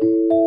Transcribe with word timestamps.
Thank 0.00 0.30
you. 0.30 0.37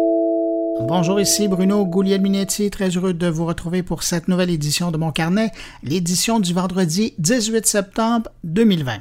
Bonjour, 0.88 1.22
ici 1.22 1.47
Bruno 1.47 1.86
Guglielminetti, 1.86 2.70
très 2.70 2.89
heureux 2.89 3.14
de 3.14 3.28
vous 3.28 3.46
retrouver 3.46 3.83
pour 3.83 4.04
cette 4.04 4.28
nouvelle 4.28 4.50
édition 4.50 4.92
de 4.92 4.98
mon 4.98 5.11
carnet, 5.11 5.51
l'édition 5.83 6.40
du 6.40 6.54
vendredi 6.54 7.14
18 7.19 7.66
septembre 7.66 8.29
2020. 8.43 8.97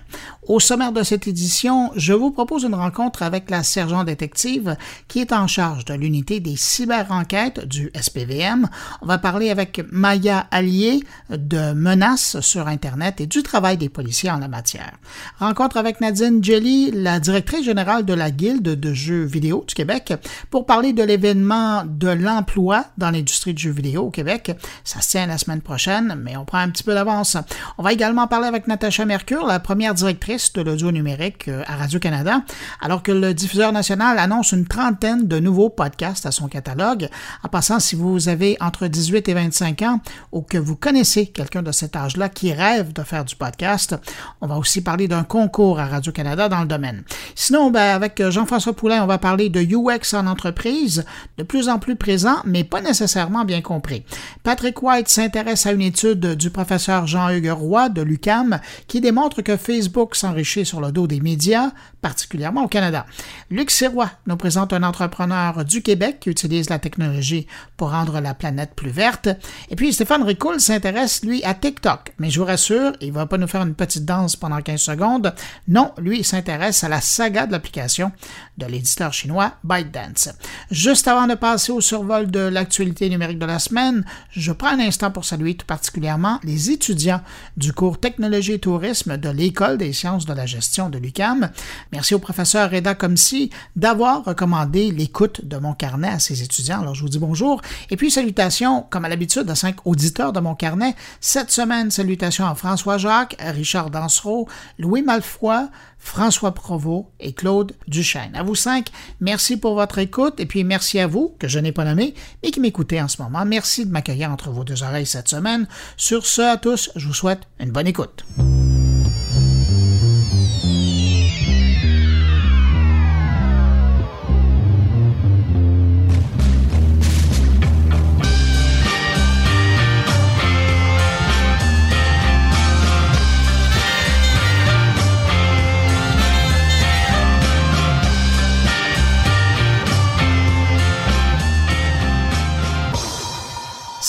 Au 0.46 0.60
sommaire 0.60 0.92
de 0.92 1.02
cette 1.02 1.26
édition, 1.26 1.90
je 1.96 2.12
vous 2.12 2.30
propose 2.30 2.64
une 2.64 2.74
rencontre 2.74 3.22
avec 3.22 3.50
la 3.50 3.62
sergent 3.62 4.04
détective 4.04 4.76
qui 5.08 5.20
est 5.20 5.32
en 5.32 5.46
charge 5.46 5.84
de 5.84 5.94
l'unité 5.94 6.40
des 6.40 6.56
cyber-enquêtes 6.56 7.66
du 7.66 7.90
SPVM. 7.94 8.68
On 9.00 9.06
va 9.06 9.18
parler 9.18 9.50
avec 9.50 9.80
Maya 9.90 10.46
Allier 10.50 11.00
de 11.30 11.72
menaces 11.72 12.40
sur 12.40 12.68
Internet 12.68 13.20
et 13.20 13.26
du 13.26 13.42
travail 13.42 13.76
des 13.76 13.88
policiers 13.88 14.30
en 14.30 14.38
la 14.38 14.48
matière. 14.48 14.92
Rencontre 15.38 15.76
avec 15.76 16.00
Nadine 16.00 16.42
Jelly, 16.42 16.90
la 16.90 17.20
directrice 17.20 17.64
générale 17.64 18.04
de 18.04 18.14
la 18.14 18.30
Guilde 18.30 18.62
de 18.62 18.92
jeux 18.92 19.24
vidéo 19.24 19.64
du 19.66 19.74
Québec, 19.74 20.14
pour 20.50 20.66
parler 20.66 20.92
de 20.92 21.02
l'événement 21.02 21.69
de 21.84 22.08
l'emploi 22.08 22.84
dans 22.98 23.10
l'industrie 23.10 23.54
du 23.54 23.62
jeu 23.62 23.70
vidéo 23.70 24.02
au 24.02 24.10
Québec. 24.10 24.52
Ça 24.84 25.00
se 25.00 25.10
tient 25.10 25.26
la 25.26 25.38
semaine 25.38 25.60
prochaine, 25.60 26.20
mais 26.22 26.36
on 26.36 26.44
prend 26.44 26.58
un 26.58 26.70
petit 26.70 26.82
peu 26.82 26.94
d'avance. 26.94 27.36
On 27.78 27.82
va 27.82 27.92
également 27.92 28.26
parler 28.26 28.46
avec 28.46 28.66
Natacha 28.66 29.04
Mercure, 29.04 29.46
la 29.46 29.60
première 29.60 29.94
directrice 29.94 30.52
de 30.52 30.62
l'audio 30.62 30.92
numérique 30.92 31.48
euh, 31.48 31.62
à 31.66 31.76
Radio-Canada, 31.76 32.42
alors 32.80 33.02
que 33.02 33.12
le 33.12 33.34
diffuseur 33.34 33.72
national 33.72 34.18
annonce 34.18 34.52
une 34.52 34.66
trentaine 34.66 35.26
de 35.26 35.38
nouveaux 35.38 35.70
podcasts 35.70 36.26
à 36.26 36.30
son 36.30 36.48
catalogue. 36.48 37.08
En 37.42 37.48
passant, 37.48 37.80
si 37.80 37.96
vous 37.96 38.28
avez 38.28 38.56
entre 38.60 38.86
18 38.86 39.28
et 39.28 39.34
25 39.34 39.82
ans 39.82 40.00
ou 40.32 40.42
que 40.42 40.58
vous 40.58 40.76
connaissez 40.76 41.26
quelqu'un 41.26 41.62
de 41.62 41.72
cet 41.72 41.96
âge-là 41.96 42.28
qui 42.28 42.52
rêve 42.52 42.92
de 42.92 43.02
faire 43.02 43.24
du 43.24 43.36
podcast, 43.36 43.96
on 44.40 44.46
va 44.46 44.56
aussi 44.56 44.82
parler 44.82 45.08
d'un 45.08 45.24
concours 45.24 45.80
à 45.80 45.86
Radio-Canada 45.86 46.48
dans 46.48 46.60
le 46.60 46.66
domaine. 46.66 47.04
Sinon, 47.34 47.70
ben, 47.70 47.94
avec 47.94 48.22
Jean-François 48.28 48.74
Poulain, 48.74 49.02
on 49.02 49.06
va 49.06 49.18
parler 49.18 49.48
de 49.48 49.60
UX 49.60 50.14
en 50.14 50.26
entreprise, 50.26 51.04
de 51.38 51.42
plus 51.50 51.68
en 51.68 51.80
plus 51.80 51.96
présent, 51.96 52.36
mais 52.44 52.62
pas 52.62 52.80
nécessairement 52.80 53.44
bien 53.44 53.60
compris. 53.60 54.04
Patrick 54.44 54.80
White 54.84 55.08
s'intéresse 55.08 55.66
à 55.66 55.72
une 55.72 55.80
étude 55.80 56.36
du 56.36 56.48
professeur 56.50 57.08
Jean-Hugues 57.08 57.50
Roy 57.50 57.88
de 57.88 58.02
l'UCAM 58.02 58.60
qui 58.86 59.00
démontre 59.00 59.42
que 59.42 59.56
Facebook 59.56 60.14
s'enrichit 60.14 60.64
sur 60.64 60.80
le 60.80 60.92
dos 60.92 61.08
des 61.08 61.18
médias, 61.18 61.72
particulièrement 62.02 62.62
au 62.62 62.68
Canada. 62.68 63.04
Luc 63.50 63.72
Sirois 63.72 64.12
nous 64.28 64.36
présente 64.36 64.72
un 64.72 64.84
entrepreneur 64.84 65.64
du 65.64 65.82
Québec 65.82 66.18
qui 66.20 66.30
utilise 66.30 66.70
la 66.70 66.78
technologie 66.78 67.48
pour 67.76 67.90
rendre 67.90 68.20
la 68.20 68.32
planète 68.32 68.76
plus 68.76 68.90
verte. 68.90 69.28
Et 69.70 69.74
puis 69.74 69.92
Stéphane 69.92 70.22
Ricoul 70.22 70.60
s'intéresse, 70.60 71.24
lui, 71.24 71.42
à 71.42 71.54
TikTok. 71.54 72.12
Mais 72.20 72.30
je 72.30 72.38
vous 72.38 72.46
rassure, 72.46 72.92
il 73.00 73.10
va 73.10 73.26
pas 73.26 73.38
nous 73.38 73.48
faire 73.48 73.62
une 73.62 73.74
petite 73.74 74.04
danse 74.04 74.36
pendant 74.36 74.62
15 74.62 74.80
secondes. 74.80 75.34
Non, 75.66 75.90
lui, 75.98 76.22
s'intéresse 76.22 76.84
à 76.84 76.88
la 76.88 77.00
saga 77.00 77.46
de 77.46 77.52
l'application 77.52 78.12
de 78.56 78.66
l'éditeur 78.66 79.12
chinois 79.12 79.54
ByteDance. 79.64 80.28
Juste 80.70 81.08
avant 81.08 81.26
de 81.26 81.39
passer 81.40 81.72
au 81.72 81.80
survol 81.80 82.30
de 82.30 82.40
l'actualité 82.40 83.08
numérique 83.08 83.38
de 83.38 83.46
la 83.46 83.58
semaine, 83.58 84.04
je 84.30 84.52
prends 84.52 84.68
un 84.68 84.80
instant 84.80 85.10
pour 85.10 85.24
saluer 85.24 85.54
tout 85.54 85.66
particulièrement 85.66 86.38
les 86.44 86.70
étudiants 86.70 87.22
du 87.56 87.72
cours 87.72 87.98
Technologie 87.98 88.52
et 88.52 88.58
Tourisme 88.58 89.16
de 89.16 89.30
l'École 89.30 89.78
des 89.78 89.92
sciences 89.94 90.26
de 90.26 90.34
la 90.34 90.44
gestion 90.44 90.90
de 90.90 90.98
l'UCAM. 90.98 91.50
Merci 91.92 92.14
au 92.14 92.18
professeur 92.18 92.70
Reda 92.70 92.94
Comsi 92.94 93.50
d'avoir 93.74 94.22
recommandé 94.24 94.90
l'écoute 94.90 95.44
de 95.44 95.56
mon 95.56 95.72
carnet 95.72 96.08
à 96.08 96.18
ses 96.18 96.42
étudiants. 96.42 96.82
Alors, 96.82 96.94
je 96.94 97.02
vous 97.02 97.08
dis 97.08 97.18
bonjour. 97.18 97.62
Et 97.88 97.96
puis, 97.96 98.10
salutations, 98.10 98.86
comme 98.90 99.06
à 99.06 99.08
l'habitude, 99.08 99.48
à 99.48 99.54
cinq 99.54 99.86
auditeurs 99.86 100.32
de 100.32 100.40
mon 100.40 100.54
carnet. 100.54 100.94
Cette 101.20 101.50
semaine, 101.50 101.90
salutations 101.90 102.46
à 102.46 102.54
François 102.54 102.98
Jacques, 102.98 103.36
Richard 103.40 103.90
Dansereau, 103.90 104.46
Louis 104.78 105.02
Malfroy, 105.02 105.70
François 106.00 106.52
Provost 106.52 107.06
et 107.20 107.32
Claude 107.32 107.72
Duchesne. 107.86 108.34
À 108.34 108.42
vous 108.42 108.56
cinq, 108.56 108.88
merci 109.20 109.56
pour 109.56 109.74
votre 109.74 109.98
écoute 109.98 110.40
et 110.40 110.46
puis 110.46 110.64
merci 110.64 110.98
à 110.98 111.06
vous, 111.06 111.36
que 111.38 111.46
je 111.46 111.58
n'ai 111.58 111.72
pas 111.72 111.84
nommé, 111.84 112.14
mais 112.42 112.50
qui 112.50 112.58
m'écoutez 112.58 113.00
en 113.00 113.08
ce 113.08 113.22
moment. 113.22 113.44
Merci 113.44 113.86
de 113.86 113.92
m'accueillir 113.92 114.30
entre 114.30 114.50
vos 114.50 114.64
deux 114.64 114.82
oreilles 114.82 115.06
cette 115.06 115.28
semaine. 115.28 115.68
Sur 115.96 116.26
ce, 116.26 116.42
à 116.42 116.56
tous, 116.56 116.90
je 116.96 117.06
vous 117.06 117.14
souhaite 117.14 117.42
une 117.60 117.70
bonne 117.70 117.86
écoute. 117.86 118.24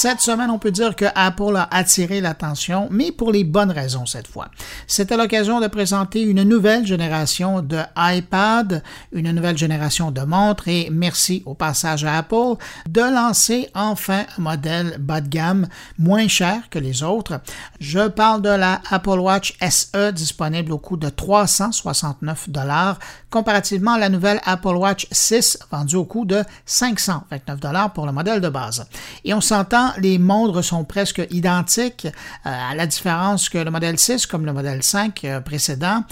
Cette 0.01 0.22
semaine, 0.22 0.50
on 0.50 0.57
peut 0.57 0.72
dire 0.72 0.95
que 0.95 1.06
Apple 1.13 1.56
a 1.56 1.67
attiré 1.69 2.22
l'attention, 2.22 2.88
mais 2.89 3.12
pour 3.12 3.31
les 3.31 3.44
bonnes 3.44 3.69
raisons 3.69 4.07
cette 4.07 4.25
fois. 4.25 4.50
C'était 4.88 5.16
l'occasion 5.16 5.62
de 5.62 5.67
présenter 5.67 6.23
une 6.23 6.41
nouvelle 6.41 6.88
génération 6.88 7.62
de 7.62 7.78
iPad, 7.95 8.81
une 9.12 9.31
nouvelle 9.31 9.59
génération 9.59 10.09
de 10.09 10.22
montres 10.22 10.67
et 10.67 10.89
merci 10.91 11.44
au 11.45 11.53
passage 11.53 12.03
à 12.03 12.17
Apple 12.17 12.56
de 12.89 13.01
lancer 13.01 13.69
enfin 13.75 14.25
un 14.39 14.41
modèle 14.41 14.97
bas 14.97 15.22
de 15.22 15.28
gamme 15.29 15.67
moins 16.00 16.28
cher 16.28 16.63
que 16.72 16.79
les 16.79 17.03
autres. 17.03 17.39
Je 17.79 18.07
parle 18.07 18.41
de 18.41 18.50
la 18.50 18.81
Apple 18.89 19.19
Watch 19.19 19.56
SE 19.62 20.12
disponible 20.13 20.72
au 20.72 20.79
coût 20.79 20.97
de 20.97 21.09
369 21.09 22.50
dollars 22.50 22.97
comparativement 23.31 23.94
à 23.94 23.97
la 23.97 24.09
nouvelle 24.09 24.40
Apple 24.46 24.75
Watch 24.75 25.08
6 25.09 25.59
vendue 25.72 25.96
au 25.96 26.06
coût 26.06 26.25
de 26.25 26.44
529 26.66 27.59
dollars 27.59 27.94
pour 27.94 28.06
le 28.06 28.12
modèle 28.12 28.42
de 28.42 28.50
base. 28.50 28.86
Et 29.25 29.34
on 29.34 29.42
s'entend 29.42 29.94
les 29.97 30.19
montres 30.19 30.64
sont 30.64 30.84
presque 30.84 31.22
identiques, 31.31 32.06
euh, 32.06 32.72
à 32.72 32.75
la 32.75 32.86
différence 32.86 33.50
que 33.50 33.58
le 33.58 33.72
modèle 33.72 33.97
6, 33.97 34.25
comme 34.25 34.46
le 34.46 34.53
modèle 34.53 34.84
5 34.84 35.24
euh, 35.24 35.40
précédent, 35.40 36.03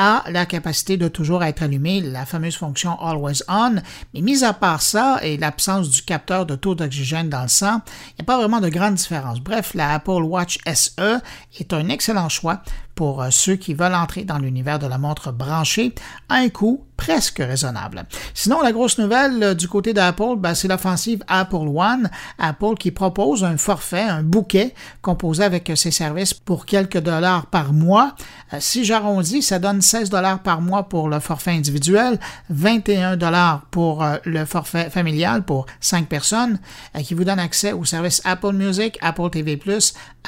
a 0.00 0.22
la 0.30 0.46
capacité 0.46 0.96
de 0.96 1.08
toujours 1.08 1.42
être 1.42 1.64
allumé, 1.64 2.00
la 2.00 2.24
fameuse 2.24 2.56
fonction 2.56 2.96
Always 3.00 3.42
On. 3.48 3.74
Mais 4.14 4.20
mis 4.20 4.44
à 4.44 4.52
part 4.52 4.80
ça 4.80 5.18
et 5.22 5.36
l'absence 5.36 5.90
du 5.90 6.02
capteur 6.02 6.46
de 6.46 6.54
taux 6.54 6.76
d'oxygène 6.76 7.28
dans 7.28 7.42
le 7.42 7.48
sang, 7.48 7.80
il 8.10 8.20
n'y 8.20 8.22
a 8.22 8.24
pas 8.24 8.38
vraiment 8.38 8.60
de 8.60 8.68
grande 8.68 8.94
différence. 8.94 9.40
Bref, 9.40 9.74
la 9.74 9.94
Apple 9.94 10.22
Watch 10.22 10.60
SE 10.72 11.20
est 11.58 11.72
un 11.72 11.88
excellent 11.88 12.28
choix 12.28 12.62
pour 12.98 13.22
euh, 13.22 13.28
ceux 13.30 13.54
qui 13.54 13.74
veulent 13.74 13.94
entrer 13.94 14.24
dans 14.24 14.38
l'univers 14.38 14.80
de 14.80 14.88
la 14.88 14.98
montre 14.98 15.30
branchée 15.30 15.94
à 16.28 16.38
un 16.38 16.48
coût 16.48 16.84
presque 16.96 17.38
raisonnable. 17.38 18.04
Sinon, 18.34 18.60
la 18.60 18.72
grosse 18.72 18.98
nouvelle 18.98 19.40
euh, 19.40 19.54
du 19.54 19.68
côté 19.68 19.92
d'Apple, 19.94 20.34
ben, 20.36 20.52
c'est 20.56 20.66
l'offensive 20.66 21.22
Apple 21.28 21.54
One. 21.54 22.10
Apple 22.40 22.74
qui 22.76 22.90
propose 22.90 23.44
un 23.44 23.56
forfait, 23.56 24.02
un 24.02 24.24
bouquet 24.24 24.74
composé 25.00 25.44
avec 25.44 25.70
ses 25.76 25.92
services 25.92 26.34
pour 26.34 26.66
quelques 26.66 26.98
dollars 26.98 27.46
par 27.46 27.72
mois. 27.72 28.16
Euh, 28.52 28.56
si 28.58 28.84
j'arrondis, 28.84 29.42
ça 29.42 29.60
donne 29.60 29.80
16 29.88 30.10
dollars 30.10 30.40
par 30.42 30.60
mois 30.60 30.88
pour 30.88 31.08
le 31.08 31.18
forfait 31.18 31.52
individuel, 31.52 32.18
21 32.50 33.16
dollars 33.16 33.62
pour 33.70 34.04
le 34.24 34.44
forfait 34.44 34.90
familial 34.90 35.42
pour 35.42 35.66
5 35.80 36.06
personnes, 36.08 36.58
qui 37.02 37.14
vous 37.14 37.24
donne 37.24 37.38
accès 37.38 37.72
aux 37.72 37.84
services 37.84 38.20
Apple 38.24 38.52
Music, 38.52 38.98
Apple 39.00 39.30
TV+, 39.30 39.58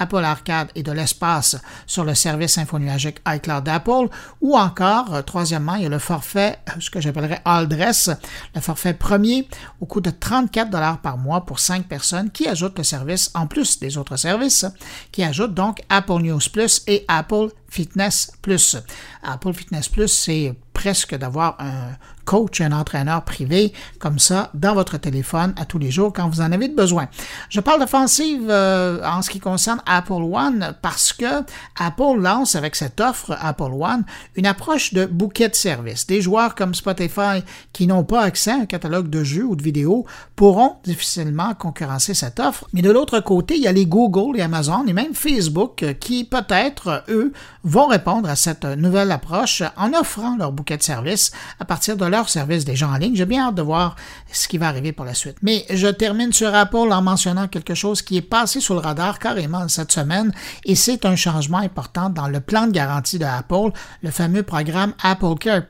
Apple 0.00 0.24
Arcade 0.24 0.68
et 0.74 0.82
de 0.82 0.92
l'espace 0.92 1.56
sur 1.86 2.04
le 2.04 2.14
service 2.14 2.56
infonuagique 2.58 3.20
iCloud 3.26 3.64
d'Apple, 3.64 4.08
ou 4.40 4.56
encore, 4.56 5.14
euh, 5.14 5.22
troisièmement, 5.22 5.74
il 5.74 5.82
y 5.82 5.86
a 5.86 5.90
le 5.90 5.98
forfait, 5.98 6.58
euh, 6.68 6.80
ce 6.80 6.90
que 6.90 7.00
j'appellerais 7.00 7.42
All 7.44 7.68
Dress, 7.68 8.10
le 8.54 8.60
forfait 8.60 8.94
premier 8.94 9.46
au 9.80 9.86
coût 9.86 10.00
de 10.00 10.10
34 10.10 10.70
dollars 10.70 11.00
par 11.00 11.18
mois 11.18 11.44
pour 11.44 11.60
5 11.60 11.86
personnes 11.86 12.30
qui 12.30 12.48
ajoutent 12.48 12.78
le 12.78 12.84
service 12.84 13.30
en 13.34 13.46
plus 13.46 13.78
des 13.78 13.98
autres 13.98 14.16
services, 14.16 14.64
qui 15.12 15.22
ajoutent 15.22 15.54
donc 15.54 15.82
Apple 15.88 16.22
News 16.22 16.40
Plus 16.52 16.82
et 16.86 17.04
Apple 17.08 17.48
Fitness 17.70 18.32
Plus. 18.42 18.76
Apple 19.22 19.54
Fitness 19.54 19.88
Plus, 19.88 20.08
c'est 20.08 20.54
presque 20.72 21.16
d'avoir 21.16 21.56
un 21.60 21.96
coach, 22.24 22.60
un 22.60 22.70
entraîneur 22.70 23.24
privé 23.24 23.72
comme 23.98 24.20
ça 24.20 24.50
dans 24.54 24.74
votre 24.74 24.98
téléphone 24.98 25.52
à 25.56 25.64
tous 25.64 25.78
les 25.78 25.90
jours 25.90 26.12
quand 26.12 26.28
vous 26.28 26.40
en 26.40 26.52
avez 26.52 26.68
besoin. 26.68 27.08
Je 27.48 27.60
parle 27.60 27.80
d'offensive 27.80 28.46
euh, 28.48 29.02
en 29.04 29.20
ce 29.22 29.30
qui 29.30 29.40
concerne 29.40 29.82
Apple 29.84 30.12
One 30.12 30.76
parce 30.80 31.12
que 31.12 31.42
Apple 31.76 32.20
lance 32.20 32.54
avec 32.54 32.76
cette 32.76 33.00
offre 33.00 33.36
Apple 33.40 33.72
One 33.72 34.04
une 34.36 34.46
approche 34.46 34.94
de 34.94 35.06
bouquet 35.06 35.48
de 35.48 35.56
services. 35.56 36.06
Des 36.06 36.20
joueurs 36.20 36.54
comme 36.54 36.74
Spotify 36.74 37.42
qui 37.72 37.88
n'ont 37.88 38.04
pas 38.04 38.22
accès 38.22 38.52
à 38.52 38.56
un 38.56 38.66
catalogue 38.66 39.10
de 39.10 39.24
jeux 39.24 39.44
ou 39.44 39.56
de 39.56 39.62
vidéos 39.62 40.06
pourront 40.36 40.76
difficilement 40.84 41.54
concurrencer 41.54 42.14
cette 42.14 42.38
offre. 42.38 42.68
Mais 42.72 42.82
de 42.82 42.90
l'autre 42.90 43.18
côté, 43.20 43.56
il 43.56 43.62
y 43.62 43.66
a 43.68 43.72
les 43.72 43.86
Google 43.86 44.38
et 44.38 44.42
Amazon 44.42 44.84
et 44.86 44.92
même 44.92 45.14
Facebook 45.14 45.84
qui 45.98 46.24
peut-être, 46.24 47.02
eux, 47.08 47.32
vont 47.64 47.88
répondre 47.88 48.28
à 48.28 48.36
cette 48.36 48.64
nouvelle 48.64 49.10
approche 49.10 49.62
en 49.76 49.92
offrant 49.94 50.36
leur 50.36 50.52
bouquet 50.60 50.76
de 50.76 50.82
services 50.82 51.32
à 51.58 51.64
partir 51.64 51.96
de 51.96 52.04
leur 52.04 52.28
service 52.28 52.64
des 52.64 52.76
gens 52.76 52.92
en 52.92 52.96
ligne. 52.96 53.16
J'ai 53.16 53.26
bien 53.26 53.48
hâte 53.48 53.54
de 53.54 53.62
voir 53.62 53.96
ce 54.32 54.48
qui 54.48 54.58
va 54.58 54.68
arriver 54.68 54.92
pour 54.92 55.04
la 55.04 55.14
suite. 55.14 55.36
Mais 55.42 55.64
je 55.70 55.88
termine 55.88 56.32
ce 56.32 56.44
rapport 56.44 56.90
en 56.90 57.02
mentionnant 57.02 57.48
quelque 57.48 57.74
chose 57.74 58.02
qui 58.02 58.16
est 58.16 58.22
passé 58.22 58.60
sous 58.60 58.74
le 58.74 58.80
radar 58.80 59.18
carrément 59.18 59.66
cette 59.68 59.92
semaine 59.92 60.32
et 60.64 60.74
c'est 60.74 61.04
un 61.04 61.16
changement 61.16 61.58
important 61.58 62.10
dans 62.10 62.28
le 62.28 62.40
plan 62.40 62.66
de 62.66 62.72
garantie 62.72 63.18
de 63.18 63.24
Apple, 63.24 63.70
le 64.02 64.10
fameux 64.10 64.42
programme 64.42 64.94
Apple 65.02 65.34
Care. 65.38 65.62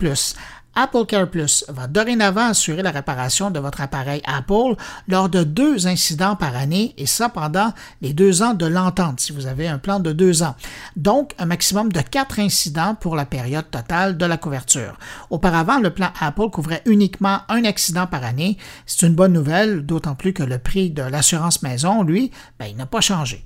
Apple 0.74 1.06
Care 1.06 1.28
Plus 1.28 1.64
va 1.68 1.86
dorénavant 1.86 2.48
assurer 2.48 2.82
la 2.82 2.90
réparation 2.90 3.50
de 3.50 3.58
votre 3.58 3.80
appareil 3.80 4.22
Apple 4.24 4.76
lors 5.08 5.28
de 5.28 5.42
deux 5.42 5.86
incidents 5.86 6.36
par 6.36 6.56
année 6.56 6.94
et 6.96 7.06
ça 7.06 7.28
pendant 7.28 7.72
les 8.00 8.12
deux 8.12 8.42
ans 8.42 8.54
de 8.54 8.66
l'entente 8.66 9.20
si 9.20 9.32
vous 9.32 9.46
avez 9.46 9.68
un 9.68 9.78
plan 9.78 10.00
de 10.00 10.12
deux 10.12 10.42
ans. 10.42 10.54
Donc, 10.96 11.32
un 11.38 11.46
maximum 11.46 11.92
de 11.92 12.00
quatre 12.00 12.38
incidents 12.38 12.94
pour 12.94 13.16
la 13.16 13.26
période 13.26 13.70
totale 13.70 14.16
de 14.16 14.26
la 14.26 14.36
couverture. 14.36 14.98
Auparavant, 15.30 15.78
le 15.78 15.90
plan 15.90 16.10
Apple 16.20 16.50
couvrait 16.50 16.82
uniquement 16.86 17.40
un 17.48 17.64
accident 17.64 18.06
par 18.06 18.24
année. 18.24 18.56
C'est 18.86 19.06
une 19.06 19.14
bonne 19.14 19.32
nouvelle, 19.32 19.84
d'autant 19.84 20.14
plus 20.14 20.32
que 20.32 20.42
le 20.42 20.58
prix 20.58 20.90
de 20.90 21.02
l'assurance 21.02 21.62
maison, 21.62 22.02
lui, 22.02 22.30
ben, 22.58 22.66
il 22.66 22.76
n'a 22.76 22.86
pas 22.86 23.00
changé. 23.00 23.44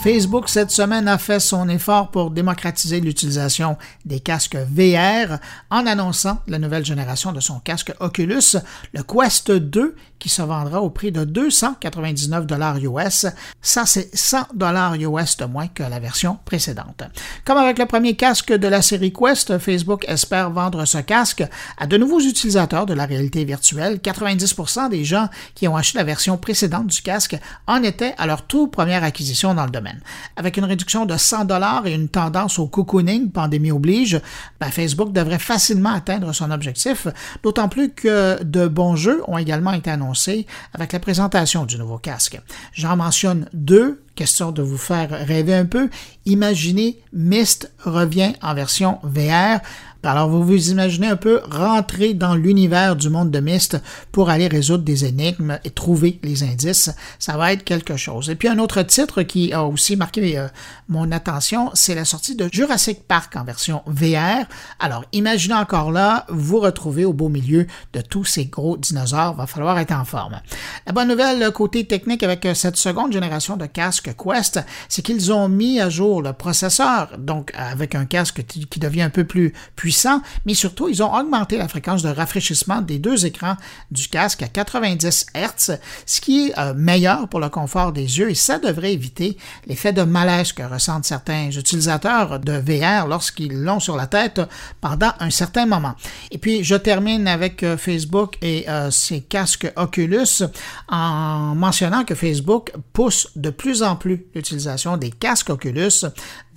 Facebook, 0.00 0.48
cette 0.48 0.70
semaine, 0.70 1.08
a 1.08 1.18
fait 1.18 1.40
son 1.40 1.68
effort 1.68 2.10
pour 2.12 2.30
démocratiser 2.30 3.00
l'utilisation 3.00 3.76
des 4.04 4.20
casques 4.20 4.56
VR 4.56 5.38
en 5.70 5.86
annonçant 5.86 6.38
la 6.46 6.60
nouvelle 6.60 6.84
génération 6.84 7.32
de 7.32 7.40
son 7.40 7.58
casque 7.58 7.92
Oculus, 7.98 8.56
le 8.94 9.02
Quest 9.02 9.50
2, 9.50 9.96
qui 10.20 10.28
se 10.28 10.42
vendra 10.42 10.80
au 10.80 10.90
prix 10.90 11.10
de 11.10 11.24
299 11.24 12.46
dollars 12.46 12.78
US. 12.78 13.26
Ça, 13.60 13.86
c'est 13.86 14.14
100 14.16 14.54
dollars 14.54 14.94
US 14.94 15.36
de 15.36 15.44
moins 15.46 15.66
que 15.66 15.82
la 15.82 15.98
version 15.98 16.38
précédente. 16.44 17.02
Comme 17.44 17.58
avec 17.58 17.78
le 17.78 17.86
premier 17.86 18.14
casque 18.14 18.52
de 18.52 18.68
la 18.68 18.82
série 18.82 19.12
Quest, 19.12 19.58
Facebook 19.58 20.04
espère 20.08 20.50
vendre 20.50 20.84
ce 20.84 20.98
casque 20.98 21.44
à 21.76 21.86
de 21.86 21.96
nouveaux 21.96 22.20
utilisateurs 22.20 22.86
de 22.86 22.94
la 22.94 23.06
réalité 23.06 23.44
virtuelle. 23.44 23.96
90% 23.96 24.90
des 24.90 25.04
gens 25.04 25.28
qui 25.54 25.66
ont 25.66 25.76
acheté 25.76 25.98
la 25.98 26.04
version 26.04 26.36
précédente 26.36 26.86
du 26.86 27.02
casque 27.02 27.36
en 27.66 27.82
étaient 27.82 28.14
à 28.16 28.26
leur 28.26 28.42
toute 28.42 28.70
première 28.70 29.02
acquisition 29.02 29.54
dans 29.54 29.64
le 29.64 29.70
domaine. 29.70 29.87
Avec 30.36 30.56
une 30.56 30.64
réduction 30.64 31.06
de 31.06 31.16
100 31.16 31.44
dollars 31.44 31.86
et 31.86 31.94
une 31.94 32.08
tendance 32.08 32.58
au 32.58 32.66
cocooning, 32.66 33.30
pandémie 33.30 33.70
oblige, 33.70 34.20
ben, 34.60 34.70
Facebook 34.70 35.12
devrait 35.12 35.38
facilement 35.38 35.92
atteindre 35.92 36.32
son 36.32 36.50
objectif, 36.50 37.06
d'autant 37.42 37.68
plus 37.68 37.90
que 37.90 38.42
de 38.42 38.66
bons 38.66 38.96
jeux 38.96 39.22
ont 39.26 39.38
également 39.38 39.72
été 39.72 39.90
annoncés 39.90 40.46
avec 40.74 40.92
la 40.92 41.00
présentation 41.00 41.64
du 41.64 41.78
nouveau 41.78 41.98
casque. 41.98 42.40
J'en 42.72 42.96
mentionne 42.96 43.48
deux 43.52 44.02
question 44.18 44.50
de 44.50 44.62
vous 44.62 44.78
faire 44.78 45.10
rêver 45.10 45.54
un 45.54 45.64
peu. 45.64 45.88
Imaginez 46.26 47.00
Myst 47.12 47.70
revient 47.84 48.32
en 48.42 48.52
version 48.52 48.98
VR 49.04 49.60
alors, 50.08 50.30
vous 50.30 50.42
vous 50.42 50.70
imaginez 50.70 51.06
un 51.06 51.16
peu 51.16 51.42
rentrer 51.50 52.14
dans 52.14 52.34
l'univers 52.34 52.96
du 52.96 53.10
monde 53.10 53.30
de 53.30 53.40
Myst 53.40 53.76
pour 54.10 54.30
aller 54.30 54.48
résoudre 54.48 54.82
des 54.82 55.04
énigmes 55.04 55.58
et 55.64 55.70
trouver 55.70 56.18
les 56.22 56.44
indices. 56.44 56.90
Ça 57.18 57.36
va 57.36 57.52
être 57.52 57.62
quelque 57.62 57.98
chose. 57.98 58.30
Et 58.30 58.34
puis, 58.34 58.48
un 58.48 58.58
autre 58.58 58.80
titre 58.80 59.22
qui 59.22 59.52
a 59.52 59.64
aussi 59.64 59.96
marqué 59.96 60.38
euh, 60.38 60.48
mon 60.88 61.12
attention, 61.12 61.70
c'est 61.74 61.94
la 61.94 62.06
sortie 62.06 62.36
de 62.36 62.48
Jurassic 62.50 63.06
Park 63.06 63.36
en 63.36 63.44
version 63.44 63.82
VR. 63.84 64.46
Alors, 64.80 65.04
imaginez 65.12 65.56
encore 65.56 65.92
là, 65.92 66.24
vous 66.30 66.58
retrouvez 66.58 67.04
au 67.04 67.12
beau 67.12 67.28
milieu 67.28 67.66
de 67.92 68.00
tous 68.00 68.24
ces 68.24 68.46
gros 68.46 68.78
dinosaures. 68.78 69.34
Va 69.34 69.46
falloir 69.46 69.78
être 69.78 69.92
en 69.92 70.06
forme. 70.06 70.40
La 70.86 70.94
bonne 70.94 71.08
nouvelle 71.08 71.52
côté 71.52 71.84
technique 71.86 72.22
avec 72.22 72.46
euh, 72.46 72.54
cette 72.54 72.78
seconde 72.78 73.12
génération 73.12 73.58
de 73.58 73.66
casque 73.66 74.14
Quest, 74.16 74.58
c'est 74.88 75.02
qu'ils 75.02 75.34
ont 75.34 75.50
mis 75.50 75.80
à 75.80 75.90
jour 75.90 76.22
le 76.22 76.32
processeur, 76.32 77.10
donc 77.18 77.52
avec 77.54 77.94
un 77.94 78.06
casque 78.06 78.46
qui 78.46 78.80
devient 78.80 79.02
un 79.02 79.10
peu 79.10 79.24
plus 79.24 79.52
puissant 79.76 79.97
mais 80.44 80.54
surtout, 80.54 80.88
ils 80.88 81.02
ont 81.02 81.14
augmenté 81.14 81.56
la 81.56 81.68
fréquence 81.68 82.02
de 82.02 82.08
rafraîchissement 82.08 82.80
des 82.80 82.98
deux 82.98 83.26
écrans 83.26 83.56
du 83.90 84.08
casque 84.08 84.42
à 84.42 84.48
90 84.48 85.26
Hz, 85.34 85.78
ce 86.06 86.20
qui 86.20 86.48
est 86.48 86.58
euh, 86.58 86.74
meilleur 86.74 87.28
pour 87.28 87.40
le 87.40 87.48
confort 87.48 87.92
des 87.92 88.18
yeux 88.18 88.30
et 88.30 88.34
ça 88.34 88.58
devrait 88.58 88.92
éviter 88.92 89.36
l'effet 89.66 89.92
de 89.92 90.02
malaise 90.02 90.52
que 90.52 90.62
ressentent 90.62 91.04
certains 91.04 91.50
utilisateurs 91.50 92.38
de 92.40 92.52
VR 92.52 93.06
lorsqu'ils 93.06 93.62
l'ont 93.62 93.80
sur 93.80 93.96
la 93.96 94.06
tête 94.06 94.40
pendant 94.80 95.12
un 95.20 95.30
certain 95.30 95.66
moment. 95.66 95.94
Et 96.30 96.38
puis, 96.38 96.64
je 96.64 96.74
termine 96.74 97.26
avec 97.26 97.62
euh, 97.62 97.76
Facebook 97.76 98.36
et 98.42 98.68
euh, 98.68 98.90
ses 98.90 99.20
casques 99.20 99.70
Oculus 99.76 100.44
en 100.88 101.54
mentionnant 101.54 102.04
que 102.04 102.14
Facebook 102.14 102.72
pousse 102.92 103.28
de 103.36 103.50
plus 103.50 103.82
en 103.82 103.96
plus 103.96 104.26
l'utilisation 104.34 104.96
des 104.96 105.10
casques 105.10 105.50
Oculus 105.50 106.04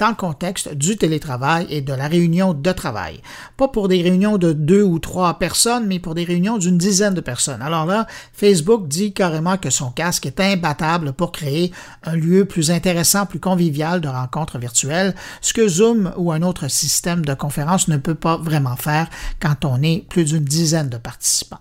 dans 0.02 0.10
le 0.10 0.16
contexte 0.16 0.74
du 0.74 0.98
télétravail 0.98 1.68
et 1.70 1.82
de 1.82 1.94
la 1.94 2.08
réunion 2.08 2.56
de 2.56 2.72
travail. 2.72 3.22
Pas 3.56 3.68
pour 3.68 3.88
des 3.88 4.02
réunions 4.02 4.40
de 4.40 4.52
deux 4.52 4.82
ou 4.82 4.98
trois 4.98 5.38
personnes, 5.38 5.86
mais 5.86 6.00
pour 6.00 6.16
des 6.16 6.24
réunions 6.24 6.58
d'une 6.58 6.80
dizaine 6.80 7.14
de 7.14 7.22
personnes. 7.22 7.62
Alors 7.62 7.86
là, 7.86 8.08
Facebook 8.34 8.88
dit 8.88 9.14
carrément 9.14 9.58
que 9.58 9.70
son 9.70 9.92
casque 9.92 10.26
est 10.26 10.40
imbattable 10.40 11.14
pour 11.14 11.32
créer 11.32 11.72
un 12.04 12.16
lieu 12.16 12.46
plus 12.46 12.72
intéressant, 12.72 13.28
plus 13.28 13.40
convivial 13.40 14.02
de 14.02 14.08
rencontres 14.08 14.58
virtuelles, 14.58 15.14
ce 15.40 15.54
que 15.54 15.68
Zoom 15.68 16.12
ou 16.18 16.32
un 16.32 16.42
autre 16.42 16.68
système 16.68 17.24
de 17.24 17.36
conférence 17.36 17.88
ne 17.88 17.98
peut 17.98 18.16
pas 18.16 18.38
vraiment 18.38 18.78
faire 18.78 19.08
quand 19.40 19.66
on 19.66 19.84
est 19.84 20.04
plus 20.10 20.26
d'une 20.26 20.44
dizaine 20.44 20.90
de 20.90 20.98
participants. 20.98 21.60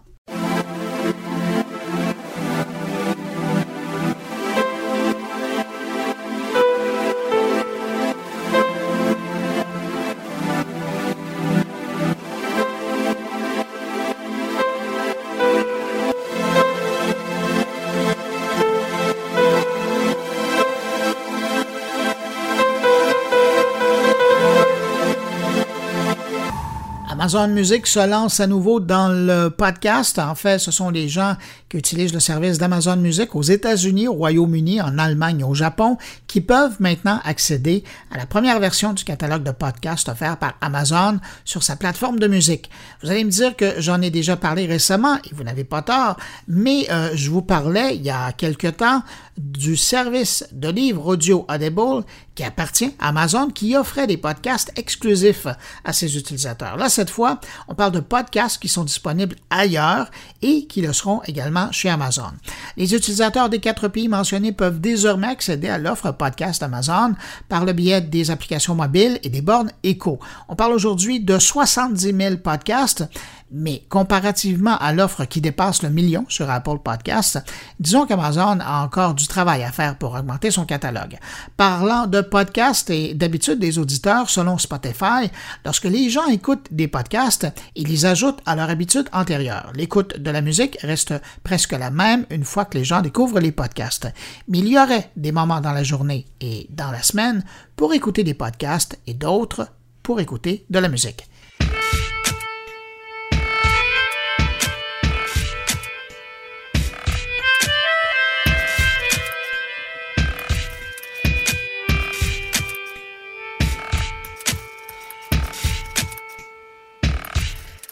Amazon 27.31 27.55
Music 27.55 27.87
se 27.87 28.05
lance 28.09 28.41
à 28.41 28.49
nouveau 28.49 28.81
dans 28.81 29.09
le 29.09 29.51
podcast. 29.51 30.19
En 30.19 30.35
fait, 30.35 30.59
ce 30.59 30.73
sont 30.73 30.91
les 30.91 31.09
gens 31.09 31.37
qui 31.69 31.77
utilisent 31.77 32.13
le 32.13 32.19
service 32.19 32.59
d'Amazon 32.59 32.97
Music 32.97 33.37
aux 33.37 33.43
États-Unis, 33.43 34.09
au 34.09 34.15
Royaume-Uni, 34.15 34.81
en 34.81 34.99
Allemagne, 34.99 35.45
au 35.45 35.55
Japon, 35.55 35.97
qui 36.27 36.41
peuvent 36.41 36.75
maintenant 36.81 37.21
accéder 37.23 37.85
à 38.11 38.19
la 38.19 38.27
première 38.27 38.59
version 38.59 38.95
du 38.95 39.05
catalogue 39.05 39.45
de 39.45 39.53
podcasts 39.53 40.09
offert 40.09 40.39
par 40.39 40.55
Amazon 40.61 41.21
sur 41.45 41.63
sa 41.63 41.77
plateforme 41.77 42.19
de 42.19 42.27
musique. 42.27 42.69
Vous 43.01 43.11
allez 43.13 43.23
me 43.23 43.31
dire 43.31 43.55
que 43.55 43.75
j'en 43.79 44.03
ai 44.03 44.11
déjà 44.11 44.37
parlé 44.37 44.67
récemment 44.67 45.19
et 45.19 45.33
vous 45.33 45.45
n'avez 45.45 45.63
pas 45.63 45.83
tort, 45.83 46.17
mais 46.49 46.89
euh, 46.91 47.11
je 47.15 47.31
vous 47.31 47.43
parlais 47.43 47.95
il 47.95 48.03
y 48.03 48.11
a 48.11 48.33
quelque 48.33 48.67
temps 48.67 49.05
du 49.41 49.77
service 49.77 50.47
de 50.53 50.69
livres 50.69 51.07
audio 51.07 51.47
Audible 51.49 52.05
qui 52.35 52.45
appartient 52.45 52.95
à 52.99 53.09
Amazon 53.09 53.49
qui 53.49 53.75
offrait 53.75 54.07
des 54.07 54.17
podcasts 54.17 54.73
exclusifs 54.77 55.47
à 55.85 55.93
ses 55.93 56.17
utilisateurs. 56.17 56.77
Là, 56.77 56.89
cette 56.89 57.11
fois, 57.11 57.41
on 57.69 57.75
parle 57.75 57.93
de 57.93 58.01
podcasts 58.01 58.61
qui 58.61 58.69
sont 58.69 58.85
disponibles 58.85 59.37
ailleurs 59.49 60.11
et 60.43 60.67
qui 60.67 60.83
le 60.83 60.93
seront 60.93 61.23
également 61.25 61.73
chez 61.73 61.89
Amazon. 61.89 62.33
Les 62.77 62.95
utilisateurs 62.95 63.49
des 63.49 63.61
quatre 63.61 63.89
pays 63.89 64.09
mentionnés 64.09 64.53
peuvent 64.53 64.81
désormais 64.81 65.29
accéder 65.29 65.69
à 65.69 65.79
l'offre 65.79 66.13
podcast 66.13 66.63
Amazon 66.63 67.15
par 67.49 67.65
le 67.65 67.73
biais 67.73 68.01
des 68.01 68.31
applications 68.31 68.75
mobiles 68.75 69.19
et 69.23 69.31
des 69.31 69.43
bornes 69.43 69.73
Echo. 69.83 70.19
On 70.49 70.57
parle 70.57 70.73
aujourd'hui 70.73 71.21
de 71.21 71.39
70 71.39 72.15
000 72.17 72.37
podcasts 72.37 73.05
mais 73.51 73.83
comparativement 73.89 74.77
à 74.79 74.93
l'offre 74.93 75.25
qui 75.25 75.41
dépasse 75.41 75.83
le 75.83 75.91
million 75.91 76.25
sur 76.29 76.49
Apple 76.51 76.79
Podcasts, 76.83 77.43
disons 77.79 78.07
qu'Amazon 78.07 78.61
a 78.61 78.83
encore 78.85 79.15
du 79.15 79.27
travail 79.27 79.63
à 79.63 79.73
faire 79.73 79.97
pour 79.97 80.15
augmenter 80.15 80.51
son 80.51 80.65
catalogue. 80.65 81.19
Parlant 81.57 82.07
de 82.07 82.21
podcasts 82.21 82.91
et 82.91 83.15
d'habitude 83.15 83.59
des 83.59 83.79
auditeurs, 83.79 84.31
selon 84.31 84.59
Spotify, 84.59 85.31
lorsque 85.65 85.85
les 85.85 86.11
gens 86.11 86.27
écoutent 86.27 86.69
des 86.71 86.89
podcasts, 86.89 87.47
ils 87.75 87.89
les 87.89 88.07
ajoutent 88.07 88.41
à 88.47 88.57
leur 88.57 88.71
habitude 88.71 89.09
antérieure. 89.13 89.73
L'écoute 89.75 90.19
de 90.19 90.31
la 90.31 90.41
musique 90.41 90.79
reste 90.83 91.15
presque 91.43 91.73
la 91.73 91.91
même 91.91 92.27
une 92.31 92.45
fois 92.45 92.65
que 92.65 92.79
les 92.79 92.85
gens 92.85 93.01
découvrent 93.01 93.41
les 93.41 93.53
podcasts. 93.53 94.09
Mais 94.49 94.59
il 94.59 94.69
y 94.69 94.79
aurait 94.79 95.11
des 95.17 95.33
moments 95.33 95.61
dans 95.61 95.73
la 95.73 95.83
journée 95.83 96.27
et 96.41 96.67
dans 96.71 96.91
la 96.91 97.03
semaine 97.03 97.45
pour 97.77 97.95
écouter 97.95 98.25
des 98.25 98.35
podcasts 98.35 98.99
et 99.07 99.15
d'autres 99.15 99.69
pour 100.03 100.21
écouter 100.21 100.65
de 100.71 100.79
la 100.79 100.89
musique. 100.89 101.30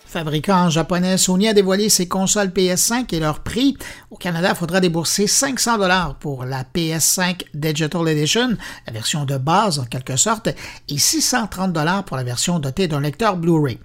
Fabricant 0.09 0.71
japonais 0.71 1.19
Sony 1.19 1.49
a 1.49 1.53
dévoilé 1.53 1.91
ses 1.91 2.09
consoles 2.09 2.49
PS5 2.49 3.15
et 3.15 3.21
leur 3.21 3.41
prix. 3.41 3.77
Au 4.11 4.17
Canada, 4.17 4.49
il 4.51 4.57
faudra 4.57 4.81
débourser 4.81 5.27
500 5.27 5.77
dollars 5.77 6.15
pour 6.17 6.45
la 6.45 6.65
PS5 6.65 7.43
Digital 7.53 8.09
Edition, 8.09 8.57
la 8.87 8.93
version 8.93 9.27
de 9.27 9.37
base 9.37 9.79
en 9.79 9.85
quelque 9.85 10.17
sorte, 10.17 10.49
et 10.89 10.99
630 10.99 11.73
dollars 11.73 12.05
pour 12.05 12.17
la 12.17 12.25
version 12.25 12.59
dotée 12.59 12.89
d'un 12.89 13.01
lecteur 13.01 13.37
Blu-ray. 13.37 13.79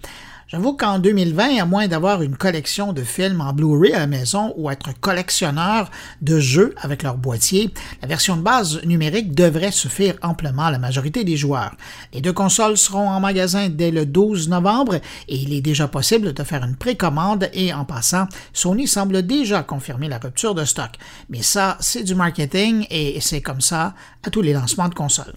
J'avoue 0.47 0.73
qu'en 0.73 0.99
2020, 0.99 1.61
à 1.61 1.65
moins 1.65 1.87
d'avoir 1.87 2.21
une 2.21 2.35
collection 2.35 2.93
de 2.93 3.01
films 3.01 3.41
en 3.41 3.53
Blu-ray 3.53 3.93
à 3.93 3.99
la 3.99 4.07
maison 4.07 4.53
ou 4.57 4.69
être 4.69 4.99
collectionneur 4.99 5.89
de 6.21 6.39
jeux 6.39 6.75
avec 6.77 7.01
leur 7.03 7.17
boîtier, 7.17 7.73
la 8.01 8.07
version 8.07 8.35
de 8.35 8.41
base 8.41 8.83
numérique 8.83 9.33
devrait 9.33 9.71
suffire 9.71 10.15
amplement 10.21 10.65
à 10.65 10.71
la 10.71 10.79
majorité 10.79 11.23
des 11.23 11.37
joueurs. 11.37 11.75
Les 12.13 12.21
deux 12.21 12.33
consoles 12.33 12.77
seront 12.77 13.09
en 13.09 13.19
magasin 13.19 13.69
dès 13.69 13.91
le 13.91 14.05
12 14.05 14.49
novembre 14.49 14.95
et 14.95 15.35
il 15.35 15.53
est 15.53 15.61
déjà 15.61 15.87
possible 15.87 16.33
de 16.33 16.43
faire 16.43 16.63
une 16.63 16.75
précommande 16.75 17.49
et 17.53 17.73
en 17.73 17.85
passant, 17.85 18.27
Sony 18.51 18.87
semble 18.87 19.25
déjà 19.25 19.63
confirmer 19.63 20.07
la 20.07 20.17
rupture 20.17 20.55
de 20.55 20.65
stock. 20.65 20.91
Mais 21.29 21.41
ça, 21.41 21.77
c'est 21.79 22.03
du 22.03 22.15
marketing 22.15 22.85
et 22.89 23.19
c'est 23.21 23.41
comme 23.41 23.61
ça 23.61 23.93
à 24.23 24.29
tous 24.29 24.41
les 24.41 24.53
lancements 24.53 24.89
de 24.89 24.93
consoles. 24.93 25.33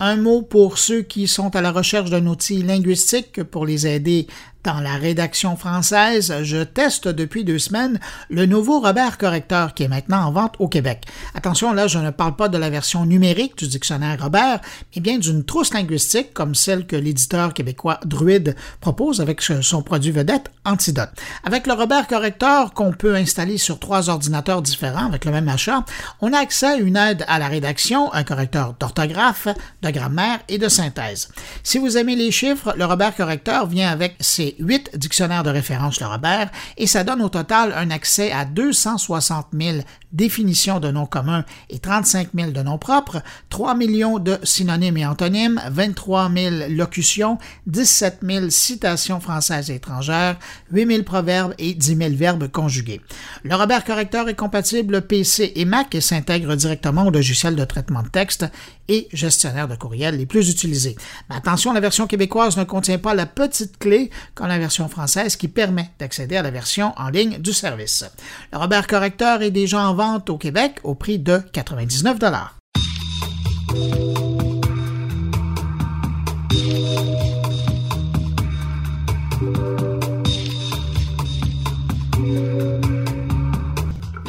Un 0.00 0.16
mot 0.16 0.42
pour 0.42 0.78
ceux 0.78 1.02
qui 1.02 1.26
sont 1.26 1.54
à 1.56 1.60
la 1.60 1.72
recherche 1.72 2.08
d'un 2.08 2.26
outil 2.28 2.62
linguistique 2.62 3.42
pour 3.42 3.66
les 3.66 3.86
aider 3.86 4.26
dans 4.64 4.80
la 4.80 4.96
rédaction 4.96 5.56
française, 5.56 6.34
je 6.42 6.62
teste 6.62 7.08
depuis 7.08 7.44
deux 7.44 7.58
semaines 7.58 8.00
le 8.28 8.44
nouveau 8.44 8.80
Robert 8.80 9.16
Correcteur 9.16 9.72
qui 9.72 9.84
est 9.84 9.88
maintenant 9.88 10.24
en 10.24 10.32
vente 10.32 10.56
au 10.58 10.68
Québec. 10.68 11.04
Attention, 11.34 11.72
là, 11.72 11.86
je 11.86 11.98
ne 11.98 12.10
parle 12.10 12.36
pas 12.36 12.48
de 12.48 12.58
la 12.58 12.68
version 12.68 13.06
numérique 13.06 13.56
du 13.56 13.68
dictionnaire 13.68 14.18
Robert, 14.20 14.60
mais 14.94 15.00
bien 15.00 15.18
d'une 15.18 15.44
trousse 15.44 15.72
linguistique 15.72 16.34
comme 16.34 16.54
celle 16.54 16.86
que 16.86 16.96
l'éditeur 16.96 17.54
québécois 17.54 18.00
Druide 18.04 18.56
propose 18.80 19.20
avec 19.20 19.42
son 19.42 19.82
produit 19.82 20.10
vedette 20.10 20.50
Antidote. 20.64 21.10
Avec 21.44 21.66
le 21.66 21.72
Robert 21.72 22.06
Correcteur 22.06 22.74
qu'on 22.74 22.92
peut 22.92 23.14
installer 23.14 23.58
sur 23.58 23.78
trois 23.78 24.10
ordinateurs 24.10 24.60
différents 24.60 25.06
avec 25.06 25.24
le 25.24 25.30
même 25.30 25.48
achat, 25.48 25.84
on 26.20 26.32
a 26.32 26.38
accès 26.38 26.66
à 26.66 26.76
une 26.76 26.96
aide 26.96 27.24
à 27.28 27.38
la 27.38 27.48
rédaction, 27.48 28.12
un 28.12 28.24
correcteur 28.24 28.74
d'orthographe, 28.78 29.48
de 29.82 29.90
grammaire 29.90 30.40
et 30.48 30.58
de 30.58 30.68
synthèse. 30.68 31.28
Si 31.62 31.78
vous 31.78 31.96
aimez 31.96 32.16
les 32.16 32.30
chiffres, 32.30 32.74
le 32.76 32.84
Robert 32.84 33.14
Correcteur 33.14 33.66
vient 33.66 33.90
avec 33.90 34.16
ses 34.20 34.47
8 34.58 34.96
dictionnaires 34.96 35.42
de 35.42 35.50
référence 35.50 36.00
Le 36.00 36.06
Robert 36.06 36.50
et 36.76 36.86
ça 36.86 37.04
donne 37.04 37.22
au 37.22 37.28
total 37.28 37.72
un 37.76 37.90
accès 37.90 38.32
à 38.32 38.44
260 38.44 39.48
000 39.52 39.78
définitions 40.12 40.80
de 40.80 40.90
noms 40.90 41.06
communs 41.06 41.44
et 41.70 41.78
35 41.78 42.28
000 42.34 42.50
de 42.52 42.62
noms 42.62 42.78
propres, 42.78 43.22
3 43.50 43.74
millions 43.74 44.18
de 44.18 44.38
synonymes 44.42 44.96
et 44.96 45.06
antonymes, 45.06 45.60
23 45.70 46.30
000 46.34 46.56
locutions, 46.70 47.38
17 47.66 48.20
000 48.22 48.50
citations 48.50 49.20
françaises 49.20 49.70
et 49.70 49.76
étrangères, 49.76 50.38
8 50.72 50.86
000 50.86 51.02
proverbes 51.02 51.54
et 51.58 51.74
10 51.74 51.96
000 51.96 52.10
verbes 52.14 52.48
conjugués. 52.48 53.00
Le 53.42 53.54
Robert 53.54 53.84
Correcteur 53.84 54.28
est 54.28 54.34
compatible 54.34 55.02
PC 55.02 55.52
et 55.56 55.64
Mac 55.64 55.94
et 55.94 56.00
s'intègre 56.00 56.54
directement 56.54 57.06
au 57.06 57.10
logiciel 57.10 57.56
de 57.56 57.64
traitement 57.64 58.02
de 58.02 58.08
texte 58.08 58.46
et 58.88 59.08
gestionnaire 59.12 59.68
de 59.68 59.76
courriel 59.76 60.16
les 60.16 60.26
plus 60.26 60.50
utilisés. 60.50 60.96
Mais 61.28 61.36
attention, 61.36 61.72
la 61.72 61.80
version 61.80 62.06
québécoise 62.06 62.56
ne 62.56 62.64
contient 62.64 62.98
pas 62.98 63.14
la 63.14 63.26
petite 63.26 63.78
clé 63.78 64.10
comme 64.34 64.48
la 64.48 64.58
version 64.58 64.88
française 64.88 65.36
qui 65.36 65.48
permet 65.48 65.90
d'accéder 65.98 66.36
à 66.36 66.42
la 66.42 66.50
version 66.50 66.94
en 66.96 67.10
ligne 67.10 67.38
du 67.38 67.52
service. 67.52 68.04
Le 68.52 68.58
Robert 68.58 68.86
Correcteur 68.86 69.42
est 69.42 69.50
déjà 69.50 69.80
en 69.80 69.94
vente 69.98 70.30
au 70.30 70.38
Québec 70.38 70.78
au 70.84 70.94
prix 70.94 71.18
de 71.18 71.38
99 71.52 72.20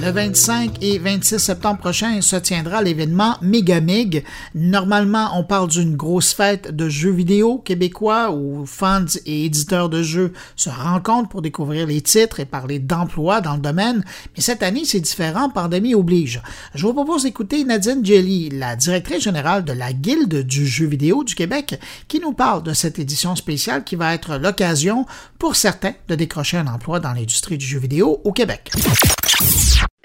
Le 0.09 0.15
25 0.15 0.81
et 0.81 0.97
26 0.97 1.37
septembre 1.37 1.77
prochain 1.77 2.19
se 2.21 2.35
tiendra 2.35 2.81
l'événement 2.81 3.37
Megamig. 3.43 4.23
Normalement, 4.55 5.37
on 5.37 5.43
parle 5.43 5.69
d'une 5.69 5.95
grosse 5.95 6.33
fête 6.33 6.75
de 6.75 6.89
jeux 6.89 7.11
vidéo 7.11 7.59
québécois 7.59 8.31
où 8.31 8.65
fans 8.65 9.05
et 9.27 9.45
éditeurs 9.45 9.87
de 9.87 10.01
jeux 10.01 10.33
se 10.55 10.71
rencontrent 10.71 11.29
pour 11.29 11.43
découvrir 11.43 11.85
les 11.85 12.01
titres 12.01 12.39
et 12.39 12.45
parler 12.45 12.79
d'emploi 12.79 13.39
dans 13.39 13.53
le 13.53 13.61
domaine. 13.61 14.03
Mais 14.35 14.41
cette 14.41 14.63
année, 14.63 14.83
c'est 14.83 14.99
différent, 14.99 15.51
pandémie 15.51 15.93
oblige. 15.93 16.41
Je 16.73 16.87
vous 16.87 16.93
propose 16.93 17.21
d'écouter 17.21 17.63
Nadine 17.63 18.03
Jelly, 18.03 18.49
la 18.49 18.75
directrice 18.75 19.21
générale 19.21 19.63
de 19.63 19.73
la 19.73 19.93
Guilde 19.93 20.41
du 20.41 20.65
jeu 20.65 20.87
vidéo 20.87 21.23
du 21.23 21.35
Québec, 21.35 21.79
qui 22.07 22.19
nous 22.19 22.33
parle 22.33 22.63
de 22.63 22.73
cette 22.73 22.97
édition 22.97 23.35
spéciale 23.35 23.83
qui 23.83 23.95
va 23.95 24.15
être 24.15 24.37
l'occasion 24.37 25.05
pour 25.37 25.55
certains 25.55 25.93
de 26.07 26.15
décrocher 26.15 26.57
un 26.57 26.65
emploi 26.65 26.99
dans 26.99 27.13
l'industrie 27.13 27.59
du 27.59 27.65
jeu 27.67 27.77
vidéo 27.77 28.21
au 28.23 28.33
Québec. 28.33 28.71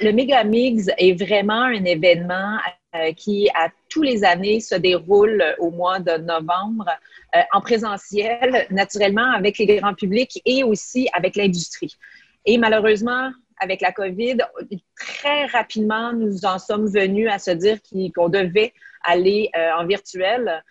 Le 0.01 0.11
Megamix 0.11 0.89
est 0.99 1.13
vraiment 1.13 1.63
un 1.63 1.85
événement 1.85 2.59
euh, 2.97 3.13
qui, 3.13 3.49
à 3.55 3.69
tous 3.89 4.03
les 4.03 4.25
années, 4.25 4.59
se 4.59 4.75
déroule 4.75 5.43
au 5.59 5.71
mois 5.71 6.01
de 6.01 6.17
novembre 6.19 6.89
euh, 7.37 7.41
en 7.53 7.61
présentiel, 7.61 8.67
naturellement 8.71 9.33
avec 9.33 9.59
les 9.59 9.67
grands 9.77 9.95
publics 9.95 10.43
et 10.45 10.65
aussi 10.65 11.09
avec 11.13 11.37
l'industrie. 11.37 11.97
Et 12.45 12.59
malheureusement, 12.59 13.31
avec 13.61 13.81
la 13.81 13.93
COVID, 13.93 14.39
très 14.99 15.47
rapidement, 15.47 16.13
nous 16.13 16.45
en 16.45 16.59
sommes 16.59 16.87
venus 16.87 17.31
à 17.31 17.39
se 17.39 17.53
dire 17.53 17.79
qu'on 18.15 18.29
devait 18.29 18.73
aller 19.05 19.49
euh, 19.57 19.71
en 19.79 19.87
virtuel. 19.87 20.63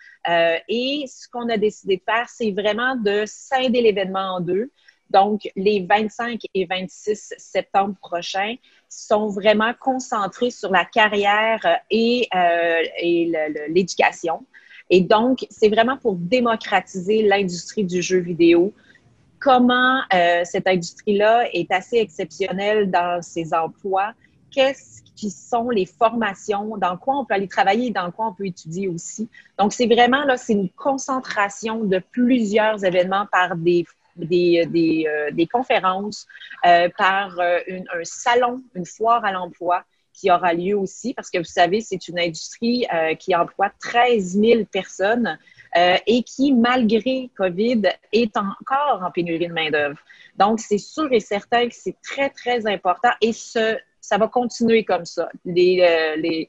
et 0.68 1.04
ce 1.06 1.28
qu'on 1.30 1.48
a 1.48 1.56
décidé 1.56 1.96
de 1.96 2.02
faire, 2.02 2.28
c'est 2.28 2.50
vraiment 2.50 2.94
de 2.96 3.24
scinder 3.26 3.80
l'événement 3.80 4.36
en 4.36 4.40
deux. 4.40 4.70
Donc, 5.10 5.48
les 5.54 5.86
25 5.88 6.40
et 6.54 6.66
26 6.66 7.34
septembre 7.38 7.94
prochains 8.00 8.56
sont 8.94 9.28
vraiment 9.28 9.72
concentrés 9.78 10.50
sur 10.50 10.70
la 10.70 10.84
carrière 10.84 11.60
euh, 11.64 11.74
et, 11.90 12.28
euh, 12.34 12.82
et 13.00 13.32
l'éducation. 13.68 14.44
Et 14.90 15.00
donc, 15.00 15.46
c'est 15.50 15.68
vraiment 15.68 15.96
pour 15.96 16.14
démocratiser 16.14 17.22
l'industrie 17.22 17.84
du 17.84 18.02
jeu 18.02 18.18
vidéo. 18.18 18.72
Comment 19.40 20.00
euh, 20.12 20.42
cette 20.44 20.66
industrie-là 20.66 21.48
est 21.52 21.70
assez 21.72 21.96
exceptionnelle 21.96 22.90
dans 22.90 23.20
ses 23.22 23.52
emplois? 23.52 24.12
Qu'est-ce 24.50 25.02
qui 25.16 25.30
sont 25.30 25.70
les 25.70 25.86
formations, 25.86 26.76
dans 26.76 26.96
quoi 26.96 27.18
on 27.18 27.24
peut 27.24 27.34
aller 27.34 27.48
travailler? 27.48 27.90
Dans 27.90 28.10
quoi 28.10 28.28
on 28.28 28.32
peut 28.32 28.46
étudier 28.46 28.88
aussi? 28.88 29.28
Donc, 29.58 29.72
c'est 29.72 29.86
vraiment 29.86 30.24
là, 30.24 30.36
c'est 30.36 30.52
une 30.52 30.70
concentration 30.70 31.84
de 31.84 31.98
plusieurs 31.98 32.84
événements 32.84 33.26
par 33.30 33.56
des 33.56 33.84
des, 34.16 34.66
des, 34.66 35.06
euh, 35.08 35.30
des 35.30 35.46
conférences, 35.46 36.26
euh, 36.66 36.88
par 36.96 37.38
euh, 37.38 37.58
un 37.68 38.04
salon, 38.04 38.62
une 38.74 38.86
foire 38.86 39.24
à 39.24 39.32
l'emploi 39.32 39.84
qui 40.12 40.30
aura 40.30 40.54
lieu 40.54 40.76
aussi, 40.76 41.12
parce 41.12 41.28
que 41.28 41.38
vous 41.38 41.44
savez, 41.44 41.80
c'est 41.80 42.06
une 42.06 42.20
industrie 42.20 42.86
qui 43.18 43.34
emploie 43.34 43.72
13 43.80 44.38
000 44.40 44.64
personnes 44.66 45.36
et 45.74 46.22
qui, 46.22 46.52
malgré 46.52 47.30
COVID, 47.36 47.82
est 48.12 48.36
encore 48.36 49.02
en 49.02 49.10
pénurie 49.10 49.48
de 49.48 49.52
main-d'œuvre. 49.52 49.98
Donc, 50.38 50.60
c'est 50.60 50.78
sûr 50.78 51.12
et 51.12 51.18
certain 51.18 51.68
que 51.68 51.74
c'est 51.74 51.96
très, 52.00 52.30
très 52.30 52.64
important 52.68 53.10
et 53.20 53.32
ça 53.32 54.16
va 54.16 54.28
continuer 54.28 54.84
comme 54.84 55.04
ça. 55.04 55.28
Les 55.44 56.48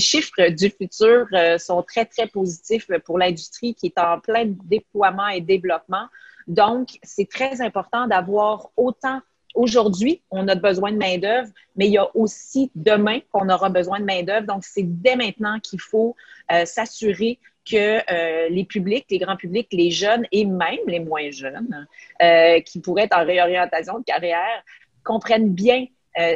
chiffres 0.00 0.48
du 0.48 0.70
futur 0.70 1.26
sont 1.58 1.82
très, 1.82 2.06
très 2.06 2.26
positifs 2.26 2.90
pour 3.04 3.18
l'industrie 3.18 3.74
qui 3.74 3.88
est 3.88 4.00
en 4.00 4.18
plein 4.18 4.46
déploiement 4.46 5.28
et 5.28 5.42
développement. 5.42 6.06
Donc, 6.48 6.98
c'est 7.02 7.28
très 7.28 7.60
important 7.60 8.06
d'avoir 8.06 8.70
autant 8.76 9.20
aujourd'hui, 9.54 10.22
on 10.30 10.46
a 10.48 10.54
besoin 10.54 10.92
de 10.92 10.96
main-d'œuvre, 10.96 11.50
mais 11.76 11.86
il 11.86 11.92
y 11.92 11.98
a 11.98 12.08
aussi 12.16 12.70
demain 12.74 13.20
qu'on 13.32 13.48
aura 13.48 13.68
besoin 13.68 14.00
de 14.00 14.04
main-d'œuvre. 14.04 14.46
Donc, 14.46 14.64
c'est 14.64 14.84
dès 14.84 15.16
maintenant 15.16 15.58
qu'il 15.60 15.80
faut 15.80 16.16
euh, 16.52 16.64
s'assurer 16.64 17.38
que 17.68 17.98
euh, 18.10 18.48
les 18.48 18.64
publics, 18.64 19.06
les 19.10 19.18
grands 19.18 19.36
publics, 19.36 19.68
les 19.72 19.90
jeunes 19.90 20.24
et 20.32 20.44
même 20.44 20.78
les 20.86 21.00
moins 21.00 21.30
jeunes 21.30 21.86
euh, 22.22 22.60
qui 22.60 22.80
pourraient 22.80 23.04
être 23.04 23.16
en 23.16 23.24
réorientation 23.24 23.98
de 23.98 24.04
carrière 24.04 24.62
comprennent 25.04 25.52
bien 25.52 25.86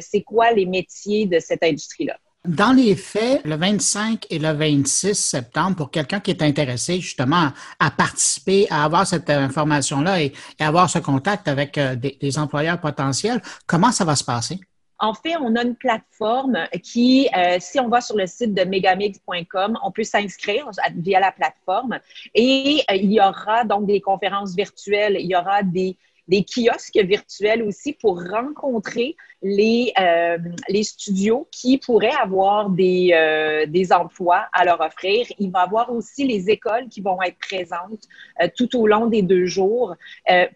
c'est 0.01 0.23
quoi 0.23 0.53
les 0.53 0.65
métiers 0.65 1.27
de 1.27 1.41
cette 1.41 1.65
industrie-là. 1.65 2.17
Dans 2.45 2.73
les 2.73 2.97
faits, 2.97 3.45
le 3.45 3.55
25 3.55 4.27
et 4.31 4.41
le 4.41 4.51
26 4.51 5.15
septembre, 5.15 5.77
pour 5.77 5.91
quelqu'un 5.93 6.19
qui 6.19 6.33
est 6.33 6.43
intéressé 6.43 6.99
justement 6.99 7.51
à 7.79 7.91
participer, 7.93 8.67
à 8.69 8.83
avoir 8.83 9.07
cette 9.07 9.31
information-là 9.31 10.23
et, 10.23 10.33
avoir 10.59 10.91
ce 10.91 10.99
contact 10.99 11.47
avec 11.47 11.79
euh, 11.79 11.95
des, 11.95 12.39
employeurs 12.39 12.81
potentiels, 12.81 13.41
comment 13.69 13.93
ça 13.93 14.05
va 14.05 14.17
se 14.17 14.25
passer? 14.25 14.59
En 14.99 15.15
fait, 15.15 15.37
on 15.41 15.55
a 15.55 15.63
une 15.63 15.77
plateforme 15.77 16.59
qui, 16.83 17.29
euh, 17.37 17.59
si 17.61 17.79
on 17.79 17.89
va 17.89 18.01
sur 18.01 18.17
le 18.17 18.27
site 18.27 18.55
de 18.55 18.65
megamix.com, 18.65 19.79
on 19.85 19.93
peut 19.93 20.05
s'inscrire 20.05 20.69
via 20.97 21.21
la 21.21 21.31
plateforme 21.31 22.01
et 22.35 22.83
euh, 22.91 22.97
il 22.97 23.13
y 23.13 23.21
aura 23.21 23.65
donc 23.65 23.87
des 23.87 24.01
conférences 24.01 24.57
virtuelles, 24.57 25.17
il 25.21 25.27
y 25.27 25.37
aura 25.37 25.63
des 25.63 25.97
des 26.29 26.45
kiosques 26.45 26.99
virtuels 26.99 27.63
aussi 27.63 27.93
pour 27.95 28.23
rencontrer 28.23 29.17
les, 29.43 29.93
euh, 29.99 30.39
les 30.69 30.85
studios 30.85 31.49
qui 31.51 31.79
pourraient 31.79 32.15
avoir 32.21 32.71
des, 32.71 33.11
euh, 33.13 33.67
des 33.67 33.93
emplois 33.93 34.47
à 34.53 34.65
leur 34.65 34.81
offrir. 34.81 35.27
Il 35.39 35.51
va 35.51 35.61
y 35.61 35.63
avoir 35.65 35.93
aussi 35.93 36.25
les 36.27 36.49
écoles 36.49 36.89
qui 36.89 37.01
vont 37.01 37.21
être 37.23 37.39
présentes 37.39 38.05
euh, 38.41 38.49
tout 38.57 38.79
au 38.79 38.87
long 38.87 39.07
des 39.07 39.23
deux 39.23 39.47
jours 39.47 39.95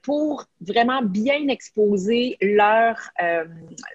pour 0.02 0.44
vraiment 0.61 1.02
bien 1.02 1.49
exposer 1.49 2.37
leur, 2.40 2.96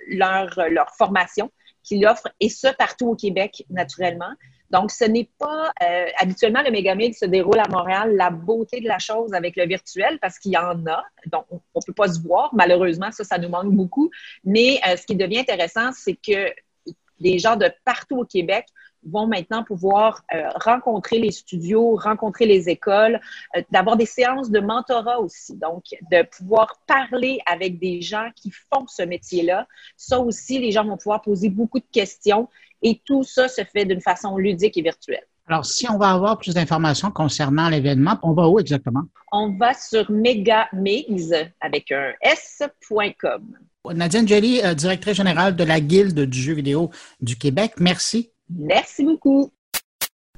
leur, 0.08 0.60
leur 0.70 0.90
formation 0.96 1.50
qu'ils 1.84 2.06
offrent, 2.06 2.30
et 2.40 2.50
ce, 2.50 2.68
partout 2.78 3.10
au 3.10 3.16
Québec, 3.16 3.66
naturellement. 3.70 4.32
Donc, 4.72 4.92
ce 4.92 5.04
n'est 5.04 5.30
pas 5.38 5.72
euh, 5.84 6.06
habituellement 6.18 6.62
le 6.64 6.72
Megamig 6.72 7.14
se 7.14 7.26
déroule 7.26 7.60
à 7.60 7.68
Montréal, 7.68 8.16
la 8.16 8.30
beauté 8.30 8.80
de 8.80 8.88
la 8.88 9.00
chose 9.00 9.34
avec 9.34 9.58
le 9.58 9.68
virtuel, 9.68 10.18
parce 10.20 10.40
qu'il 10.40 10.54
y 10.54 10.58
en 10.58 10.86
a. 10.88 11.04
Donc, 11.28 11.46
on 11.52 11.56
ne 11.76 11.86
peut 11.86 11.94
pas 11.94 12.08
se 12.08 12.22
voir. 12.22 12.50
Malheureusement, 12.54 13.12
ça, 13.12 13.24
ça 13.26 13.38
nous 13.38 13.50
manque 13.50 13.74
beaucoup. 13.74 14.10
Mais 14.46 14.80
euh, 14.88 14.96
ce 14.96 15.06
qui 15.06 15.16
devient 15.16 15.40
intéressant, 15.40 15.92
c'est 15.92 16.16
que 16.16 16.54
des 17.20 17.38
gens 17.38 17.58
de 17.58 17.70
partout 17.84 18.20
au 18.20 18.26
Québec 18.26 18.66
vont 19.04 19.28
maintenant 19.28 19.64
pouvoir 19.64 20.24
euh, 20.34 20.48
rencontrer 20.56 21.20
les 21.20 21.32
studios, 21.32 21.96
rencontrer 21.96 22.46
les 22.46 22.70
écoles, 22.70 23.20
d'avoir 23.72 23.98
des 23.98 24.06
séances 24.06 24.52
de 24.52 24.60
mentorat 24.60 25.20
aussi. 25.20 25.58
Donc, 25.58 25.84
de 26.12 26.24
pouvoir 26.24 26.80
parler 26.88 27.40
avec 27.46 27.80
des 27.80 28.02
gens 28.02 28.30
qui 28.36 28.52
font 28.52 28.86
ce 28.88 29.02
métier-là. 29.02 29.68
Ça 29.98 30.20
aussi, 30.20 30.60
les 30.60 30.72
gens 30.72 30.86
vont 30.86 30.98
pouvoir 30.98 31.22
poser 31.22 31.50
beaucoup 31.50 31.80
de 31.80 31.86
questions 31.92 32.48
et 32.82 33.02
tout 33.06 33.24
ça 33.24 33.48
se 33.48 33.62
fait 33.64 33.86
d'une 33.86 34.02
façon 34.02 34.38
ludique 34.38 34.78
et 34.78 34.82
virtuelle. 34.82 35.26
Alors, 35.48 35.66
si 35.66 35.90
on 35.90 35.98
va 35.98 36.12
avoir 36.12 36.38
plus 36.38 36.54
d'informations 36.54 37.12
concernant 37.12 37.68
l'événement, 37.68 38.18
on 38.24 38.34
va 38.34 38.48
où 38.48 38.60
exactement? 38.60 39.04
On 39.32 39.58
va 39.58 39.74
sur 39.74 40.10
megamigs 40.10 41.52
avec 41.60 41.92
un 41.92 42.14
s.com. 42.22 43.58
Nadine 43.94 44.28
Jelly, 44.28 44.62
euh, 44.64 44.74
directrice 44.74 45.18
générale 45.18 45.56
de 45.56 45.64
la 45.64 45.80
Guilde 45.80 46.22
du 46.22 46.40
jeu 46.40 46.54
vidéo 46.54 46.92
du 47.20 47.36
Québec, 47.36 47.74
merci. 47.78 48.32
Merci 48.50 49.04
beaucoup. 49.04 49.52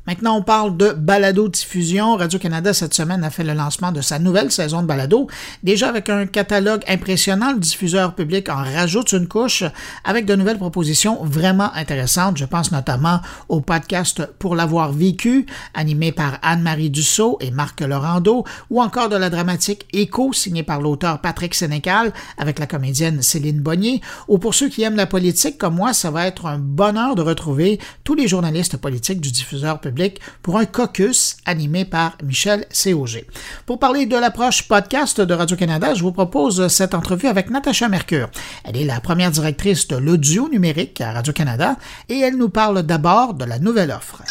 Maintenant, 0.05 0.35
on 0.35 0.41
parle 0.41 0.75
de 0.75 0.89
balado-diffusion. 0.91 2.17
Radio-Canada, 2.17 2.73
cette 2.73 2.93
semaine, 2.93 3.23
a 3.23 3.29
fait 3.29 3.45
le 3.45 3.53
lancement 3.53 3.93
de 3.93 4.01
sa 4.01 4.19
nouvelle 4.19 4.51
saison 4.51 4.81
de 4.81 4.87
balado. 4.87 5.29
Déjà 5.63 5.87
avec 5.87 6.09
un 6.09 6.25
catalogue 6.25 6.83
impressionnant, 6.89 7.53
le 7.53 7.59
diffuseur 7.59 8.13
public 8.13 8.49
en 8.49 8.57
rajoute 8.57 9.13
une 9.13 9.29
couche 9.29 9.63
avec 10.03 10.25
de 10.25 10.35
nouvelles 10.35 10.57
propositions 10.57 11.23
vraiment 11.23 11.73
intéressantes. 11.73 12.35
Je 12.35 12.43
pense 12.43 12.73
notamment 12.73 13.21
au 13.47 13.61
podcast 13.61 14.27
Pour 14.39 14.57
l'avoir 14.57 14.91
vécu, 14.91 15.45
animé 15.73 16.11
par 16.11 16.37
Anne-Marie 16.41 16.89
Dussault 16.89 17.37
et 17.39 17.51
Marc 17.51 17.79
Laurando, 17.79 18.43
ou 18.69 18.81
encore 18.81 19.07
de 19.07 19.15
la 19.15 19.29
dramatique 19.29 19.87
Écho, 19.93 20.33
signée 20.33 20.63
par 20.63 20.81
l'auteur 20.81 21.21
Patrick 21.21 21.55
Sénécal 21.55 22.11
avec 22.37 22.59
la 22.59 22.67
comédienne 22.67 23.21
Céline 23.21 23.61
Bonnier. 23.61 24.01
Ou 24.27 24.37
pour 24.37 24.53
ceux 24.53 24.67
qui 24.67 24.81
aiment 24.83 24.97
la 24.97 25.07
politique 25.07 25.57
comme 25.57 25.75
moi, 25.75 25.93
ça 25.93 26.11
va 26.11 26.27
être 26.27 26.45
un 26.45 26.59
bonheur 26.59 27.15
de 27.15 27.21
retrouver 27.21 27.79
tous 28.03 28.15
les 28.15 28.27
journalistes 28.27 28.75
politiques 28.75 29.21
du 29.21 29.31
diffuseur 29.31 29.79
public 29.79 29.92
pour 30.41 30.57
un 30.57 30.65
caucus 30.65 31.37
animé 31.45 31.85
par 31.85 32.17
Michel 32.23 32.65
Cog. 32.83 33.25
Pour 33.65 33.79
parler 33.79 34.05
de 34.05 34.17
l'approche 34.17 34.67
podcast 34.67 35.21
de 35.21 35.33
Radio-Canada, 35.33 35.93
je 35.93 36.03
vous 36.03 36.11
propose 36.11 36.67
cette 36.67 36.93
entrevue 36.93 37.27
avec 37.27 37.49
Natacha 37.49 37.89
Mercure. 37.89 38.29
Elle 38.63 38.77
est 38.77 38.85
la 38.85 38.99
première 38.99 39.31
directrice 39.31 39.87
de 39.87 39.95
l'audio 39.95 40.49
numérique 40.49 41.01
à 41.01 41.13
Radio-Canada 41.13 41.77
et 42.09 42.19
elle 42.19 42.37
nous 42.37 42.49
parle 42.49 42.83
d'abord 42.83 43.33
de 43.33 43.45
la 43.45 43.59
nouvelle 43.59 43.91
offre. 43.91 44.21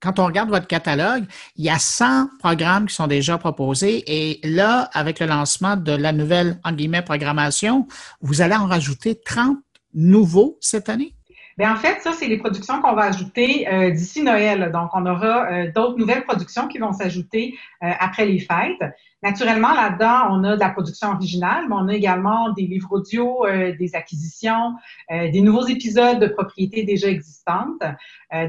Quand 0.00 0.18
on 0.18 0.26
regarde 0.26 0.50
votre 0.50 0.66
catalogue, 0.66 1.24
il 1.56 1.64
y 1.64 1.70
a 1.70 1.78
100 1.78 2.28
programmes 2.38 2.86
qui 2.86 2.94
sont 2.94 3.06
déjà 3.06 3.38
proposés 3.38 4.04
et 4.06 4.40
là, 4.44 4.88
avec 4.92 5.18
le 5.20 5.26
lancement 5.26 5.76
de 5.76 5.92
la 5.92 6.12
nouvelle, 6.12 6.60
en 6.64 6.72
guillemets, 6.72 7.02
programmation, 7.02 7.88
vous 8.20 8.40
allez 8.40 8.54
en 8.54 8.66
rajouter 8.66 9.20
30 9.24 9.56
nouveaux 9.94 10.58
cette 10.60 10.88
année? 10.88 11.15
Bien, 11.56 11.72
en 11.72 11.76
fait, 11.76 12.00
ça, 12.02 12.12
c'est 12.12 12.26
les 12.26 12.36
productions 12.36 12.82
qu'on 12.82 12.92
va 12.92 13.04
ajouter 13.04 13.66
euh, 13.66 13.90
d'ici 13.90 14.22
Noël. 14.22 14.70
Donc, 14.72 14.90
on 14.92 15.06
aura 15.06 15.50
euh, 15.50 15.72
d'autres 15.74 15.96
nouvelles 15.98 16.24
productions 16.24 16.68
qui 16.68 16.76
vont 16.76 16.92
s'ajouter 16.92 17.54
euh, 17.82 17.90
après 17.98 18.26
les 18.26 18.40
fêtes. 18.40 18.92
Naturellement, 19.22 19.72
là-dedans, 19.72 20.28
on 20.32 20.44
a 20.44 20.56
de 20.56 20.60
la 20.60 20.68
production 20.68 21.12
originale, 21.12 21.64
mais 21.66 21.74
on 21.74 21.88
a 21.88 21.94
également 21.94 22.50
des 22.50 22.66
livres 22.66 22.92
audio, 22.92 23.46
des 23.78 23.94
acquisitions, 23.94 24.74
des 25.10 25.40
nouveaux 25.40 25.66
épisodes 25.66 26.20
de 26.20 26.26
propriétés 26.26 26.84
déjà 26.84 27.08
existantes. 27.08 27.82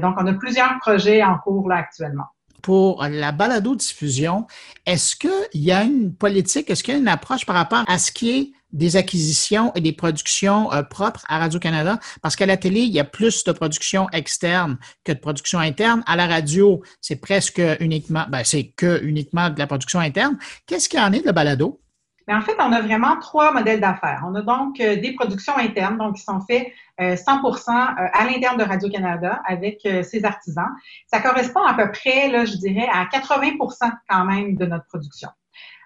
donc, 0.02 0.14
on 0.18 0.26
a 0.26 0.34
plusieurs 0.34 0.78
projets 0.78 1.24
en 1.24 1.38
cours 1.38 1.68
là 1.68 1.76
actuellement 1.76 2.26
pour 2.62 3.02
la 3.04 3.32
balado-diffusion, 3.32 4.46
est-ce 4.84 5.16
qu'il 5.16 5.62
y 5.62 5.72
a 5.72 5.84
une 5.84 6.12
politique, 6.12 6.68
est-ce 6.68 6.82
qu'il 6.82 6.92
y 6.92 6.96
a 6.96 7.00
une 7.00 7.08
approche 7.08 7.46
par 7.46 7.56
rapport 7.56 7.84
à 7.86 7.98
ce 7.98 8.12
qui 8.12 8.30
est 8.30 8.52
des 8.72 8.96
acquisitions 8.96 9.72
et 9.74 9.80
des 9.80 9.92
productions 9.92 10.72
euh, 10.72 10.82
propres 10.82 11.24
à 11.28 11.38
Radio-Canada, 11.38 11.98
parce 12.22 12.36
qu'à 12.36 12.46
la 12.46 12.56
télé, 12.56 12.80
il 12.80 12.92
y 12.92 13.00
a 13.00 13.04
plus 13.04 13.44
de 13.44 13.52
production 13.52 14.08
externe 14.10 14.78
que 15.04 15.12
de 15.12 15.18
production 15.18 15.58
interne. 15.58 16.02
À 16.06 16.16
la 16.16 16.26
radio, 16.26 16.82
c'est 17.00 17.20
presque 17.20 17.62
uniquement, 17.80 18.26
ben, 18.28 18.42
c'est 18.44 18.72
que 18.76 19.02
uniquement 19.02 19.50
de 19.50 19.58
la 19.58 19.66
production 19.66 20.00
interne. 20.00 20.38
Qu'est-ce 20.66 20.88
qu'il 20.88 21.00
y 21.00 21.02
en 21.02 21.12
est 21.12 21.26
de 21.26 21.32
balado? 21.32 21.80
Mais 22.26 22.34
ben, 22.34 22.40
en 22.40 22.42
fait, 22.42 22.56
on 22.58 22.72
a 22.72 22.82
vraiment 22.82 23.18
trois 23.18 23.54
modèles 23.54 23.80
d'affaires. 23.80 24.22
On 24.26 24.34
a 24.34 24.42
donc 24.42 24.78
euh, 24.80 24.96
des 24.96 25.14
productions 25.14 25.56
internes, 25.56 25.96
donc 25.96 26.16
qui 26.16 26.22
sont 26.22 26.40
faites 26.40 26.68
100% 27.00 27.70
euh, 27.70 28.08
à 28.12 28.24
l'interne 28.26 28.58
de 28.58 28.64
Radio-Canada 28.64 29.40
avec 29.46 29.86
ses 30.02 30.24
artisans. 30.24 30.68
Ça 31.06 31.20
correspond 31.20 31.62
à 31.62 31.74
peu 31.74 31.90
près, 31.92 32.28
là, 32.28 32.44
je 32.44 32.56
dirais, 32.56 32.88
à 32.92 33.04
80% 33.04 33.92
quand 34.08 34.24
même 34.24 34.56
de 34.56 34.66
notre 34.66 34.86
production. 34.86 35.28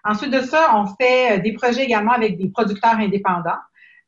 Ensuite 0.05 0.33
de 0.33 0.41
ça, 0.41 0.77
on 0.77 0.87
fait 0.87 1.39
euh, 1.39 1.43
des 1.43 1.53
projets 1.53 1.85
également 1.85 2.13
avec 2.13 2.37
des 2.37 2.49
producteurs 2.49 2.97
indépendants. 2.97 3.61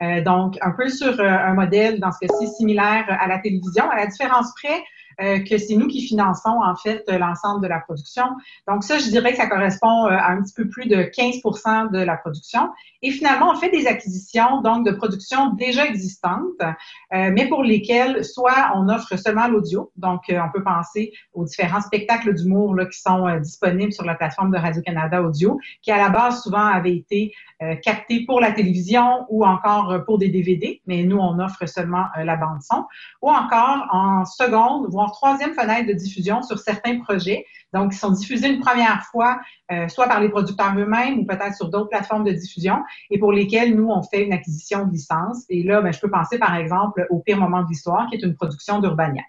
Euh, 0.03 0.23
donc, 0.23 0.59
un 0.61 0.73
peu 0.73 0.89
sur 0.89 1.21
euh, 1.21 1.25
un 1.25 1.55
modèle, 1.55 2.01
dans 2.01 2.11
ce 2.11 2.27
cas-ci, 2.27 2.49
similaire 2.49 3.05
à 3.09 3.27
la 3.29 3.39
télévision, 3.39 3.89
à 3.89 3.97
la 3.97 4.07
différence 4.07 4.53
près 4.61 4.83
euh, 5.20 5.38
que 5.40 5.59
c'est 5.59 5.77
nous 5.77 5.87
qui 5.87 6.03
finançons 6.07 6.61
en 6.64 6.74
fait 6.77 7.05
l'ensemble 7.09 7.62
de 7.62 7.68
la 7.68 7.81
production. 7.81 8.24
Donc 8.68 8.85
ça, 8.85 8.98
je 8.98 9.09
dirais 9.09 9.33
que 9.33 9.37
ça 9.37 9.46
correspond 9.46 10.07
euh, 10.07 10.11
à 10.11 10.33
un 10.33 10.42
petit 10.42 10.55
peu 10.55 10.68
plus 10.68 10.87
de 10.87 10.96
15% 10.96 11.92
de 11.92 11.98
la 11.98 12.16
production. 12.16 12.70
Et 13.03 13.11
finalement, 13.11 13.50
on 13.50 13.57
fait 13.57 13.70
des 13.70 13.87
acquisitions 13.87 14.61
donc 14.62 14.87
de 14.87 14.92
production 14.92 15.53
déjà 15.55 15.87
existantes, 15.87 16.61
euh, 16.62 17.31
mais 17.33 17.48
pour 17.48 17.62
lesquelles 17.62 18.24
soit 18.24 18.72
on 18.74 18.88
offre 18.88 19.16
seulement 19.16 19.46
l'audio, 19.46 19.92
donc 19.96 20.22
on 20.31 20.50
peut 20.53 20.64
penser 20.64 21.12
aux 21.35 21.44
différents 21.44 21.83
spectacles 21.83 22.35
d'humour 22.35 22.74
qui 22.90 22.98
sont 22.98 23.38
disponibles 23.40 23.92
sur 23.92 24.05
la 24.05 24.14
plateforme 24.14 24.50
de 24.50 24.57
Radio-Canada 24.57 25.22
Audio, 25.22 25.61
qui 25.83 25.90
à 25.90 25.98
la 25.98 26.09
base 26.09 26.42
souvent 26.42 26.64
avaient 26.66 26.96
été 26.96 27.35
captés 27.83 28.24
pour 28.27 28.40
la 28.40 28.53
télévision 28.53 29.27
ou 29.29 29.44
encore 29.44 30.05
pour 30.07 30.18
des 30.18 30.29
DVD, 30.29 30.81
mais 30.87 31.03
nous, 31.03 31.18
on 31.18 31.38
offre 31.38 31.66
seulement 31.66 32.07
la 32.16 32.37
bande 32.37 32.62
son, 32.62 32.85
ou 33.22 33.31
encore 33.31 33.87
en 33.92 34.24
seconde, 34.24 34.87
voire 34.90 35.04
troisième 35.11 35.55
fenêtre 35.55 35.88
de 35.88 35.93
diffusion 35.93 36.43
sur 36.43 36.59
certains 36.59 37.01
projets. 37.01 37.45
Donc, 37.73 37.93
ils 37.95 37.99
sont 37.99 38.11
diffusés 38.11 38.49
une 38.49 38.61
première 38.61 39.03
fois, 39.11 39.40
euh, 39.73 39.88
soit 39.88 40.07
par 40.07 40.21
les 40.21 40.29
producteurs 40.29 40.75
eux-mêmes 40.77 41.21
ou 41.21 41.27
peut-être 41.27 41.55
sur 41.55 41.69
d'autres 41.69 41.88
plateformes 41.88 42.25
de 42.25 42.33
diffusion, 42.33 42.77
et 43.11 43.19
pour 43.19 43.33
lesquels 43.33 43.75
nous, 43.75 43.88
on 43.88 44.03
fait 44.03 44.25
une 44.25 44.33
acquisition 44.33 44.87
de 44.87 44.93
licence. 44.93 45.45
Et 45.49 45.62
là, 45.62 45.81
ben, 45.81 45.93
je 45.93 46.01
peux 46.01 46.11
penser 46.11 46.38
par 46.38 46.55
exemple 46.57 47.07
au 47.11 47.19
Pire 47.19 47.38
moment 47.38 47.62
de 47.62 47.69
l'histoire, 47.69 48.09
qui 48.09 48.17
est 48.17 48.23
une 48.23 48.35
production 48.35 48.81
d'Urbania. 48.81 49.23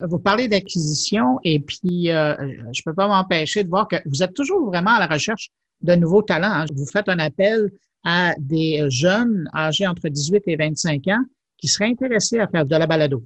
Vous 0.00 0.18
parlez 0.18 0.48
d'acquisition 0.48 1.38
et 1.44 1.60
puis 1.60 2.10
euh, 2.10 2.34
je 2.72 2.80
ne 2.80 2.84
peux 2.84 2.94
pas 2.94 3.06
m'empêcher 3.06 3.64
de 3.64 3.68
voir 3.68 3.86
que 3.86 3.96
vous 4.06 4.22
êtes 4.22 4.32
toujours 4.32 4.64
vraiment 4.64 4.92
à 4.92 4.98
la 4.98 5.06
recherche 5.06 5.50
de 5.82 5.94
nouveaux 5.94 6.22
talents. 6.22 6.62
Hein. 6.62 6.64
Vous 6.74 6.86
faites 6.86 7.08
un 7.10 7.18
appel 7.18 7.70
à 8.04 8.34
des 8.38 8.86
jeunes 8.88 9.48
âgés 9.54 9.86
entre 9.86 10.08
18 10.08 10.44
et 10.46 10.56
25 10.56 11.06
ans 11.08 11.22
qui 11.58 11.68
seraient 11.68 11.90
intéressés 11.90 12.38
à 12.38 12.48
faire 12.48 12.64
de 12.64 12.76
la 12.76 12.86
balado. 12.86 13.22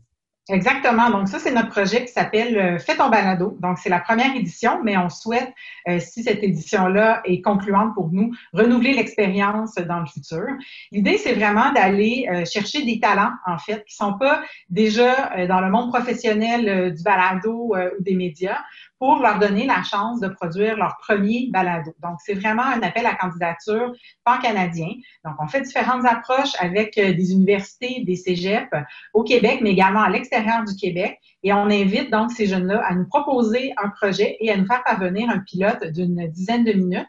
Exactement. 0.50 1.08
Donc, 1.08 1.28
ça, 1.28 1.38
c'est 1.38 1.52
notre 1.52 1.70
projet 1.70 2.04
qui 2.04 2.12
s'appelle 2.12 2.58
euh, 2.58 2.78
Fais 2.78 2.96
ton 2.96 3.08
balado. 3.08 3.56
Donc, 3.60 3.78
c'est 3.78 3.88
la 3.88 4.00
première 4.00 4.36
édition, 4.36 4.78
mais 4.84 4.94
on 4.98 5.08
souhaite, 5.08 5.50
euh, 5.88 5.98
si 6.00 6.22
cette 6.22 6.42
édition-là 6.42 7.22
est 7.24 7.40
concluante 7.40 7.94
pour 7.94 8.10
nous, 8.12 8.30
renouveler 8.52 8.92
l'expérience 8.92 9.74
dans 9.76 10.00
le 10.00 10.06
futur. 10.06 10.44
L'idée, 10.92 11.16
c'est 11.16 11.32
vraiment 11.32 11.72
d'aller 11.72 12.28
euh, 12.30 12.44
chercher 12.44 12.84
des 12.84 13.00
talents, 13.00 13.32
en 13.46 13.56
fait, 13.56 13.86
qui 13.86 13.96
sont 13.96 14.18
pas 14.18 14.42
déjà 14.68 15.46
dans 15.46 15.60
le 15.60 15.70
monde 15.70 15.88
professionnel 15.88 16.94
du 16.94 17.02
balado 17.02 17.72
ou 17.72 17.74
des 18.00 18.14
médias, 18.14 18.58
pour 18.98 19.18
leur 19.18 19.38
donner 19.38 19.66
la 19.66 19.82
chance 19.82 20.20
de 20.20 20.28
produire 20.28 20.76
leur 20.76 20.96
premier 20.98 21.48
balado. 21.50 21.92
Donc, 22.02 22.18
c'est 22.24 22.34
vraiment 22.34 22.62
un 22.62 22.80
appel 22.82 23.06
à 23.06 23.14
candidature 23.14 23.92
pan-canadien. 24.24 24.88
Donc, 25.24 25.34
on 25.40 25.46
fait 25.46 25.62
différentes 25.62 26.06
approches 26.06 26.54
avec 26.58 26.96
euh, 26.98 27.12
des 27.12 27.32
universités, 27.32 28.02
des 28.06 28.16
cégeps 28.16 28.70
au 29.12 29.22
Québec, 29.24 29.60
mais 29.62 29.70
également 29.70 30.02
à 30.02 30.10
l'extérieur 30.10 30.64
du 30.64 30.74
Québec. 30.76 31.18
Et 31.42 31.52
on 31.52 31.66
invite 31.66 32.10
donc 32.10 32.32
ces 32.32 32.46
jeunes-là 32.46 32.82
à 32.86 32.94
nous 32.94 33.06
proposer 33.06 33.72
un 33.82 33.90
projet 33.90 34.36
et 34.40 34.50
à 34.50 34.56
nous 34.56 34.66
faire 34.66 34.82
parvenir 34.84 35.28
un 35.28 35.40
pilote 35.40 35.84
d'une 35.92 36.26
dizaine 36.28 36.64
de 36.64 36.72
minutes. 36.72 37.06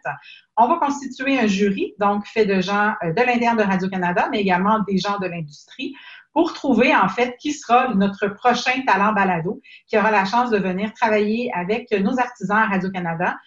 On 0.58 0.68
va 0.68 0.78
constituer 0.78 1.40
un 1.40 1.48
jury, 1.48 1.94
donc 2.00 2.26
fait 2.26 2.46
de 2.46 2.62
gens 2.62 2.94
euh, 3.04 3.14
de 3.14 3.22
l'interne 3.22 3.58
de 3.58 3.64
Radio-Canada, 3.64 4.28
mais 4.32 4.42
également 4.42 4.80
des 4.88 4.98
gens 4.98 5.20
de 5.20 5.28
l'industrie, 5.28 5.94
pour 6.36 6.54
trouver 6.54 6.94
en 6.94 7.08
fait 7.08 7.38
qui 7.40 7.54
sera 7.54 7.96
notre 7.96 8.28
prochain 8.28 8.84
talent 8.86 9.14
balado 9.14 9.62
qui 9.88 9.98
aura 9.98 10.12
la 10.12 10.26
chance 10.26 10.52
de 10.52 10.58
venir 10.58 10.94
travailler 10.94 11.50
avec 11.56 11.90
nos 11.92 12.20
artisans 12.20 12.58
à 12.58 12.68
Radio-Canada 12.68 13.38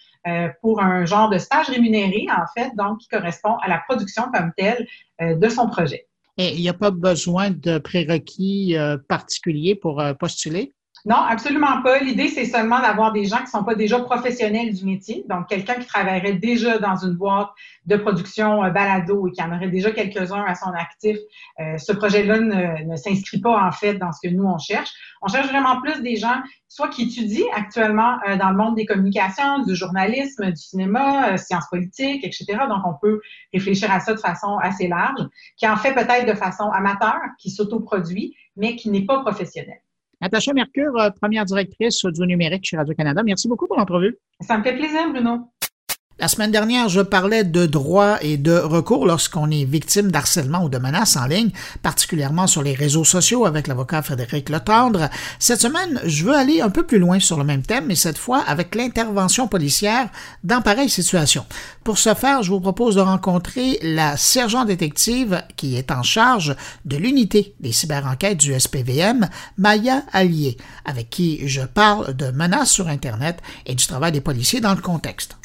pour 0.62 0.82
un 0.82 1.04
genre 1.04 1.28
de 1.28 1.38
stage 1.38 1.68
rémunéré, 1.68 2.26
en 2.30 2.46
fait, 2.54 2.74
donc 2.76 2.98
qui 2.98 3.08
correspond 3.08 3.56
à 3.58 3.68
la 3.68 3.78
production 3.78 4.24
comme 4.34 4.52
telle 4.56 4.86
de 5.20 5.48
son 5.48 5.68
projet. 5.68 6.06
Et 6.38 6.54
il 6.54 6.60
n'y 6.60 6.68
a 6.68 6.74
pas 6.74 6.90
besoin 6.90 7.50
de 7.50 7.78
prérequis 7.78 8.74
particuliers 9.08 9.74
pour 9.74 10.02
postuler? 10.18 10.72
Non, 11.04 11.16
absolument 11.16 11.80
pas. 11.82 12.00
L'idée, 12.00 12.28
c'est 12.28 12.44
seulement 12.44 12.80
d'avoir 12.80 13.12
des 13.12 13.24
gens 13.24 13.38
qui 13.38 13.44
ne 13.44 13.48
sont 13.48 13.64
pas 13.64 13.74
déjà 13.74 14.00
professionnels 14.00 14.74
du 14.74 14.84
métier. 14.84 15.24
Donc, 15.28 15.48
quelqu'un 15.48 15.74
qui 15.74 15.86
travaillerait 15.86 16.34
déjà 16.34 16.78
dans 16.78 16.96
une 16.96 17.14
boîte 17.14 17.50
de 17.86 17.96
production 17.96 18.64
euh, 18.64 18.70
balado 18.70 19.28
et 19.28 19.32
qui 19.32 19.42
en 19.42 19.54
aurait 19.54 19.68
déjà 19.68 19.92
quelques-uns 19.92 20.44
à 20.44 20.54
son 20.54 20.70
actif. 20.70 21.16
Euh, 21.60 21.78
ce 21.78 21.92
projet-là 21.92 22.40
ne, 22.40 22.96
s'inscrit 22.96 23.40
pas, 23.40 23.64
en 23.64 23.70
fait, 23.70 23.94
dans 23.94 24.12
ce 24.12 24.26
que 24.26 24.32
nous, 24.32 24.44
on 24.44 24.58
cherche. 24.58 24.90
On 25.22 25.28
cherche 25.28 25.48
vraiment 25.48 25.80
plus 25.80 26.02
des 26.02 26.16
gens, 26.16 26.42
soit 26.68 26.88
qui 26.88 27.04
étudient 27.04 27.46
actuellement 27.54 28.18
euh, 28.28 28.36
dans 28.36 28.50
le 28.50 28.56
monde 28.56 28.74
des 28.74 28.86
communications, 28.86 29.64
du 29.64 29.74
journalisme, 29.76 30.50
du 30.50 30.56
cinéma, 30.60 31.36
sciences 31.36 31.68
politiques, 31.70 32.24
etc. 32.24 32.46
Donc, 32.68 32.82
on 32.84 32.94
peut 33.00 33.20
réfléchir 33.54 33.90
à 33.92 34.00
ça 34.00 34.14
de 34.14 34.20
façon 34.20 34.58
assez 34.58 34.88
large, 34.88 35.20
qui 35.56 35.68
en 35.68 35.76
fait 35.76 35.94
peut-être 35.94 36.26
de 36.26 36.34
façon 36.34 36.70
amateur, 36.70 37.18
qui 37.38 37.50
s'autoproduit, 37.50 38.34
mais 38.56 38.74
qui 38.74 38.90
n'est 38.90 39.06
pas 39.06 39.20
professionnel. 39.20 39.78
Natacha 40.20 40.52
Mercure, 40.52 40.96
euh, 40.98 41.10
première 41.10 41.44
directrice 41.44 42.04
du 42.04 42.26
numérique 42.26 42.64
chez 42.64 42.76
Radio-Canada. 42.76 43.22
Merci 43.24 43.48
beaucoup 43.48 43.66
pour 43.66 43.76
l'entrevue. 43.76 44.16
Ça 44.40 44.58
me 44.58 44.62
fait 44.62 44.74
plaisir, 44.74 45.10
Bruno. 45.10 45.50
La 46.20 46.26
semaine 46.26 46.50
dernière, 46.50 46.88
je 46.88 47.00
parlais 47.00 47.44
de 47.44 47.64
droits 47.66 48.18
et 48.22 48.38
de 48.38 48.50
recours 48.50 49.06
lorsqu'on 49.06 49.52
est 49.52 49.64
victime 49.64 50.10
d'harcèlement 50.10 50.64
ou 50.64 50.68
de 50.68 50.78
menaces 50.78 51.16
en 51.16 51.26
ligne, 51.26 51.50
particulièrement 51.80 52.48
sur 52.48 52.60
les 52.60 52.74
réseaux 52.74 53.04
sociaux 53.04 53.46
avec 53.46 53.68
l'avocat 53.68 54.02
Frédéric 54.02 54.48
Letendre. 54.48 55.10
Cette 55.38 55.60
semaine, 55.60 56.00
je 56.04 56.24
veux 56.24 56.34
aller 56.34 56.60
un 56.60 56.70
peu 56.70 56.84
plus 56.84 56.98
loin 56.98 57.20
sur 57.20 57.38
le 57.38 57.44
même 57.44 57.62
thème, 57.62 57.84
mais 57.86 57.94
cette 57.94 58.18
fois 58.18 58.42
avec 58.48 58.74
l'intervention 58.74 59.46
policière 59.46 60.08
dans 60.42 60.60
pareille 60.60 60.90
situation. 60.90 61.46
Pour 61.84 61.98
ce 61.98 62.12
faire, 62.14 62.42
je 62.42 62.50
vous 62.50 62.60
propose 62.60 62.96
de 62.96 63.00
rencontrer 63.00 63.78
la 63.80 64.16
sergent 64.16 64.64
détective 64.64 65.44
qui 65.56 65.76
est 65.76 65.92
en 65.92 66.02
charge 66.02 66.56
de 66.84 66.96
l'unité 66.96 67.54
des 67.60 67.70
cyberenquêtes 67.70 68.38
du 68.38 68.58
SPVM, 68.58 69.28
Maya 69.56 70.02
Allier, 70.12 70.56
avec 70.84 71.10
qui 71.10 71.46
je 71.46 71.62
parle 71.62 72.16
de 72.16 72.32
menaces 72.32 72.72
sur 72.72 72.88
Internet 72.88 73.38
et 73.66 73.76
du 73.76 73.86
travail 73.86 74.10
des 74.10 74.20
policiers 74.20 74.60
dans 74.60 74.74
le 74.74 74.80
contexte. 74.82 75.36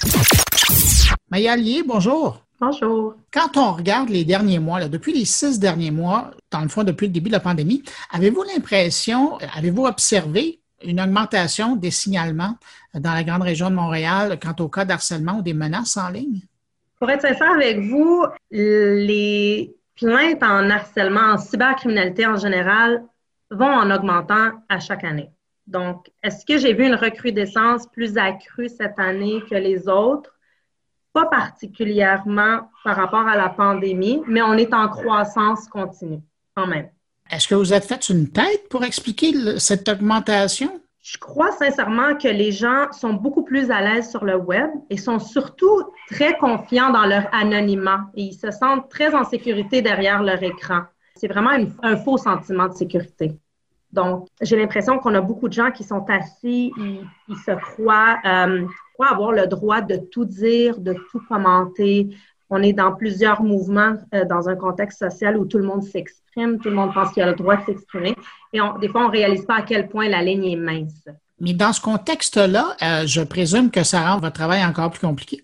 Maya 1.30 1.54
Allier, 1.54 1.84
bonjour. 1.86 2.40
Bonjour. 2.60 3.16
Quand 3.32 3.58
on 3.58 3.74
regarde 3.74 4.10
les 4.10 4.24
derniers 4.24 4.60
mois, 4.60 4.88
depuis 4.88 5.14
les 5.14 5.26
six 5.26 5.60
derniers 5.60 5.92
mois, 5.92 6.32
dans 6.52 6.62
le 6.62 6.70
fond 6.70 6.84
depuis 6.84 7.08
le 7.08 7.14
début 7.14 7.30
de 7.30 7.34
la 7.34 7.40
pandémie, 7.40 7.84
avez-vous 8.12 8.44
l'impression, 8.44 9.38
avez-vous 9.56 9.86
observé 9.86 10.60
une 10.84 11.02
augmentation 11.02 11.76
des 11.76 11.92
signalements 11.92 12.58
dans 12.94 13.14
la 13.14 13.24
grande 13.24 13.42
région 13.42 13.70
de 13.70 13.76
Montréal 13.76 14.38
quant 14.42 14.56
au 14.64 14.70
cas 14.70 14.86
d'harcèlement 14.86 15.40
ou 15.40 15.42
des 15.42 15.54
menaces 15.54 15.98
en 15.98 16.10
ligne? 16.10 16.42
Pour 17.00 17.10
être 17.10 17.22
sincère 17.22 17.52
avec 17.52 17.80
vous, 17.80 18.26
les 18.52 19.76
plaintes 19.96 20.44
en 20.44 20.70
harcèlement, 20.70 21.34
en 21.34 21.38
cybercriminalité 21.38 22.26
en 22.26 22.38
général, 22.38 23.04
vont 23.52 23.66
en 23.66 23.92
augmentant 23.92 24.52
à 24.70 24.80
chaque 24.80 25.04
année. 25.04 25.32
Donc, 25.68 26.10
est-ce 26.22 26.46
que 26.46 26.58
j'ai 26.58 26.74
vu 26.74 26.86
une 26.86 26.96
recrudescence 26.96 27.88
plus 27.88 28.18
accrue 28.18 28.70
cette 28.70 29.00
année 29.00 29.42
que 29.50 29.56
les 29.56 29.88
autres? 29.88 30.33
Pas 31.14 31.26
particulièrement 31.26 32.70
par 32.84 32.96
rapport 32.96 33.28
à 33.28 33.38
la 33.38 33.50
pandémie, 33.50 34.22
mais 34.28 34.42
on 34.42 34.54
est 34.54 34.74
en 34.74 34.90
croissance 34.90 35.68
continue 35.68 36.22
quand 36.56 36.68
même. 36.68 36.90
Est-ce 37.32 37.48
que 37.48 37.56
vous 37.56 37.74
êtes 37.74 37.86
fait 37.86 38.10
une 38.10 38.30
tête 38.30 38.68
pour 38.70 38.84
expliquer 38.84 39.60
cette 39.60 39.88
augmentation? 39.88 40.82
Je 41.02 41.18
crois 41.18 41.52
sincèrement 41.52 42.16
que 42.16 42.28
les 42.28 42.52
gens 42.52 42.92
sont 42.92 43.14
beaucoup 43.14 43.44
plus 43.44 43.72
à 43.72 43.82
l'aise 43.82 44.10
sur 44.10 44.24
le 44.24 44.38
web 44.38 44.70
et 44.90 44.98
sont 44.98 45.20
surtout 45.20 45.84
très 46.10 46.38
confiants 46.38 46.92
dans 46.92 47.06
leur 47.06 47.28
anonymat 47.34 48.06
et 48.16 48.24
ils 48.24 48.34
se 48.34 48.52
sentent 48.52 48.90
très 48.90 49.14
en 49.14 49.26
sécurité 49.26 49.82
derrière 49.82 50.24
leur 50.24 50.42
écran. 50.42 50.84
C'est 51.16 51.28
vraiment 51.28 51.52
un 51.82 51.98
faux 51.98 52.18
sentiment 52.18 52.68
de 52.68 52.74
sécurité. 52.74 53.38
Donc, 53.94 54.28
j'ai 54.42 54.58
l'impression 54.58 54.98
qu'on 54.98 55.14
a 55.14 55.22
beaucoup 55.22 55.48
de 55.48 55.54
gens 55.54 55.72
qui 55.72 55.84
sont 55.84 56.04
assis, 56.10 56.74
ils, 56.78 57.38
se 57.46 57.52
croient, 57.52 58.18
euh, 58.26 58.66
croient 58.96 59.12
avoir 59.12 59.32
le 59.32 59.46
droit 59.46 59.82
de 59.82 59.98
tout 59.98 60.26
dire, 60.26 60.80
de 60.80 60.96
tout 61.12 61.22
commenter. 61.30 62.10
On 62.50 62.62
est 62.64 62.74
dans 62.74 62.92
plusieurs 62.94 63.44
mouvements 63.44 63.94
euh, 64.16 64.26
dans 64.26 64.50
un 64.50 64.56
contexte 64.56 64.98
social 64.98 65.38
où 65.38 65.46
tout 65.46 65.60
le 65.60 65.66
monde 65.66 65.84
s'exprime, 65.84 66.60
tout 66.60 66.70
le 66.70 66.76
monde 66.76 66.92
pense 66.92 67.12
qu'il 67.12 67.22
a 67.22 67.28
le 67.28 67.36
droit 67.36 67.56
de 67.56 67.66
s'exprimer. 67.66 68.16
Et 68.52 68.60
des 68.82 68.90
fois, 68.90 69.02
on 69.02 69.08
ne 69.08 69.12
réalise 69.12 69.46
pas 69.46 69.58
à 69.58 69.62
quel 69.62 69.88
point 69.88 70.10
la 70.10 70.24
ligne 70.24 70.46
est 70.46 70.56
mince. 70.56 71.08
Mais 71.40 71.54
dans 71.54 71.72
ce 71.72 71.82
contexte-là, 71.82 72.76
euh, 72.82 73.06
je 73.06 73.22
présume 73.22 73.70
que 73.70 73.84
ça 73.84 74.02
rend 74.10 74.20
votre 74.20 74.34
travail 74.34 74.66
encore 74.66 74.90
plus 74.90 75.02
compliqué. 75.02 75.44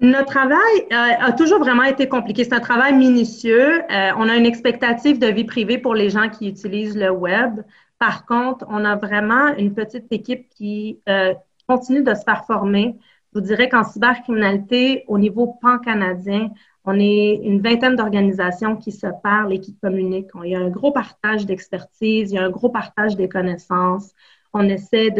Notre 0.00 0.26
travail 0.26 0.58
euh, 0.92 1.26
a 1.26 1.32
toujours 1.32 1.58
vraiment 1.58 1.82
été 1.82 2.08
compliqué. 2.08 2.44
C'est 2.44 2.54
un 2.54 2.60
travail 2.60 2.94
minutieux. 2.96 3.82
Euh, 3.90 4.10
on 4.16 4.28
a 4.30 4.36
une 4.36 4.46
expectative 4.46 5.18
de 5.18 5.26
vie 5.26 5.44
privée 5.44 5.76
pour 5.76 5.94
les 5.94 6.08
gens 6.08 6.30
qui 6.30 6.48
utilisent 6.48 6.96
le 6.96 7.10
web. 7.10 7.60
Par 7.98 8.24
contre, 8.24 8.64
on 8.70 8.84
a 8.86 8.96
vraiment 8.96 9.48
une 9.58 9.74
petite 9.74 10.10
équipe 10.10 10.48
qui 10.48 11.00
euh, 11.06 11.34
continue 11.68 12.02
de 12.02 12.14
se 12.14 12.22
faire 12.22 12.46
former. 12.46 12.96
Je 13.34 13.40
vous 13.40 13.44
dirais 13.44 13.68
qu'en 13.68 13.84
cybercriminalité, 13.84 15.04
au 15.06 15.18
niveau 15.18 15.58
pan-canadien, 15.60 16.48
on 16.86 16.98
est 16.98 17.34
une 17.44 17.60
vingtaine 17.60 17.94
d'organisations 17.94 18.76
qui 18.76 18.92
se 18.92 19.06
parlent 19.22 19.52
et 19.52 19.60
qui 19.60 19.76
communiquent. 19.76 20.30
Il 20.44 20.50
y 20.50 20.56
a 20.56 20.60
un 20.60 20.70
gros 20.70 20.92
partage 20.92 21.44
d'expertise, 21.44 22.32
il 22.32 22.36
y 22.36 22.38
a 22.38 22.44
un 22.44 22.50
gros 22.50 22.70
partage 22.70 23.16
des 23.16 23.28
connaissances. 23.28 24.14
On 24.52 24.68
essaie 24.68 25.10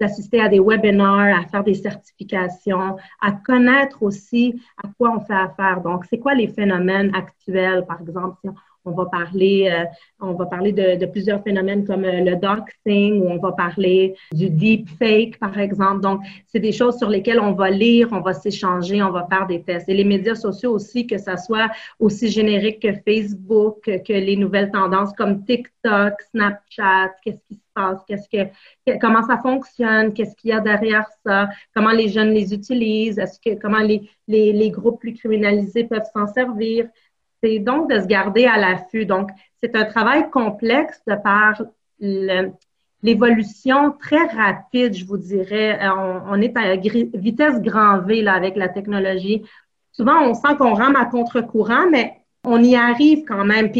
d'assister 0.00 0.40
à 0.40 0.48
des 0.48 0.60
webinars, 0.60 1.38
à 1.38 1.46
faire 1.46 1.64
des 1.64 1.74
certifications, 1.74 2.96
à 3.20 3.32
connaître 3.32 4.02
aussi 4.02 4.60
à 4.82 4.88
quoi 4.98 5.16
on 5.16 5.20
fait 5.20 5.34
affaire. 5.34 5.80
Donc, 5.82 6.04
c'est 6.06 6.18
quoi 6.18 6.34
les 6.34 6.48
phénomènes 6.48 7.14
actuels, 7.14 7.84
par 7.86 8.00
exemple, 8.00 8.36
si 8.42 8.50
on 8.86 8.92
va 8.92 9.06
parler, 9.06 9.68
euh, 9.70 9.84
on 10.20 10.34
va 10.34 10.46
parler 10.46 10.72
de, 10.72 11.04
plusieurs 11.06 11.42
phénomènes 11.42 11.84
comme 11.84 12.04
euh, 12.04 12.20
le 12.20 12.36
doxing 12.36 13.20
ou 13.20 13.28
on 13.28 13.38
va 13.38 13.52
parler 13.52 14.14
du 14.32 14.48
deep 14.48 14.88
fake, 14.98 15.38
par 15.38 15.58
exemple. 15.58 16.00
Donc, 16.00 16.20
c'est 16.46 16.60
des 16.60 16.72
choses 16.72 16.96
sur 16.96 17.08
lesquelles 17.08 17.40
on 17.40 17.52
va 17.52 17.68
lire, 17.70 18.08
on 18.12 18.20
va 18.20 18.32
s'échanger, 18.32 19.02
on 19.02 19.10
va 19.10 19.26
faire 19.28 19.46
des 19.46 19.62
tests. 19.62 19.88
Et 19.88 19.94
les 19.94 20.04
médias 20.04 20.36
sociaux 20.36 20.72
aussi, 20.72 21.06
que 21.06 21.18
ça 21.18 21.36
soit 21.36 21.70
aussi 21.98 22.28
générique 22.28 22.80
que 22.80 22.92
Facebook, 22.92 23.82
que 23.82 24.12
les 24.12 24.36
nouvelles 24.36 24.70
tendances 24.70 25.12
comme 25.14 25.44
TikTok, 25.44 26.14
Snapchat, 26.30 27.10
qu'est-ce 27.24 27.42
qui 27.48 27.60
qu'est-ce 28.06 28.28
que, 28.28 28.98
comment 28.98 29.22
ça 29.22 29.38
fonctionne, 29.38 30.12
qu'est-ce 30.12 30.34
qu'il 30.36 30.50
y 30.50 30.52
a 30.52 30.60
derrière 30.60 31.06
ça, 31.24 31.48
comment 31.74 31.90
les 31.90 32.08
jeunes 32.08 32.32
les 32.32 32.54
utilisent, 32.54 33.18
est-ce 33.18 33.38
que, 33.40 33.60
comment 33.60 33.84
les, 34.28 34.70
groupes 34.70 35.00
plus 35.00 35.14
criminalisés 35.14 35.84
peuvent 35.84 36.08
s'en 36.14 36.26
servir 36.26 36.86
c'est 37.42 37.58
donc 37.58 37.90
de 37.90 38.00
se 38.00 38.06
garder 38.06 38.46
à 38.46 38.56
l'affût. 38.56 39.04
Donc, 39.04 39.28
c'est 39.62 39.76
un 39.76 39.84
travail 39.84 40.30
complexe 40.30 41.00
de 41.06 41.14
par 41.14 41.62
l'évolution 43.02 43.92
très 43.92 44.24
rapide, 44.26 44.94
je 44.94 45.04
vous 45.04 45.18
dirais. 45.18 45.78
Euh, 45.82 45.90
on, 46.28 46.40
est 46.40 46.56
à 46.56 46.76
vitesse 46.76 47.60
grand 47.60 48.00
V 48.00 48.22
là, 48.22 48.34
avec 48.34 48.56
la 48.56 48.68
technologie. 48.68 49.44
Souvent, 49.92 50.20
on 50.22 50.34
sent 50.34 50.56
qu'on 50.58 50.74
rame 50.74 50.96
à 50.96 51.06
contre-courant, 51.06 51.88
mais 51.90 52.14
on 52.44 52.62
y 52.62 52.76
arrive 52.76 53.24
quand 53.24 53.44
même. 53.44 53.70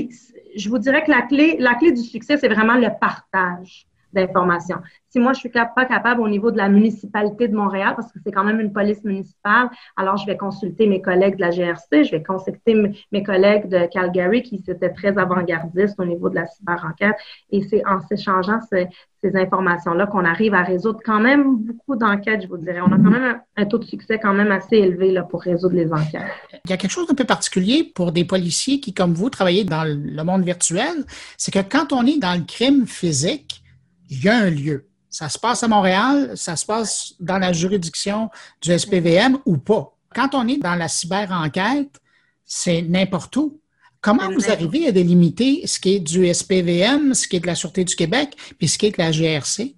Je 0.57 0.69
vous 0.69 0.79
dirais 0.79 1.05
que 1.05 1.11
la 1.11 1.23
clé, 1.23 1.57
la 1.59 1.75
clé 1.75 1.92
du 1.92 2.03
succès, 2.03 2.37
c'est 2.37 2.49
vraiment 2.49 2.75
le 2.75 2.88
partage 3.01 3.87
d'informations. 4.16 4.79
Si 5.11 5.20
moi, 5.20 5.33
je 5.33 5.38
suis 5.38 5.50
pas 5.50 5.85
capable 5.85 6.20
au 6.20 6.29
niveau 6.29 6.50
de 6.50 6.57
la 6.57 6.68
municipalité 6.68 7.48
de 7.48 7.57
Montréal, 7.57 7.94
parce 7.96 8.11
que 8.12 8.18
c'est 8.24 8.33
quand 8.33 8.44
même 8.44 8.61
une 8.61 8.72
police 8.72 9.05
municipale, 9.05 9.70
alors 9.96 10.16
je 10.16 10.26
vais 10.26 10.37
consulter 10.37 10.87
mes 10.87 11.00
collègues 11.00 11.37
de 11.37 11.42
la 11.42 11.50
GRC, 11.50 12.05
je 12.05 12.11
vais 12.11 12.22
consulter 12.22 12.74
mes 13.12 13.22
collègues 13.22 13.68
de 13.68 13.87
Calgary 13.87 14.42
qui 14.42 14.62
étaient 14.66 14.92
très 14.92 15.16
avant-gardistes 15.16 15.98
au 16.00 16.05
niveau 16.05 16.29
de 16.29 16.35
la 16.35 16.46
cyber-enquête. 16.46 17.16
Et 17.50 17.62
c'est 17.62 17.87
en 17.87 18.00
s'échangeant 18.00 18.61
ces, 18.70 18.88
informations-là 19.35 20.07
qu'on 20.07 20.24
arrive 20.24 20.55
à 20.55 20.62
résoudre 20.62 21.00
quand 21.05 21.18
même 21.18 21.57
beaucoup 21.57 21.96
d'enquêtes, 21.96 22.42
je 22.42 22.46
vous 22.46 22.59
dirais. 22.59 22.81
On 22.81 22.92
a 22.92 22.96
quand 22.96 23.11
même 23.11 23.40
un, 23.57 23.64
taux 23.64 23.79
de 23.79 23.85
succès 23.85 24.20
quand 24.20 24.33
même 24.33 24.52
assez 24.52 24.76
élevé 24.76 25.11
là, 25.11 25.24
pour 25.24 25.42
résoudre 25.42 25.74
les 25.74 25.92
enquêtes. 25.92 26.22
Il 26.64 26.70
y 26.70 26.72
a 26.72 26.76
quelque 26.76 26.92
chose 26.92 27.09
d'un 27.09 27.14
peu 27.16 27.24
particulier 27.24 27.90
pour 27.92 28.12
des 28.12 28.24
policiers 28.24 28.79
qui, 28.79 28.94
comme 28.94 29.14
vous, 29.14 29.29
travaillez 29.29 29.64
dans 29.64 29.83
le 29.83 30.22
monde 30.22 30.44
virtuel, 30.44 31.05
c'est 31.37 31.52
que 31.52 31.59
quand 31.59 31.92
on 31.92 32.07
est 32.07 32.20
dans 32.20 32.38
le 32.38 32.44
crime 32.44 32.87
physique, 32.87 33.64
il 34.09 34.25
y 34.25 34.29
a 34.29 34.37
un 34.37 34.51
lieu. 34.51 34.87
Ça 35.09 35.29
se 35.29 35.38
passe 35.38 35.62
à 35.62 35.69
Montréal, 35.69 36.33
ça 36.35 36.57
se 36.57 36.66
passe 36.66 37.14
dans 37.21 37.38
la 37.38 37.53
juridiction 37.53 38.31
du 38.61 38.77
SPVM 38.77 39.38
ou 39.47 39.57
pas? 39.57 39.92
Quand 40.14 40.35
on 40.35 40.47
est 40.49 40.59
dans 40.59 40.75
la 40.75 40.88
cyber-enquête, 40.88 42.01
c'est 42.45 42.83
n'importe 42.83 43.37
où. 43.37 43.61
Comment 44.01 44.31
vous 44.31 44.51
arrivez 44.51 44.88
à 44.88 44.92
délimiter 44.92 45.66
ce 45.66 45.81
qui 45.81 45.97
est 45.97 46.01
du 46.01 46.33
SPVM, 46.33 47.12
ce 47.14 47.27
qui 47.27 47.37
est 47.37 47.40
de 47.40 47.47
la 47.47 47.55
Sûreté 47.55 47.85
du 47.85 47.97
Québec, 47.97 48.37
puis 48.59 48.69
ce 48.69 48.79
qui 48.79 48.87
est 48.87 48.97
de 48.97 49.03
la 49.03 49.11
GRC? 49.11 49.75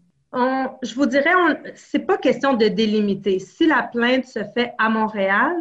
je 0.82 0.94
vous 0.94 1.06
dirais, 1.06 1.32
c'est 1.74 2.00
pas 2.00 2.18
question 2.18 2.54
de 2.54 2.68
délimiter. 2.68 3.38
Si 3.38 3.66
la 3.66 3.82
plainte 3.82 4.26
se 4.26 4.40
fait 4.54 4.72
à 4.78 4.88
Montréal, 4.88 5.54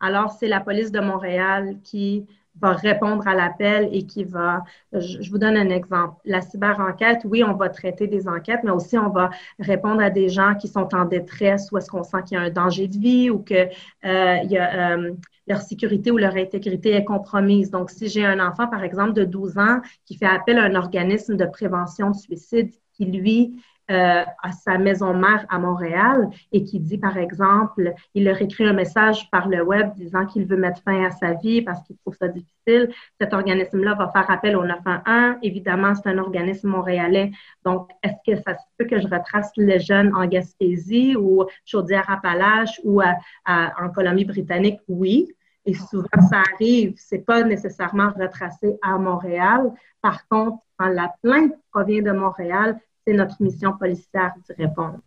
alors 0.00 0.34
c'est 0.38 0.48
la 0.48 0.60
police 0.60 0.90
de 0.90 1.00
Montréal 1.00 1.76
qui 1.82 2.26
va 2.60 2.72
répondre 2.72 3.26
à 3.26 3.34
l'appel 3.34 3.88
et 3.92 4.06
qui 4.06 4.24
va, 4.24 4.62
je, 4.92 5.28
vous 5.30 5.38
donne 5.38 5.56
un 5.56 5.70
exemple. 5.70 6.20
La 6.24 6.40
cyber-enquête, 6.40 7.22
oui, 7.24 7.42
on 7.42 7.54
va 7.54 7.68
traiter 7.68 8.06
des 8.06 8.28
enquêtes, 8.28 8.60
mais 8.64 8.70
aussi 8.70 8.96
on 8.96 9.10
va 9.10 9.30
répondre 9.58 10.00
à 10.00 10.10
des 10.10 10.28
gens 10.28 10.54
qui 10.54 10.68
sont 10.68 10.94
en 10.94 11.04
détresse 11.04 11.70
ou 11.72 11.78
est-ce 11.78 11.90
qu'on 11.90 12.04
sent 12.04 12.18
qu'il 12.26 12.38
y 12.38 12.40
a 12.40 12.44
un 12.44 12.50
danger 12.50 12.88
de 12.88 12.98
vie 12.98 13.30
ou 13.30 13.40
que 13.40 13.54
euh, 13.54 13.68
euh, 14.04 15.12
leur 15.46 15.60
sécurité 15.60 16.10
ou 16.10 16.16
leur 16.16 16.36
intégrité 16.36 16.92
est 16.92 17.04
compromise. 17.04 17.70
Donc, 17.70 17.90
si 17.90 18.08
j'ai 18.08 18.24
un 18.24 18.40
enfant, 18.40 18.66
par 18.66 18.82
exemple, 18.82 19.12
de 19.12 19.24
12 19.24 19.58
ans 19.58 19.80
qui 20.06 20.16
fait 20.16 20.26
appel 20.26 20.58
à 20.58 20.62
un 20.64 20.74
organisme 20.74 21.36
de 21.36 21.44
prévention 21.44 22.10
de 22.10 22.16
suicide 22.16 22.70
qui, 22.92 23.04
lui, 23.04 23.56
euh, 23.90 24.24
à 24.42 24.52
sa 24.52 24.78
maison 24.78 25.12
mère 25.12 25.44
à 25.50 25.58
Montréal 25.58 26.30
et 26.52 26.64
qui 26.64 26.80
dit, 26.80 26.96
par 26.96 27.18
exemple, 27.18 27.92
il 28.14 28.24
leur 28.24 28.40
écrit 28.40 28.64
un 28.64 28.72
message 28.72 29.30
par 29.30 29.46
le 29.46 29.62
web 29.62 29.92
disant 29.94 30.24
qu'il 30.24 30.46
veut 30.46 30.56
mettre 30.56 30.80
fin 30.82 31.04
à 31.04 31.10
sa 31.10 31.34
vie 31.34 31.60
parce 31.60 31.82
qu'il 31.82 31.96
trouve 31.98 32.16
ça 32.16 32.28
difficile, 32.28 32.90
cet 33.20 33.34
organisme-là 33.34 33.94
va 33.94 34.08
faire 34.08 34.30
appel 34.30 34.56
au 34.56 34.64
911. 34.64 35.36
Évidemment, 35.42 35.94
c'est 35.94 36.08
un 36.08 36.16
organisme 36.16 36.68
montréalais. 36.68 37.32
Donc, 37.62 37.90
est-ce 38.02 38.32
que 38.32 38.40
ça 38.40 38.54
se 38.54 38.64
peut 38.78 38.86
que 38.86 38.98
je 38.98 39.06
retrace 39.06 39.52
les 39.58 39.80
jeunes 39.80 40.14
en 40.14 40.26
Gaspésie 40.26 41.14
ou 41.14 41.44
Chaudière-Appalaches 41.66 42.80
ou 42.84 43.02
en 43.02 43.90
Colombie-Britannique? 43.94 44.80
Oui. 44.88 45.28
Et 45.66 45.74
souvent, 45.74 46.08
ça 46.30 46.42
arrive, 46.54 46.94
c'est 46.96 47.24
pas 47.24 47.42
nécessairement 47.42 48.10
retracé 48.18 48.76
à 48.82 48.98
Montréal. 48.98 49.72
Par 50.02 50.26
contre, 50.28 50.58
quand 50.78 50.88
la 50.88 51.14
plainte 51.22 51.54
provient 51.70 52.02
de 52.02 52.12
Montréal, 52.12 52.78
c'est 53.06 53.14
notre 53.14 53.40
mission 53.42 53.76
policière 53.76 54.32
d'y 54.48 54.64
répondre. 54.64 54.98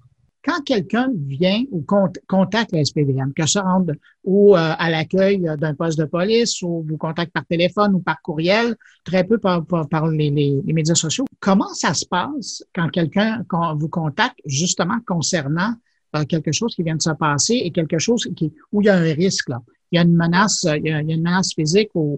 Quand 0.43 0.63
quelqu'un 0.63 1.09
vient 1.13 1.63
ou 1.71 1.83
contacte 2.27 2.71
la 2.71 2.85
SPVM, 2.85 3.33
que 3.33 3.45
se 3.45 3.59
rende 3.59 3.97
ou 4.23 4.55
euh, 4.55 4.75
à 4.77 4.89
l'accueil 4.89 5.45
d'un 5.57 5.73
poste 5.73 5.99
de 5.99 6.05
police 6.05 6.61
ou 6.61 6.85
vous 6.87 6.95
contacte 6.95 7.33
par 7.33 7.45
téléphone 7.45 7.95
ou 7.95 7.99
par 7.99 8.21
courriel, 8.21 8.77
très 9.03 9.25
peu 9.25 9.39
par, 9.39 9.61
les, 10.07 10.31
médias 10.65 10.95
sociaux, 10.95 11.25
comment 11.41 11.73
ça 11.73 11.93
se 11.93 12.05
passe 12.05 12.63
quand 12.73 12.87
quelqu'un 12.89 13.43
vous 13.75 13.89
contacte 13.89 14.39
justement 14.45 14.99
concernant 15.05 15.73
euh, 16.15 16.23
quelque 16.23 16.53
chose 16.53 16.73
qui 16.73 16.83
vient 16.83 16.95
de 16.95 17.01
se 17.01 17.11
passer 17.11 17.55
et 17.55 17.71
quelque 17.71 17.99
chose 17.99 18.25
où 18.71 18.81
il 18.81 18.85
y 18.85 18.89
a 18.89 18.95
un 18.95 19.13
risque 19.13 19.49
là? 19.49 19.61
il 19.91 19.95
y 19.95 19.99
a 19.99 20.03
une 20.03 20.15
menace, 20.15 20.65
il 20.65 20.87
y 20.87 20.91
a, 20.91 20.99
une 20.99 21.21
menace 21.21 21.53
physique 21.53 21.89
où, 21.93 22.17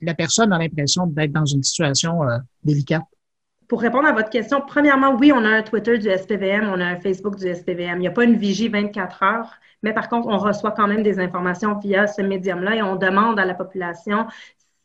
la 0.00 0.14
personne 0.14 0.52
a 0.52 0.58
l'impression 0.58 1.06
d'être 1.06 1.32
dans 1.32 1.44
une 1.44 1.62
situation 1.62 2.22
euh, 2.24 2.38
délicate? 2.64 3.04
Pour 3.70 3.80
répondre 3.82 4.08
à 4.08 4.12
votre 4.12 4.30
question, 4.30 4.60
premièrement, 4.66 5.14
oui, 5.14 5.30
on 5.32 5.44
a 5.44 5.48
un 5.48 5.62
Twitter 5.62 5.96
du 5.96 6.10
SPVM, 6.10 6.68
on 6.74 6.80
a 6.80 6.86
un 6.86 6.96
Facebook 6.96 7.36
du 7.36 7.54
SPVM. 7.54 7.98
Il 7.98 8.00
n'y 8.00 8.08
a 8.08 8.10
pas 8.10 8.24
une 8.24 8.34
vigie 8.34 8.68
24 8.68 9.22
heures, 9.22 9.54
mais 9.84 9.92
par 9.92 10.08
contre, 10.08 10.26
on 10.26 10.38
reçoit 10.38 10.72
quand 10.72 10.88
même 10.88 11.04
des 11.04 11.20
informations 11.20 11.78
via 11.78 12.08
ce 12.08 12.20
médium-là 12.20 12.74
et 12.74 12.82
on 12.82 12.96
demande 12.96 13.38
à 13.38 13.44
la 13.44 13.54
population 13.54 14.26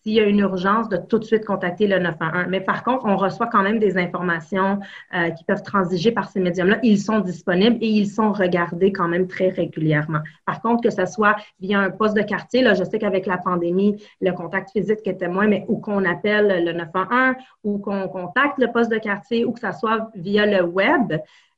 s'il 0.05 0.13
y 0.13 0.19
a 0.19 0.23
une 0.23 0.37
urgence, 0.37 0.87
de 0.87 0.97
tout 0.97 1.17
de 1.17 1.23
suite 1.23 1.45
contacter 1.45 1.87
le 1.87 1.97
911. 1.97 2.45
Mais 2.49 2.61
par 2.61 2.83
contre, 2.83 3.05
on 3.05 3.17
reçoit 3.17 3.47
quand 3.47 3.63
même 3.63 3.79
des 3.79 3.97
informations 3.97 4.79
euh, 5.15 5.31
qui 5.31 5.43
peuvent 5.43 5.63
transiger 5.63 6.11
par 6.11 6.29
ces 6.29 6.39
médiums-là. 6.39 6.77
Ils 6.83 6.99
sont 6.99 7.21
disponibles 7.21 7.77
et 7.81 7.87
ils 7.87 8.07
sont 8.07 8.31
regardés 8.31 8.91
quand 8.91 9.07
même 9.07 9.27
très 9.27 9.49
régulièrement. 9.49 10.19
Par 10.45 10.61
contre, 10.61 10.83
que 10.83 10.91
ce 10.91 11.07
soit 11.07 11.35
via 11.59 11.79
un 11.79 11.89
poste 11.89 12.15
de 12.15 12.21
quartier, 12.21 12.61
là, 12.61 12.75
je 12.75 12.83
sais 12.83 12.99
qu'avec 12.99 13.25
la 13.25 13.39
pandémie, 13.39 13.95
le 14.21 14.31
contact 14.31 14.69
physique 14.69 14.99
était 15.05 15.27
moins, 15.27 15.47
mais 15.47 15.65
ou 15.67 15.79
qu'on 15.79 16.05
appelle 16.05 16.63
le 16.63 16.73
911 16.73 17.35
ou 17.63 17.79
qu'on 17.79 18.07
contacte 18.07 18.59
le 18.59 18.71
poste 18.71 18.91
de 18.91 18.99
quartier 18.99 19.43
ou 19.43 19.53
que 19.53 19.59
ce 19.59 19.71
soit 19.71 20.11
via 20.13 20.45
le 20.45 20.63
web, 20.63 21.13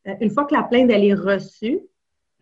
euh, 0.07 0.13
une 0.21 0.29
fois 0.29 0.45
que 0.45 0.55
la 0.55 0.63
plainte 0.63 0.89
est 0.89 1.13
reçue, 1.13 1.81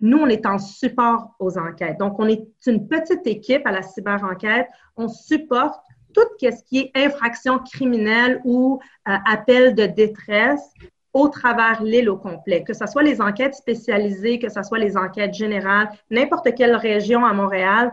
nous, 0.02 0.20
on 0.20 0.28
est 0.28 0.46
en 0.46 0.60
support 0.60 1.36
aux 1.40 1.58
enquêtes. 1.58 1.98
Donc, 1.98 2.20
on 2.20 2.28
est 2.28 2.46
une 2.68 2.88
petite 2.88 3.26
équipe 3.26 3.66
à 3.66 3.72
la 3.72 3.82
cyber-enquête. 3.82 4.68
On 4.98 5.08
supporte 5.08 5.85
tout 6.16 6.22
ce 6.42 6.64
qui 6.64 6.80
est 6.80 6.92
infraction 6.96 7.60
criminelle 7.60 8.42
ou 8.46 8.80
euh, 9.08 9.16
appel 9.26 9.76
de 9.76 9.86
détresse 9.86 10.72
au 11.14 11.28
travers 11.28 11.82
l'île 11.84 12.10
au 12.10 12.18
complet, 12.18 12.64
que 12.64 12.74
ce 12.74 12.86
soit 12.88 13.04
les 13.04 13.22
enquêtes 13.22 13.56
spécialisées, 13.56 14.40
que 14.40 14.50
ce 14.50 14.64
soit 14.64 14.80
les 14.80 14.98
enquêtes 14.98 15.34
générales, 15.34 15.90
n'importe 16.10 16.54
quelle 16.56 16.76
région 16.76 17.26
à 17.26 17.34
Montréal, 17.34 17.92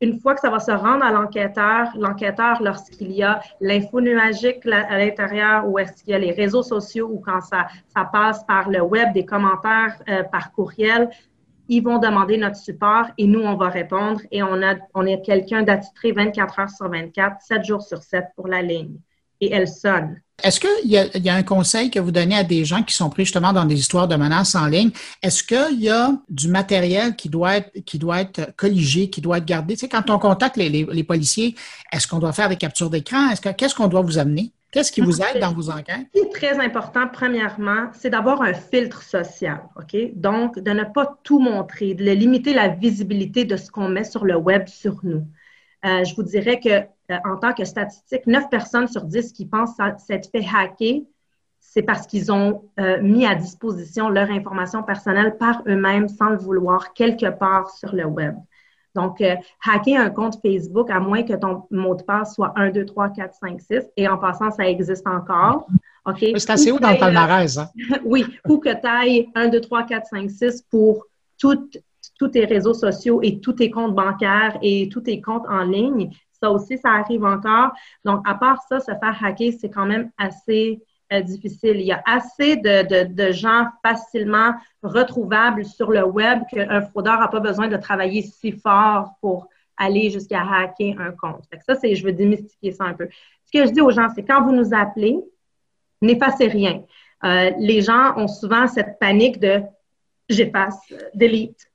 une 0.00 0.20
fois 0.20 0.34
que 0.34 0.40
ça 0.40 0.50
va 0.50 0.60
se 0.60 0.70
rendre 0.70 1.04
à 1.04 1.10
l'enquêteur, 1.10 1.88
l'enquêteur, 1.96 2.62
lorsqu'il 2.62 3.12
y 3.12 3.22
a 3.22 3.40
l'info 3.60 4.00
nuagique 4.00 4.64
à 4.66 4.98
l'intérieur 4.98 5.66
ou 5.66 5.78
est-ce 5.78 6.04
qu'il 6.04 6.12
y 6.12 6.14
a 6.14 6.18
les 6.18 6.30
réseaux 6.30 6.62
sociaux 6.62 7.08
ou 7.10 7.18
quand 7.18 7.40
ça, 7.40 7.66
passe 8.12 8.44
par 8.44 8.68
le 8.68 8.80
web, 8.80 9.12
des 9.12 9.24
commentaires 9.24 9.96
euh, 10.08 10.22
par 10.24 10.52
courriel, 10.52 11.10
ils 11.68 11.82
vont 11.82 11.98
demander 11.98 12.36
notre 12.38 12.56
support 12.56 13.06
et 13.18 13.26
nous, 13.26 13.40
on 13.40 13.56
va 13.56 13.68
répondre 13.68 14.20
et 14.30 14.42
on, 14.42 14.62
a, 14.62 14.76
on 14.94 15.06
est 15.06 15.22
quelqu'un 15.22 15.62
d'attitré 15.62 16.12
24 16.12 16.58
heures 16.58 16.70
sur 16.70 16.90
24, 16.90 17.42
7 17.42 17.64
jours 17.64 17.82
sur 17.82 18.02
7 18.02 18.24
pour 18.34 18.48
la 18.48 18.62
ligne. 18.62 18.96
Et 19.40 19.52
elle 19.52 19.68
sonne. 19.68 20.20
Est-ce 20.42 20.60
qu'il 20.60 20.90
y, 20.90 21.28
a 21.28 21.34
un 21.34 21.42
conseil 21.42 21.90
que 21.90 21.98
vous 21.98 22.12
donnez 22.12 22.36
à 22.36 22.44
des 22.44 22.64
gens 22.64 22.82
qui 22.84 22.94
sont 22.94 23.10
pris 23.10 23.24
justement 23.24 23.52
dans 23.52 23.64
des 23.64 23.78
histoires 23.78 24.06
de 24.06 24.14
menaces 24.14 24.54
en 24.54 24.66
ligne? 24.66 24.90
Est-ce 25.20 25.42
qu'il 25.42 25.80
y 25.80 25.88
a 25.88 26.12
du 26.28 26.48
matériel 26.48 27.16
qui 27.16 27.28
doit 27.28 27.56
être, 27.56 27.72
qui 27.84 27.98
doit 27.98 28.20
être 28.20 28.54
colligé, 28.56 29.10
qui 29.10 29.20
doit 29.20 29.38
être 29.38 29.44
gardé? 29.44 29.74
Tu 29.74 29.80
sais, 29.80 29.88
quand 29.88 30.10
on 30.10 30.18
contacte 30.18 30.56
les, 30.56 30.68
les, 30.68 30.86
les 30.90 31.04
policiers, 31.04 31.56
est-ce 31.92 32.06
qu'on 32.06 32.20
doit 32.20 32.32
faire 32.32 32.48
des 32.48 32.56
captures 32.56 32.88
d'écran? 32.88 33.30
Est-ce 33.30 33.40
que, 33.40 33.48
qu'est-ce 33.48 33.74
qu'on 33.74 33.88
doit 33.88 34.02
vous 34.02 34.18
amener? 34.18 34.52
Qu'est-ce 34.70 34.92
qui 34.92 35.00
vous 35.00 35.20
aide 35.22 35.40
dans 35.40 35.52
vos 35.52 35.70
enquêtes? 35.70 36.06
Ce 36.14 36.20
qui 36.20 36.26
est 36.26 36.30
très 36.30 36.60
important, 36.60 37.08
premièrement, 37.10 37.88
c'est 37.94 38.10
d'avoir 38.10 38.42
un 38.42 38.52
filtre 38.52 39.02
social, 39.02 39.62
OK? 39.76 39.96
Donc, 40.14 40.58
de 40.58 40.70
ne 40.72 40.84
pas 40.84 41.18
tout 41.22 41.38
montrer, 41.38 41.94
de 41.94 42.04
limiter 42.04 42.52
la 42.52 42.68
visibilité 42.68 43.44
de 43.44 43.56
ce 43.56 43.70
qu'on 43.70 43.88
met 43.88 44.04
sur 44.04 44.26
le 44.26 44.36
web 44.36 44.68
sur 44.68 45.00
nous. 45.02 45.26
Euh, 45.86 46.04
je 46.04 46.14
vous 46.14 46.22
dirais 46.22 46.60
que, 46.60 46.68
euh, 46.68 47.18
en 47.24 47.36
tant 47.36 47.54
que 47.54 47.64
statistique, 47.64 48.26
9 48.26 48.50
personnes 48.50 48.88
sur 48.88 49.04
10 49.04 49.32
qui 49.32 49.46
pensent 49.46 49.76
s'être 50.06 50.30
fait 50.30 50.44
hacker, 50.54 51.02
c'est 51.60 51.82
parce 51.82 52.06
qu'ils 52.06 52.30
ont 52.32 52.64
euh, 52.80 53.00
mis 53.00 53.26
à 53.26 53.34
disposition 53.34 54.08
leur 54.08 54.30
information 54.30 54.82
personnelle 54.82 55.36
par 55.38 55.62
eux-mêmes 55.66 56.08
sans 56.08 56.30
le 56.30 56.36
vouloir 56.36 56.92
quelque 56.92 57.30
part 57.30 57.70
sur 57.70 57.94
le 57.94 58.04
web. 58.04 58.34
Donc, 58.98 59.20
euh, 59.20 59.36
hacker 59.64 60.00
un 60.00 60.10
compte 60.10 60.38
Facebook, 60.42 60.90
à 60.90 60.98
moins 60.98 61.22
que 61.22 61.34
ton 61.34 61.62
mot 61.70 61.94
de 61.94 62.02
passe 62.02 62.34
soit 62.34 62.52
1, 62.56 62.70
2, 62.70 62.84
3, 62.84 63.10
4, 63.10 63.34
5, 63.34 63.60
6, 63.60 63.82
et 63.96 64.08
en 64.08 64.18
passant, 64.18 64.50
ça 64.50 64.68
existe 64.68 65.06
encore. 65.06 65.68
OK? 66.04 66.18
C'est 66.36 66.50
assez 66.50 66.72
haut 66.72 66.80
dans 66.80 66.90
le 66.90 66.98
palmarès. 66.98 67.58
Hein? 67.58 67.68
oui, 68.04 68.24
ou 68.48 68.58
que 68.58 68.70
tu 68.70 68.86
ailles 68.86 69.28
1, 69.34 69.48
2, 69.48 69.60
3, 69.60 69.84
4, 69.84 70.06
5, 70.06 70.30
6 70.30 70.62
pour 70.70 71.06
toutes, 71.38 71.78
tous 72.18 72.28
tes 72.28 72.44
réseaux 72.44 72.74
sociaux 72.74 73.20
et 73.22 73.38
tous 73.38 73.52
tes 73.52 73.70
comptes 73.70 73.94
bancaires 73.94 74.58
et 74.62 74.88
tous 74.88 75.02
tes 75.02 75.20
comptes 75.20 75.46
en 75.48 75.62
ligne. 75.62 76.10
Ça 76.40 76.50
aussi, 76.50 76.78
ça 76.78 76.90
arrive 76.90 77.24
encore. 77.24 77.70
Donc, 78.04 78.22
à 78.26 78.34
part 78.34 78.58
ça, 78.68 78.80
se 78.80 78.86
faire 78.86 79.16
hacker, 79.22 79.52
c'est 79.60 79.70
quand 79.70 79.86
même 79.86 80.10
assez 80.18 80.82
difficile. 81.24 81.76
Il 81.76 81.86
y 81.86 81.92
a 81.92 82.02
assez 82.06 82.56
de, 82.56 83.32
gens 83.32 83.66
facilement 83.82 84.54
retrouvables 84.82 85.64
sur 85.64 85.90
le 85.90 86.04
web 86.04 86.42
qu'un 86.50 86.82
fraudeur 86.82 87.18
n'a 87.20 87.28
pas 87.28 87.40
besoin 87.40 87.68
de 87.68 87.76
travailler 87.76 88.22
si 88.22 88.52
fort 88.52 89.12
pour 89.20 89.48
aller 89.76 90.10
jusqu'à 90.10 90.42
hacker 90.42 91.00
un 91.00 91.12
compte. 91.12 91.44
ça, 91.66 91.74
je 91.82 92.04
veux 92.04 92.12
démystifier 92.12 92.72
ça 92.72 92.84
un 92.84 92.94
peu. 92.94 93.08
Ce 93.44 93.58
que 93.58 93.66
je 93.66 93.72
dis 93.72 93.80
aux 93.80 93.90
gens, 93.90 94.08
c'est 94.14 94.24
quand 94.24 94.42
vous 94.42 94.52
nous 94.52 94.74
appelez, 94.74 95.18
n'effacez 96.02 96.48
rien. 96.48 96.82
Euh, 97.24 97.50
les 97.58 97.80
gens 97.80 98.16
ont 98.16 98.28
souvent 98.28 98.66
cette 98.66 98.98
panique 98.98 99.40
de 99.40 99.62
j'efface, 100.28 100.78
delete. 101.14 101.66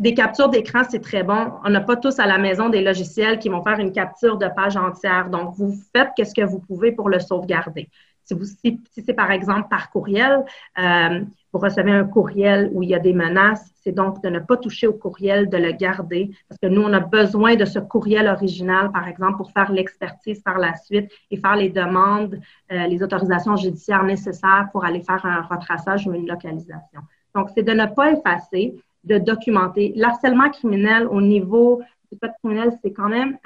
Des 0.00 0.12
captures 0.12 0.48
d'écran, 0.48 0.82
c'est 0.88 1.00
très 1.00 1.22
bon. 1.22 1.52
On 1.64 1.70
n'a 1.70 1.80
pas 1.80 1.94
tous 1.94 2.18
à 2.18 2.26
la 2.26 2.38
maison 2.38 2.68
des 2.68 2.80
logiciels 2.80 3.38
qui 3.38 3.48
vont 3.48 3.62
faire 3.62 3.78
une 3.78 3.92
capture 3.92 4.36
de 4.36 4.48
page 4.48 4.76
entière. 4.76 5.30
Donc, 5.30 5.54
vous 5.54 5.72
faites 5.94 6.10
ce 6.18 6.34
que 6.34 6.44
vous 6.44 6.58
pouvez 6.58 6.90
pour 6.90 7.08
le 7.08 7.20
sauvegarder. 7.20 7.88
Si, 8.28 8.80
c'est 8.94 9.14
par 9.14 9.30
exemple 9.30 9.68
par 9.70 9.90
courriel, 9.90 10.44
euh, 10.78 11.20
vous 11.52 11.58
recevez 11.58 11.92
un 11.92 12.04
courriel 12.04 12.70
où 12.74 12.82
il 12.82 12.90
y 12.90 12.94
a 12.94 12.98
des 12.98 13.14
menaces, 13.14 13.72
c'est 13.82 13.92
donc 13.92 14.22
de 14.22 14.28
ne 14.28 14.38
pas 14.38 14.56
toucher 14.58 14.86
au 14.86 14.92
courriel, 14.92 15.48
de 15.48 15.56
le 15.56 15.72
garder, 15.72 16.30
parce 16.48 16.60
que 16.60 16.66
nous, 16.66 16.82
on 16.82 16.92
a 16.92 17.00
besoin 17.00 17.56
de 17.56 17.64
ce 17.64 17.78
courriel 17.78 18.28
original, 18.28 18.92
par 18.92 19.08
exemple, 19.08 19.38
pour 19.38 19.50
faire 19.52 19.72
l'expertise 19.72 20.40
par 20.40 20.58
la 20.58 20.76
suite 20.76 21.10
et 21.30 21.38
faire 21.38 21.56
les 21.56 21.70
demandes, 21.70 22.38
euh, 22.70 22.86
les 22.86 23.02
autorisations 23.02 23.56
judiciaires 23.56 24.04
nécessaires 24.04 24.68
pour 24.72 24.84
aller 24.84 25.00
faire 25.00 25.24
un 25.24 25.40
retraçage 25.42 26.06
ou 26.06 26.12
une 26.12 26.28
localisation. 26.28 27.00
Donc, 27.34 27.48
c'est 27.54 27.62
de 27.62 27.72
ne 27.72 27.86
pas 27.86 28.12
effacer, 28.12 28.74
de 29.04 29.16
documenter. 29.16 29.92
L'harcèlement 29.96 30.50
criminel 30.50 31.06
au 31.06 31.22
niveau 31.22 31.80
du 32.12 32.18
code 32.18 32.32
criminel, 32.42 32.72
c'est 32.82 32.92
quand 32.92 33.08
même 33.08 33.38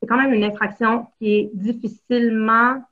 c'est 0.00 0.06
quand 0.06 0.16
même 0.16 0.32
une 0.32 0.44
infraction 0.44 1.06
qui 1.18 1.34
est 1.34 1.50
difficilement 1.52 2.82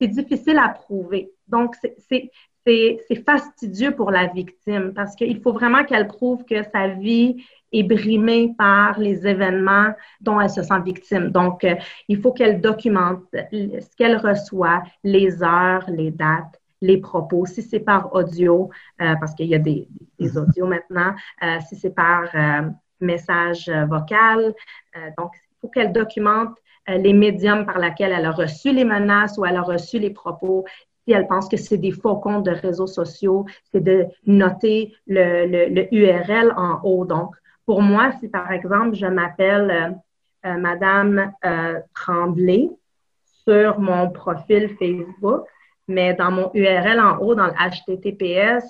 c'est 0.00 0.08
difficile 0.08 0.58
à 0.58 0.68
prouver. 0.68 1.30
Donc, 1.48 1.76
c'est 2.08 2.30
fastidieux 3.26 3.92
pour 3.92 4.10
la 4.10 4.26
victime 4.26 4.92
parce 4.94 5.14
qu'il 5.16 5.40
faut 5.40 5.52
vraiment 5.52 5.84
qu'elle 5.84 6.06
prouve 6.06 6.44
que 6.44 6.62
sa 6.72 6.88
vie 6.88 7.44
est 7.72 7.82
brimée 7.82 8.54
par 8.58 8.98
les 8.98 9.26
événements 9.26 9.92
dont 10.20 10.40
elle 10.40 10.50
se 10.50 10.62
sent 10.62 10.80
victime. 10.84 11.28
Donc, 11.28 11.64
euh, 11.64 11.76
il 12.08 12.20
faut 12.20 12.32
qu'elle 12.32 12.60
documente 12.60 13.24
ce 13.32 13.96
qu'elle 13.96 14.16
reçoit, 14.16 14.82
les 15.04 15.42
heures, 15.42 15.84
les 15.88 16.10
dates, 16.10 16.60
les 16.80 16.98
propos, 16.98 17.46
si 17.46 17.62
c'est 17.62 17.80
par 17.80 18.12
audio, 18.14 18.70
euh, 19.00 19.14
parce 19.20 19.34
qu'il 19.34 19.46
y 19.46 19.54
a 19.54 19.58
des, 19.58 19.86
des, 20.18 20.36
audios 20.38 20.66
maintenant, 20.66 21.14
euh, 21.42 21.58
si 21.68 21.76
c'est 21.76 21.94
par 21.94 22.24
message 23.00 23.70
vocal. 23.88 24.54
donc, 25.16 25.32
il 25.34 25.49
faut 25.60 25.68
qu'elle 25.68 25.92
documente 25.92 26.54
les 26.88 27.12
médiums 27.12 27.66
par 27.66 27.78
lesquels 27.78 28.12
elle 28.12 28.24
a 28.24 28.32
reçu 28.32 28.72
les 28.72 28.84
menaces 28.84 29.38
ou 29.38 29.44
elle 29.44 29.56
a 29.56 29.62
reçu 29.62 29.98
les 29.98 30.10
propos. 30.10 30.64
Si 31.04 31.12
elle 31.12 31.26
pense 31.26 31.48
que 31.48 31.56
c'est 31.56 31.76
des 31.76 31.92
faux 31.92 32.16
comptes 32.16 32.44
de 32.44 32.50
réseaux 32.50 32.86
sociaux, 32.86 33.46
c'est 33.70 33.82
de 33.82 34.06
noter 34.26 34.94
le, 35.06 35.94
URL 35.94 36.52
en 36.56 36.80
haut. 36.82 37.04
Donc, 37.04 37.34
pour 37.66 37.82
moi, 37.82 38.12
si 38.18 38.28
par 38.28 38.50
exemple, 38.50 38.94
je 38.94 39.06
m'appelle 39.06 40.00
euh, 40.44 40.56
Madame 40.56 41.32
Tremblay 41.94 42.70
sur 43.44 43.78
mon 43.78 44.10
profil 44.10 44.70
Facebook, 44.78 45.44
mais 45.88 46.14
dans 46.14 46.30
mon 46.30 46.50
URL 46.54 47.00
en 47.00 47.18
haut, 47.18 47.34
dans 47.34 47.46
le 47.46 47.52
HTTPS, 47.52 48.64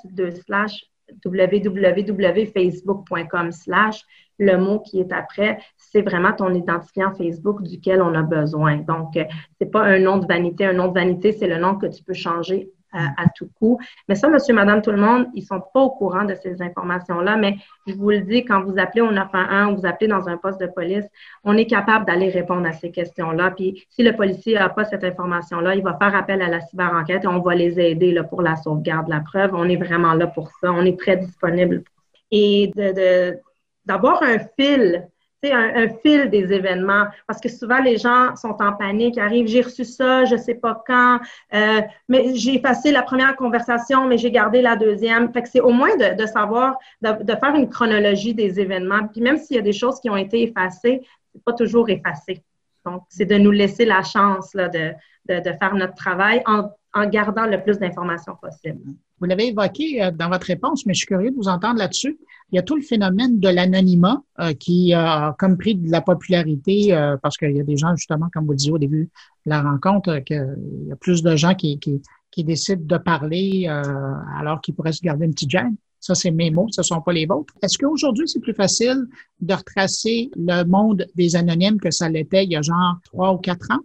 www.facebook.com 1.25 3.53
slash, 3.53 4.03
le 4.39 4.57
mot 4.57 4.81
qui 4.81 5.01
est 5.01 5.13
après, 5.13 5.59
c'est 5.77 6.03
vraiment 6.03 6.33
ton 6.33 6.53
identifiant 6.55 7.13
Facebook 7.13 7.63
duquel 7.63 8.03
on 8.03 8.15
a 8.15 8.23
besoin. 8.23 8.79
Donc, 8.79 9.17
euh, 9.17 9.25
c'est 9.61 9.71
pas 9.71 9.83
un 9.83 9.99
nom 9.99 10.17
de 10.19 10.27
vanité. 10.27 10.67
Un 10.67 10.73
nom 10.73 10.89
de 10.89 10.95
vanité, 10.95 11.33
c'est 11.33 11.49
le 11.49 11.59
nom 11.59 11.77
que 11.77 11.87
tu 11.87 12.03
peux 12.03 12.15
changer 12.15 12.71
à, 12.93 13.25
tout 13.35 13.49
coup. 13.59 13.79
Mais 14.09 14.15
ça, 14.15 14.29
monsieur, 14.29 14.55
madame, 14.55 14.83
tout 14.83 14.91
le 14.91 14.99
monde, 14.99 15.27
ils 15.35 15.43
sont 15.43 15.61
pas 15.61 15.81
au 15.81 15.91
courant 15.91 16.25
de 16.25 16.35
ces 16.35 16.61
informations-là. 16.61 17.37
Mais 17.37 17.57
je 17.87 17.95
vous 17.95 18.11
le 18.11 18.21
dis, 18.21 18.45
quand 18.45 18.63
vous 18.63 18.79
appelez 18.79 19.03
au 19.03 19.13
911 19.13 19.73
ou 19.73 19.81
vous 19.81 19.87
appelez 19.87 20.09
dans 20.09 20.29
un 20.29 20.37
poste 20.37 20.61
de 20.61 20.67
police, 20.67 21.05
on 21.45 21.57
est 21.57 21.67
capable 21.67 22.07
d'aller 22.07 22.31
répondre 22.31 22.67
à 22.67 22.73
ces 22.73 22.91
questions-là. 22.91 23.53
Puis 23.53 23.87
si 23.91 24.03
le 24.03 24.15
policier 24.17 24.55
n'a 24.55 24.69
pas 24.69 24.85
cette 24.85 25.05
information-là, 25.05 25.75
il 25.75 25.83
va 25.83 25.97
faire 25.97 26.15
appel 26.15 26.43
à 26.43 26.49
la 26.49 26.61
cyber-enquête 26.61 27.25
et 27.25 27.29
on 27.29 27.41
va 27.41 27.55
les 27.55 27.79
aider 27.79 28.13
là, 28.13 28.25
pour 28.25 28.43
la 28.43 28.57
sauvegarde 28.57 29.07
de 29.07 29.11
la 29.11 29.21
preuve. 29.21 29.51
On 29.55 29.69
est 29.69 29.77
vraiment 29.77 30.15
là 30.15 30.27
pour 30.27 30.51
ça. 30.61 30.73
On 30.73 30.85
est 30.85 30.99
très 30.99 31.17
disponible. 31.17 31.85
Et 32.31 32.73
de, 32.77 33.39
d'avoir 33.87 34.23
un 34.23 34.39
fil 34.59 35.09
un, 35.45 35.85
un, 35.85 35.89
fil 35.89 36.29
des 36.31 36.53
événements. 36.53 37.07
Parce 37.27 37.41
que 37.41 37.49
souvent, 37.49 37.81
les 37.81 37.97
gens 37.97 38.37
sont 38.37 38.57
en 38.61 38.73
panique, 38.73 39.19
arrivent, 39.19 39.47
j'ai 39.47 39.63
reçu 39.63 39.85
ça, 39.85 40.25
je 40.25 40.37
sais 40.37 40.55
pas 40.55 40.83
quand, 40.87 41.21
euh, 41.55 41.81
mais 42.09 42.35
j'ai 42.35 42.57
effacé 42.57 42.93
la 42.93 43.03
première 43.03 43.37
conversation, 43.37 44.07
mais 44.07 44.19
j'ai 44.19 44.31
gardé 44.31 44.61
la 44.63 44.77
deuxième. 44.77 45.33
C'est 45.45 45.61
au 45.61 45.71
moins 45.71 45.97
de, 45.97 46.27
savoir, 46.27 46.79
de, 47.03 47.35
faire 47.35 47.55
une 47.55 47.69
chronologie 47.69 48.35
des 48.35 48.61
événements. 48.61 49.07
Puis 49.09 49.21
même 49.21 49.39
s'il 49.39 49.57
y 49.57 49.59
a 49.59 49.63
des 49.63 49.73
choses 49.73 50.01
qui 50.01 50.11
ont 50.11 50.17
été 50.17 50.43
effacées, 50.43 51.03
c'est 51.33 51.45
pas 51.45 51.53
toujours 51.53 51.89
effacé. 51.89 52.43
Donc, 52.85 53.03
c'est 53.09 53.27
de 53.27 53.37
nous 53.37 53.51
laisser 53.51 53.85
la 53.85 54.03
chance 54.03 54.53
de 54.55 54.95
faire 55.27 55.75
notre 55.75 55.95
travail 55.95 56.43
en, 56.47 56.71
en 56.95 57.07
gardant 57.07 57.47
le 57.47 57.63
plus 57.63 57.79
d'informations 57.79 58.37
possible. 58.37 58.81
Vous 59.21 59.27
l'avez 59.27 59.49
évoqué 59.49 60.03
euh, 60.03 60.11
dans 60.11 60.31
votre 60.31 60.47
réponse, 60.47 60.87
mais 60.87 60.95
je 60.95 60.99
suis 60.99 61.07
curieux 61.07 61.31
de 61.31 61.37
vous 61.37 61.49
entendre 61.49 61.79
là-dessus. 61.79 62.19
Il 62.51 62.57
y 62.57 62.59
a 62.59 62.63
tout 62.63 62.75
le 62.75 62.83
phénomène 62.83 63.39
de 63.39 63.49
l'anonymat 63.49 64.23
euh, 64.41 64.55
qui 64.55 64.95
a 64.95 65.35
comme 65.39 65.59
pris 65.59 65.75
de 65.75 65.91
la 65.91 66.01
popularité 66.01 66.95
euh, 66.95 67.17
parce 67.23 67.37
qu'il 67.37 67.55
y 67.55 67.61
a 67.61 67.65
des 67.65 67.77
gens, 67.77 67.95
justement, 67.95 68.29
comme 68.33 68.47
vous 68.47 68.53
le 68.53 68.57
disiez 68.57 68.73
au 68.73 68.79
début 68.79 69.11
de 69.45 69.51
la 69.51 69.63
rencontre, 69.63 70.19
qu'il 70.21 70.87
y 70.89 70.93
a 70.93 70.97
plus 70.97 71.23
de 71.23 71.37
gens 71.37 71.55
qui, 71.55 71.79
qui, 71.79 72.03
qui 72.31 72.45
décident 72.45 72.83
de 72.85 72.97
parler 72.97 73.67
alors 73.67 74.61
qu'ils 74.61 74.75
pourraient 74.75 74.93
se 74.93 75.03
garder 75.03 75.27
une 75.27 75.33
petite 75.33 75.51
gêne. 75.51 75.77
Ça, 76.01 76.15
c'est 76.15 76.31
mes 76.31 76.51
mots, 76.51 76.69
ce 76.71 76.81
ne 76.81 76.85
sont 76.85 77.03
pas 77.03 77.13
les 77.13 77.27
vôtres. 77.27 77.55
Est-ce 77.63 77.77
qu'aujourd'hui, 77.77 78.27
c'est 78.27 78.41
plus 78.41 78.55
facile 78.55 79.07
de 79.41 79.55
retracer 79.55 80.31
le 80.35 80.65
monde 80.65 81.07
des 81.15 81.37
anonymes 81.37 81.79
que 81.79 81.91
ça 81.91 82.09
l'était 82.09 82.45
il 82.45 82.53
y 82.53 82.57
a 82.57 82.63
genre 82.63 82.97
trois 83.05 83.35
ou 83.35 83.39
quatre 83.39 83.71
ans? 83.71 83.81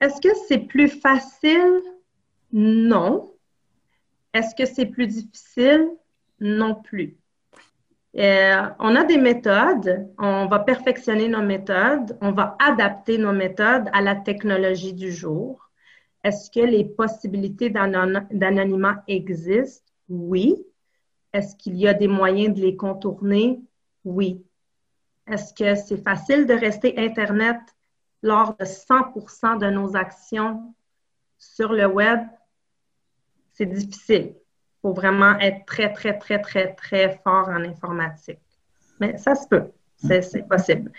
Est-ce 0.00 0.20
que 0.20 0.34
c'est 0.48 0.60
plus 0.60 0.88
facile? 0.88 1.82
Non. 2.52 3.29
Est-ce 4.32 4.54
que 4.54 4.66
c'est 4.66 4.86
plus 4.86 5.06
difficile? 5.06 5.90
Non 6.40 6.74
plus. 6.74 7.16
Euh, 8.16 8.66
on 8.80 8.96
a 8.96 9.04
des 9.04 9.18
méthodes, 9.18 10.08
on 10.18 10.46
va 10.46 10.58
perfectionner 10.58 11.28
nos 11.28 11.42
méthodes, 11.42 12.18
on 12.20 12.32
va 12.32 12.56
adapter 12.58 13.18
nos 13.18 13.32
méthodes 13.32 13.88
à 13.92 14.00
la 14.00 14.16
technologie 14.16 14.94
du 14.94 15.12
jour. 15.12 15.70
Est-ce 16.24 16.50
que 16.50 16.60
les 16.60 16.84
possibilités 16.84 17.70
d'anonymat 17.70 19.04
existent? 19.06 19.92
Oui. 20.08 20.56
Est-ce 21.32 21.54
qu'il 21.54 21.76
y 21.76 21.86
a 21.86 21.94
des 21.94 22.08
moyens 22.08 22.54
de 22.54 22.62
les 22.62 22.76
contourner? 22.76 23.60
Oui. 24.04 24.44
Est-ce 25.26 25.54
que 25.54 25.76
c'est 25.76 26.02
facile 26.02 26.46
de 26.46 26.54
rester 26.54 26.98
Internet 26.98 27.60
lors 28.22 28.56
de 28.56 28.64
100% 28.64 29.58
de 29.58 29.70
nos 29.70 29.94
actions 29.94 30.74
sur 31.38 31.72
le 31.72 31.86
web? 31.86 32.20
C'est 33.60 33.66
difficile. 33.66 34.32
Il 34.32 34.80
faut 34.80 34.94
vraiment 34.94 35.38
être 35.38 35.66
très, 35.66 35.92
très, 35.92 36.16
très, 36.16 36.38
très, 36.40 36.72
très 36.72 37.20
fort 37.22 37.50
en 37.50 37.62
informatique. 37.62 38.38
Mais 38.98 39.18
ça 39.18 39.34
se 39.34 39.46
peut. 39.46 39.66
C'est 39.96 40.48
possible. 40.48 40.90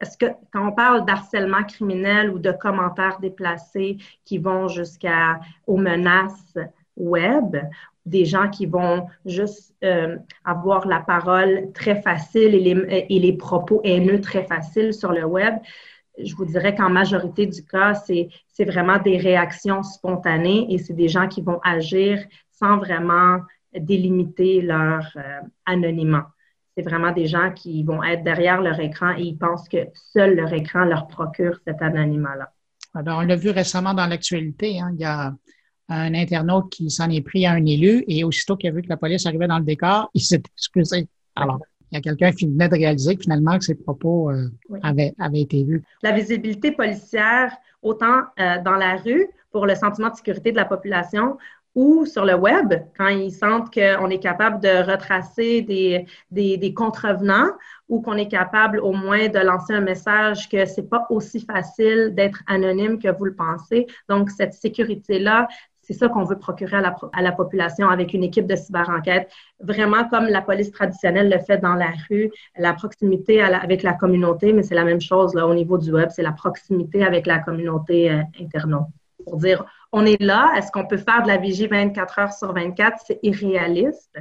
Est-ce 0.00 0.16
que 0.16 0.32
quand 0.50 0.68
on 0.68 0.72
parle 0.72 1.04
d'harcèlement 1.04 1.62
criminel 1.62 2.30
ou 2.30 2.38
de 2.38 2.52
commentaires 2.52 3.18
déplacés 3.20 3.98
qui 4.24 4.38
vont 4.38 4.68
jusqu'aux 4.68 5.76
menaces 5.76 6.56
web, 6.96 7.58
des 8.06 8.24
gens 8.24 8.48
qui 8.48 8.64
vont 8.64 9.06
juste 9.26 9.74
euh, 9.84 10.16
avoir 10.46 10.86
la 10.86 11.00
parole 11.00 11.70
très 11.74 12.00
facile 12.00 12.54
et 12.54 12.60
les, 12.60 13.06
et 13.10 13.18
les 13.18 13.34
propos 13.34 13.82
haineux 13.84 14.22
très 14.22 14.44
faciles 14.44 14.94
sur 14.94 15.12
le 15.12 15.26
web, 15.26 15.56
je 16.18 16.34
vous 16.34 16.44
dirais 16.44 16.74
qu'en 16.74 16.90
majorité 16.90 17.46
du 17.46 17.64
cas, 17.64 17.94
c'est 17.94 18.64
vraiment 18.64 18.98
des 18.98 19.16
réactions 19.16 19.82
spontanées 19.82 20.66
et 20.72 20.78
c'est 20.78 20.94
des 20.94 21.08
gens 21.08 21.28
qui 21.28 21.42
vont 21.42 21.60
agir 21.62 22.22
sans 22.50 22.78
vraiment 22.78 23.38
délimiter 23.74 24.60
leur 24.60 25.06
euh, 25.16 25.40
anonymat. 25.64 26.30
C'est 26.76 26.82
vraiment 26.82 27.12
des 27.12 27.26
gens 27.26 27.52
qui 27.52 27.82
vont 27.84 28.02
être 28.02 28.24
derrière 28.24 28.60
leur 28.60 28.78
écran 28.80 29.16
et 29.16 29.22
ils 29.22 29.38
pensent 29.38 29.68
que 29.68 29.88
seul 29.94 30.36
leur 30.36 30.52
écran 30.52 30.84
leur 30.84 31.06
procure 31.06 31.58
cet 31.66 31.80
anonymat-là. 31.82 32.52
Alors, 32.94 33.18
on 33.18 33.22
l'a 33.22 33.36
vu 33.36 33.50
récemment 33.50 33.94
dans 33.94 34.06
l'actualité, 34.06 34.80
hein, 34.80 34.90
il 34.94 35.00
y 35.00 35.04
a 35.04 35.32
un 35.88 36.14
internaute 36.14 36.70
qui 36.70 36.90
s'en 36.90 37.10
est 37.10 37.20
pris 37.20 37.46
à 37.46 37.52
un 37.52 37.64
élu 37.66 38.04
et 38.06 38.24
aussitôt 38.24 38.56
qu'il 38.56 38.70
a 38.70 38.72
vu 38.72 38.82
que 38.82 38.88
la 38.88 38.96
police 38.96 39.26
arrivait 39.26 39.48
dans 39.48 39.58
le 39.58 39.64
décor, 39.64 40.10
il 40.14 40.22
s'est 40.22 40.42
excusé. 40.56 41.08
Alors, 41.34 41.60
il 41.90 41.96
y 41.96 41.98
a 41.98 42.00
quelqu'un 42.00 42.32
qui 42.32 42.46
venait 42.46 42.68
de 42.68 42.74
réaliser 42.74 43.16
que 43.16 43.22
finalement 43.22 43.58
que 43.58 43.64
ses 43.64 43.74
propos 43.74 44.30
euh, 44.30 44.48
avaient, 44.82 45.14
été 45.34 45.64
vus. 45.64 45.82
La 46.02 46.12
visibilité 46.12 46.72
policière, 46.72 47.56
autant 47.82 48.22
euh, 48.38 48.62
dans 48.64 48.76
la 48.76 48.96
rue 48.96 49.26
pour 49.50 49.66
le 49.66 49.74
sentiment 49.74 50.10
de 50.10 50.14
sécurité 50.14 50.52
de 50.52 50.56
la 50.56 50.64
population 50.64 51.36
ou 51.74 52.04
sur 52.04 52.24
le 52.24 52.34
web, 52.34 52.74
quand 52.96 53.08
ils 53.08 53.32
sentent 53.32 53.72
qu'on 53.72 54.10
est 54.10 54.18
capable 54.18 54.60
de 54.60 54.90
retracer 54.90 55.62
des, 55.62 56.04
des, 56.30 56.56
des 56.56 56.74
contrevenants 56.74 57.50
ou 57.88 58.00
qu'on 58.00 58.16
est 58.16 58.28
capable 58.28 58.80
au 58.80 58.92
moins 58.92 59.28
de 59.28 59.38
lancer 59.38 59.74
un 59.74 59.80
message 59.80 60.48
que 60.48 60.66
c'est 60.66 60.88
pas 60.88 61.06
aussi 61.10 61.40
facile 61.40 62.12
d'être 62.14 62.42
anonyme 62.48 62.98
que 62.98 63.08
vous 63.16 63.24
le 63.24 63.34
pensez. 63.34 63.86
Donc, 64.08 64.30
cette 64.30 64.54
sécurité-là, 64.54 65.46
c'est 65.90 65.98
ça 65.98 66.08
qu'on 66.08 66.22
veut 66.22 66.38
procurer 66.38 66.76
à 66.76 67.20
la, 67.22 67.32
population 67.32 67.88
avec 67.88 68.14
une 68.14 68.22
équipe 68.22 68.46
de 68.46 68.54
cyber-enquête, 68.54 69.28
vraiment 69.58 70.08
comme 70.08 70.26
la 70.26 70.40
police 70.40 70.70
traditionnelle 70.70 71.28
le 71.28 71.40
fait 71.40 71.58
dans 71.58 71.74
la 71.74 71.90
rue, 72.08 72.30
la 72.56 72.74
proximité 72.74 73.42
avec 73.42 73.82
la 73.82 73.94
communauté, 73.94 74.52
mais 74.52 74.62
c'est 74.62 74.76
la 74.76 74.84
même 74.84 75.00
chose 75.00 75.34
là, 75.34 75.48
au 75.48 75.54
niveau 75.54 75.78
du 75.78 75.92
web, 75.92 76.08
c'est 76.14 76.22
la 76.22 76.30
proximité 76.30 77.04
avec 77.04 77.26
la 77.26 77.40
communauté 77.40 78.08
euh, 78.08 78.22
internaute. 78.40 78.86
Pour 79.24 79.38
dire, 79.38 79.64
on 79.90 80.06
est 80.06 80.22
là, 80.22 80.52
est-ce 80.56 80.70
qu'on 80.70 80.86
peut 80.86 80.96
faire 80.96 81.24
de 81.24 81.28
la 81.28 81.38
vigie 81.38 81.66
24 81.66 82.18
heures 82.20 82.32
sur 82.32 82.52
24? 82.52 82.98
C'est 83.04 83.18
irréaliste, 83.24 84.16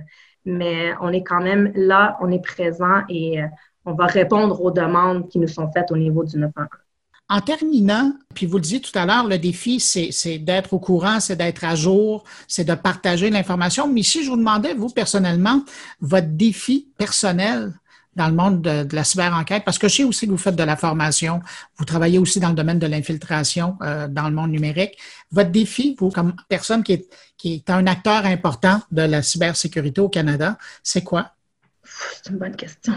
mais 0.45 0.93
on 1.01 1.13
est 1.13 1.23
quand 1.23 1.41
même 1.41 1.71
là, 1.75 2.17
on 2.19 2.31
est 2.31 2.43
présent 2.43 3.03
et 3.09 3.43
euh, 3.43 3.45
on 3.85 3.93
va 3.93 4.07
répondre 4.07 4.59
aux 4.59 4.71
demandes 4.71 5.29
qui 5.29 5.37
nous 5.37 5.47
sont 5.47 5.71
faites 5.71 5.91
au 5.91 5.97
niveau 5.97 6.23
du 6.23 6.39
911. 6.39 6.88
En 7.31 7.41
terminant, 7.41 8.13
puis 8.33 8.47
vous 8.47 8.57
le 8.57 8.63
disiez 8.63 8.81
tout 8.81 8.97
à 8.97 9.05
l'heure, 9.05 9.27
le 9.27 9.37
défi, 9.37 9.79
c'est 9.79 10.39
d'être 10.39 10.73
au 10.73 10.79
courant, 10.79 11.19
c'est 11.19 11.35
d'être 11.35 11.63
à 11.63 11.75
jour, 11.75 12.23
c'est 12.47 12.63
de 12.63 12.73
partager 12.73 13.29
l'information. 13.29 13.87
Mais 13.87 14.01
si 14.01 14.23
je 14.23 14.31
vous 14.31 14.37
demandais, 14.37 14.73
vous, 14.73 14.89
personnellement, 14.89 15.63
votre 16.01 16.29
défi 16.29 16.87
personnel 16.97 17.71
dans 18.15 18.27
le 18.27 18.33
monde 18.33 18.61
de, 18.63 18.95
la 18.95 19.03
cyber-enquête, 19.03 19.63
parce 19.63 19.77
que 19.77 19.87
je 19.87 19.97
sais 19.97 20.03
aussi 20.03 20.25
que 20.25 20.31
vous 20.31 20.37
faites 20.37 20.55
de 20.55 20.63
la 20.63 20.75
formation, 20.75 21.39
vous 21.77 21.85
travaillez 21.85 22.17
aussi 22.17 22.39
dans 22.39 22.49
le 22.49 22.55
domaine 22.55 22.79
de 22.79 22.87
l'infiltration 22.87 23.77
euh, 23.83 24.07
dans 24.07 24.27
le 24.27 24.33
monde 24.33 24.49
numérique. 24.49 24.97
Votre 25.31 25.51
défi, 25.51 25.95
vous, 25.99 26.09
comme 26.09 26.33
personne 26.49 26.81
qui 26.81 26.93
est, 26.93 27.13
qui 27.37 27.53
est 27.53 27.69
un 27.69 27.85
acteur 27.85 28.25
important 28.25 28.81
de 28.91 29.03
la 29.03 29.21
cybersécurité 29.21 30.01
au 30.01 30.09
Canada, 30.09 30.57
c'est 30.81 31.03
quoi? 31.03 31.35
C'est 31.83 32.31
une 32.31 32.39
bonne 32.39 32.55
question. 32.55 32.93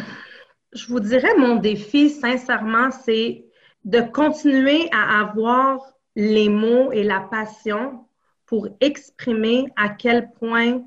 Je 0.73 0.87
vous 0.87 1.01
dirais, 1.01 1.35
mon 1.37 1.57
défi, 1.57 2.09
sincèrement, 2.09 2.89
c'est 3.05 3.45
de 3.85 4.01
continuer 4.01 4.89
à 4.93 5.21
avoir 5.21 5.81
les 6.15 6.49
mots 6.49 6.93
et 6.93 7.03
la 7.03 7.21
passion 7.21 8.07
pour 8.47 8.69
exprimer 8.81 9.67
à 9.77 9.89
quel 9.89 10.31
point 10.33 10.83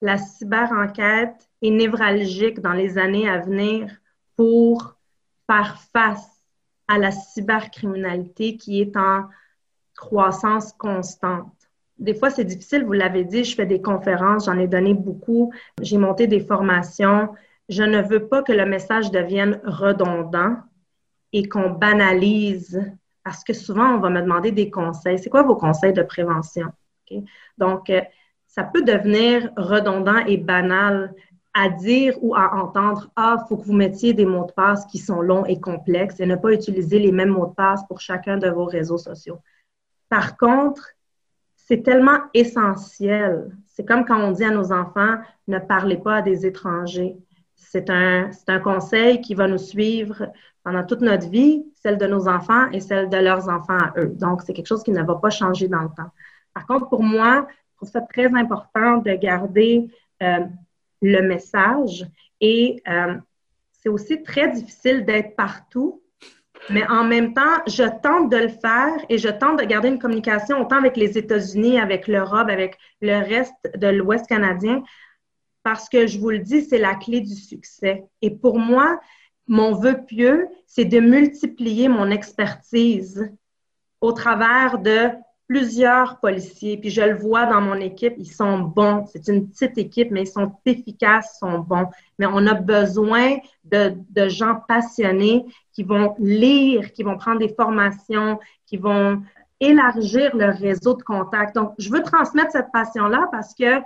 la 0.00 0.16
cyber-enquête 0.18 1.48
est 1.62 1.70
névralgique 1.70 2.60
dans 2.60 2.72
les 2.72 2.96
années 2.96 3.28
à 3.28 3.38
venir 3.38 3.90
pour 4.36 4.96
faire 5.46 5.78
face 5.92 6.44
à 6.86 6.98
la 6.98 7.10
cybercriminalité 7.10 8.56
qui 8.56 8.80
est 8.80 8.96
en 8.96 9.24
croissance 9.96 10.72
constante. 10.72 11.52
Des 11.98 12.14
fois, 12.14 12.30
c'est 12.30 12.44
difficile, 12.44 12.84
vous 12.84 12.92
l'avez 12.92 13.24
dit, 13.24 13.42
je 13.42 13.56
fais 13.56 13.66
des 13.66 13.82
conférences, 13.82 14.46
j'en 14.46 14.58
ai 14.58 14.68
donné 14.68 14.94
beaucoup, 14.94 15.52
j'ai 15.82 15.98
monté 15.98 16.28
des 16.28 16.40
formations. 16.40 17.30
Je 17.68 17.82
ne 17.82 18.00
veux 18.00 18.28
pas 18.28 18.42
que 18.42 18.52
le 18.52 18.64
message 18.64 19.10
devienne 19.10 19.60
redondant 19.64 20.56
et 21.32 21.48
qu'on 21.48 21.70
banalise 21.70 22.80
parce 23.28 23.44
que 23.44 23.52
souvent, 23.52 23.94
on 23.94 23.98
va 23.98 24.08
me 24.08 24.22
demander 24.22 24.52
des 24.52 24.70
conseils. 24.70 25.18
C'est 25.18 25.28
quoi 25.28 25.42
vos 25.42 25.56
conseils 25.56 25.92
de 25.92 26.02
prévention? 26.02 26.72
Donc, 27.58 27.90
euh, 27.90 28.00
ça 28.46 28.64
peut 28.64 28.82
devenir 28.82 29.50
redondant 29.56 30.24
et 30.26 30.38
banal 30.38 31.14
à 31.52 31.68
dire 31.68 32.16
ou 32.22 32.34
à 32.34 32.54
entendre 32.54 33.10
Ah, 33.16 33.36
il 33.38 33.48
faut 33.48 33.56
que 33.56 33.66
vous 33.66 33.74
mettiez 33.74 34.14
des 34.14 34.24
mots 34.24 34.46
de 34.46 34.52
passe 34.52 34.86
qui 34.86 34.96
sont 34.96 35.20
longs 35.20 35.44
et 35.44 35.60
complexes 35.60 36.20
et 36.20 36.26
ne 36.26 36.36
pas 36.36 36.52
utiliser 36.52 36.98
les 36.98 37.12
mêmes 37.12 37.30
mots 37.30 37.46
de 37.46 37.54
passe 37.54 37.86
pour 37.86 38.00
chacun 38.00 38.38
de 38.38 38.48
vos 38.48 38.64
réseaux 38.64 38.96
sociaux. 38.96 39.38
Par 40.08 40.36
contre, 40.36 40.88
c'est 41.56 41.82
tellement 41.82 42.20
essentiel. 42.32 43.54
C'est 43.66 43.84
comme 43.84 44.06
quand 44.06 44.20
on 44.20 44.32
dit 44.32 44.44
à 44.44 44.50
nos 44.50 44.72
enfants 44.72 45.18
ne 45.48 45.58
parlez 45.58 45.98
pas 45.98 46.16
à 46.16 46.22
des 46.22 46.46
étrangers. 46.46 47.18
C'est 47.56 47.90
un, 47.90 48.30
un 48.46 48.58
conseil 48.60 49.20
qui 49.20 49.34
va 49.34 49.48
nous 49.48 49.58
suivre 49.58 50.30
pendant 50.68 50.84
toute 50.84 51.00
notre 51.00 51.30
vie, 51.30 51.64
celle 51.82 51.96
de 51.96 52.06
nos 52.06 52.28
enfants 52.28 52.70
et 52.72 52.80
celle 52.80 53.08
de 53.08 53.16
leurs 53.16 53.48
enfants 53.48 53.78
à 53.78 53.94
eux. 53.96 54.12
Donc, 54.14 54.42
c'est 54.42 54.52
quelque 54.52 54.66
chose 54.66 54.82
qui 54.82 54.90
ne 54.90 55.02
va 55.02 55.14
pas 55.14 55.30
changer 55.30 55.66
dans 55.66 55.80
le 55.80 55.88
temps. 55.88 56.10
Par 56.52 56.66
contre, 56.66 56.90
pour 56.90 57.02
moi, 57.02 57.48
je 57.48 57.76
trouve 57.76 57.88
ça 57.88 58.02
très 58.02 58.26
important 58.34 58.98
de 58.98 59.12
garder 59.12 59.88
euh, 60.22 60.40
le 61.00 61.22
message. 61.22 62.06
Et 62.42 62.82
euh, 62.86 63.14
c'est 63.72 63.88
aussi 63.88 64.22
très 64.22 64.50
difficile 64.50 65.06
d'être 65.06 65.36
partout, 65.36 66.02
mais 66.68 66.86
en 66.88 67.04
même 67.04 67.32
temps, 67.32 67.62
je 67.66 67.84
tente 68.02 68.30
de 68.30 68.36
le 68.36 68.48
faire 68.48 68.92
et 69.08 69.16
je 69.16 69.30
tente 69.30 69.58
de 69.58 69.64
garder 69.64 69.88
une 69.88 69.98
communication 69.98 70.60
autant 70.60 70.76
avec 70.76 70.98
les 70.98 71.16
États-Unis, 71.16 71.80
avec 71.80 72.08
l'Europe, 72.08 72.50
avec 72.50 72.76
le 73.00 73.16
reste 73.26 73.54
de 73.74 73.86
l'Ouest 73.86 74.26
canadien, 74.26 74.82
parce 75.62 75.88
que 75.88 76.06
je 76.06 76.18
vous 76.18 76.28
le 76.28 76.40
dis, 76.40 76.60
c'est 76.60 76.76
la 76.76 76.94
clé 76.94 77.22
du 77.22 77.34
succès. 77.34 78.04
Et 78.20 78.28
pour 78.28 78.58
moi, 78.58 79.00
mon 79.48 79.74
vœu 79.74 80.04
pieux, 80.06 80.48
c'est 80.66 80.84
de 80.84 81.00
multiplier 81.00 81.88
mon 81.88 82.10
expertise 82.10 83.30
au 84.00 84.12
travers 84.12 84.78
de 84.78 85.10
plusieurs 85.48 86.20
policiers, 86.20 86.76
puis 86.76 86.90
je 86.90 87.00
le 87.00 87.16
vois 87.16 87.46
dans 87.46 87.62
mon 87.62 87.76
équipe, 87.76 88.12
ils 88.18 88.30
sont 88.30 88.58
bons. 88.58 89.06
C'est 89.06 89.28
une 89.28 89.48
petite 89.48 89.78
équipe, 89.78 90.10
mais 90.10 90.22
ils 90.22 90.26
sont 90.26 90.52
efficaces, 90.66 91.38
sont 91.40 91.60
bons. 91.60 91.86
Mais 92.18 92.26
on 92.26 92.46
a 92.46 92.52
besoin 92.52 93.38
de, 93.64 93.94
de, 94.10 94.28
gens 94.28 94.56
passionnés 94.68 95.46
qui 95.72 95.84
vont 95.84 96.14
lire, 96.18 96.92
qui 96.92 97.02
vont 97.02 97.16
prendre 97.16 97.38
des 97.38 97.54
formations, 97.54 98.38
qui 98.66 98.76
vont 98.76 99.22
élargir 99.58 100.36
leur 100.36 100.54
réseau 100.54 100.94
de 100.94 101.02
contacts. 101.02 101.54
Donc, 101.54 101.72
je 101.78 101.90
veux 101.90 102.02
transmettre 102.02 102.52
cette 102.52 102.70
passion-là 102.70 103.28
parce 103.32 103.54
que 103.54 103.80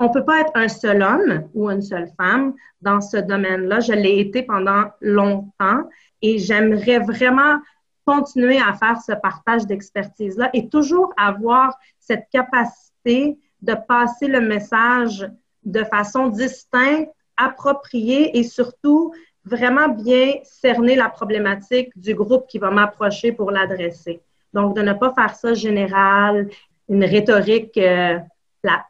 on 0.00 0.08
peut 0.08 0.24
pas 0.24 0.40
être 0.40 0.52
un 0.54 0.68
seul 0.68 1.02
homme 1.02 1.48
ou 1.54 1.70
une 1.70 1.82
seule 1.82 2.10
femme 2.16 2.54
dans 2.80 3.00
ce 3.02 3.18
domaine-là. 3.18 3.80
Je 3.80 3.92
l'ai 3.92 4.18
été 4.18 4.42
pendant 4.42 4.84
longtemps 5.00 5.82
et 6.22 6.38
j'aimerais 6.38 6.98
vraiment 6.98 7.58
continuer 8.06 8.58
à 8.58 8.72
faire 8.72 9.00
ce 9.00 9.12
partage 9.12 9.66
d'expertise-là 9.66 10.48
et 10.54 10.68
toujours 10.68 11.12
avoir 11.18 11.78
cette 11.98 12.26
capacité 12.32 13.38
de 13.60 13.74
passer 13.86 14.26
le 14.26 14.40
message 14.40 15.30
de 15.64 15.84
façon 15.84 16.28
distincte, 16.28 17.10
appropriée 17.36 18.38
et 18.38 18.42
surtout 18.42 19.12
vraiment 19.44 19.88
bien 19.88 20.32
cerner 20.44 20.96
la 20.96 21.10
problématique 21.10 21.90
du 21.96 22.14
groupe 22.14 22.46
qui 22.48 22.58
va 22.58 22.70
m'approcher 22.70 23.32
pour 23.32 23.50
l'adresser. 23.50 24.22
Donc, 24.54 24.74
de 24.74 24.82
ne 24.82 24.94
pas 24.94 25.12
faire 25.14 25.34
ça 25.34 25.54
général, 25.54 26.48
une 26.88 27.04
rhétorique 27.04 27.76
euh, 27.76 28.18
plate. 28.62 28.89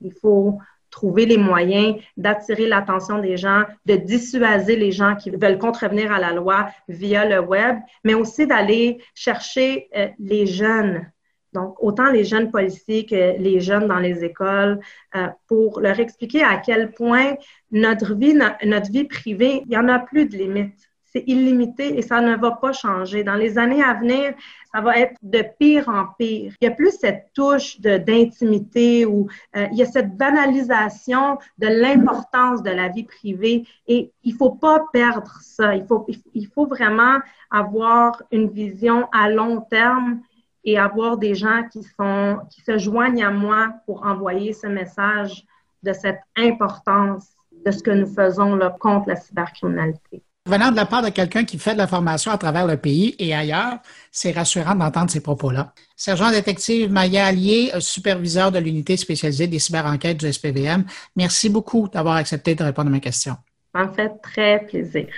Il 0.00 0.12
faut 0.12 0.58
trouver 0.90 1.24
les 1.24 1.38
moyens 1.38 1.96
d'attirer 2.16 2.66
l'attention 2.66 3.18
des 3.18 3.36
gens, 3.36 3.64
de 3.86 3.96
dissuader 3.96 4.76
les 4.76 4.92
gens 4.92 5.14
qui 5.16 5.30
veulent 5.30 5.58
contrevenir 5.58 6.12
à 6.12 6.18
la 6.18 6.32
loi 6.32 6.68
via 6.88 7.24
le 7.24 7.40
web, 7.40 7.78
mais 8.04 8.14
aussi 8.14 8.46
d'aller 8.46 9.02
chercher 9.14 9.88
euh, 9.96 10.08
les 10.18 10.46
jeunes. 10.46 11.10
Donc, 11.52 11.82
autant 11.82 12.10
les 12.10 12.24
jeunes 12.24 12.50
policiers 12.50 13.06
que 13.06 13.38
les 13.38 13.60
jeunes 13.60 13.88
dans 13.88 13.98
les 13.98 14.24
écoles, 14.24 14.80
euh, 15.16 15.28
pour 15.48 15.80
leur 15.80 15.98
expliquer 15.98 16.42
à 16.42 16.58
quel 16.58 16.92
point 16.92 17.34
notre 17.72 18.14
vie, 18.14 18.34
notre 18.64 18.90
vie 18.90 19.04
privée, 19.04 19.62
il 19.64 19.68
n'y 19.68 19.76
en 19.76 19.88
a 19.88 19.98
plus 19.98 20.26
de 20.26 20.36
limites 20.36 20.89
c'est 21.12 21.24
illimité 21.26 21.98
et 21.98 22.02
ça 22.02 22.20
ne 22.20 22.36
va 22.36 22.52
pas 22.52 22.72
changer. 22.72 23.24
Dans 23.24 23.34
les 23.34 23.58
années 23.58 23.82
à 23.82 23.94
venir, 23.94 24.34
ça 24.72 24.80
va 24.80 24.96
être 24.96 25.16
de 25.22 25.44
pire 25.58 25.88
en 25.88 26.06
pire. 26.18 26.54
Il 26.60 26.64
y 26.64 26.68
a 26.68 26.70
plus 26.70 26.92
cette 26.92 27.32
touche 27.34 27.80
d'intimité 27.80 29.06
ou 29.06 29.28
euh, 29.56 29.66
il 29.72 29.78
y 29.78 29.82
a 29.82 29.86
cette 29.86 30.16
banalisation 30.16 31.38
de 31.58 31.66
l'importance 31.66 32.62
de 32.62 32.70
la 32.70 32.88
vie 32.88 33.04
privée 33.04 33.66
et 33.88 34.12
il 34.22 34.34
faut 34.34 34.52
pas 34.52 34.84
perdre 34.92 35.34
ça. 35.40 35.74
Il 35.74 35.86
faut, 35.86 36.06
il 36.34 36.46
faut 36.46 36.66
vraiment 36.66 37.18
avoir 37.50 38.22
une 38.30 38.48
vision 38.48 39.08
à 39.12 39.28
long 39.28 39.60
terme 39.62 40.20
et 40.64 40.78
avoir 40.78 41.16
des 41.16 41.34
gens 41.34 41.62
qui 41.72 41.82
sont 41.82 42.38
qui 42.50 42.60
se 42.60 42.78
joignent 42.78 43.24
à 43.24 43.30
moi 43.30 43.74
pour 43.86 44.06
envoyer 44.06 44.52
ce 44.52 44.66
message 44.66 45.44
de 45.82 45.92
cette 45.92 46.20
importance 46.36 47.34
de 47.64 47.70
ce 47.70 47.82
que 47.82 47.90
nous 47.90 48.06
faisons 48.06 48.54
là, 48.56 48.74
contre 48.78 49.08
la 49.08 49.16
cybercriminalité. 49.16 50.22
Venant 50.46 50.70
de 50.70 50.76
la 50.76 50.86
part 50.86 51.02
de 51.02 51.10
quelqu'un 51.10 51.44
qui 51.44 51.58
fait 51.58 51.74
de 51.74 51.78
la 51.78 51.86
formation 51.86 52.32
à 52.32 52.38
travers 52.38 52.66
le 52.66 52.78
pays 52.78 53.14
et 53.18 53.34
ailleurs, 53.34 53.78
c'est 54.10 54.32
rassurant 54.32 54.74
d'entendre 54.74 55.10
ces 55.10 55.20
propos-là. 55.20 55.74
Sergent 55.96 56.30
détective 56.30 56.90
Maya 56.90 57.26
Allier, 57.26 57.70
superviseur 57.78 58.50
de 58.50 58.58
l'unité 58.58 58.96
spécialisée 58.96 59.48
des 59.48 59.58
cyberenquêtes 59.58 60.16
du 60.16 60.32
SPVM, 60.32 60.84
merci 61.14 61.50
beaucoup 61.50 61.88
d'avoir 61.92 62.16
accepté 62.16 62.54
de 62.54 62.64
répondre 62.64 62.88
à 62.88 62.90
mes 62.90 63.00
questions. 63.00 63.36
Me 63.74 63.86
fait 63.92 64.10
très 64.22 64.64
plaisir. 64.66 65.08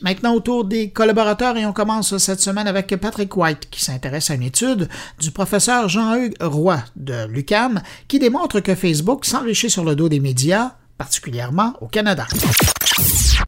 Maintenant, 0.00 0.34
autour 0.34 0.64
des 0.64 0.90
collaborateurs, 0.90 1.56
et 1.56 1.66
on 1.66 1.72
commence 1.72 2.16
cette 2.18 2.40
semaine 2.40 2.68
avec 2.68 2.94
Patrick 2.96 3.36
White, 3.36 3.68
qui 3.70 3.84
s'intéresse 3.84 4.30
à 4.30 4.34
une 4.34 4.44
étude 4.44 4.88
du 5.20 5.32
professeur 5.32 5.88
Jean-Hugues 5.88 6.36
Roy 6.40 6.78
de 6.94 7.26
l'UCAM, 7.26 7.82
qui 8.06 8.18
démontre 8.18 8.60
que 8.60 8.74
Facebook 8.74 9.24
s'enrichit 9.24 9.70
sur 9.70 9.84
le 9.84 9.96
dos 9.96 10.08
des 10.08 10.20
médias, 10.20 10.74
particulièrement 10.98 11.74
au 11.80 11.86
Canada. 11.86 12.26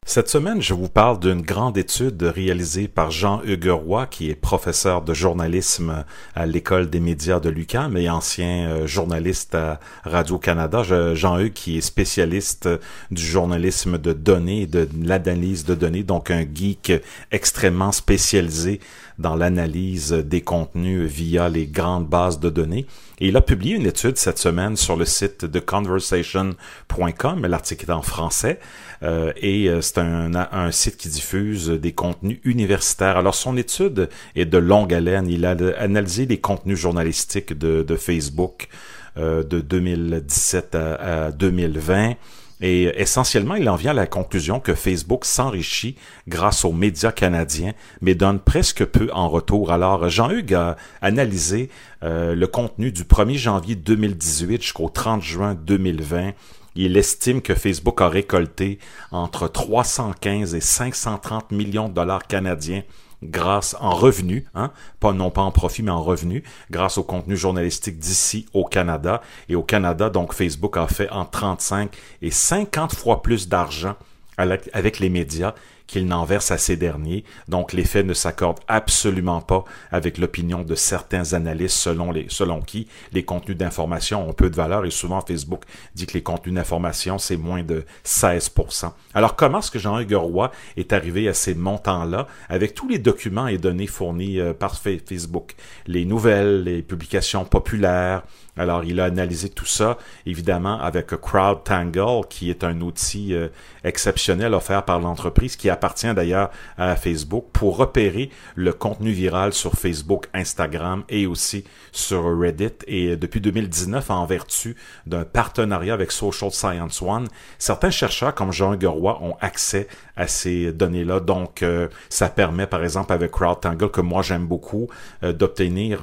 Cette 0.05 0.29
semaine, 0.29 0.61
je 0.61 0.73
vous 0.73 0.89
parle 0.89 1.19
d'une 1.19 1.41
grande 1.41 1.77
étude 1.77 2.21
réalisée 2.23 2.87
par 2.87 3.11
Jean-Hugues 3.11 3.69
Roy, 3.69 4.07
qui 4.07 4.29
est 4.29 4.35
professeur 4.35 5.01
de 5.03 5.13
journalisme 5.13 6.03
à 6.35 6.45
l'École 6.45 6.89
des 6.89 6.99
médias 6.99 7.39
de 7.39 7.49
l'UQAM 7.49 7.95
et 7.95 8.09
ancien 8.09 8.69
euh, 8.69 8.87
journaliste 8.87 9.55
à 9.55 9.79
Radio-Canada. 10.03 10.83
Jean-Hugues 11.13 11.53
qui 11.53 11.77
est 11.77 11.81
spécialiste 11.81 12.67
du 13.09 13.23
journalisme 13.23 13.97
de 13.97 14.11
données, 14.11 14.65
de 14.65 14.87
l'analyse 15.01 15.65
de 15.65 15.75
données, 15.75 16.03
donc 16.03 16.31
un 16.31 16.45
geek 16.51 16.91
extrêmement 17.31 17.91
spécialisé 17.91 18.79
dans 19.17 19.35
l'analyse 19.35 20.11
des 20.11 20.41
contenus 20.41 21.09
via 21.09 21.47
les 21.47 21.67
grandes 21.67 22.07
bases 22.07 22.39
de 22.39 22.49
données. 22.49 22.85
Et 23.21 23.27
il 23.27 23.37
a 23.37 23.41
publié 23.41 23.75
une 23.75 23.85
étude 23.85 24.17
cette 24.17 24.39
semaine 24.39 24.75
sur 24.75 24.97
le 24.97 25.05
site 25.05 25.45
de 25.45 25.59
conversation.com. 25.59 27.45
L'article 27.45 27.85
est 27.85 27.93
en 27.93 28.01
français 28.01 28.59
euh, 29.03 29.31
et 29.37 29.69
euh, 29.69 29.79
c'est 29.81 29.99
un, 29.99 30.33
un, 30.33 30.71
site 30.71 30.97
qui 30.97 31.07
diffuse 31.07 31.69
des 31.69 31.91
contenus 31.91 32.39
universitaires. 32.43 33.17
Alors 33.17 33.35
son 33.35 33.57
étude 33.57 34.09
est 34.35 34.45
de 34.45 34.57
longue 34.57 34.91
haleine. 34.91 35.27
Il 35.27 35.45
a 35.45 35.55
analysé 35.77 36.25
les 36.25 36.39
contenus 36.39 36.79
journalistiques 36.79 37.55
de, 37.55 37.83
de 37.83 37.95
Facebook 37.95 38.69
euh, 39.17 39.43
de 39.43 39.59
2017 39.59 40.73
à, 40.73 41.25
à 41.25 41.31
2020 41.31 42.15
et 42.61 43.01
essentiellement, 43.01 43.55
il 43.55 43.67
en 43.69 43.75
vient 43.75 43.91
à 43.91 43.95
la 43.95 44.05
conclusion 44.05 44.59
que 44.59 44.75
Facebook 44.75 45.25
s'enrichit 45.25 45.95
grâce 46.27 46.63
aux 46.63 46.71
médias 46.71 47.11
canadiens, 47.11 47.73
mais 48.01 48.13
donne 48.13 48.39
presque 48.39 48.85
peu 48.85 49.09
en 49.13 49.29
retour. 49.29 49.71
Alors, 49.71 50.09
Jean-Hugues 50.09 50.53
a 50.53 50.77
analysé 51.01 51.69
euh, 52.03 52.35
le 52.35 52.47
contenu 52.47 52.91
du 52.91 53.03
1er 53.03 53.37
janvier 53.37 53.75
2018 53.75 54.61
jusqu'au 54.61 54.89
30 54.89 55.23
juin 55.23 55.55
2020. 55.55 56.31
Il 56.75 56.97
estime 56.97 57.41
que 57.41 57.55
Facebook 57.55 57.99
a 57.99 58.07
récolté 58.07 58.77
entre 59.11 59.47
315 59.47 60.53
et 60.53 60.61
530 60.61 61.51
millions 61.51 61.89
de 61.89 61.93
dollars 61.93 62.27
canadiens 62.27 62.83
grâce 63.23 63.75
en 63.79 63.91
revenus, 63.91 64.43
hein, 64.55 64.71
pas 64.99 65.13
non 65.13 65.29
pas 65.29 65.41
en 65.41 65.51
profit, 65.51 65.83
mais 65.83 65.91
en 65.91 66.01
revenus, 66.01 66.43
grâce 66.69 66.97
au 66.97 67.03
contenu 67.03 67.37
journalistique 67.37 67.99
d'ici 67.99 68.45
au 68.53 68.65
Canada. 68.65 69.21
Et 69.49 69.55
au 69.55 69.63
Canada, 69.63 70.09
donc 70.09 70.33
Facebook 70.33 70.77
a 70.77 70.87
fait 70.87 71.09
en 71.09 71.25
35 71.25 71.95
et 72.21 72.31
50 72.31 72.95
fois 72.95 73.21
plus 73.21 73.47
d'argent 73.47 73.95
avec 74.37 74.99
les 74.99 75.09
médias 75.09 75.53
qu'il 75.91 76.05
n'en 76.07 76.23
verse 76.23 76.51
à 76.51 76.57
ces 76.57 76.77
derniers. 76.77 77.25
Donc 77.49 77.73
les 77.73 77.83
faits 77.83 78.05
ne 78.05 78.13
s'accordent 78.13 78.61
absolument 78.67 79.41
pas 79.41 79.65
avec 79.91 80.17
l'opinion 80.17 80.63
de 80.63 80.75
certains 80.75 81.33
analystes 81.33 81.77
selon, 81.77 82.11
les, 82.11 82.27
selon 82.29 82.61
qui 82.61 82.87
les 83.11 83.23
contenus 83.23 83.57
d'information 83.57 84.27
ont 84.27 84.33
peu 84.33 84.49
de 84.49 84.55
valeur 84.55 84.85
et 84.85 84.91
souvent 84.91 85.21
Facebook 85.21 85.63
dit 85.95 86.05
que 86.05 86.13
les 86.13 86.23
contenus 86.23 86.55
d'information 86.55 87.17
c'est 87.17 87.37
moins 87.37 87.63
de 87.63 87.83
16%. 88.05 88.91
Alors 89.13 89.35
comment 89.35 89.59
est-ce 89.59 89.71
que 89.71 89.79
Jean-Hugues 89.79 90.13
Roy 90.13 90.51
est 90.77 90.93
arrivé 90.93 91.27
à 91.27 91.33
ces 91.33 91.55
montants-là? 91.55 92.27
Avec 92.47 92.73
tous 92.73 92.87
les 92.87 92.99
documents 92.99 93.47
et 93.47 93.57
données 93.57 93.87
fournis 93.87 94.39
euh, 94.39 94.53
par 94.53 94.77
Facebook, 94.77 95.55
les 95.87 96.05
nouvelles, 96.05 96.63
les 96.63 96.81
publications 96.81 97.43
populaires, 97.43 98.23
alors, 98.57 98.83
il 98.83 98.99
a 98.99 99.05
analysé 99.05 99.47
tout 99.47 99.65
ça, 99.65 99.97
évidemment, 100.25 100.79
avec 100.81 101.07
CrowdTangle, 101.07 102.27
qui 102.29 102.49
est 102.49 102.65
un 102.65 102.81
outil 102.81 103.33
euh, 103.33 103.47
exceptionnel 103.85 104.53
offert 104.53 104.83
par 104.83 104.99
l'entreprise, 104.99 105.55
qui 105.55 105.69
appartient 105.69 106.13
d'ailleurs 106.13 106.51
à 106.77 106.95
Facebook, 106.97 107.45
pour 107.53 107.77
repérer 107.77 108.29
le 108.55 108.73
contenu 108.73 109.11
viral 109.11 109.53
sur 109.53 109.73
Facebook, 109.73 110.27
Instagram 110.33 111.03
et 111.07 111.27
aussi 111.27 111.63
sur 111.93 112.37
Reddit. 112.37 112.73
Et 112.87 113.15
depuis 113.15 113.39
2019, 113.39 114.11
en 114.11 114.25
vertu 114.25 114.75
d'un 115.05 115.23
partenariat 115.23 115.93
avec 115.93 116.11
Social 116.11 116.51
Science 116.51 117.01
One, 117.01 117.27
certains 117.57 117.89
chercheurs 117.89 118.35
comme 118.35 118.51
Jean 118.51 118.75
Gueroy 118.75 119.17
ont 119.21 119.37
accès 119.39 119.87
à 120.17 120.27
ces 120.27 120.73
données-là. 120.73 121.21
Donc, 121.21 121.63
euh, 121.63 121.87
ça 122.09 122.27
permet, 122.27 122.67
par 122.67 122.83
exemple, 122.83 123.13
avec 123.13 123.31
CrowdTangle, 123.31 123.89
que 123.89 124.01
moi 124.01 124.21
j'aime 124.21 124.45
beaucoup, 124.45 124.89
euh, 125.23 125.31
d'obtenir 125.31 126.01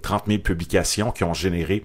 30 0.00 0.24
000 0.26 0.38
publications 0.38 1.10
qui 1.10 1.24
ont 1.24 1.34
généré 1.34 1.84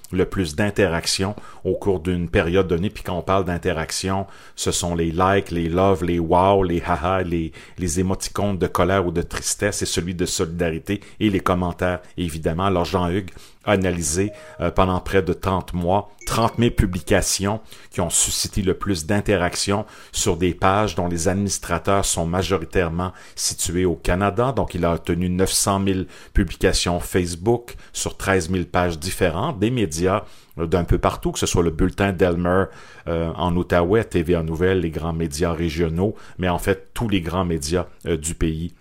le 0.11 0.25
plus 0.25 0.55
d'interactions 0.55 1.35
au 1.63 1.75
cours 1.75 1.99
d'une 1.99 2.29
période 2.29 2.67
donnée. 2.67 2.89
Puis 2.89 3.03
quand 3.03 3.17
on 3.17 3.21
parle 3.21 3.45
d'interaction, 3.45 4.27
ce 4.55 4.71
sont 4.71 4.95
les 4.95 5.11
likes, 5.11 5.51
les 5.51 5.69
loves, 5.69 6.03
les 6.03 6.19
wow, 6.19 6.63
les 6.63 6.81
haha, 6.81 7.23
les, 7.23 7.51
les 7.77 7.99
émoticônes 7.99 8.57
de 8.57 8.67
colère 8.67 9.05
ou 9.05 9.11
de 9.11 9.21
tristesse 9.21 9.81
et 9.81 9.85
celui 9.85 10.15
de 10.15 10.25
solidarité 10.25 11.01
et 11.19 11.29
les 11.29 11.39
commentaires, 11.39 12.01
évidemment. 12.17 12.65
Alors 12.65 12.85
Jean-Hugues 12.85 13.31
analysé 13.63 14.31
euh, 14.59 14.71
pendant 14.71 14.99
près 14.99 15.21
de 15.21 15.33
30 15.33 15.73
mois, 15.73 16.09
30 16.25 16.53
000 16.57 16.71
publications 16.71 17.61
qui 17.91 18.01
ont 18.01 18.09
suscité 18.09 18.61
le 18.61 18.73
plus 18.73 19.05
d'interactions 19.05 19.85
sur 20.11 20.37
des 20.37 20.53
pages 20.53 20.95
dont 20.95 21.07
les 21.07 21.27
administrateurs 21.27 22.05
sont 22.05 22.25
majoritairement 22.25 23.11
situés 23.35 23.85
au 23.85 23.95
Canada. 23.95 24.51
Donc, 24.51 24.73
il 24.73 24.85
a 24.85 24.93
obtenu 24.93 25.29
900 25.29 25.81
000 25.85 25.99
publications 26.33 26.99
Facebook 26.99 27.75
sur 27.93 28.17
13 28.17 28.51
000 28.51 28.63
pages 28.65 28.97
différentes, 28.97 29.59
des 29.59 29.71
médias 29.71 30.00
euh, 30.07 30.65
d'un 30.67 30.83
peu 30.83 30.97
partout, 30.97 31.31
que 31.31 31.39
ce 31.39 31.45
soit 31.45 31.63
le 31.63 31.71
bulletin 31.71 32.11
d'Elmer 32.11 32.65
euh, 33.07 33.31
en 33.35 33.55
Outaouais, 33.55 34.03
TVA 34.03 34.43
Nouvelles, 34.43 34.81
les 34.81 34.91
grands 34.91 35.13
médias 35.13 35.53
régionaux, 35.53 36.15
mais 36.37 36.49
en 36.49 36.59
fait 36.59 36.89
tous 36.93 37.09
les 37.09 37.21
grands 37.21 37.45
médias 37.45 37.87
du 38.05 38.35
pays 38.35 38.73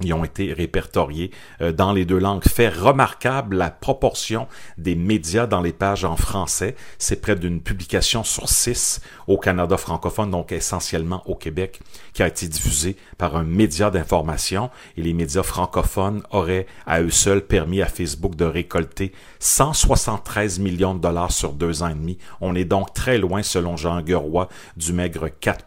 ils 0.00 0.14
ont 0.14 0.24
été 0.24 0.52
répertoriés 0.52 1.30
euh, 1.60 1.72
dans 1.72 1.92
les 1.92 2.04
deux 2.04 2.18
langues. 2.18 2.42
Fait 2.48 2.68
remarquable 2.68 3.56
la 3.56 3.70
proportion 3.70 4.48
des 4.78 4.94
médias 4.94 5.46
dans 5.46 5.60
les 5.60 5.72
pages 5.72 6.04
en 6.04 6.16
français. 6.16 6.76
C'est 6.98 7.20
près 7.20 7.36
d'une 7.36 7.60
publication 7.60 8.24
sur 8.24 8.48
six 8.48 9.00
au 9.26 9.36
Canada 9.36 9.76
francophone, 9.76 10.30
donc 10.30 10.50
essentiellement 10.50 11.22
au 11.26 11.34
Québec, 11.34 11.80
qui 12.14 12.22
a 12.22 12.28
été 12.28 12.48
diffusée 12.48 12.96
par 13.18 13.36
un 13.36 13.44
média 13.44 13.90
d'information. 13.90 14.70
Et 14.96 15.02
les 15.02 15.12
médias 15.12 15.42
francophones 15.42 16.22
auraient 16.30 16.66
à 16.86 17.02
eux 17.02 17.10
seuls 17.10 17.42
permis 17.42 17.82
à 17.82 17.86
Facebook 17.86 18.34
de 18.34 18.44
récolter 18.44 19.12
173 19.40 20.58
millions 20.58 20.94
de 20.94 21.00
dollars 21.00 21.32
sur 21.32 21.52
deux 21.52 21.82
ans 21.82 21.88
et 21.88 21.94
demi. 21.94 22.18
On 22.40 22.54
est 22.54 22.64
donc 22.64 22.94
très 22.94 23.18
loin, 23.18 23.42
selon 23.42 23.76
Jean 23.76 24.00
Gueroy, 24.00 24.48
du 24.76 24.92
maigre 24.92 25.28
4 25.28 25.66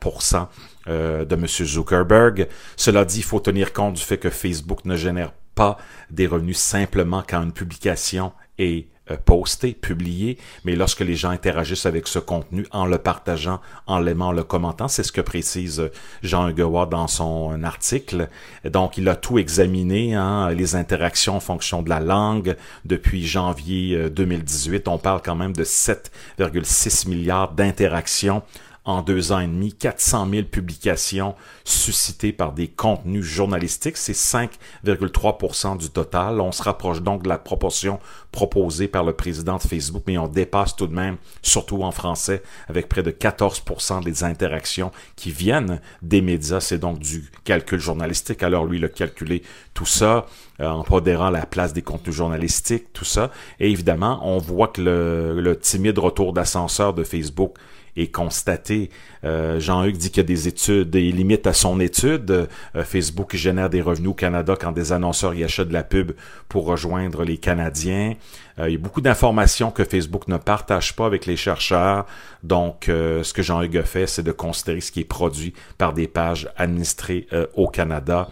euh, 0.88 1.26
de 1.26 1.36
M. 1.36 1.48
Zuckerberg. 1.48 2.48
Cela 2.76 3.06
dit, 3.06 3.20
il 3.20 3.24
faut 3.24 3.40
tenir 3.40 3.74
compte 3.74 3.96
du 3.96 4.02
fait 4.02 4.18
que 4.18 4.30
Facebook 4.30 4.86
ne 4.86 4.96
génère 4.96 5.32
pas 5.56 5.78
des 6.12 6.28
revenus 6.28 6.58
simplement 6.58 7.24
quand 7.28 7.42
une 7.42 7.54
publication 7.54 8.34
est 8.58 8.88
euh, 9.12 9.18
postée, 9.24 9.74
publiée, 9.74 10.40
mais 10.64 10.76
lorsque 10.76 11.02
les 11.02 11.16
gens 11.16 11.30
interagissent 11.30 11.86
avec 11.86 12.08
ce 12.08 12.18
contenu 12.18 12.66
en 12.72 12.88
le 12.88 12.98
partageant, 12.98 13.62
en 13.86 14.00
l'aimant, 14.00 14.30
en 14.30 14.32
le 14.32 14.44
commentant, 14.44 14.88
c'est 14.88 15.04
ce 15.04 15.12
que 15.12 15.22
précise 15.22 15.92
Jean 16.24 16.50
Hugueward 16.50 16.90
dans 16.90 17.06
son 17.08 17.62
article. 17.64 18.30
Donc, 18.64 18.98
il 18.98 19.08
a 19.08 19.16
tout 19.16 19.38
examiné, 19.38 20.16
hein, 20.16 20.50
les 20.50 20.76
interactions 20.76 21.36
en 21.36 21.40
fonction 21.40 21.84
de 21.84 21.90
la 21.90 22.00
langue. 22.00 22.56
Depuis 22.84 23.24
janvier 23.24 24.10
2018, 24.10 24.88
euh, 24.88 24.92
on 24.92 24.98
parle 24.98 25.22
quand 25.24 25.36
même 25.36 25.54
de 25.54 25.64
7,6 25.64 27.08
milliards 27.08 27.52
d'interactions 27.52 28.42
en 28.86 29.02
deux 29.02 29.32
ans 29.32 29.40
et 29.40 29.48
demi, 29.48 29.74
400 29.74 30.30
000 30.30 30.44
publications 30.44 31.36
suscitées 31.64 32.32
par 32.32 32.54
des 32.54 32.68
contenus 32.68 33.24
journalistiques. 33.24 33.98
C'est 33.98 34.14
5,3% 34.14 35.78
du 35.78 35.90
total. 35.90 36.40
On 36.40 36.52
se 36.52 36.62
rapproche 36.62 37.02
donc 37.02 37.24
de 37.24 37.30
la 37.30 37.40
proportion 37.40 38.00
proposée 38.32 38.88
par 38.88 39.04
le 39.04 39.14
président 39.14 39.58
de 39.58 39.62
Facebook, 39.62 40.04
mais 40.06 40.18
on 40.18 40.28
dépasse 40.28 40.76
tout 40.76 40.88
de 40.88 40.94
même, 40.94 41.18
surtout 41.42 41.82
en 41.82 41.92
français, 41.92 42.44
avec 42.68 42.88
près 42.88 43.02
de 43.02 43.12
14% 43.12 44.04
des 44.04 44.24
interactions 44.24 44.92
qui 45.16 45.32
viennent 45.32 45.82
des 46.04 46.22
médias. 46.22 46.60
C'est 46.60 46.78
donc 46.78 47.00
du 47.00 47.32
calcul 47.44 47.80
journalistique. 47.80 48.44
Alors 48.44 48.66
lui, 48.66 48.78
il 48.78 48.86
a 48.86 48.90
calculé 48.90 49.42
tout 49.74 49.86
ça 49.86 50.28
euh, 50.60 50.68
en 50.68 50.84
pondérant 50.84 51.32
la 51.32 51.46
place 51.46 51.74
des 51.74 51.82
contenus 51.82 52.16
journalistiques, 52.16 52.94
tout 52.94 53.06
ça. 53.06 53.32
Et 53.60 53.72
évidemment, 53.72 54.20
on 54.24 54.38
voit 54.38 54.68
que 54.68 54.82
le, 54.82 55.42
le 55.42 55.58
timide 55.58 55.98
retour 55.98 56.34
d'ascenseur 56.34 56.94
de 56.94 57.04
Facebook 57.04 57.56
et 57.96 58.08
constaté. 58.08 58.90
Euh, 59.24 59.60
Jean-Hugues 59.60 59.98
dit 59.98 60.10
qu'il 60.10 60.18
y 60.18 60.26
a 60.26 60.28
des 60.28 60.48
études, 60.48 60.90
des 60.90 61.12
limites 61.12 61.48
à 61.48 61.54
son 61.54 61.80
étude. 61.80 62.48
Euh, 62.76 62.84
Facebook 62.84 63.36
génère 63.36 63.70
des 63.70 63.82
revenus 63.82 64.10
au 64.10 64.14
Canada 64.14 64.56
quand 64.60 64.72
des 64.72 64.92
annonceurs 64.92 65.34
y 65.34 65.44
achètent 65.44 65.70
de 65.70 65.74
la 65.74 65.84
pub 65.84 66.12
pour 66.50 66.66
rejoindre 66.66 67.24
les 67.24 67.38
Canadiens. 67.38 68.16
Euh, 68.60 68.70
il 68.70 68.74
y 68.74 68.76
a 68.76 68.80
beaucoup 68.80 69.02
d'informations 69.02 69.72
que 69.72 69.84
Facebook 69.84 70.28
ne 70.28 70.38
partage 70.38 70.96
pas 70.96 71.06
avec 71.06 71.26
les 71.26 71.38
chercheurs. 71.38 72.06
Donc, 72.44 72.86
ce 72.88 73.34
que 73.34 73.42
Jean-Hugues 73.42 73.78
a 73.78 73.84
fait, 73.84 74.06
c'est 74.06 74.22
de 74.22 74.32
considérer 74.32 74.82
ce 74.82 74.92
qui 74.92 75.02
est 75.02 75.04
produit 75.06 75.54
par 75.78 75.94
des 75.94 76.08
pages 76.08 76.48
administrées 76.58 77.28
au 77.56 77.68
Canada. 77.68 78.30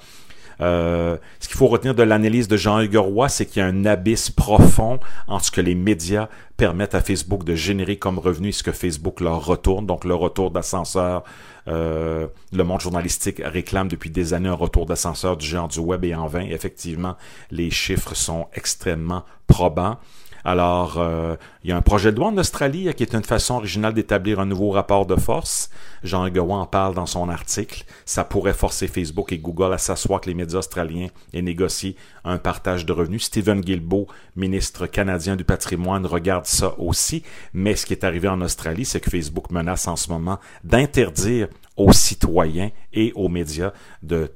Euh, 0.64 1.18
ce 1.40 1.48
qu'il 1.48 1.58
faut 1.58 1.68
retenir 1.68 1.94
de 1.94 2.04
l'analyse 2.04 2.48
de 2.48 2.56
Jean-Hugues 2.56 2.96
Roy, 2.96 3.28
c'est 3.28 3.46
qu'il 3.46 3.62
y 3.62 3.64
a 3.64 3.68
un 3.68 3.86
abysse 3.86 4.30
profond 4.30 5.00
entre 5.28 5.46
ce 5.46 5.52
que 5.52 5.62
les 5.62 5.76
médias 5.76 6.30
permettent 6.56 6.96
à 6.96 7.02
Facebook 7.02 7.44
de 7.44 7.54
générer 7.54 7.98
comme 7.98 8.18
revenu 8.18 8.50
et 8.50 8.52
ce 8.54 8.64
que 8.64 8.72
Facebook 8.72 9.20
leur 9.20 9.46
retourne. 9.46 9.86
Donc 9.86 10.06
le 10.06 10.16
retour 10.16 10.52
d'ascenseur, 10.52 11.24
euh, 11.68 12.28
le 12.54 12.64
monde 12.64 12.80
journalistique 12.80 13.42
réclame 13.44 13.90
depuis 13.90 14.10
des 14.10 14.34
années 14.34 14.50
un 14.50 14.54
retour 14.54 14.86
d'ascenseur 14.86 15.36
du 15.36 15.46
genre 15.46 15.68
du 15.68 15.80
web 15.80 16.06
et 16.06 16.16
en 16.16 16.28
vain. 16.28 16.46
Effectivement, 16.50 17.18
les 17.52 17.70
chiffres 17.70 18.16
sont 18.16 18.48
extrêmement 18.54 19.26
probants. 19.48 19.98
Alors, 20.46 20.98
euh, 20.98 21.36
il 21.64 21.70
y 21.70 21.74
a 21.74 21.78
un 21.78 21.82
projet 21.82 22.12
de 22.12 22.18
loi 22.18 22.28
en 22.28 22.38
Australie 22.38 22.90
euh, 22.90 22.92
qui 22.92 23.04
est 23.04 23.14
une 23.14 23.24
façon 23.24 23.56
originale 23.56 23.94
d'établir 23.94 24.40
un 24.40 24.46
nouveau 24.46 24.72
rapport 24.72 25.06
de 25.06 25.16
force. 25.16 25.70
Jean 26.04 26.28
Gowan 26.30 26.62
en 26.62 26.66
parle 26.66 26.96
dans 26.96 27.06
son 27.06 27.30
article. 27.30 27.86
Ça 28.06 28.26
pourrait 28.26 28.54
forcer 28.54 28.88
Facebook 28.88 29.32
et 29.32 29.38
Google 29.38 29.74
à 29.74 29.78
s'asseoir 29.78 30.20
que 30.20 30.30
les 30.30 30.36
médias 30.36 30.60
australiens 30.60 31.08
et 31.32 31.42
négocier 31.42 31.96
un 32.26 32.38
partage 32.38 32.86
de 32.86 32.92
revenus. 32.92 33.24
Stephen 33.24 33.62
Guilbeault, 33.62 34.08
ministre 34.36 34.86
canadien 34.86 35.38
du 35.38 35.46
patrimoine, 35.46 36.06
regarde 36.06 36.46
ça 36.46 36.78
aussi. 36.78 37.24
Mais 37.54 37.76
ce 37.76 37.86
qui 37.86 37.94
est 37.94 38.04
arrivé 38.04 38.28
en 38.28 38.42
Australie, 38.42 38.86
c'est 38.86 39.00
que 39.00 39.10
Facebook 39.10 39.50
menace 39.50 39.88
en 39.88 39.96
ce 39.96 40.10
moment 40.10 40.40
d'interdire 40.66 41.48
aux 41.78 41.94
citoyens 41.94 42.70
et 42.92 43.14
aux 43.16 43.30
médias 43.30 43.72
de 44.02 44.30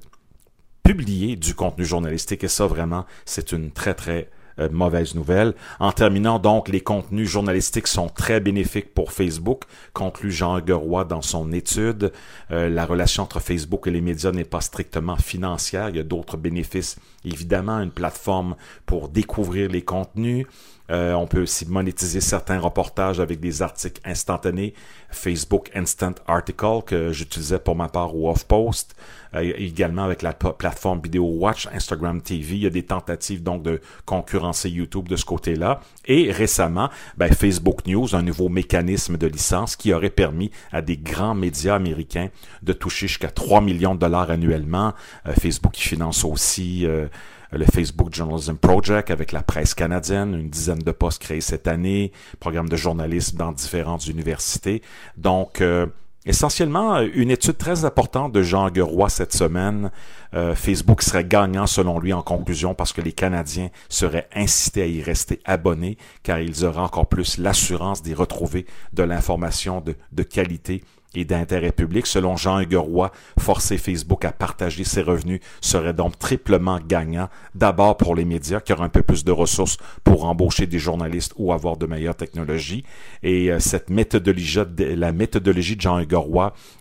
publier 0.84 1.36
du 1.36 1.54
contenu 1.54 1.84
journalistique. 1.84 2.46
Et 2.46 2.48
ça, 2.48 2.66
vraiment, 2.66 3.06
c'est 3.26 3.52
une 3.52 3.72
très, 3.72 3.94
très 3.94 4.30
euh, 4.60 4.70
mauvaise 4.72 5.16
nouvelle. 5.16 5.54
En 5.80 5.92
terminant, 5.92 6.40
donc, 6.40 6.70
les 6.70 6.82
contenus 6.82 7.30
journalistiques 7.30 7.88
sont 7.88 8.10
très 8.10 8.40
bénéfiques 8.40 8.94
pour 8.94 9.12
Facebook, 9.12 9.64
conclut 9.94 10.32
Jean 10.32 10.60
Gueroy 10.60 11.06
dans 11.06 11.22
son 11.22 11.52
étude. 11.52 12.12
Euh, 12.52 12.70
la 12.70 12.86
relation 12.86 13.24
entre 13.24 13.40
Facebook 13.40 13.88
et 13.88 13.92
les 13.92 14.02
médias 14.02 14.32
n'est 14.32 14.44
pas 14.44 14.62
strictement 14.62 15.18
financière. 15.18 15.90
Il 15.90 15.98
y 15.98 16.00
a 16.00 16.04
d'autres 16.04 16.38
bénéfices. 16.38 16.98
Évidemment, 17.26 17.80
une 17.80 17.92
plateforme 17.92 18.56
pour 18.86 19.10
découvrir 19.10 19.70
les 19.70 19.82
contenus, 19.82 20.46
euh, 20.90 21.14
on 21.14 21.28
peut 21.28 21.42
aussi 21.42 21.68
monétiser 21.68 22.22
certains 22.22 22.60
reportages 22.60 23.20
avec 23.20 23.40
des 23.40 23.62
articles 23.62 24.02
instantanés. 24.06 24.74
Facebook 25.10 25.70
Instant 25.76 26.14
Article 26.28 26.82
que 26.86 27.12
j'utilisais 27.12 27.60
pour 27.60 27.76
ma 27.76 27.90
part 27.90 28.16
au 28.16 28.30
Off-Post. 28.30 28.96
Euh, 29.36 29.54
également 29.58 30.04
avec 30.04 30.22
la 30.22 30.34
plateforme 30.34 31.02
Vidéo 31.02 31.26
Watch, 31.26 31.68
Instagram 31.74 32.22
TV. 32.22 32.56
Il 32.56 32.64
y 32.64 32.66
a 32.66 32.70
des 32.70 32.84
tentatives 32.84 33.44
donc 33.44 33.64
de 33.64 33.82
concurrencer 34.06 34.70
YouTube 34.70 35.08
de 35.08 35.16
ce 35.16 35.26
côté-là. 35.26 35.82
Et 36.06 36.32
récemment, 36.32 36.90
ben, 37.18 37.32
Facebook 37.34 37.86
News, 37.86 38.16
un 38.16 38.22
nouveau 38.22 38.50
mécanisme 38.50 39.18
de 39.18 39.28
licence 39.28 39.76
qui 39.76 39.94
aurait 39.94 40.10
permis 40.10 40.52
à 40.72 40.82
des 40.82 40.98
grands 40.98 41.36
médias 41.36 41.76
américains 41.76 42.30
de 42.64 42.74
toucher 42.74 43.08
jusqu'à 43.08 43.30
3 43.30 43.62
millions 43.62 43.96
de 43.96 44.00
dollars 44.00 44.32
annuellement. 44.32 44.94
Euh, 45.26 45.34
Facebook 45.34 45.76
finance 45.76 46.24
aussi 46.24 46.86
le 47.52 47.66
Facebook 47.66 48.14
Journalism 48.14 48.56
Project 48.56 49.12
avec 49.12 49.32
la 49.32 49.42
presse 49.42 49.74
canadienne, 49.74 50.34
une 50.34 50.50
dizaine 50.50 50.80
de 50.80 50.92
postes 50.92 51.22
créés 51.22 51.42
cette 51.42 51.68
année, 51.68 52.12
programme 52.40 52.70
de 52.70 52.76
journalisme 52.76 53.38
dans 53.38 53.52
différentes 53.52 54.08
universités. 54.08 54.82
Donc, 55.16 55.62
euh, 55.62 55.88
Essentiellement, 56.28 57.00
une 57.00 57.32
étude 57.32 57.58
très 57.58 57.86
importante 57.86 58.34
de 58.34 58.42
Jean 58.42 58.70
Gueroy 58.70 59.08
cette 59.08 59.32
semaine. 59.32 59.92
Euh, 60.34 60.56
Facebook 60.56 61.02
serait 61.02 61.24
gagnant 61.24 61.68
selon 61.68 62.00
lui 62.00 62.12
en 62.12 62.22
conclusion 62.22 62.74
parce 62.74 62.92
que 62.92 63.00
les 63.00 63.14
Canadiens 63.14 63.70
seraient 63.88 64.28
incités 64.36 64.82
à 64.82 64.88
y 64.88 65.02
rester 65.02 65.40
abonnés 65.46 65.98
car 66.24 66.40
ils 66.40 66.66
auraient 66.66 66.82
encore 66.82 67.08
plus 67.08 67.38
l'assurance 67.38 68.04
d'y 68.04 68.14
retrouver 68.14 68.66
de 68.92 69.04
l'information 69.04 69.82
de 69.82 70.24
qualité 70.24 70.84
et 71.18 71.26
d'intérêt 71.26 71.72
public. 71.72 72.06
Selon 72.06 72.38
Jean 72.38 72.60
Hugues 72.60 72.78
forcer 73.40 73.78
Facebook 73.78 74.24
à 74.24 74.32
partager 74.32 74.84
ses 74.84 75.02
revenus 75.02 75.40
serait 75.62 75.94
donc 75.94 76.20
triplement 76.20 76.80
gagnant. 76.80 77.28
D'abord 77.56 77.98
pour 77.98 78.16
les 78.16 78.26
médias 78.26 78.60
qui 78.60 78.72
auraient 78.72 78.86
un 78.86 78.90
peu 78.90 79.02
plus 79.02 79.26
de 79.26 79.32
ressources 79.32 79.78
pour 80.04 80.26
embaucher 80.26 80.68
des 80.68 80.80
journalistes 80.80 81.34
ou 81.38 81.52
avoir 81.52 81.78
de 81.78 81.88
meilleures 81.88 82.16
technologies. 82.16 82.84
Et 83.24 83.52
euh, 83.52 83.60
cette 83.60 83.90
méthodologie, 83.90 84.60
la 84.78 85.12
méthodologie 85.12 85.76
de 85.76 85.82
Jean 85.82 86.00
Hugues 86.00 86.16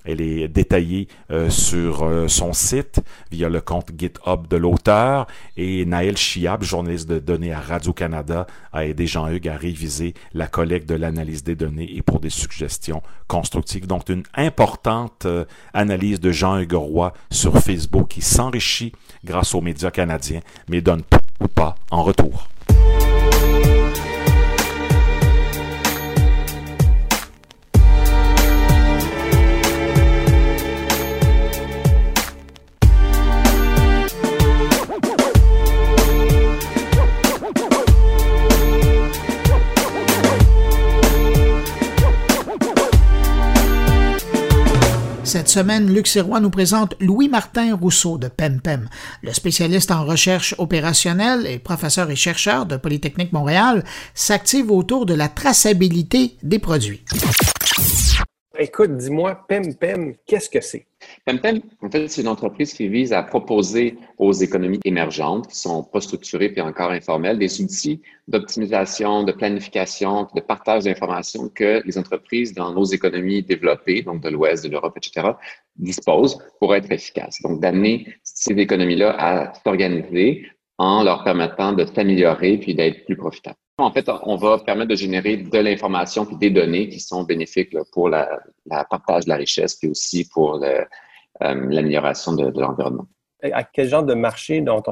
elle 0.04 0.20
est 0.20 0.48
détaillée 0.48 1.08
euh, 1.30 1.50
sur 1.50 2.04
euh, 2.04 2.28
son 2.28 2.52
site 2.52 3.00
via 3.30 3.48
le 3.48 3.60
compte 3.60 3.90
GitHub 3.96 4.46
de 4.48 4.56
l'auteur. 4.56 5.26
Et 5.56 5.84
Naël 5.84 6.16
Chiab, 6.16 6.62
journaliste 6.62 7.08
de 7.08 7.18
données 7.18 7.52
à 7.52 7.60
Radio-Canada, 7.60 8.46
a 8.72 8.84
aidé 8.84 9.06
Jean-Hugues 9.06 9.48
à 9.48 9.56
réviser 9.56 10.14
la 10.34 10.46
collecte 10.46 10.88
de 10.88 10.94
l'analyse 10.94 11.42
des 11.42 11.56
données 11.56 11.96
et 11.96 12.02
pour 12.02 12.20
des 12.20 12.30
suggestions 12.30 13.02
constructives. 13.26 13.86
Donc, 13.86 14.08
une 14.08 14.22
importante 14.34 15.26
euh, 15.26 15.44
analyse 15.74 16.20
de 16.20 16.32
Jean-Hugues 16.32 16.74
Roy 16.74 17.12
sur 17.30 17.58
Facebook 17.58 18.08
qui 18.08 18.22
s'enrichit 18.22 18.92
grâce 19.24 19.54
aux 19.54 19.60
médias 19.60 19.90
canadiens, 19.90 20.40
mais 20.68 20.80
donne 20.80 21.02
tout 21.02 21.18
ou 21.40 21.48
pas 21.48 21.76
en 21.90 22.02
retour. 22.02 22.48
Semaine, 45.56 45.86
nous 45.86 46.50
présente 46.50 46.94
Louis-Martin 47.00 47.74
Rousseau 47.74 48.18
de 48.18 48.28
PEMPEM. 48.28 48.90
Le 49.22 49.32
spécialiste 49.32 49.90
en 49.90 50.04
recherche 50.04 50.54
opérationnelle 50.58 51.46
et 51.46 51.58
professeur 51.58 52.10
et 52.10 52.14
chercheur 52.14 52.66
de 52.66 52.76
Polytechnique 52.76 53.32
Montréal 53.32 53.82
s'active 54.12 54.70
autour 54.70 55.06
de 55.06 55.14
la 55.14 55.28
traçabilité 55.28 56.36
des 56.42 56.58
produits. 56.58 57.02
Écoute, 58.58 58.98
dis-moi, 58.98 59.46
PEMPEM, 59.48 60.16
qu'est-ce 60.26 60.50
que 60.50 60.60
c'est? 60.60 60.86
PEMPEM, 61.26 61.60
en 61.82 61.90
fait, 61.90 62.06
c'est 62.06 62.22
une 62.22 62.28
entreprise 62.28 62.72
qui 62.72 62.86
vise 62.86 63.12
à 63.12 63.20
proposer 63.24 63.98
aux 64.16 64.32
économies 64.32 64.78
émergentes, 64.84 65.48
qui 65.48 65.56
sont 65.56 65.82
pas 65.82 66.00
structurées 66.00 66.52
et 66.54 66.60
encore 66.60 66.92
informelles, 66.92 67.36
des 67.36 67.60
outils 67.60 68.00
d'optimisation, 68.28 69.24
de 69.24 69.32
planification, 69.32 70.28
de 70.36 70.40
partage 70.40 70.84
d'informations 70.84 71.48
que 71.48 71.82
les 71.84 71.98
entreprises 71.98 72.54
dans 72.54 72.72
nos 72.72 72.84
économies 72.84 73.42
développées, 73.42 74.02
donc 74.02 74.22
de 74.22 74.28
l'Ouest, 74.28 74.62
de 74.62 74.70
l'Europe, 74.70 74.96
etc., 74.96 75.32
disposent 75.74 76.38
pour 76.60 76.76
être 76.76 76.92
efficaces. 76.92 77.42
Donc, 77.42 77.60
d'amener 77.60 78.06
ces 78.22 78.52
économies-là 78.52 79.16
à 79.18 79.52
s'organiser 79.64 80.46
en 80.78 81.02
leur 81.02 81.24
permettant 81.24 81.72
de 81.72 81.84
s'améliorer 81.86 82.58
puis 82.58 82.76
d'être 82.76 83.04
plus 83.04 83.16
profitables. 83.16 83.58
En 83.78 83.90
fait, 83.90 84.08
on 84.22 84.36
va 84.36 84.58
permettre 84.58 84.90
de 84.90 84.94
générer 84.94 85.38
de 85.38 85.58
l'information 85.58 86.24
puis 86.24 86.36
des 86.36 86.50
données 86.50 86.88
qui 86.88 87.00
sont 87.00 87.24
bénéfiques 87.24 87.76
pour 87.92 88.08
la, 88.08 88.28
partage 88.88 89.24
de 89.24 89.30
la 89.30 89.36
richesse 89.36 89.74
puis 89.74 89.90
aussi 89.90 90.28
pour 90.32 90.62
euh, 90.62 90.82
l'amélioration 91.40 92.32
de, 92.32 92.60
l'environnement. 92.60 93.06
À 93.42 93.64
quel 93.64 93.88
genre 93.88 94.02
de 94.02 94.14
marché 94.14 94.60
dont 94.60 94.82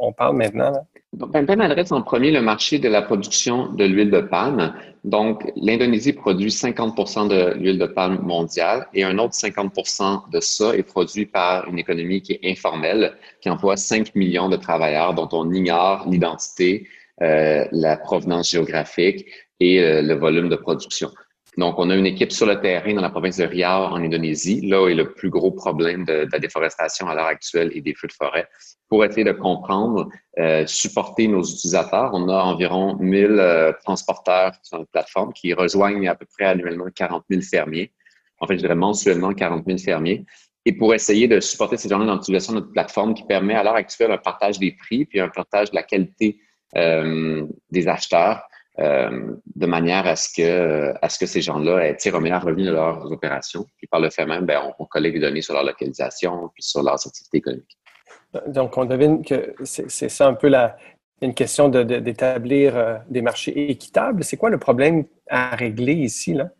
on, 0.00 0.12
parle 0.12 0.36
maintenant? 0.36 0.70
Là? 0.70 0.84
PEMPEM 1.32 1.60
adresse 1.60 1.92
en 1.92 2.02
premier 2.02 2.30
le 2.30 2.42
marché 2.42 2.78
de 2.78 2.88
la 2.88 3.02
production 3.02 3.72
de 3.72 3.84
l'huile 3.84 4.10
de 4.10 4.20
palme. 4.20 4.74
Donc, 5.04 5.50
l'Indonésie 5.54 6.12
produit 6.12 6.50
50 6.50 7.28
de 7.28 7.54
l'huile 7.54 7.78
de 7.78 7.86
palme 7.86 8.20
mondiale 8.22 8.86
et 8.94 9.04
un 9.04 9.18
autre 9.18 9.34
50 9.34 10.30
de 10.32 10.40
ça 10.40 10.74
est 10.74 10.82
produit 10.82 11.26
par 11.26 11.68
une 11.68 11.78
économie 11.78 12.20
qui 12.22 12.32
est 12.32 12.50
informelle, 12.50 13.12
qui 13.40 13.48
emploie 13.48 13.76
5 13.76 14.14
millions 14.14 14.48
de 14.48 14.56
travailleurs 14.56 15.14
dont 15.14 15.28
on 15.32 15.52
ignore 15.52 16.08
l'identité, 16.08 16.88
euh, 17.22 17.64
la 17.70 17.96
provenance 17.96 18.50
géographique 18.50 19.26
et 19.60 19.80
euh, 19.80 20.02
le 20.02 20.14
volume 20.14 20.48
de 20.48 20.56
production. 20.56 21.10
Donc, 21.56 21.78
on 21.78 21.90
a 21.90 21.94
une 21.94 22.06
équipe 22.06 22.32
sur 22.32 22.46
le 22.46 22.60
terrain 22.60 22.94
dans 22.94 23.02
la 23.02 23.10
province 23.10 23.36
de 23.36 23.44
Riau, 23.44 23.66
en 23.66 23.96
Indonésie, 23.96 24.60
là 24.62 24.88
est 24.88 24.94
le 24.94 25.12
plus 25.12 25.30
gros 25.30 25.52
problème 25.52 26.04
de, 26.04 26.28
la 26.30 26.38
déforestation 26.38 27.08
à 27.08 27.14
l'heure 27.14 27.26
actuelle 27.26 27.70
et 27.74 27.80
des 27.80 27.94
feux 27.94 28.08
de 28.08 28.12
forêt, 28.12 28.48
pour 28.88 29.04
essayer 29.04 29.24
de 29.24 29.32
comprendre, 29.32 30.08
euh, 30.38 30.66
supporter 30.66 31.28
nos 31.28 31.42
utilisateurs. 31.42 32.10
On 32.12 32.28
a 32.28 32.42
environ 32.42 32.96
1000 32.98 33.74
transporteurs 33.84 34.52
sur 34.62 34.78
notre 34.78 34.90
plateforme 34.90 35.32
qui 35.32 35.52
rejoignent 35.52 36.08
à 36.08 36.14
peu 36.14 36.26
près 36.26 36.46
annuellement 36.46 36.86
40 36.94 37.24
000 37.30 37.42
fermiers. 37.42 37.92
En 38.40 38.46
fait, 38.46 38.54
je 38.54 38.60
dirais 38.60 38.74
mensuellement 38.74 39.32
40 39.32 39.64
000 39.66 39.78
fermiers 39.78 40.24
et 40.66 40.72
pour 40.72 40.94
essayer 40.94 41.28
de 41.28 41.40
supporter 41.40 41.76
ces 41.76 41.88
gens-là 41.88 42.06
dans 42.06 42.14
l'utilisation 42.14 42.54
de 42.54 42.60
notre 42.60 42.72
plateforme 42.72 43.14
qui 43.14 43.24
permet 43.24 43.54
à 43.54 43.62
l'heure 43.62 43.74
actuelle 43.74 44.10
un 44.10 44.18
partage 44.18 44.58
des 44.58 44.72
prix 44.72 45.04
puis 45.04 45.20
un 45.20 45.28
partage 45.28 45.70
de 45.70 45.76
la 45.76 45.82
qualité 45.82 46.38
euh, 46.76 47.46
des 47.70 47.88
acheteurs 47.88 48.42
euh, 48.80 49.36
de 49.54 49.66
manière 49.66 50.06
à 50.06 50.16
ce 50.16 50.28
que, 51.18 51.26
ces 51.26 51.40
gens-là 51.40 51.94
tirent 51.94 52.16
un 52.16 52.20
meilleur 52.20 52.42
revenu 52.42 52.64
de 52.64 52.72
leurs 52.72 53.10
opérations. 53.10 53.66
Puis 53.76 53.86
par 53.86 54.00
le 54.00 54.10
fait 54.10 54.26
même, 54.26 54.46
ben, 54.46 54.72
on, 54.78 54.84
collecte 54.84 55.14
des 55.14 55.20
données 55.20 55.42
sur 55.42 55.54
leur 55.54 55.64
localisation 55.64 56.50
puis 56.52 56.62
sur 56.62 56.82
leurs 56.82 57.06
activités 57.06 57.38
économiques. 57.38 57.78
Donc, 58.48 58.76
on 58.76 58.84
devine 58.84 59.24
que 59.24 59.54
c'est 59.64 60.08
ça 60.08 60.26
un 60.26 60.34
peu 60.34 60.48
la, 60.48 60.76
une 61.22 61.34
question 61.34 61.68
d'établir 61.68 62.76
euh, 62.76 62.96
des 63.08 63.22
marchés 63.22 63.70
équitables. 63.70 64.24
C'est 64.24 64.36
quoi 64.36 64.50
le 64.50 64.58
problème 64.58 65.04
à 65.28 65.54
régler 65.54 65.94
ici? 65.94 66.34
Là? 66.34 66.50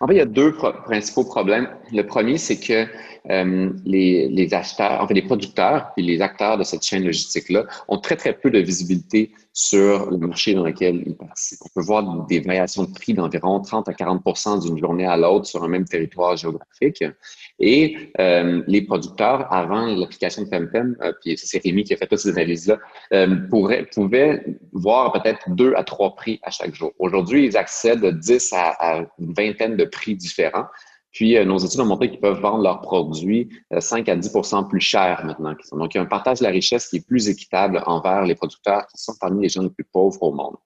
En 0.00 0.06
fait, 0.06 0.14
il 0.14 0.18
y 0.18 0.20
a 0.20 0.26
deux 0.26 0.52
principaux 0.52 1.24
problèmes. 1.24 1.68
Le 1.92 2.02
premier, 2.02 2.38
c'est 2.38 2.60
que 2.60 2.86
euh, 3.30 3.72
les, 3.84 4.28
les, 4.28 4.54
acheteurs, 4.54 5.02
en 5.02 5.08
fait, 5.08 5.14
les 5.14 5.22
producteurs 5.22 5.90
et 5.96 6.02
les 6.02 6.22
acteurs 6.22 6.56
de 6.56 6.62
cette 6.62 6.84
chaîne 6.84 7.04
logistique-là 7.04 7.66
ont 7.88 7.98
très, 7.98 8.14
très 8.14 8.32
peu 8.32 8.50
de 8.50 8.60
visibilité 8.60 9.32
sur 9.58 10.08
le 10.12 10.18
marché 10.18 10.54
dans 10.54 10.62
lequel 10.62 11.02
ils 11.04 11.16
participent. 11.16 11.58
On 11.64 11.80
peut 11.80 11.84
voir 11.84 12.26
des 12.26 12.38
variations 12.38 12.84
de 12.84 12.92
prix 12.92 13.12
d'environ 13.12 13.60
30 13.60 13.88
à 13.88 13.92
40% 13.92 14.62
d'une 14.64 14.78
journée 14.78 15.04
à 15.04 15.16
l'autre 15.16 15.46
sur 15.46 15.64
un 15.64 15.68
même 15.68 15.84
territoire 15.84 16.36
géographique. 16.36 17.02
Et 17.58 18.12
euh, 18.20 18.62
les 18.68 18.82
producteurs, 18.82 19.52
avant 19.52 19.86
l'application 19.86 20.42
de 20.42 20.48
PEMPEM, 20.48 20.96
euh, 21.02 21.12
puis 21.20 21.36
c'est 21.36 21.60
Rémi 21.60 21.82
qui 21.82 21.92
a 21.92 21.96
fait 21.96 22.06
toutes 22.06 22.20
ces 22.20 22.30
analyses-là, 22.30 22.78
euh, 23.12 23.36
pouvaient 23.92 24.44
voir 24.72 25.10
peut-être 25.10 25.50
deux 25.50 25.74
à 25.74 25.82
trois 25.82 26.14
prix 26.14 26.38
à 26.44 26.52
chaque 26.52 26.76
jour. 26.76 26.92
Aujourd'hui, 27.00 27.46
ils 27.46 27.56
accèdent 27.56 28.02
de 28.02 28.12
10 28.12 28.52
à, 28.52 29.06
une 29.18 29.32
vingtaine 29.32 29.76
de 29.76 29.84
prix 29.90 30.16
différents. 30.16 30.66
Puis, 31.12 31.36
euh, 31.36 31.44
nos 31.44 31.58
études 31.58 31.80
ont 31.80 31.86
montré 31.86 32.10
qu'ils 32.10 32.20
peuvent 32.20 32.40
vendre 32.40 32.62
leurs 32.62 32.80
produits 32.80 33.48
5 33.76 34.08
à 34.08 34.16
10% 34.16 34.68
plus 34.68 34.80
cher 34.80 35.24
maintenant. 35.24 35.54
Donc, 35.72 35.94
il 35.94 35.98
y 35.98 36.00
a 36.00 36.02
un 36.02 36.06
partage 36.06 36.38
de 36.38 36.44
la 36.44 36.50
richesse 36.50 36.88
qui 36.88 36.96
est 36.96 37.06
plus 37.06 37.28
équitable 37.28 37.82
envers 37.86 38.24
les 38.24 38.34
producteurs 38.34 38.86
qui 38.86 39.02
sont 39.02 39.14
parmi 39.20 39.42
les 39.42 39.48
gens 39.48 39.62
les 39.62 39.70
plus 39.70 39.84
pauvres 39.84 40.22
au 40.22 40.32
monde. 40.32 40.56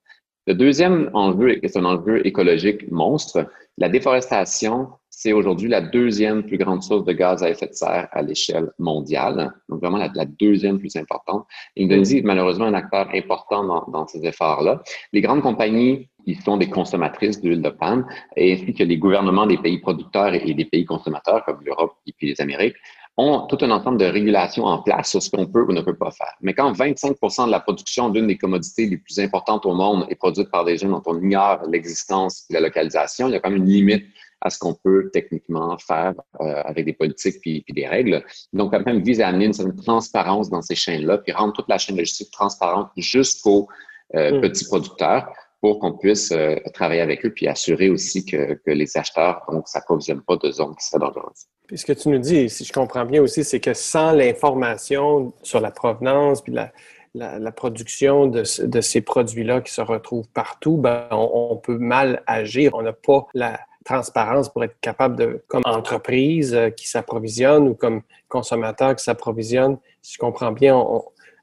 Le 0.47 0.55
deuxième 0.55 1.11
enjeu 1.15 1.65
est 1.65 1.77
un 1.77 1.85
enjeu 1.85 2.27
écologique 2.27 2.91
monstre. 2.91 3.47
La 3.79 3.89
déforestation 3.89 4.89
c'est 5.23 5.33
aujourd'hui 5.33 5.69
la 5.69 5.81
deuxième 5.81 6.43
plus 6.43 6.59
grande 6.59 6.83
source 6.83 7.05
de 7.05 7.13
gaz 7.13 7.45
à 7.45 7.51
effet 7.51 7.69
de 7.69 7.75
serre 7.75 8.09
à 8.11 8.23
l'échelle 8.23 8.73
mondiale. 8.81 9.53
Donc, 9.69 9.81
vraiment 9.81 9.99
la, 9.99 10.25
deuxième 10.25 10.81
plus 10.81 10.97
importante. 10.97 11.47
L'Indonésie 11.77 12.19
est 12.19 12.23
malheureusement 12.23 12.65
un 12.65 12.75
acteur 12.75 13.09
important 13.15 13.63
dans, 13.63 13.85
dans 13.87 14.05
ces 14.09 14.27
efforts-là. 14.27 14.83
Les 15.13 15.21
grandes 15.21 15.43
compagnies 15.43 16.09
qui 16.25 16.35
sont 16.35 16.57
des 16.57 16.69
consommatrices 16.69 17.41
d'huile 17.41 17.63
de 17.63 17.69
palme, 17.69 18.05
ainsi 18.37 18.75
que 18.75 18.83
les 18.83 18.99
gouvernements 18.99 19.47
des 19.47 19.59
pays 19.59 19.79
producteurs 19.79 20.35
et 20.35 20.55
des 20.55 20.65
pays 20.65 20.85
consommateurs, 20.85 21.45
comme 21.45 21.61
l'Europe 21.65 21.93
et 22.09 22.13
puis 22.13 22.27
les 22.27 22.41
Amériques, 22.41 22.77
ont 23.17 23.47
tout 23.47 23.59
un 23.61 23.71
ensemble 23.71 23.99
de 23.99 24.07
régulations 24.07 24.65
en 24.65 24.83
place 24.83 25.11
sur 25.11 25.23
ce 25.23 25.31
qu'on 25.31 25.47
peut 25.47 25.63
ou 25.63 25.73
ne 25.73 25.83
peut 25.83 25.97
pas 25.97 26.11
faire. 26.11 26.33
Mais 26.41 26.55
quand 26.55 26.73
25% 26.73 27.47
de 27.47 27.51
la 27.53 27.61
production 27.61 28.09
d'une 28.09 28.27
des 28.27 28.39
commodités 28.39 28.87
les 28.87 28.97
plus 28.97 29.21
importantes 29.21 29.67
au 29.67 29.75
monde 29.75 30.07
est 30.09 30.17
produite 30.17 30.51
par 30.51 30.65
des 30.65 30.79
gens 30.79 30.89
dont 30.89 31.03
on 31.07 31.21
ignore 31.21 31.61
l'existence 31.69 32.45
et 32.51 32.55
la 32.55 32.61
localisation, 32.61 33.29
il 33.29 33.35
y 33.35 33.37
a 33.37 33.41
quand 33.41 33.51
même 33.51 33.63
une 33.63 33.69
limite 33.69 34.05
à 34.43 34.51
ce 34.51 34.59
qu'on 34.59 34.75
peut 34.75 35.09
techniquement 35.13 35.79
faire 35.79 36.15
euh, 36.41 36.63
avec 36.65 36.85
des 36.85 36.93
politiques 36.93 37.41
puis, 37.41 37.65
des 37.69 37.87
règles. 37.87 38.25
Donc, 38.53 38.73
quand 38.73 38.85
même, 38.85 39.01
vise 39.03 39.21
à 39.21 39.29
amener 39.29 39.47
une 39.47 39.53
certaine 39.53 39.77
transparence 39.77 40.51
dans 40.51 40.63
ces 40.63 40.75
chaînes-là, 40.75 41.19
puis 41.19 41.33
rendre 41.33 41.53
toute 41.53 41.69
la 41.69 41.79
chaîne 41.79 41.97
logistique 41.97 42.31
transparente 42.31 42.91
jusqu'aux 42.97 43.69
euh, 44.15 44.39
mm. 44.39 44.41
petits 44.41 44.65
producteurs 44.65 45.33
pour 45.61 45.79
qu'on 45.79 45.97
puisse 45.97 46.33
euh, 46.33 46.57
travailler 46.75 47.03
avec 47.03 47.25
eux, 47.25 47.31
puis 47.31 47.47
assurer 47.47 47.89
aussi 47.89 48.27
que, 48.27 48.55
que 48.55 48.71
les 48.73 48.97
acheteurs 48.97 49.43
ne 49.53 49.61
s'approvisionnent 49.65 50.23
pas 50.23 50.37
de 50.37 50.51
zones 50.51 50.75
qui 50.75 50.85
seraient 50.85 50.99
dangereuses. 50.99 51.47
Puis 51.69 51.79
ce 51.79 51.87
que 51.87 51.93
tu 51.93 52.09
nous 52.09 52.19
dis, 52.19 52.51
si 52.51 52.65
je 52.65 52.73
comprends 52.73 53.05
bien 53.05 53.23
aussi, 53.23 53.45
c'est 53.45 53.61
que 53.61 53.73
sans 53.73 54.11
l'information 54.11 55.33
sur 55.43 55.61
la 55.61 55.71
provenance 55.71 56.43
puis 56.43 56.53
la, 56.53 56.73
la, 57.15 57.53
production 57.53 58.27
de, 58.27 58.43
de 58.67 58.81
ces 58.81 59.03
produits-là 59.03 59.61
qui 59.61 59.73
se 59.73 59.81
retrouvent 59.81 60.29
partout, 60.29 60.79
ben, 60.79 61.07
on, 61.13 61.57
peut 61.57 61.79
mal 61.79 62.25
agir. 62.27 62.75
On 62.75 62.83
n'a 62.83 62.93
pas 62.93 63.27
la, 63.35 63.61
transparence 63.85 64.49
pour 64.49 64.65
être 64.65 64.79
capable 64.81 65.17
de, 65.17 65.43
comme 65.49 65.63
entreprise 65.65 66.55
euh, 66.55 66.71
qui 66.71 66.89
s'approvisionne 66.89 67.69
ou 67.69 67.75
comme 67.75 68.03
consommateur 68.29 68.97
qui 68.97 69.05
s'approvisionne, 69.05 69.79
si 70.01 70.15
je 70.15 70.19
comprends 70.19 70.53
bien, 70.53 70.83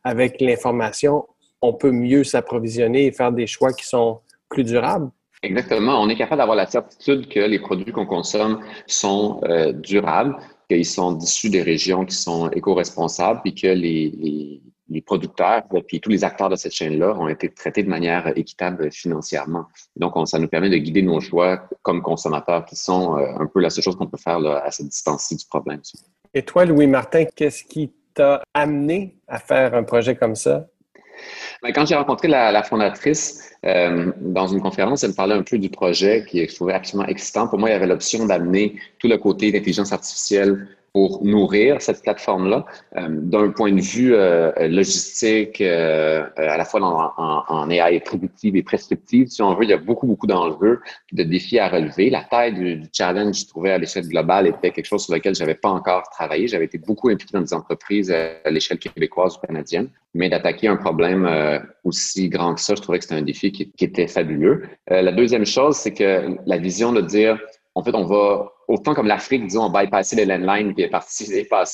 avec 0.04 0.42
l'information, 0.42 1.28
on 1.62 1.74
peut 1.74 1.92
mieux 1.92 2.24
s'approvisionner 2.24 3.06
et 3.06 3.12
faire 3.12 3.32
des 3.32 3.48
choix 3.48 3.74
qui 3.74 3.86
sont 3.86 4.20
plus 4.50 4.64
durables? 4.64 5.10
Exactement. 5.44 6.02
On 6.02 6.10
est 6.10 6.16
capable 6.16 6.40
d'avoir 6.40 6.58
la 6.58 6.66
certitude 6.66 7.30
que 7.30 7.40
les 7.40 7.60
produits 7.60 7.94
qu'on 7.94 8.06
consomme 8.06 8.60
sont 8.88 9.40
euh, 9.44 9.72
durables, 9.72 10.36
qu'ils 10.70 10.86
sont 10.86 11.18
issus 11.20 11.50
des 11.50 11.62
régions 11.62 12.06
qui 12.06 12.16
sont 12.16 12.50
éco-responsables, 12.50 13.42
puis 13.42 13.56
que 13.56 13.68
les, 13.68 14.12
les, 14.18 14.62
producteurs, 15.06 15.64
puis 15.88 16.00
tous 16.00 16.10
les 16.10 16.24
acteurs 16.24 16.50
de 16.50 16.56
cette 16.56 16.74
chaîne-là 16.74 17.16
ont 17.16 17.28
été 17.28 17.50
traités 17.50 17.84
de 17.84 17.90
manière 17.90 18.32
équitable 18.36 18.92
financièrement. 18.92 19.66
Donc, 19.96 20.14
ça 20.28 20.40
nous 20.40 20.48
permet 20.48 20.70
de 20.70 20.78
guider 20.78 21.02
nos 21.02 21.20
choix 21.20 21.70
comme 21.82 22.02
consommateurs, 22.02 22.66
qui 22.66 22.76
sont 22.76 23.18
euh, 23.18 23.26
un 23.40 23.46
peu 23.46 23.60
la 23.60 23.70
seule 23.70 23.84
chose 23.84 23.96
qu'on 23.96 24.08
peut 24.08 24.18
faire 24.18 24.38
à 24.46 24.72
cette 24.72 24.88
distance-ci 24.88 25.36
du 25.36 25.46
problème. 25.46 25.82
Et 26.34 26.44
toi, 26.44 26.66
Louis-Martin, 26.66 27.26
qu'est-ce 27.36 27.64
qui 27.64 27.94
t'a 28.14 28.42
amené 28.54 29.18
à 29.28 29.40
faire 29.40 29.74
un 29.74 29.84
projet 29.84 30.16
comme 30.16 30.36
ça? 30.36 30.68
Ben, 31.62 31.74
quand 31.74 31.86
j'ai 31.86 31.96
rencontré 31.96 32.28
la, 32.28 32.64
fondatrice 32.64 33.52
euh, 33.66 34.12
dans 34.22 34.48
une 34.48 34.62
conférence, 34.62 35.04
elle 35.04 35.12
me 35.12 35.16
parlait 35.16 35.36
un 35.36 35.44
peu 35.44 35.58
du 35.58 35.70
projet 35.70 36.26
qui 36.26 36.48
je 36.48 36.56
trouvais 36.56 36.74
absolument 36.74 37.08
excitant. 37.08 37.48
Pour 37.48 37.60
moi, 37.60 37.70
il 37.70 37.74
y 37.74 37.76
avait 37.76 37.88
l'option 37.88 38.26
d'amener 38.26 38.80
tout 39.00 39.08
le 39.08 39.18
côté 39.18 39.52
d'intelligence 39.52 39.92
artificielle 39.92 40.68
pour 40.94 41.24
nourrir 41.24 41.82
cette 41.82 42.02
plateforme-là 42.02 42.66
euh, 42.98 43.08
d'un 43.10 43.52
point 43.52 43.72
de 43.72 43.82
vue 43.82 44.14
euh, 44.14 44.52
logistique, 44.68 45.62
euh, 45.62 46.26
à 46.38 46.58
la 46.58 46.66
fois 46.66 46.82
en, 46.82 47.44
en, 47.48 47.70
AI 47.70 48.00
prédictive 48.00 48.56
et 48.56 48.64
prescriptive. 48.64 49.28
Si 49.28 49.42
on 49.42 49.54
veut, 49.54 49.64
il 49.64 49.70
y 49.70 49.74
a 49.74 49.78
beaucoup, 49.78 50.08
beaucoup 50.08 50.28
d'enjeux, 50.28 50.80
de 51.12 51.24
défis 51.24 51.60
à 51.60 51.70
relever. 51.70 52.10
La 52.10 52.24
taille 52.24 52.54
du, 52.54 52.84
challenge, 52.92 53.42
je 53.42 53.48
trouvais, 53.48 53.72
à 53.72 53.78
l'échelle 53.78 54.08
globale, 54.08 54.48
était 54.48 54.72
quelque 54.72 54.86
chose 54.86 55.06
sur 55.06 55.14
lequel 55.14 55.36
j'avais 55.36 55.56
pas 55.56 55.70
encore 55.70 56.10
travaillé. 56.10 56.48
J'avais 56.48 56.66
été 56.66 56.78
beaucoup 56.78 57.10
impliqué 57.10 57.34
dans 57.34 57.42
des 57.42 57.54
entreprises 57.54 58.12
à 58.12 58.50
l'échelle 58.50 58.80
québécoise 58.80 59.38
ou 59.38 59.46
canadienne, 59.46 59.90
mais 60.14 60.30
d'attaquer 60.30 60.68
un 60.68 60.78
problème 60.78 61.30
aussi 61.84 62.30
grand 62.30 62.56
que 62.56 62.62
ça, 62.62 62.76
je 62.76 62.82
trouvais 62.82 63.00
que 63.00 63.06
c'était 63.06 63.20
un 63.20 63.22
défi 63.22 63.52
qui, 63.52 63.72
qui 63.72 63.86
était 63.86 64.08
fabuleux. 64.08 64.64
la 64.90 65.12
deuxième 65.12 65.46
chose, 65.46 65.76
c'est 65.76 65.94
que 65.94 66.38
la 66.46 66.58
vision 66.58 66.92
de 66.94 67.02
dire 67.02 67.40
en 67.76 67.84
fait, 67.84 67.96
on 67.96 68.06
va, 68.06 68.52
autant 68.68 68.94
comme 68.94 69.08
l'Afrique, 69.08 69.46
disons, 69.46 69.70
bypasser 69.70 70.16
les 70.16 70.26
landlines 70.26 70.74
et, 70.78 70.90
partir, 70.90 71.28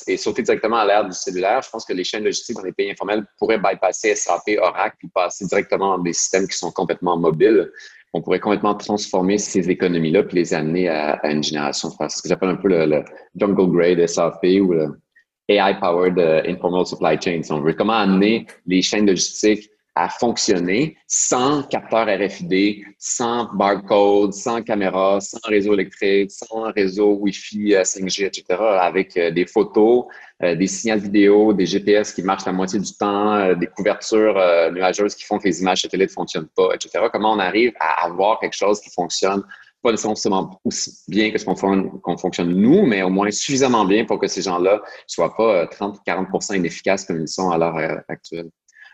et, 0.08 0.18
sauter 0.18 0.42
directement 0.44 0.78
à 0.78 0.86
l'ère 0.86 1.06
du 1.06 1.14
cellulaire. 1.14 1.62
Je 1.62 1.70
pense 1.70 1.86
que 1.86 1.94
les 1.94 2.04
chaînes 2.04 2.24
logistiques 2.24 2.58
dans 2.58 2.64
les 2.64 2.74
pays 2.74 2.92
informels 2.92 3.26
pourraient 3.40 3.58
bypasser 3.58 4.14
SAP, 4.16 4.58
Oracle, 4.60 4.96
puis 5.00 5.10
passer 5.14 5.46
directement 5.46 5.98
dans 5.98 6.04
des 6.04 6.14
systèmes 6.14 6.48
qui 6.48 6.58
sont 6.58 6.72
complètement 6.72 7.18
mobiles. 7.18 7.72
On 8.14 8.22
pourrait 8.22 8.40
complètement 8.40 8.76
transformer 8.76 9.38
ces 9.38 9.70
économies-là 9.70 10.24
puis 10.24 10.38
les 10.38 10.54
amener 10.54 10.90
à, 10.90 11.20
une 11.30 11.44
génération. 11.44 11.90
C'est 11.90 12.10
ce 12.10 12.22
que 12.22 12.30
j'appelle 12.30 12.50
un 12.50 12.56
peu 12.56 12.70
le, 12.70 13.04
jungle 13.36 13.68
grade 13.72 14.06
SAP 14.08 14.44
ou 14.62 14.74
le 14.74 15.02
AI-powered 15.48 16.18
euh, 16.18 16.42
informal 16.48 16.86
supply 16.86 17.18
chain, 17.22 17.42
on. 17.50 17.62
Comment 17.74 17.94
amener 17.94 18.48
les 18.66 18.82
chaînes 18.82 19.06
logistiques 19.06 19.70
à 19.96 20.10
fonctionner 20.10 20.98
sans 21.08 21.64
capteur 21.64 22.06
RFID, 22.06 22.84
sans 23.00 23.46
barcode, 23.54 24.34
sans 24.34 24.62
caméra, 24.62 25.22
sans 25.22 25.40
réseau 25.46 25.74
électrique, 25.74 26.32
sans 26.32 26.72
réseau 26.74 27.14
Wi-Fi 27.22 27.76
5G, 27.84 28.24
euh, 28.24 28.28
etc., 28.28 28.44
avec 28.60 29.16
euh, 29.16 29.32
des 29.32 29.46
photos, 29.46 30.04
euh, 30.44 30.54
des 30.54 30.68
signaux 30.68 30.98
vidéo, 30.98 31.54
des 31.54 31.66
GPS 31.66 32.12
qui 32.12 32.24
marchent 32.24 32.46
la 32.46 32.52
moitié 32.52 32.78
du 32.78 32.92
temps, 32.92 33.54
des 33.56 33.68
couvertures 33.68 34.36
nuageuses 34.74 35.16
qui 35.16 35.24
font 35.24 35.40
que 35.40 35.48
les 35.48 35.62
images 35.62 35.84
satellites 35.84 36.10
ne 36.10 36.14
fonctionnent 36.14 36.50
pas, 36.56 36.76
etc. 36.76 37.06
Comment 37.12 37.32
on 37.32 37.40
arrive 37.40 37.72
à 37.80 38.06
avoir 38.06 38.40
quelque 38.40 38.56
chose 38.56 38.82
qui 38.82 38.90
fonctionne 38.90 39.44
pas 39.82 39.92
nécessairement 39.92 40.60
aussi 40.66 40.92
bien 41.08 41.32
que 41.32 41.38
ce 41.38 41.46
qu'on 41.46 42.18
fonctionne 42.18 42.50
nous, 42.50 42.86
mais 42.86 43.04
au 43.04 43.10
moins 43.10 43.32
suffisamment 43.32 43.86
bien 43.86 44.04
pour 44.04 44.20
que 44.20 44.28
ces 44.28 44.42
gens-là 44.42 44.82
soient 45.08 45.36
pas 45.38 45.66
30-40% 45.68 46.58
inefficaces 46.58 47.06
comme 47.06 47.22
ils 47.22 47.28
sont 47.28 47.52
à 47.52 47.58
l'heure 47.58 48.02
actuelle? 48.10 48.50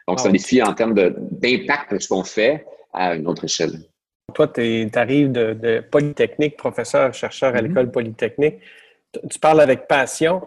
Donc, 0.07 0.19
c'est 0.19 0.27
un 0.27 0.29
ah, 0.29 0.33
défi 0.33 0.61
en 0.61 0.73
termes 0.73 0.93
d'impact 0.93 1.93
de, 1.93 1.99
ce 1.99 2.07
qu'on 2.07 2.23
fait 2.23 2.65
à 2.93 3.15
une 3.15 3.27
autre 3.27 3.45
échelle. 3.45 3.73
Toi, 4.33 4.47
tu 4.47 4.89
arrives 4.95 5.31
de, 5.31 5.83
Polytechnique, 5.91 6.57
professeur, 6.57 7.13
chercheur 7.13 7.55
à 7.55 7.59
mm-hmm. 7.59 7.67
l'école 7.67 7.91
Polytechnique. 7.91 8.55
Tu 9.29 9.39
parles 9.39 9.61
avec 9.61 9.87
passion 9.87 10.41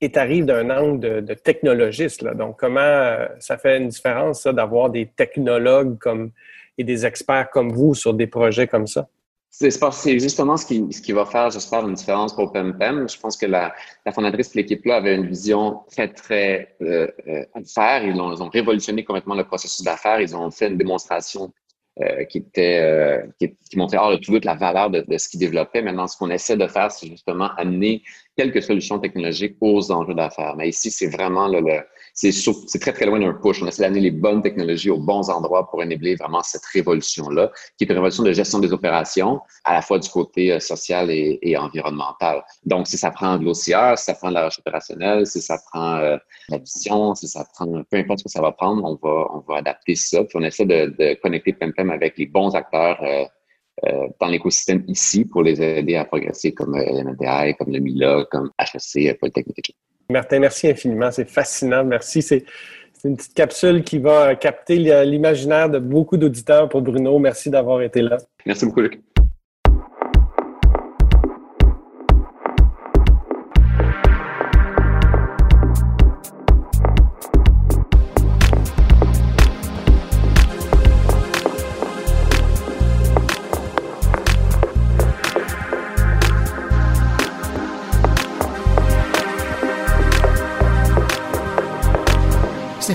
et 0.00 0.10
tu 0.10 0.18
arrives 0.18 0.44
d'un 0.44 0.70
angle 0.70 1.24
de, 1.24 1.34
technologiste. 1.34 2.22
Là. 2.22 2.34
Donc, 2.34 2.58
comment 2.58 2.80
euh, 2.80 3.26
ça 3.38 3.56
fait 3.56 3.78
une 3.78 3.88
différence, 3.88 4.46
d'avoir 4.46 4.90
des 4.90 5.06
technologues 5.06 5.98
comme, 5.98 6.30
et 6.76 6.84
des 6.84 7.06
experts 7.06 7.50
comme 7.50 7.72
vous 7.72 7.94
sur 7.94 8.12
des 8.12 8.26
projets 8.26 8.66
comme 8.66 8.86
ça? 8.86 9.08
C'est 9.56 10.18
justement 10.18 10.56
ce 10.56 10.66
qui, 10.66 11.12
va 11.12 11.24
faire, 11.26 11.48
j'espère, 11.48 11.86
une 11.86 11.94
différence 11.94 12.34
pour 12.34 12.50
PEMPEM. 12.50 13.08
Je 13.08 13.16
pense 13.20 13.36
que 13.36 13.46
la, 13.46 13.72
fondatrice 14.12 14.50
de 14.50 14.56
l'équipe-là 14.56 14.96
avait 14.96 15.14
une 15.14 15.28
vision 15.28 15.82
très, 15.88 16.08
très 16.12 16.74
euh, 16.82 17.06
euh, 17.28 17.44
faire. 17.72 18.04
Ils 18.04 18.20
ont, 18.20 18.48
révolutionné 18.48 19.04
complètement 19.04 19.36
le 19.36 19.44
processus 19.44 19.84
d'affaires. 19.84 20.20
Ils 20.20 20.34
ont 20.34 20.50
fait 20.50 20.66
une 20.66 20.76
démonstration 20.76 21.52
euh, 22.02 22.24
qui 22.24 22.38
était 22.38 22.80
euh, 22.82 23.22
qui, 23.38 23.76
montrait 23.76 23.98
hors 23.98 24.10
de 24.10 24.16
tout 24.16 24.32
doute 24.32 24.44
la 24.44 24.56
valeur 24.56 24.90
de, 24.90 25.04
ce 25.16 25.28
qu'ils 25.28 25.38
développaient. 25.38 25.82
Maintenant, 25.82 26.08
ce 26.08 26.16
qu'on 26.18 26.30
essaie 26.30 26.56
de 26.56 26.66
faire, 26.66 26.90
c'est 26.90 27.06
justement 27.06 27.50
amener 27.56 28.02
quelques 28.36 28.60
solutions 28.60 28.98
technologiques 28.98 29.56
aux 29.60 29.92
enjeux 29.92 30.14
d'affaires. 30.14 30.56
Mais 30.56 30.70
ici, 30.70 30.90
c'est 30.90 31.06
vraiment 31.06 31.46
le 31.46 31.60
c'est 32.14 32.78
très, 32.80 32.92
très 32.92 33.06
loin 33.06 33.18
d'un 33.18 33.34
push. 33.34 33.62
On 33.62 33.66
essaie 33.66 33.82
d'amener 33.82 34.00
les 34.00 34.10
bonnes 34.10 34.40
technologies 34.40 34.90
aux 34.90 34.98
bons 34.98 35.28
endroits 35.28 35.68
pour 35.68 35.80
enabler 35.80 36.14
vraiment 36.14 36.42
cette 36.42 36.64
révolution-là, 36.66 37.50
qui 37.76 37.84
est 37.84 37.88
une 37.88 37.94
révolution 37.94 38.22
de 38.22 38.32
gestion 38.32 38.60
des 38.60 38.72
opérations, 38.72 39.40
à 39.64 39.74
la 39.74 39.82
fois 39.82 39.98
du 39.98 40.08
côté 40.08 40.52
euh, 40.52 40.60
social 40.60 41.10
et, 41.10 41.38
et, 41.42 41.56
environnemental. 41.56 42.44
Donc, 42.64 42.86
si 42.86 42.96
ça 42.96 43.10
prend 43.10 43.36
de 43.36 43.44
l'OCR, 43.44 43.98
si 43.98 44.04
ça 44.04 44.14
prend 44.14 44.28
de 44.28 44.34
la 44.34 44.44
recherche 44.46 44.60
opérationnelle, 44.60 45.26
si 45.26 45.40
ça 45.40 45.58
prend 45.72 45.96
euh, 45.96 46.16
la 46.48 46.58
vision, 46.58 47.14
si 47.14 47.26
ça 47.28 47.44
prend, 47.52 47.66
peu 47.90 47.96
importe 47.96 48.20
ce 48.20 48.24
que 48.24 48.30
ça 48.30 48.40
va 48.40 48.52
prendre, 48.52 48.84
on 48.84 48.94
va, 48.94 49.26
on 49.34 49.40
va 49.40 49.58
adapter 49.58 49.96
ça. 49.96 50.22
Puis 50.24 50.38
on 50.38 50.42
essaie 50.42 50.66
de, 50.66 50.94
de 50.98 51.14
connecter 51.20 51.52
PEMPEM 51.52 51.90
avec 51.90 52.16
les 52.16 52.26
bons 52.26 52.54
acteurs 52.54 53.02
euh, 53.02 53.24
euh, 53.86 54.08
dans 54.20 54.28
l'écosystème 54.28 54.84
ici 54.86 55.24
pour 55.24 55.42
les 55.42 55.60
aider 55.60 55.96
à 55.96 56.04
progresser 56.04 56.54
comme 56.54 56.76
LMDI, 56.76 57.56
comme 57.58 57.72
le 57.72 57.80
MILA, 57.80 58.24
comme 58.30 58.50
HEC, 58.58 59.18
Polytechnique, 59.18 59.76
Martin, 60.10 60.38
merci 60.40 60.68
infiniment. 60.68 61.10
C'est 61.10 61.28
fascinant. 61.28 61.84
Merci. 61.84 62.22
C'est 62.22 62.44
une 63.04 63.16
petite 63.16 63.34
capsule 63.34 63.84
qui 63.84 63.98
va 63.98 64.34
capter 64.34 64.76
l'imaginaire 65.04 65.68
de 65.68 65.78
beaucoup 65.78 66.16
d'auditeurs 66.16 66.68
pour 66.68 66.82
Bruno. 66.82 67.18
Merci 67.18 67.50
d'avoir 67.50 67.82
été 67.82 68.02
là. 68.02 68.16
Merci 68.46 68.66
beaucoup, 68.66 68.80
Luc. 68.80 69.00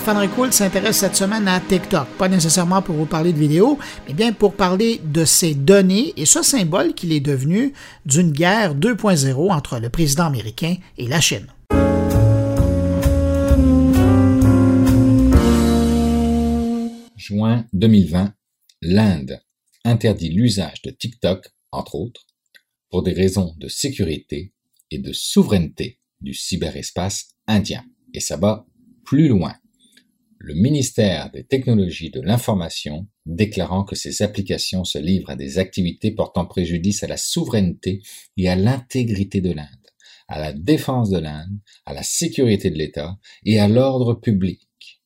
Stéphane 0.10 0.28
Ricoul 0.28 0.51
s'intéresse 0.51 0.97
cette 0.97 1.16
semaine 1.16 1.47
à 1.47 1.60
TikTok, 1.60 2.07
pas 2.18 2.28
nécessairement 2.28 2.82
pour 2.82 2.95
vous 2.95 3.05
parler 3.05 3.32
de 3.32 3.38
vidéos, 3.38 3.78
mais 4.07 4.16
bien 4.16 4.34
pour 4.34 4.55
parler 4.55 4.99
de 5.05 5.24
ces 5.24 5.53
données 5.53 6.14
et 6.18 6.26
ce 6.26 6.41
symbole 6.41 6.95
qu'il 6.95 7.12
est 7.12 7.20
devenu 7.20 7.74
d'une 8.07 8.32
guerre 8.32 8.74
2.0 8.74 9.51
entre 9.51 9.78
le 9.78 9.89
président 9.89 10.26
américain 10.26 10.78
et 10.97 11.05
la 11.05 11.22
Chine. 11.22 11.45
Juin 17.16 17.68
2020, 17.74 18.34
l'Inde 18.82 19.39
interdit 19.86 20.30
l'usage 20.30 20.82
de 20.82 20.89
TikTok, 20.89 21.49
entre 21.72 21.93
autres, 21.93 22.26
pour 22.89 23.03
des 23.03 23.14
raisons 23.14 23.53
de 23.60 23.68
sécurité 23.68 24.53
et 24.89 24.97
de 24.97 25.14
souveraineté 25.14 25.99
du 26.20 26.34
cyberespace 26.34 27.36
indien. 27.45 27.84
Et 28.16 28.20
ça 28.20 28.38
va 28.38 28.66
plus 29.05 29.28
loin 29.28 29.53
le 30.40 30.54
ministère 30.54 31.32
des 31.32 31.44
Technologies 31.44 32.12
de 32.12 32.22
l'Information 32.22 33.08
déclarant 33.26 33.84
que 33.84 33.96
ces 33.96 34.22
applications 34.22 34.86
se 34.86 34.98
livrent 34.98 35.32
à 35.32 35.36
des 35.36 35.60
activités 35.60 36.12
portant 36.12 36.46
préjudice 36.46 37.04
à 37.04 37.08
la 37.08 37.18
souveraineté 37.18 38.02
et 38.38 38.48
à 38.48 38.56
l'intégrité 38.56 39.42
de 39.42 39.52
l'Inde, 39.52 39.88
à 40.30 40.40
la 40.40 40.54
défense 40.54 41.10
de 41.10 41.20
l'Inde, 41.20 41.60
à 41.86 41.94
la 41.94 42.04
sécurité 42.04 42.70
de 42.70 42.78
l'État 42.78 43.20
et 43.44 43.60
à 43.60 43.68
l'ordre 43.68 44.14
public. 44.14 45.02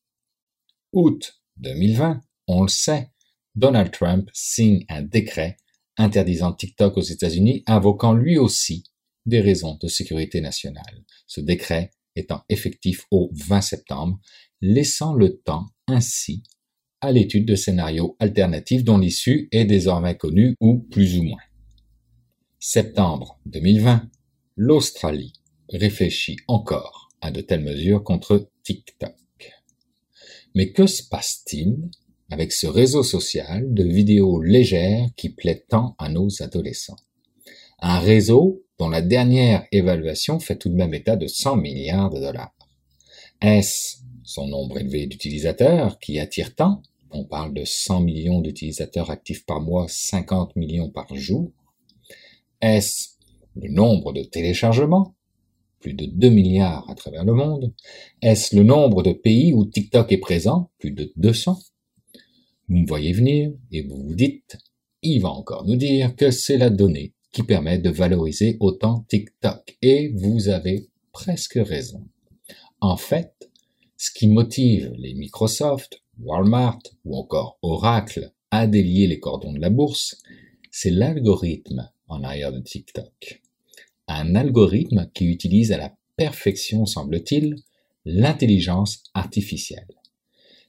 Août 0.91 1.41
2020, 1.57 2.21
on 2.47 2.61
le 2.61 2.67
sait, 2.67 3.09
Donald 3.55 3.91
Trump 3.91 4.29
signe 4.33 4.85
un 4.87 5.01
décret 5.01 5.57
interdisant 5.97 6.53
TikTok 6.53 6.97
aux 6.97 7.01
États-Unis, 7.01 7.63
invoquant 7.65 8.13
lui 8.13 8.37
aussi 8.37 8.83
des 9.25 9.41
raisons 9.41 9.77
de 9.81 9.87
sécurité 9.87 10.41
nationale. 10.41 11.03
Ce 11.25 11.41
décret 11.41 11.91
étant 12.15 12.43
effectif 12.49 13.05
au 13.09 13.31
20 13.33 13.61
septembre 13.61 14.19
laissant 14.63 15.13
le 15.13 15.35
temps 15.35 15.67
ainsi 15.87 16.41
à 17.01 17.11
l'étude 17.11 17.45
de 17.45 17.55
scénarios 17.55 18.15
alternatifs 18.19 18.85
dont 18.85 18.97
l'issue 18.97 19.49
est 19.51 19.65
désormais 19.65 20.15
connue 20.15 20.55
ou 20.61 20.77
plus 20.89 21.17
ou 21.17 21.23
moins. 21.23 21.41
Septembre 22.59 23.41
2020, 23.45 24.09
l'Australie 24.55 25.33
réfléchit 25.67 26.37
encore 26.47 27.09
à 27.19 27.29
de 27.29 27.41
telles 27.41 27.63
mesures 27.63 28.05
contre 28.05 28.49
TikTok. 28.63 29.11
Mais 30.55 30.71
que 30.71 30.87
se 30.87 31.03
passe-t-il 31.03 31.89
avec 32.29 32.53
ce 32.53 32.65
réseau 32.65 33.03
social 33.03 33.73
de 33.73 33.83
vidéos 33.83 34.41
légères 34.41 35.09
qui 35.17 35.27
plaît 35.27 35.65
tant 35.67 35.93
à 35.99 36.07
nos 36.07 36.41
adolescents? 36.41 36.95
Un 37.79 37.99
réseau 37.99 38.63
dont 38.79 38.87
la 38.87 39.01
dernière 39.01 39.65
évaluation 39.73 40.39
fait 40.39 40.55
tout 40.55 40.69
de 40.69 40.75
même 40.75 40.93
état 40.93 41.17
de 41.17 41.27
100 41.27 41.57
milliards 41.57 42.11
de 42.11 42.21
dollars. 42.21 42.55
Est-ce 43.41 44.02
son 44.23 44.47
nombre 44.47 44.79
élevé 44.79 45.05
d'utilisateurs 45.05 45.99
qui 45.99 46.19
attire 46.19 46.55
tant 46.55 46.81
On 47.11 47.25
parle 47.25 47.53
de 47.53 47.63
100 47.63 48.01
millions 48.01 48.41
d'utilisateurs 48.41 49.11
actifs 49.11 49.45
par 49.45 49.61
mois, 49.61 49.85
50 49.87 50.55
millions 50.55 50.89
par 50.89 51.13
jour. 51.15 51.51
Est-ce 52.61 53.09
le 53.55 53.69
nombre 53.71 54.13
de 54.13 54.23
téléchargements? 54.23 55.15
Plus 55.79 55.93
de 55.93 56.05
2 56.05 56.29
milliards 56.29 56.89
à 56.89 56.95
travers 56.95 57.25
le 57.25 57.33
monde. 57.33 57.73
Est-ce 58.21 58.55
le 58.55 58.63
nombre 58.63 59.03
de 59.03 59.11
pays 59.11 59.53
où 59.53 59.65
TikTok 59.65 60.11
est 60.11 60.17
présent? 60.17 60.71
Plus 60.79 60.91
de 60.91 61.11
200. 61.17 61.59
Vous 62.69 62.77
me 62.77 62.87
voyez 62.87 63.11
venir 63.11 63.51
et 63.71 63.81
vous 63.81 64.01
vous 64.01 64.15
dites, 64.15 64.57
il 65.01 65.21
va 65.21 65.29
encore 65.29 65.65
nous 65.67 65.75
dire 65.75 66.15
que 66.15 66.31
c'est 66.31 66.57
la 66.57 66.69
donnée 66.69 67.13
qui 67.33 67.43
permet 67.43 67.79
de 67.79 67.89
valoriser 67.89 68.57
autant 68.61 69.05
TikTok. 69.09 69.77
Et 69.81 70.13
vous 70.15 70.47
avez 70.47 70.87
presque 71.11 71.59
raison. 71.61 72.07
En 72.79 72.97
fait, 72.97 73.32
ce 74.03 74.11
qui 74.11 74.27
motive 74.27 74.91
les 74.97 75.13
Microsoft, 75.13 76.03
Walmart 76.19 76.81
ou 77.05 77.15
encore 77.15 77.57
Oracle 77.61 78.33
à 78.51 78.67
délier 78.67 79.07
les 79.07 79.21
cordons 79.21 79.53
de 79.53 79.61
la 79.61 79.69
bourse, 79.69 80.21
c'est 80.71 80.91
l'algorithme 80.91 81.89
en 82.09 82.21
arrière 82.21 82.51
de 82.51 82.59
TikTok 82.59 83.41
un 84.09 84.35
algorithme 84.35 85.09
qui 85.13 85.25
utilise 85.25 85.71
à 85.71 85.77
la 85.77 85.95
perfection, 86.17 86.85
semble-t-il, 86.85 87.55
l'intelligence 88.03 89.03
artificielle. 89.13 89.87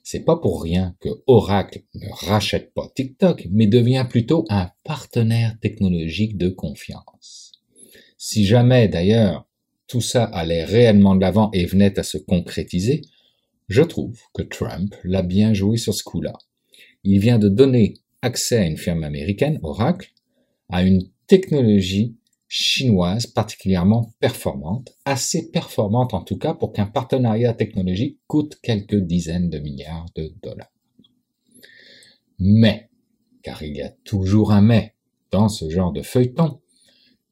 C'est 0.05 0.25
pas 0.25 0.37
pour 0.37 0.63
rien 0.63 0.95
que 1.01 1.09
Oracle 1.27 1.83
ne 1.95 2.09
rachète 2.11 2.73
pas 2.73 2.89
TikTok, 2.95 3.49
mais 3.51 3.67
devient 3.67 4.07
plutôt 4.09 4.45
un 4.49 4.71
partenaire 4.85 5.59
technologique 5.61 6.37
de 6.37 6.51
confiance. 6.51 7.51
Si 8.17 8.47
jamais 8.47 8.87
d'ailleurs 8.87 9.49
tout 9.89 10.01
ça 10.01 10.25
allait 10.25 10.65
réellement 10.65 11.17
de 11.17 11.21
l'avant 11.21 11.51
et 11.53 11.67
venait 11.67 11.99
à 11.99 12.05
se 12.05 12.17
concrétiser, 12.17 13.03
je 13.69 13.83
trouve 13.83 14.21
que 14.35 14.43
Trump 14.43 14.95
l'a 15.05 15.23
bien 15.23 15.55
joué 15.55 15.77
sur 15.77 15.95
ce 15.95 16.05
coup-là. 16.05 16.35
Il 17.03 17.19
vient 17.19 17.39
de 17.39 17.49
donner 17.49 17.95
accès 18.23 18.59
à 18.59 18.67
une 18.67 18.77
firme 18.77 19.05
américaine, 19.05 19.59
Oracle, 19.63 20.13
à 20.71 20.83
une 20.83 21.09
technologie 21.27 22.17
chinoise 22.49 23.27
particulièrement 23.27 24.13
performante, 24.21 24.95
assez 25.05 25.51
performante 25.51 26.15
en 26.15 26.23
tout 26.23 26.39
cas 26.39 26.55
pour 26.55 26.73
qu'un 26.73 26.87
partenariat 26.87 27.53
technologique 27.53 28.21
coûte 28.27 28.59
quelques 28.63 29.01
dizaines 29.01 29.51
de 29.51 29.59
milliards 29.59 30.07
de 30.15 30.33
dollars. 30.43 30.71
Mais, 32.39 32.91
car 33.43 33.63
il 33.63 33.77
y 33.77 33.83
a 33.83 33.91
toujours 34.05 34.53
un 34.53 34.63
mais 34.63 34.95
dans 35.31 35.49
ce 35.49 35.69
genre 35.69 35.93
de 35.93 36.03
feuilleton, 36.03 36.61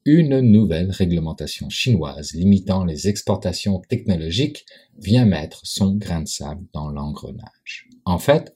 une 0.05 0.39
nouvelle 0.41 0.91
réglementation 0.91 1.69
chinoise 1.69 2.33
limitant 2.33 2.83
les 2.83 3.07
exportations 3.07 3.81
technologiques 3.87 4.65
vient 4.97 5.25
mettre 5.25 5.61
son 5.63 5.95
grain 5.95 6.21
de 6.21 6.27
sable 6.27 6.65
dans 6.73 6.89
l'engrenage. 6.89 7.87
En 8.05 8.17
fait, 8.17 8.53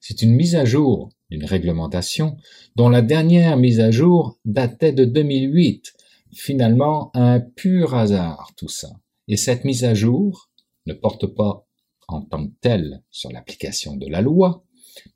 c'est 0.00 0.22
une 0.22 0.34
mise 0.34 0.54
à 0.54 0.64
jour 0.64 1.10
d'une 1.30 1.44
réglementation 1.44 2.36
dont 2.76 2.88
la 2.88 3.02
dernière 3.02 3.56
mise 3.56 3.80
à 3.80 3.90
jour 3.90 4.38
datait 4.44 4.92
de 4.92 5.04
2008 5.04 5.92
finalement 6.32 7.10
un 7.14 7.40
pur 7.40 7.94
hasard 7.94 8.52
tout 8.56 8.68
ça. 8.68 8.90
Et 9.28 9.36
cette 9.36 9.64
mise 9.64 9.84
à 9.84 9.94
jour 9.94 10.50
ne 10.86 10.94
porte 10.94 11.26
pas 11.26 11.66
en 12.08 12.22
tant 12.22 12.46
que 12.46 12.52
telle 12.60 13.02
sur 13.10 13.32
l'application 13.32 13.96
de 13.96 14.06
la 14.06 14.20
loi, 14.20 14.64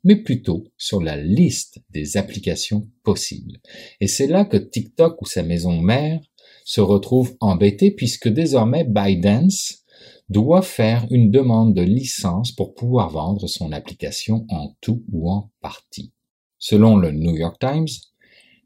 mais 0.03 0.15
plutôt 0.15 0.65
sur 0.77 1.01
la 1.01 1.17
liste 1.17 1.79
des 1.89 2.17
applications 2.17 2.87
possibles. 3.03 3.59
Et 3.99 4.07
c'est 4.07 4.27
là 4.27 4.45
que 4.45 4.57
TikTok 4.57 5.21
ou 5.21 5.25
sa 5.25 5.43
maison 5.43 5.81
mère 5.81 6.19
se 6.65 6.81
retrouve 6.81 7.35
embêté 7.39 7.91
puisque 7.91 8.27
désormais 8.27 8.83
ByteDance 8.83 9.81
doit 10.29 10.61
faire 10.61 11.05
une 11.11 11.29
demande 11.29 11.75
de 11.75 11.81
licence 11.81 12.53
pour 12.53 12.73
pouvoir 12.73 13.09
vendre 13.09 13.47
son 13.47 13.71
application 13.71 14.45
en 14.49 14.75
tout 14.79 15.03
ou 15.11 15.29
en 15.29 15.51
partie. 15.61 16.13
Selon 16.57 16.95
le 16.95 17.11
New 17.11 17.35
York 17.35 17.57
Times, 17.59 17.87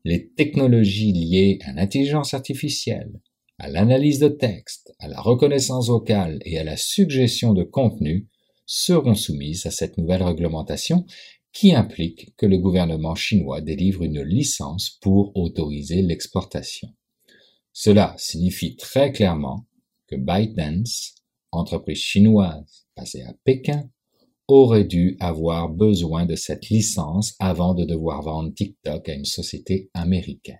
les 0.03 0.29
technologies 0.29 1.13
liées 1.13 1.59
à 1.65 1.73
l'intelligence 1.73 2.35
artificielle, 2.35 3.19
à 3.57 3.69
l'analyse 3.69 4.19
de 4.19 4.27
texte, 4.27 4.93
à 4.99 5.07
la 5.07 5.19
reconnaissance 5.19 5.87
vocale 5.87 6.39
et 6.45 6.59
à 6.59 6.63
la 6.63 6.77
suggestion 6.77 7.53
de 7.53 7.63
contenu 7.63 8.27
seront 8.65 9.15
soumises 9.15 9.65
à 9.65 9.71
cette 9.71 9.97
nouvelle 9.97 10.23
réglementation 10.23 11.05
qui 11.51 11.73
implique 11.73 12.35
que 12.35 12.45
le 12.45 12.57
gouvernement 12.57 13.15
chinois 13.15 13.61
délivre 13.61 14.03
une 14.03 14.21
licence 14.21 14.89
pour 15.01 15.35
autoriser 15.37 16.01
l'exportation. 16.01 16.89
Cela 17.71 18.13
signifie 18.17 18.75
très 18.75 19.11
clairement 19.11 19.65
que 20.07 20.15
ByteDance, 20.15 21.15
entreprise 21.51 21.99
chinoise 21.99 22.87
basée 22.95 23.23
à 23.23 23.33
Pékin, 23.43 23.89
aurait 24.47 24.83
dû 24.83 25.17
avoir 25.19 25.69
besoin 25.69 26.25
de 26.25 26.35
cette 26.35 26.69
licence 26.69 27.35
avant 27.39 27.73
de 27.73 27.85
devoir 27.85 28.21
vendre 28.21 28.53
TikTok 28.53 29.09
à 29.09 29.13
une 29.13 29.25
société 29.25 29.89
américaine. 29.93 30.59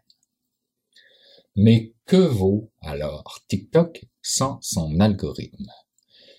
Mais 1.55 1.93
que 2.05 2.15
vaut 2.15 2.71
alors 2.81 3.39
TikTok 3.47 4.05
sans 4.21 4.59
son 4.61 4.99
algorithme? 4.99 5.71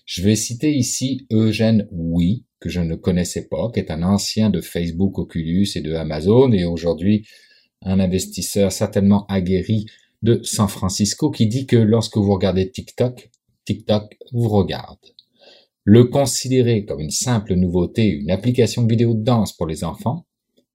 Je 0.07 0.23
vais 0.23 0.37
citer 0.37 0.73
ici 0.73 1.27
Eugène 1.33 1.85
Oui, 1.91 2.45
que 2.61 2.69
je 2.69 2.79
ne 2.79 2.95
connaissais 2.95 3.49
pas, 3.49 3.69
qui 3.73 3.81
est 3.81 3.91
un 3.91 4.03
ancien 4.03 4.49
de 4.49 4.61
Facebook, 4.61 5.19
Oculus 5.19 5.67
et 5.75 5.81
de 5.81 5.93
Amazon, 5.95 6.53
et 6.53 6.63
aujourd'hui 6.63 7.27
un 7.81 7.99
investisseur 7.99 8.71
certainement 8.71 9.25
aguerri 9.27 9.85
de 10.21 10.39
San 10.43 10.69
Francisco, 10.69 11.29
qui 11.29 11.47
dit 11.47 11.67
que 11.67 11.75
lorsque 11.75 12.15
vous 12.15 12.31
regardez 12.31 12.71
TikTok, 12.71 13.29
TikTok 13.65 14.17
vous 14.31 14.47
regarde. 14.47 14.97
Le 15.83 16.05
considérer 16.05 16.85
comme 16.85 17.01
une 17.01 17.11
simple 17.11 17.55
nouveauté, 17.55 18.07
une 18.07 18.31
application 18.31 18.87
vidéo 18.87 19.13
de 19.13 19.23
danse 19.23 19.51
pour 19.51 19.67
les 19.67 19.83
enfants, 19.83 20.25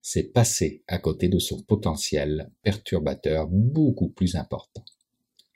c'est 0.03 0.25
passer 0.25 0.83
à 0.89 0.99
côté 0.99 1.31
de 1.31 1.39
son 1.39 1.63
potentiel 1.63 2.51
perturbateur 2.63 3.49
beaucoup 3.49 4.11
plus 4.11 4.37
important. 4.37 4.85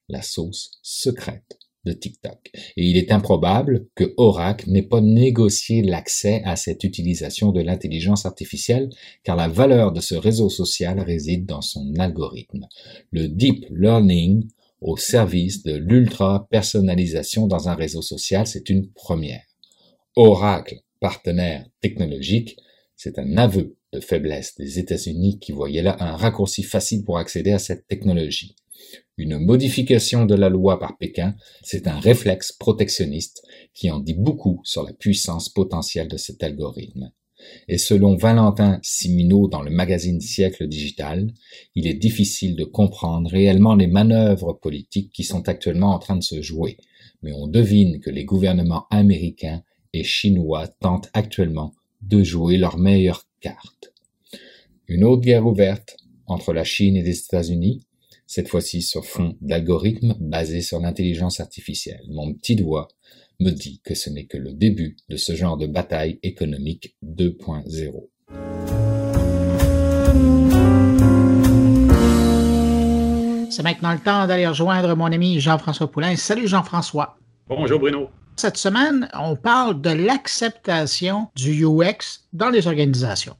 La 0.08 0.22
sauce 0.22 0.70
secrète 0.82 1.58
TikTok. 1.92 2.50
Et 2.76 2.84
il 2.84 2.96
est 2.96 3.12
improbable 3.12 3.86
que 3.94 4.14
Oracle 4.16 4.70
n'ait 4.70 4.82
pas 4.82 5.00
négocié 5.00 5.82
l'accès 5.82 6.42
à 6.44 6.56
cette 6.56 6.84
utilisation 6.84 7.52
de 7.52 7.60
l'intelligence 7.60 8.26
artificielle, 8.26 8.90
car 9.24 9.36
la 9.36 9.48
valeur 9.48 9.92
de 9.92 10.00
ce 10.00 10.14
réseau 10.14 10.48
social 10.48 11.00
réside 11.00 11.46
dans 11.46 11.62
son 11.62 11.94
algorithme. 11.98 12.66
Le 13.10 13.28
deep 13.28 13.66
learning 13.70 14.48
au 14.80 14.96
service 14.96 15.62
de 15.62 15.74
l'ultra-personnalisation 15.74 17.46
dans 17.46 17.68
un 17.68 17.74
réseau 17.74 18.02
social, 18.02 18.46
c'est 18.46 18.68
une 18.68 18.88
première. 18.90 19.42
Oracle, 20.16 20.80
partenaire 21.00 21.66
technologique, 21.80 22.56
c'est 22.96 23.18
un 23.18 23.36
aveu 23.36 23.76
de 23.92 24.00
faiblesse 24.00 24.56
des 24.56 24.78
États-Unis 24.78 25.38
qui 25.38 25.52
voyaient 25.52 25.82
là 25.82 25.96
un 26.00 26.16
raccourci 26.16 26.62
facile 26.62 27.04
pour 27.04 27.18
accéder 27.18 27.52
à 27.52 27.58
cette 27.58 27.86
technologie. 27.86 28.56
Une 29.18 29.38
modification 29.38 30.26
de 30.26 30.34
la 30.34 30.50
loi 30.50 30.78
par 30.78 30.98
Pékin, 30.98 31.36
c'est 31.62 31.86
un 31.86 31.98
réflexe 31.98 32.52
protectionniste 32.52 33.42
qui 33.72 33.90
en 33.90 33.98
dit 33.98 34.14
beaucoup 34.14 34.60
sur 34.64 34.82
la 34.82 34.92
puissance 34.92 35.48
potentielle 35.48 36.08
de 36.08 36.16
cet 36.16 36.42
algorithme. 36.42 37.10
Et 37.68 37.78
selon 37.78 38.16
Valentin 38.16 38.78
Simino 38.82 39.48
dans 39.48 39.62
le 39.62 39.70
magazine 39.70 40.20
Siècle 40.20 40.66
Digital, 40.68 41.32
il 41.74 41.86
est 41.86 41.94
difficile 41.94 42.56
de 42.56 42.64
comprendre 42.64 43.30
réellement 43.30 43.74
les 43.74 43.86
manœuvres 43.86 44.54
politiques 44.54 45.12
qui 45.12 45.24
sont 45.24 45.48
actuellement 45.48 45.94
en 45.94 45.98
train 45.98 46.16
de 46.16 46.22
se 46.22 46.42
jouer, 46.42 46.76
mais 47.22 47.32
on 47.32 47.46
devine 47.46 48.00
que 48.00 48.10
les 48.10 48.24
gouvernements 48.24 48.86
américains 48.90 49.62
et 49.92 50.04
chinois 50.04 50.68
tentent 50.68 51.10
actuellement 51.14 51.72
de 52.02 52.22
jouer 52.22 52.56
leur 52.58 52.78
meilleure 52.78 53.26
carte. 53.40 53.92
Une 54.88 55.04
autre 55.04 55.22
guerre 55.22 55.46
ouverte 55.46 55.96
entre 56.26 56.52
la 56.52 56.64
Chine 56.64 56.96
et 56.96 57.02
les 57.02 57.18
États-Unis, 57.18 57.82
cette 58.26 58.48
fois-ci 58.48 58.82
sur 58.82 59.04
fond 59.04 59.36
d'algorithmes 59.40 60.16
basés 60.20 60.62
sur 60.62 60.80
l'intelligence 60.80 61.40
artificielle. 61.40 62.02
Mon 62.08 62.34
petit 62.34 62.56
doigt 62.56 62.88
me 63.40 63.50
dit 63.50 63.80
que 63.84 63.94
ce 63.94 64.10
n'est 64.10 64.26
que 64.26 64.36
le 64.36 64.52
début 64.52 64.96
de 65.08 65.16
ce 65.16 65.34
genre 65.34 65.56
de 65.56 65.66
bataille 65.66 66.18
économique 66.22 66.96
2.0. 67.04 68.08
C'est 73.50 73.62
maintenant 73.62 73.92
le 73.92 74.00
temps 74.00 74.26
d'aller 74.26 74.46
rejoindre 74.46 74.94
mon 74.96 75.06
ami 75.06 75.40
Jean-François 75.40 75.90
Poulain. 75.90 76.16
Salut 76.16 76.48
Jean-François. 76.48 77.16
Bonjour 77.48 77.78
Bruno. 77.78 78.10
Cette 78.36 78.58
semaine, 78.58 79.08
on 79.14 79.34
parle 79.34 79.80
de 79.80 79.90
l'acceptation 79.90 81.28
du 81.36 81.64
UX 81.64 82.26
dans 82.34 82.50
les 82.50 82.66
organisations. 82.66 83.36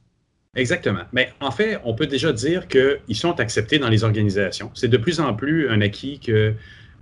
Exactement. 0.57 1.01
Mais 1.13 1.31
en 1.39 1.51
fait, 1.51 1.79
on 1.85 1.93
peut 1.93 2.07
déjà 2.07 2.33
dire 2.33 2.67
qu'ils 2.67 3.15
sont 3.15 3.39
acceptés 3.39 3.77
dans 3.77 3.89
les 3.89 4.03
organisations. 4.03 4.71
C'est 4.73 4.87
de 4.87 4.97
plus 4.97 5.19
en 5.19 5.33
plus 5.35 5.69
un 5.69 5.81
acquis 5.81 6.19
que 6.19 6.31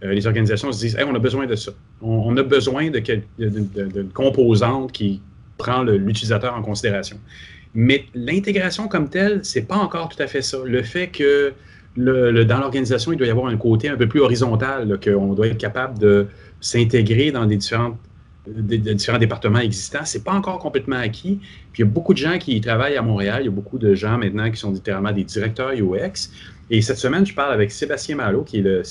euh, 0.03 0.13
les 0.13 0.27
organisations 0.27 0.73
se 0.73 0.79
disent 0.79 0.97
on 1.07 1.15
a 1.15 1.19
besoin 1.19 1.47
de 1.47 1.55
ça. 1.55 1.71
On, 2.01 2.35
a 2.35 2.43
besoin 2.43 2.89
de, 2.91 4.11
composante 4.13 4.91
qui 4.91 5.21
prend 5.57 5.83
l'utilisateur 5.83 6.53
en 6.53 6.61
considération. 6.61 7.17
Mais 7.73 8.05
l'intégration 8.13 8.89
comme 8.89 9.09
telle, 9.09 9.39
c'est 9.43 9.67
pas 9.67 9.77
encore 9.77 10.09
tout 10.09 10.21
à 10.21 10.27
fait 10.27 10.41
ça. 10.41 10.57
Le 10.65 10.83
fait 10.83 11.07
que 11.07 11.53
le, 11.95 12.43
dans 12.43 12.59
l'organisation, 12.59 13.13
il 13.13 13.17
doit 13.17 13.27
y 13.27 13.31
avoir 13.31 13.47
un 13.47 13.55
côté 13.55 13.87
un 13.87 13.95
peu 13.95 14.07
plus 14.07 14.19
horizontal, 14.19 14.99
qu'on 15.01 15.33
doit 15.33 15.47
être 15.47 15.57
capable 15.57 15.97
de 15.97 16.27
s'intégrer 16.59 17.31
dans 17.31 17.45
des 17.45 17.55
différentes 17.55 17.97
des, 18.47 18.77
différents 18.77 19.17
départements 19.17 19.59
existants. 19.59 20.05
C'est 20.05 20.23
pas 20.23 20.33
encore 20.33 20.59
complètement 20.59 20.97
acquis. 20.97 21.39
Puis 21.71 21.83
il 21.83 21.85
y 21.85 21.89
a 21.89 21.91
beaucoup 21.91 22.13
de 22.13 22.17
gens 22.17 22.37
qui 22.37 22.59
travaillent 22.61 22.97
à 22.97 23.01
Montréal. 23.01 23.41
Il 23.41 23.45
y 23.45 23.47
a 23.47 23.51
beaucoup 23.51 23.77
de 23.77 23.95
gens 23.95 24.17
maintenant 24.17 24.49
qui 24.49 24.57
sont 24.57 24.71
littéralement 24.71 25.11
des 25.11 25.23
directeurs 25.23 25.71
UX. 25.71 26.29
Et 26.71 26.81
cette 26.81 26.97
semaine, 26.97 27.25
je 27.25 27.33
parle 27.33 27.53
avec 27.53 27.69
Sébastien 27.71 28.15
Malo, 28.15 28.43
qui 28.43 28.57
est 28.57 28.61
le, 28.61 28.81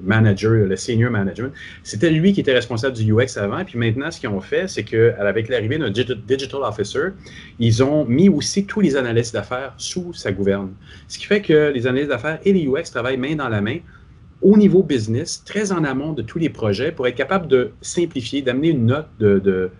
manager, 0.00 0.52
le 0.52 0.76
senior 0.76 1.10
management. 1.10 1.52
C'était 1.82 2.10
lui 2.10 2.32
qui 2.32 2.40
était 2.40 2.52
responsable 2.52 2.94
du 2.94 3.12
UX 3.12 3.36
avant. 3.36 3.64
Puis 3.64 3.78
maintenant, 3.78 4.12
ce 4.12 4.20
qu'ils 4.20 4.28
ont 4.28 4.40
fait, 4.40 4.68
c'est 4.68 4.84
qu'avec 4.84 5.48
l'arrivée 5.48 5.78
d'un 5.78 5.90
digital 5.90 6.60
officer, 6.62 7.08
ils 7.58 7.82
ont 7.82 8.04
mis 8.04 8.28
aussi 8.28 8.64
tous 8.64 8.80
les 8.80 8.96
analystes 8.96 9.34
d'affaires 9.34 9.74
sous 9.76 10.12
sa 10.14 10.30
gouverne. 10.30 10.70
Ce 11.08 11.18
qui 11.18 11.26
fait 11.26 11.42
que 11.42 11.72
les 11.74 11.86
analystes 11.88 12.10
d'affaires 12.10 12.38
et 12.44 12.52
les 12.52 12.66
UX 12.66 12.90
travaillent 12.92 13.16
main 13.16 13.34
dans 13.34 13.48
la 13.48 13.60
main 13.60 13.78
au 14.42 14.56
niveau 14.56 14.82
business, 14.82 15.42
très 15.44 15.72
en 15.72 15.84
amont 15.84 16.12
de 16.12 16.22
tous 16.22 16.38
les 16.38 16.50
projets, 16.50 16.92
pour 16.92 17.06
être 17.06 17.14
capable 17.16 17.46
de 17.46 17.72
simplifier, 17.80 18.42
d'amener 18.42 18.68
une 18.68 18.86
note 18.86 19.08
de, 19.18 19.70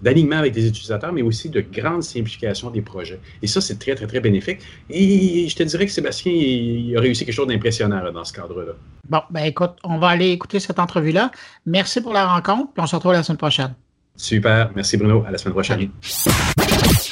d'alignement 0.00 0.36
avec 0.36 0.54
les 0.54 0.68
utilisateurs, 0.68 1.12
mais 1.12 1.22
aussi 1.22 1.48
de 1.50 1.60
grande 1.60 2.02
simplification 2.02 2.70
des 2.70 2.82
projets. 2.82 3.20
Et 3.42 3.46
ça, 3.46 3.60
c'est 3.60 3.78
très, 3.78 3.94
très, 3.94 4.06
très 4.06 4.20
bénéfique. 4.20 4.60
Et 4.88 5.48
je 5.48 5.56
te 5.56 5.62
dirais 5.62 5.86
que 5.86 5.92
Sébastien, 5.92 6.32
il 6.32 6.96
a 6.96 7.00
réussi 7.00 7.24
quelque 7.24 7.34
chose 7.34 7.48
d'impressionnant 7.48 8.00
dans 8.12 8.24
ce 8.24 8.32
cadre-là. 8.32 8.72
Bon, 9.08 9.20
ben 9.30 9.44
écoute, 9.44 9.72
on 9.82 9.98
va 9.98 10.08
aller 10.08 10.30
écouter 10.30 10.60
cette 10.60 10.78
entrevue-là. 10.78 11.32
Merci 11.66 12.00
pour 12.00 12.12
la 12.12 12.26
rencontre, 12.26 12.72
puis 12.72 12.82
on 12.82 12.86
se 12.86 12.94
retrouve 12.94 13.12
la 13.12 13.22
semaine 13.22 13.38
prochaine. 13.38 13.74
Super. 14.16 14.70
Merci 14.76 14.96
Bruno. 14.96 15.24
À 15.26 15.32
la 15.32 15.38
semaine 15.38 15.54
prochaine. 15.54 15.90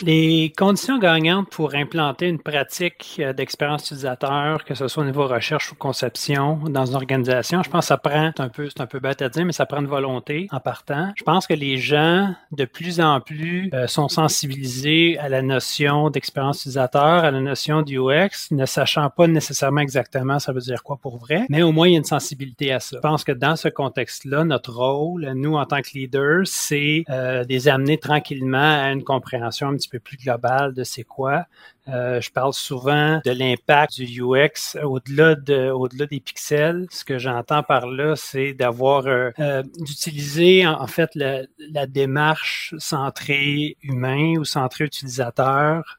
Les 0.01 0.53
conditions 0.57 0.99
gagnantes 0.99 1.51
pour 1.51 1.75
implanter 1.75 2.29
une 2.29 2.39
pratique 2.39 3.17
euh, 3.21 3.33
d'expérience 3.33 3.83
utilisateur, 3.83 4.65
que 4.65 4.75
ce 4.75 4.89
soit 4.89 5.03
au 5.03 5.07
niveau 5.07 5.27
recherche 5.27 5.73
ou 5.73 5.75
conception 5.75 6.59
dans 6.69 6.87
une 6.87 6.95
organisation, 6.95 7.63
je 7.63 7.71
pense 7.71 7.85
que 7.85 7.89
ça 7.89 7.99
prend, 7.99 8.33
un 8.37 8.49
peu, 8.49 8.69
c'est 8.69 8.81
un 8.81 8.87
peu 8.87 8.99
bête 8.99 9.23
à 9.23 9.29
dire, 9.29 9.45
mais 9.45 9.53
ça 9.53 9.67
prend 9.67 9.81
une 9.81 9.87
volonté 9.87 10.49
en 10.51 10.61
partant. 10.61 11.13
Je 11.17 11.25
pense 11.25 11.47
que 11.47 11.55
les 11.55 11.77
gens, 11.77 12.35
de 12.51 12.65
plus 12.65 13.01
en 13.01 13.21
plus, 13.21 13.71
euh, 13.75 13.87
sont 13.87 14.09
sensibilisés 14.09 15.19
à 15.19 15.29
la 15.29 15.43
notion 15.43 16.11
d'expérience 16.11 16.61
utilisateur, 16.61 17.25
à 17.25 17.31
la 17.31 17.41
notion 17.41 17.83
du 17.83 17.99
UX, 17.99 18.51
ne 18.51 18.67
sachant 18.67 19.11
pas 19.11 19.27
nécessairement 19.27 19.81
exactement 19.81 20.39
ça 20.39 20.53
veut 20.53 20.61
dire 20.61 20.83
quoi 20.83 20.97
pour 20.97 21.19
vrai, 21.19 21.47
mais 21.49 21.63
au 21.63 21.73
moins 21.73 21.89
il 21.89 21.93
y 21.93 21.95
a 21.95 21.99
une 21.99 22.05
sensibilité 22.05 22.73
à 22.73 22.81
ça. 22.81 22.97
Je 22.97 23.01
pense 23.01 23.25
que 23.25 23.33
dans 23.33 23.57
ce 23.57 23.69
contexte-là, 23.69 24.45
notre 24.45 24.73
rôle, 24.73 25.33
nous 25.35 25.55
en 25.55 25.65
tant 25.67 25.81
que 25.81 25.91
leaders, 25.95 26.47
c'est 26.47 27.05
euh, 27.11 27.45
les 27.49 27.69
amener 27.69 27.99
tranquillement 27.99 28.83
à 28.83 28.91
une 28.91 29.05
compréhension 29.05 29.69
un 29.69 29.77
petit 29.77 29.89
peu 29.89 29.92
plus 30.01 30.17
global 30.17 30.75
de 30.75 30.85
c'est 30.85 31.05
quoi. 31.05 31.47
Euh, 31.89 32.21
je 32.21 32.31
parle 32.31 32.53
souvent 32.53 33.21
de 33.25 33.31
l'impact 33.33 33.95
du 33.95 34.23
UX 34.23 34.79
au-delà 34.83 35.35
de, 35.35 35.71
au-delà 35.71 36.07
des 36.07 36.21
pixels. 36.21 36.87
Ce 36.91 37.05
que 37.05 37.19
j'entends 37.19 37.65
par 37.65 37.87
là, 37.87 38.15
c'est 38.15 38.53
d'avoir 38.53 39.07
euh, 39.07 39.31
euh, 39.41 39.63
d'utiliser 39.81 40.65
en, 40.67 40.87
fait 40.87 41.11
la, 41.15 41.87
démarche 41.87 42.75
centrée 42.79 43.77
humain 43.83 44.35
ou 44.39 44.45
centrée 44.45 44.85
utilisateur 44.85 45.97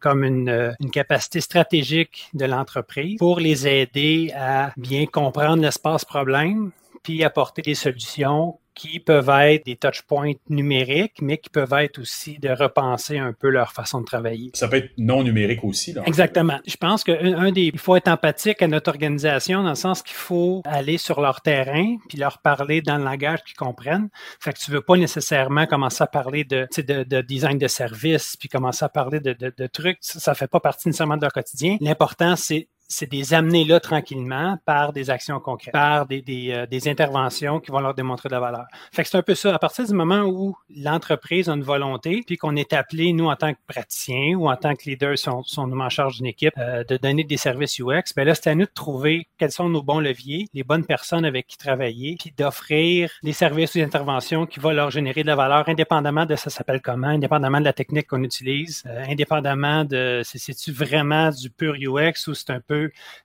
comme 0.00 0.24
une 0.24 0.90
capacité 0.92 1.40
stratégique 1.40 2.30
de 2.32 2.46
l'entreprise 2.46 3.18
pour 3.18 3.38
les 3.38 3.68
aider 3.68 4.32
à 4.34 4.72
bien 4.76 5.06
comprendre 5.06 5.62
l'espace 5.62 6.04
problème 6.04 6.70
puis 7.02 7.22
apporter 7.22 7.62
des 7.62 7.74
solutions 7.74 8.58
qui 8.76 9.00
peuvent 9.00 9.30
être 9.30 9.64
des 9.64 9.76
touchpoints 9.76 10.34
numériques, 10.48 11.20
mais 11.22 11.38
qui 11.38 11.48
peuvent 11.50 11.72
être 11.72 11.98
aussi 11.98 12.38
de 12.38 12.50
repenser 12.50 13.18
un 13.18 13.32
peu 13.32 13.48
leur 13.48 13.72
façon 13.72 14.00
de 14.00 14.04
travailler. 14.04 14.50
Ça 14.54 14.68
peut 14.68 14.76
être 14.76 14.90
non 14.98 15.24
numérique 15.24 15.64
aussi. 15.64 15.94
Là, 15.94 16.02
Exactement. 16.06 16.60
Je 16.66 16.76
pense 16.76 17.02
qu'un 17.02 17.50
des, 17.50 17.70
il 17.72 17.78
faut 17.78 17.96
être 17.96 18.08
empathique 18.08 18.60
à 18.62 18.68
notre 18.68 18.90
organisation 18.90 19.62
dans 19.62 19.70
le 19.70 19.74
sens 19.74 20.02
qu'il 20.02 20.14
faut 20.14 20.62
aller 20.66 20.98
sur 20.98 21.20
leur 21.20 21.40
terrain 21.40 21.96
puis 22.08 22.18
leur 22.18 22.38
parler 22.38 22.82
dans 22.82 22.98
le 22.98 23.04
langage 23.04 23.42
qu'ils 23.44 23.56
comprennent. 23.56 24.10
Fait 24.40 24.52
que 24.52 24.58
tu 24.58 24.70
veux 24.70 24.82
pas 24.82 24.96
nécessairement 24.96 25.66
commencer 25.66 26.04
à 26.04 26.06
parler 26.06 26.44
de, 26.44 26.68
de, 26.76 27.02
de 27.02 27.20
design 27.22 27.58
de 27.58 27.68
service 27.68 28.36
puis 28.36 28.50
commencer 28.50 28.84
à 28.84 28.90
parler 28.90 29.20
de, 29.20 29.32
de, 29.32 29.52
de 29.56 29.66
trucs. 29.66 29.98
Ça, 30.02 30.20
ça 30.20 30.34
fait 30.34 30.48
pas 30.48 30.60
partie 30.60 30.88
nécessairement 30.88 31.16
de 31.16 31.22
leur 31.22 31.32
quotidien. 31.32 31.78
L'important, 31.80 32.36
c'est 32.36 32.68
c'est 32.88 33.10
des 33.10 33.34
amener 33.34 33.64
là 33.64 33.80
tranquillement 33.80 34.58
par 34.64 34.92
des 34.92 35.10
actions 35.10 35.40
concrètes, 35.40 35.72
par 35.72 36.06
des, 36.06 36.22
des, 36.22 36.52
euh, 36.52 36.66
des, 36.66 36.88
interventions 36.88 37.60
qui 37.60 37.70
vont 37.70 37.80
leur 37.80 37.94
démontrer 37.94 38.28
de 38.28 38.34
la 38.34 38.40
valeur. 38.40 38.66
Fait 38.92 39.02
que 39.02 39.08
c'est 39.08 39.16
un 39.16 39.22
peu 39.22 39.34
ça. 39.34 39.54
À 39.54 39.58
partir 39.58 39.86
du 39.86 39.92
moment 39.92 40.22
où 40.22 40.56
l'entreprise 40.74 41.48
a 41.48 41.54
une 41.54 41.62
volonté, 41.62 42.22
puis 42.26 42.36
qu'on 42.36 42.54
est 42.56 42.72
appelé, 42.72 43.12
nous, 43.12 43.26
en 43.26 43.36
tant 43.36 43.52
que 43.52 43.58
praticiens 43.66 44.34
ou 44.36 44.48
en 44.48 44.56
tant 44.56 44.74
que 44.74 44.84
leaders, 44.88 45.18
sont, 45.18 45.42
sont 45.42 45.66
nous 45.66 45.78
en 45.78 45.88
charge 45.88 46.16
d'une 46.16 46.26
équipe, 46.26 46.54
euh, 46.58 46.84
de 46.84 46.96
donner 46.96 47.24
des 47.24 47.36
services 47.36 47.80
UX, 47.80 48.14
ben 48.14 48.24
là, 48.24 48.34
c'est 48.34 48.50
à 48.50 48.54
nous 48.54 48.66
de 48.66 48.70
trouver 48.72 49.28
quels 49.38 49.52
sont 49.52 49.68
nos 49.68 49.82
bons 49.82 50.00
leviers, 50.00 50.46
les 50.54 50.62
bonnes 50.62 50.84
personnes 50.84 51.24
avec 51.24 51.46
qui 51.46 51.56
travailler, 51.56 52.16
puis 52.18 52.32
d'offrir 52.36 53.10
des 53.22 53.32
services 53.32 53.74
ou 53.74 53.78
des 53.78 53.84
interventions 53.84 54.46
qui 54.46 54.60
vont 54.60 54.70
leur 54.70 54.90
générer 54.90 55.22
de 55.22 55.28
la 55.28 55.36
valeur, 55.36 55.68
indépendamment 55.68 56.26
de 56.26 56.36
ça 56.36 56.50
s'appelle 56.50 56.80
comment, 56.80 57.08
indépendamment 57.08 57.58
de 57.58 57.64
la 57.64 57.72
technique 57.72 58.06
qu'on 58.06 58.22
utilise, 58.22 58.84
euh, 58.86 59.04
indépendamment 59.08 59.84
de 59.84 60.22
c'est-tu 60.24 60.72
vraiment 60.72 61.30
du 61.30 61.50
pur 61.50 61.74
UX 61.74 62.28
ou 62.28 62.34
c'est 62.34 62.50
un 62.50 62.60
peu 62.60 62.75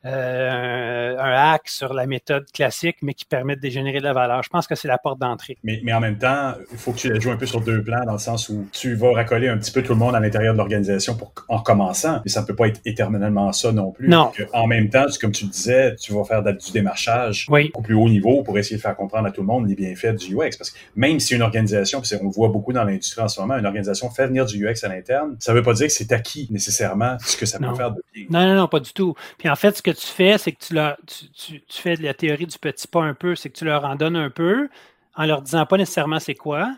euh, 0.05 1.17
un 1.17 1.53
hack 1.53 1.69
sur 1.69 1.93
la 1.93 2.05
méthode 2.05 2.45
classique, 2.51 2.97
mais 3.01 3.13
qui 3.13 3.25
permet 3.25 3.55
de 3.55 3.69
générer 3.69 3.99
de 3.99 4.03
la 4.03 4.13
valeur. 4.13 4.43
Je 4.43 4.49
pense 4.49 4.67
que 4.67 4.75
c'est 4.75 4.87
la 4.87 4.97
porte 4.97 5.19
d'entrée. 5.19 5.57
Mais, 5.63 5.81
mais, 5.83 5.93
en 5.93 5.99
même 5.99 6.17
temps, 6.17 6.53
il 6.71 6.77
faut 6.77 6.91
que 6.91 6.97
tu 6.97 7.11
la 7.11 7.19
joues 7.19 7.31
un 7.31 7.37
peu 7.37 7.45
sur 7.45 7.61
deux 7.61 7.83
plans, 7.83 8.03
dans 8.05 8.13
le 8.13 8.19
sens 8.19 8.49
où 8.49 8.67
tu 8.71 8.95
vas 8.95 9.13
racoler 9.13 9.47
un 9.47 9.57
petit 9.57 9.71
peu 9.71 9.83
tout 9.83 9.93
le 9.93 9.99
monde 9.99 10.15
à 10.15 10.19
l'intérieur 10.19 10.53
de 10.53 10.57
l'organisation 10.57 11.15
pour, 11.15 11.33
en 11.47 11.59
commençant, 11.59 12.21
mais 12.23 12.31
ça 12.31 12.41
ne 12.41 12.47
peut 12.47 12.55
pas 12.55 12.67
être 12.67 12.81
éternellement 12.85 13.51
ça 13.51 13.71
non 13.71 13.91
plus. 13.91 14.07
Non. 14.07 14.31
En 14.53 14.67
même 14.67 14.89
temps, 14.89 15.05
comme 15.19 15.31
tu 15.31 15.45
le 15.45 15.51
disais, 15.51 15.95
tu 15.95 16.13
vas 16.13 16.23
faire 16.23 16.43
du 16.43 16.71
démarchage 16.71 17.47
au 17.73 17.81
plus 17.81 17.95
haut 17.95 18.09
niveau 18.09 18.43
pour 18.43 18.57
essayer 18.57 18.77
de 18.77 18.81
faire 18.81 18.95
comprendre 18.95 19.27
à 19.27 19.31
tout 19.31 19.41
le 19.41 19.47
monde 19.47 19.67
les 19.67 19.75
bienfaits 19.75 20.15
du 20.15 20.35
UX. 20.35 20.57
Parce 20.57 20.71
que 20.71 20.77
même 20.95 21.19
si 21.19 21.35
une 21.35 21.41
organisation, 21.41 22.01
puis 22.01 22.11
on 22.19 22.25
le 22.25 22.31
voit 22.31 22.49
beaucoup 22.49 22.73
dans 22.73 22.83
l'industrie 22.83 23.21
en 23.21 23.27
ce 23.27 23.39
moment, 23.39 23.57
une 23.57 23.65
organisation 23.65 24.09
fait 24.09 24.27
venir 24.27 24.45
du 24.45 24.65
UX 24.65 24.83
à 24.83 24.87
l'interne, 24.87 25.35
ça 25.39 25.51
ne 25.51 25.57
veut 25.57 25.63
pas 25.63 25.73
dire 25.73 25.87
que 25.87 25.93
c'est 25.93 26.11
acquis 26.11 26.47
nécessairement 26.51 27.17
ce 27.19 27.37
que 27.37 27.45
ça 27.45 27.59
peut 27.59 27.73
faire 27.75 27.91
de 27.91 28.01
bien. 28.13 28.25
Non, 28.29 28.45
non, 28.45 28.55
non, 28.55 28.67
pas 28.67 28.79
du 28.79 28.93
tout. 28.93 29.15
Puis 29.41 29.49
en 29.49 29.55
fait, 29.55 29.75
ce 29.75 29.81
que 29.81 29.89
tu 29.89 30.05
fais, 30.05 30.37
c'est 30.37 30.51
que 30.51 30.63
tu, 30.63 30.75
leur, 30.75 30.97
tu, 31.07 31.27
tu, 31.31 31.61
tu, 31.65 31.81
fais 31.81 31.95
de 31.95 32.03
la 32.03 32.13
théorie 32.13 32.45
du 32.45 32.59
petit 32.59 32.87
pas 32.87 33.01
un 33.01 33.15
peu, 33.15 33.33
c'est 33.33 33.49
que 33.49 33.57
tu 33.57 33.65
leur 33.65 33.83
en 33.85 33.95
donnes 33.95 34.15
un 34.15 34.29
peu 34.29 34.69
en 35.15 35.25
leur 35.25 35.41
disant 35.41 35.65
pas 35.65 35.77
nécessairement 35.77 36.19
c'est 36.19 36.35
quoi, 36.35 36.71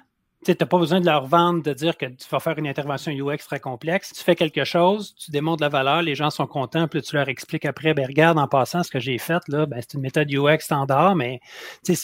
tu 0.44 0.56
n'as 0.60 0.68
pas 0.68 0.78
besoin 0.78 1.00
de 1.00 1.06
leur 1.06 1.26
vendre, 1.26 1.64
de 1.64 1.74
dire 1.74 1.98
que 1.98 2.06
tu 2.06 2.28
vas 2.30 2.40
faire 2.40 2.58
une 2.58 2.68
intervention 2.68 3.12
UX 3.12 3.40
très 3.48 3.60
complexe. 3.60 4.14
Tu 4.14 4.24
fais 4.24 4.36
quelque 4.36 4.64
chose, 4.64 5.16
tu 5.16 5.32
démontres 5.32 5.62
la 5.62 5.70
valeur, 5.70 6.02
les 6.02 6.16
gens 6.16 6.30
sont 6.30 6.48
contents, 6.48 6.88
puis 6.88 7.02
tu 7.02 7.16
leur 7.16 7.30
expliques 7.30 7.66
après, 7.66 7.94
ben 7.94 8.06
regarde 8.06 8.38
en 8.38 8.48
passant 8.48 8.84
ce 8.84 8.92
que 8.92 9.00
j'ai 9.00 9.18
fait, 9.18 9.42
là, 9.48 9.66
ben, 9.66 9.80
c'est 9.82 9.96
une 9.96 10.02
méthode 10.02 10.32
UX 10.32 10.60
standard, 10.60 11.16
mais 11.16 11.40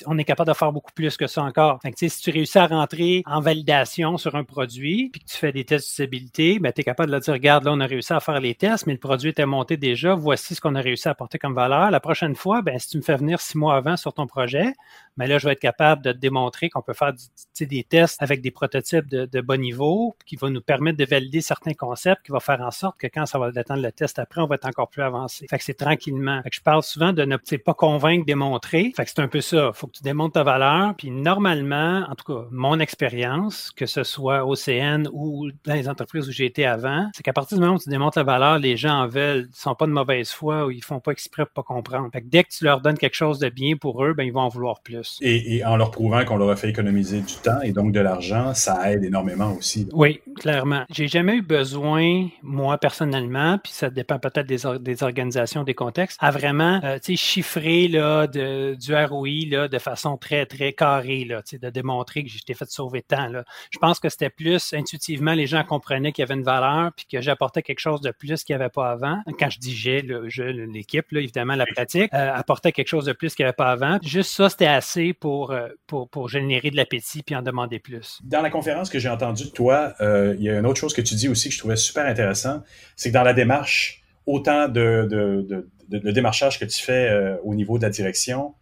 on 0.06 0.18
est 0.18 0.24
capable 0.24 0.50
de 0.50 0.56
faire 0.56 0.72
beaucoup 0.72 0.92
plus 0.94 1.18
que 1.18 1.28
ça 1.28 1.44
encore. 1.44 1.80
Fait 1.82 1.92
que, 1.92 1.98
si 1.98 2.22
tu 2.22 2.32
réussis 2.32 2.58
à 2.58 2.68
rentrer 2.68 3.24
en 3.26 3.42
validation 3.42 4.18
sur 4.18 4.36
un 4.36 4.44
produit, 4.44 5.10
puis 5.12 5.22
que 5.22 5.30
tu 5.30 5.38
fais 5.38 5.52
des 5.52 5.66
tests 5.66 5.90
d'usabilité, 5.90 6.60
ben, 6.60 6.72
tu 6.72 6.82
es 6.82 6.84
capable 6.84 7.08
de 7.08 7.12
leur 7.14 7.22
dire, 7.22 7.34
regarde, 7.34 7.66
là, 7.66 7.72
on 7.74 7.80
a 7.80 7.86
réussi 7.86 8.14
à 8.14 8.20
faire 8.20 8.40
les 8.40 8.56
tests, 8.56 8.88
mais 8.88 8.94
le 8.94 9.00
produit 9.00 9.30
était 9.30 9.46
monté 9.46 9.78
déjà, 9.78 10.16
voici 10.16 10.56
ce 10.56 10.62
qu'on 10.62 10.76
a 10.76 10.82
réussi 10.82 11.08
à 11.08 11.12
apporter 11.12 11.38
comme 11.38 11.54
valeur. 11.54 11.92
La 11.92 12.00
prochaine 12.00 12.36
fois, 12.36 12.62
ben, 12.62 12.78
si 12.80 12.90
tu 12.90 12.98
me 12.98 13.04
fais 13.04 13.16
venir 13.16 13.40
six 13.42 13.58
mois 13.58 13.76
avant 13.76 13.98
sur 13.98 14.14
ton 14.14 14.28
projet, 14.28 14.74
mais 15.18 15.28
là, 15.28 15.38
je 15.38 15.48
vais 15.48 15.54
être 15.54 15.60
capable 15.60 16.04
de 16.04 16.12
démontrer 16.12 16.70
qu'on 16.70 16.82
peut 16.82 16.94
faire 16.94 17.14
des 17.60 17.84
tests 17.84 18.22
avec 18.22 18.42
des 18.42 18.52
prototypes 18.52 19.08
de, 19.08 19.26
de, 19.26 19.42
bon 19.42 19.60
niveau 19.60 20.16
qui 20.26 20.36
va 20.36 20.50
nous 20.50 20.62
permettre 20.62 20.98
de 20.98 21.06
valider 21.06 21.42
certains 21.42 21.74
concepts, 21.74 22.26
qui 22.26 22.32
va 22.32 22.40
faire 22.40 22.62
en 22.62 22.72
sorte 22.72 22.98
que 22.98 23.08
quand 23.08 23.26
ça 23.26 23.40
va 23.40 23.52
attendre 23.56 23.82
le 23.82 23.92
test 23.92 24.20
après, 24.20 24.42
on 24.42 24.48
va 24.48 24.56
être 24.56 24.66
encore 24.66 24.90
plus 24.90 25.02
avancé. 25.02 25.48
Fait 25.50 25.58
que 25.58 25.64
c'est 25.64 25.74
tranquillement. 25.74 26.42
Fait 26.44 26.50
que 26.50 26.56
je 26.56 26.62
parle 26.62 26.84
souvent 26.84 27.14
de 27.14 27.24
ne 27.24 27.38
pas 27.58 27.74
convaincre, 27.74 28.26
démontrer. 28.26 28.94
Fait 28.96 29.06
que 29.06 29.12
c'est 29.12 29.20
un 29.20 29.28
peu 29.28 29.42
ça. 29.42 29.72
Faut 29.74 29.88
que 29.88 29.98
tu 29.98 30.04
démontres 30.04 30.34
ta 30.34 30.44
valeur. 30.44 30.96
Puis 30.98 31.12
normalement, 31.12 32.06
en 32.10 32.16
tout 32.16 32.34
cas, 32.34 32.48
mon 32.52 32.80
expérience, 32.80 33.72
que 33.72 33.86
ce 33.86 34.04
soit 34.04 34.46
au 34.46 34.56
CN 34.56 35.08
ou 35.12 35.50
dans 35.66 35.74
les 35.74 35.90
entreprises 35.90 36.28
où 36.28 36.32
j'ai 36.32 36.46
été 36.46 36.66
avant, 36.66 37.10
c'est 37.14 37.24
qu'à 37.24 37.34
partir 37.34 37.58
du 37.58 37.64
moment 37.64 37.76
où 37.76 37.80
tu 37.80 37.90
démontres 37.90 38.18
la 38.18 38.24
valeur, 38.24 38.60
les 38.60 38.78
gens 38.78 39.02
en 39.04 39.08
veulent, 39.08 39.50
ils 39.50 39.56
sont 39.56 39.76
pas 39.76 39.86
de 39.86 39.92
mauvaise 39.92 40.32
foi 40.32 40.66
ou 40.66 40.72
ils 40.72 40.84
font 40.84 41.00
pas 41.00 41.12
exprès 41.12 41.46
pour 41.46 41.64
pas 41.64 41.74
comprendre. 41.74 42.10
Fait 42.12 42.22
que 42.22 42.28
dès 42.28 42.44
que 42.44 42.50
tu 42.50 42.64
leur 42.64 42.82
donnes 42.82 42.98
quelque 42.98 43.16
chose 43.16 43.40
de 43.40 43.50
bien 43.50 43.76
pour 43.78 44.04
eux, 44.04 44.14
ben 44.14 44.24
ils 44.24 44.34
vont 44.34 44.42
en 44.42 44.50
vouloir 44.50 44.82
plus. 44.82 44.99
Et, 45.22 45.58
et 45.58 45.66
en 45.66 45.78
leur 45.78 45.92
prouvant 45.92 46.24
qu'on 46.26 46.38
leur 46.38 46.50
a 46.50 46.56
fait 46.56 46.70
économiser 46.70 47.22
du 47.22 47.36
temps 47.36 47.62
et 47.62 47.72
donc 47.72 47.92
de 47.92 48.00
l'argent 48.00 48.54
ça 48.54 48.92
aide 48.92 49.04
énormément 49.04 49.54
aussi. 49.54 49.88
Oui, 49.94 50.22
clairement. 50.36 50.86
J'ai 50.90 51.08
jamais 51.08 51.36
eu 51.36 51.42
besoin, 51.42 52.28
moi 52.44 52.78
personnellement, 52.78 53.58
puis 53.58 53.72
ça 53.74 53.90
dépend 53.90 54.20
peut-être 54.20 54.48
des, 54.48 55.04
organisations, 55.04 55.64
des 55.64 55.74
contextes, 55.74 56.18
à 56.22 56.32
vraiment 56.32 56.80
euh, 56.84 56.98
chiffrer 57.16 57.88
là, 57.88 58.28
de, 58.28 58.76
du 58.76 58.96
ROI 58.96 59.50
là, 59.50 59.68
de 59.68 59.80
façon 59.80 60.18
très, 60.18 60.46
très 60.46 60.74
carrée, 60.74 61.26
là, 61.26 61.42
de 61.52 61.70
démontrer 61.70 62.24
que 62.24 62.30
j'étais 62.30 62.54
fait 62.54 62.70
sauver 62.70 63.02
temps. 63.02 63.28
Là. 63.28 63.44
Je 63.72 63.80
pense 63.80 64.00
que 64.00 64.10
c'était 64.10 64.30
plus 64.30 64.74
intuitivement, 64.74 65.34
les 65.34 65.48
gens 65.48 65.64
comprenaient 65.64 66.12
qu'il 66.12 66.24
y 66.24 66.26
avait 66.28 66.36
une 66.36 66.44
valeur, 66.44 66.92
puis 66.96 67.06
que 67.12 67.22
j'apportais 67.22 67.62
quelque 67.62 67.80
chose 67.80 68.02
de 68.02 68.12
plus 68.12 68.44
qu'il 68.44 68.56
n'y 68.56 68.62
avait 68.62 68.70
pas 68.70 68.92
avant. 68.92 69.22
Quand 69.40 69.50
je 69.50 69.60
dis 69.60 69.76
j'ai, 69.76 70.02
l'équipe, 70.02 71.06
évidemment, 71.12 71.56
la 71.56 71.66
pratique, 71.66 72.14
euh, 72.14 72.34
apportait 72.34 72.72
quelque 72.72 72.88
chose 72.88 73.06
de 73.06 73.14
plus 73.14 73.36
qu'il 73.36 73.44
n'y 73.44 73.48
avait 73.48 73.56
pas 73.56 73.72
avant. 73.72 74.00
Juste 74.04 74.32
ça, 74.32 74.50
c'était 74.50 74.66
assez 74.66 74.89
pour, 75.20 75.52
euh, 75.52 75.70
pour, 75.88 76.10
pour 76.10 76.30
générer 76.30 76.72
de 76.72 76.76
l'appétit 76.76 77.24
puis 77.24 77.36
en 77.36 77.42
demander 77.42 77.80
plus. 77.80 78.20
Dans 78.24 78.42
la 78.42 78.50
conférence 78.50 78.90
que 78.90 79.00
j'ai 79.00 79.10
entendue 79.10 79.46
de 79.46 79.50
toi, 79.50 79.94
euh, 80.02 80.36
il 80.38 80.44
y 80.44 80.50
a 80.50 80.58
une 80.58 80.66
autre 80.66 80.80
chose 80.80 80.94
que 80.94 81.02
tu 81.02 81.16
dis 81.16 81.28
aussi 81.28 81.50
que 81.50 81.54
je 81.54 81.60
trouvais 81.60 81.76
super 81.76 82.06
intéressant, 82.06 82.64
c'est 82.96 83.10
que 83.10 83.14
dans 83.14 83.24
la 83.24 83.34
démarche, 83.34 84.02
autant 84.26 84.68
de, 84.68 85.08
de, 85.10 85.68
de, 85.90 86.12
démarchage 86.12 86.60
que 86.60 86.66
tu 86.66 86.82
fais 86.82 87.10
euh, 87.10 87.38
au 87.44 87.56
niveau 87.56 87.78
de 87.78 87.84
la 87.84 87.90
direction 87.90 88.54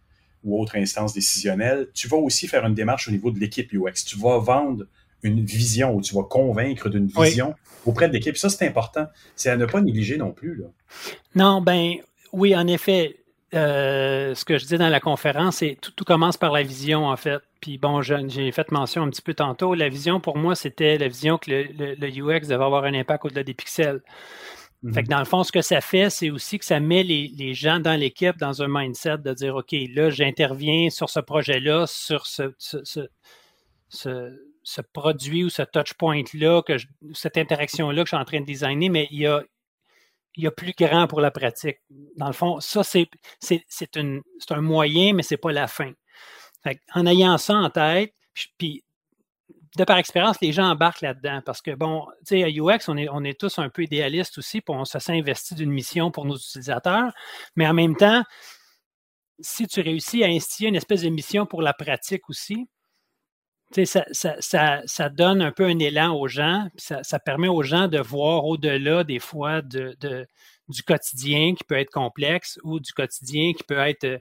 ou 0.44 0.60
autre 0.60 0.76
instance 0.76 1.12
décisionnelle, 1.12 1.88
tu 1.94 2.08
vas 2.08 2.16
aussi 2.16 2.46
faire 2.46 2.64
une 2.64 2.74
démarche 2.74 3.08
au 3.08 3.10
niveau 3.10 3.30
de 3.30 3.38
l'équipe 3.38 3.72
UX. 3.72 4.04
Tu 4.06 4.18
vas 4.18 4.38
vendre 4.38 4.84
une 5.22 5.44
vision 5.44 5.94
ou 5.94 6.00
tu 6.00 6.14
vas 6.14 6.22
convaincre 6.22 6.88
d'une 6.88 7.08
vision 7.08 7.54
auprès 7.86 8.08
de 8.08 8.12
l'équipe. 8.12 8.36
Ça, 8.36 8.48
c'est 8.48 8.66
important. 8.66 9.06
C'est 9.34 9.50
à 9.50 9.56
ne 9.56 9.66
pas 9.66 9.80
négliger 9.80 10.16
non 10.16 10.30
plus. 10.30 10.56
Là. 10.56 10.66
Non, 11.34 11.60
ben 11.60 11.94
oui, 12.32 12.54
en 12.54 12.66
effet. 12.66 13.16
Euh, 13.54 14.34
ce 14.34 14.44
que 14.44 14.58
je 14.58 14.66
dis 14.66 14.76
dans 14.76 14.90
la 14.90 15.00
conférence, 15.00 15.56
c'est 15.56 15.78
tout, 15.80 15.90
tout, 15.92 16.04
commence 16.04 16.36
par 16.36 16.52
la 16.52 16.62
vision, 16.62 17.06
en 17.06 17.16
fait. 17.16 17.40
Puis 17.60 17.78
bon, 17.78 18.02
j'ai 18.02 18.52
fait 18.52 18.70
mention 18.70 19.02
un 19.02 19.10
petit 19.10 19.22
peu 19.22 19.34
tantôt. 19.34 19.74
La 19.74 19.88
vision, 19.88 20.20
pour 20.20 20.36
moi, 20.36 20.54
c'était 20.54 20.98
la 20.98 21.08
vision 21.08 21.38
que 21.38 21.50
le, 21.50 22.06
UX 22.06 22.46
devait 22.46 22.64
avoir 22.64 22.84
un 22.84 22.94
impact 22.94 23.24
au-delà 23.24 23.42
des 23.42 23.54
pixels. 23.54 24.02
Fait 24.94 25.02
que 25.02 25.08
mhm. 25.08 25.08
dans 25.08 25.18
le 25.18 25.24
fond, 25.24 25.42
ce 25.42 25.50
que 25.50 25.62
ça 25.62 25.80
fait, 25.80 26.08
c'est 26.08 26.30
aussi 26.30 26.58
que 26.58 26.64
ça 26.64 26.78
met 26.78 27.02
les, 27.02 27.54
gens 27.54 27.80
dans 27.80 27.98
l'équipe 27.98 28.36
dans 28.36 28.62
un 28.62 28.68
mindset 28.68 29.18
de 29.18 29.32
dire 29.32 29.56
OK, 29.56 29.72
là, 29.72 30.10
j'interviens 30.10 30.88
sur 30.90 31.10
ce 31.10 31.18
projet-là, 31.18 31.86
sur 31.88 32.26
ce, 32.26 32.54
ce, 32.58 34.82
produit 34.92 35.44
ou 35.44 35.48
ce 35.48 35.62
touch 35.62 35.94
point-là, 35.94 36.62
cette 37.14 37.38
interaction-là 37.38 38.02
que 38.02 38.06
je 38.06 38.14
suis 38.14 38.22
en 38.22 38.24
train 38.24 38.40
de 38.40 38.46
designer, 38.46 38.88
mais 38.88 39.08
il 39.10 39.20
y 39.20 39.26
a, 39.26 39.42
il 40.38 40.44
y 40.44 40.46
a 40.46 40.52
plus 40.52 40.72
grand 40.78 41.08
pour 41.08 41.20
la 41.20 41.32
pratique. 41.32 41.78
Dans 42.16 42.28
le 42.28 42.32
fond, 42.32 42.60
ça, 42.60 42.82
c'est 42.84 43.08
un 43.96 44.60
moyen, 44.60 45.12
mais 45.12 45.24
c'est 45.24 45.36
pas 45.36 45.50
la 45.50 45.66
fin. 45.66 45.92
en 46.94 47.06
ayant 47.06 47.36
ça 47.38 47.54
en 47.54 47.70
tête, 47.70 48.14
puis 48.56 48.84
de 49.76 49.84
par 49.84 49.98
expérience, 49.98 50.40
les 50.40 50.52
gens 50.52 50.70
embarquent 50.70 51.02
là-dedans 51.02 51.42
parce 51.44 51.60
que, 51.60 51.72
bon, 51.72 52.06
tu 52.20 52.40
sais, 52.40 52.44
à 52.44 52.48
UX, 52.48 52.88
on 52.88 52.96
est, 52.96 53.08
on 53.10 53.24
est 53.24 53.38
tous 53.38 53.58
un 53.58 53.68
peu 53.68 53.82
idéalistes 53.82 54.38
aussi, 54.38 54.60
puis 54.60 54.74
on 54.74 54.84
se 54.84 54.98
s'investit 55.00 55.56
d'une 55.56 55.72
mission 55.72 56.12
pour 56.12 56.24
nos 56.24 56.36
utilisateurs, 56.36 57.12
mais 57.56 57.66
en 57.66 57.74
même 57.74 57.96
temps, 57.96 58.22
si 59.40 59.66
tu 59.66 59.80
réussis 59.80 60.22
à 60.22 60.28
instiller 60.28 60.68
une 60.68 60.76
espèce 60.76 61.02
de 61.02 61.08
mission 61.08 61.46
pour 61.46 61.62
la 61.62 61.72
pratique 61.72 62.30
aussi, 62.30 62.68
ça, 63.84 64.04
ça, 64.40 64.82
ça, 64.84 65.08
donne 65.08 65.42
un 65.42 65.52
peu 65.52 65.64
un 65.64 65.78
élan 65.78 66.14
aux 66.14 66.28
gens, 66.28 66.68
ça, 66.76 67.02
ça, 67.02 67.18
permet 67.18 67.48
aux 67.48 67.62
gens 67.62 67.88
de 67.88 67.98
voir 67.98 68.44
au-delà 68.46 69.04
des 69.04 69.18
fois 69.18 69.62
de, 69.62 69.96
de, 70.00 70.26
du 70.68 70.82
quotidien 70.82 71.54
qui 71.54 71.64
peut 71.64 71.76
être 71.76 71.90
complexe 71.90 72.58
ou 72.62 72.80
du 72.80 72.92
quotidien 72.92 73.52
qui 73.52 73.64
peut 73.64 73.78
être 73.78 74.04
euh, 74.04 74.18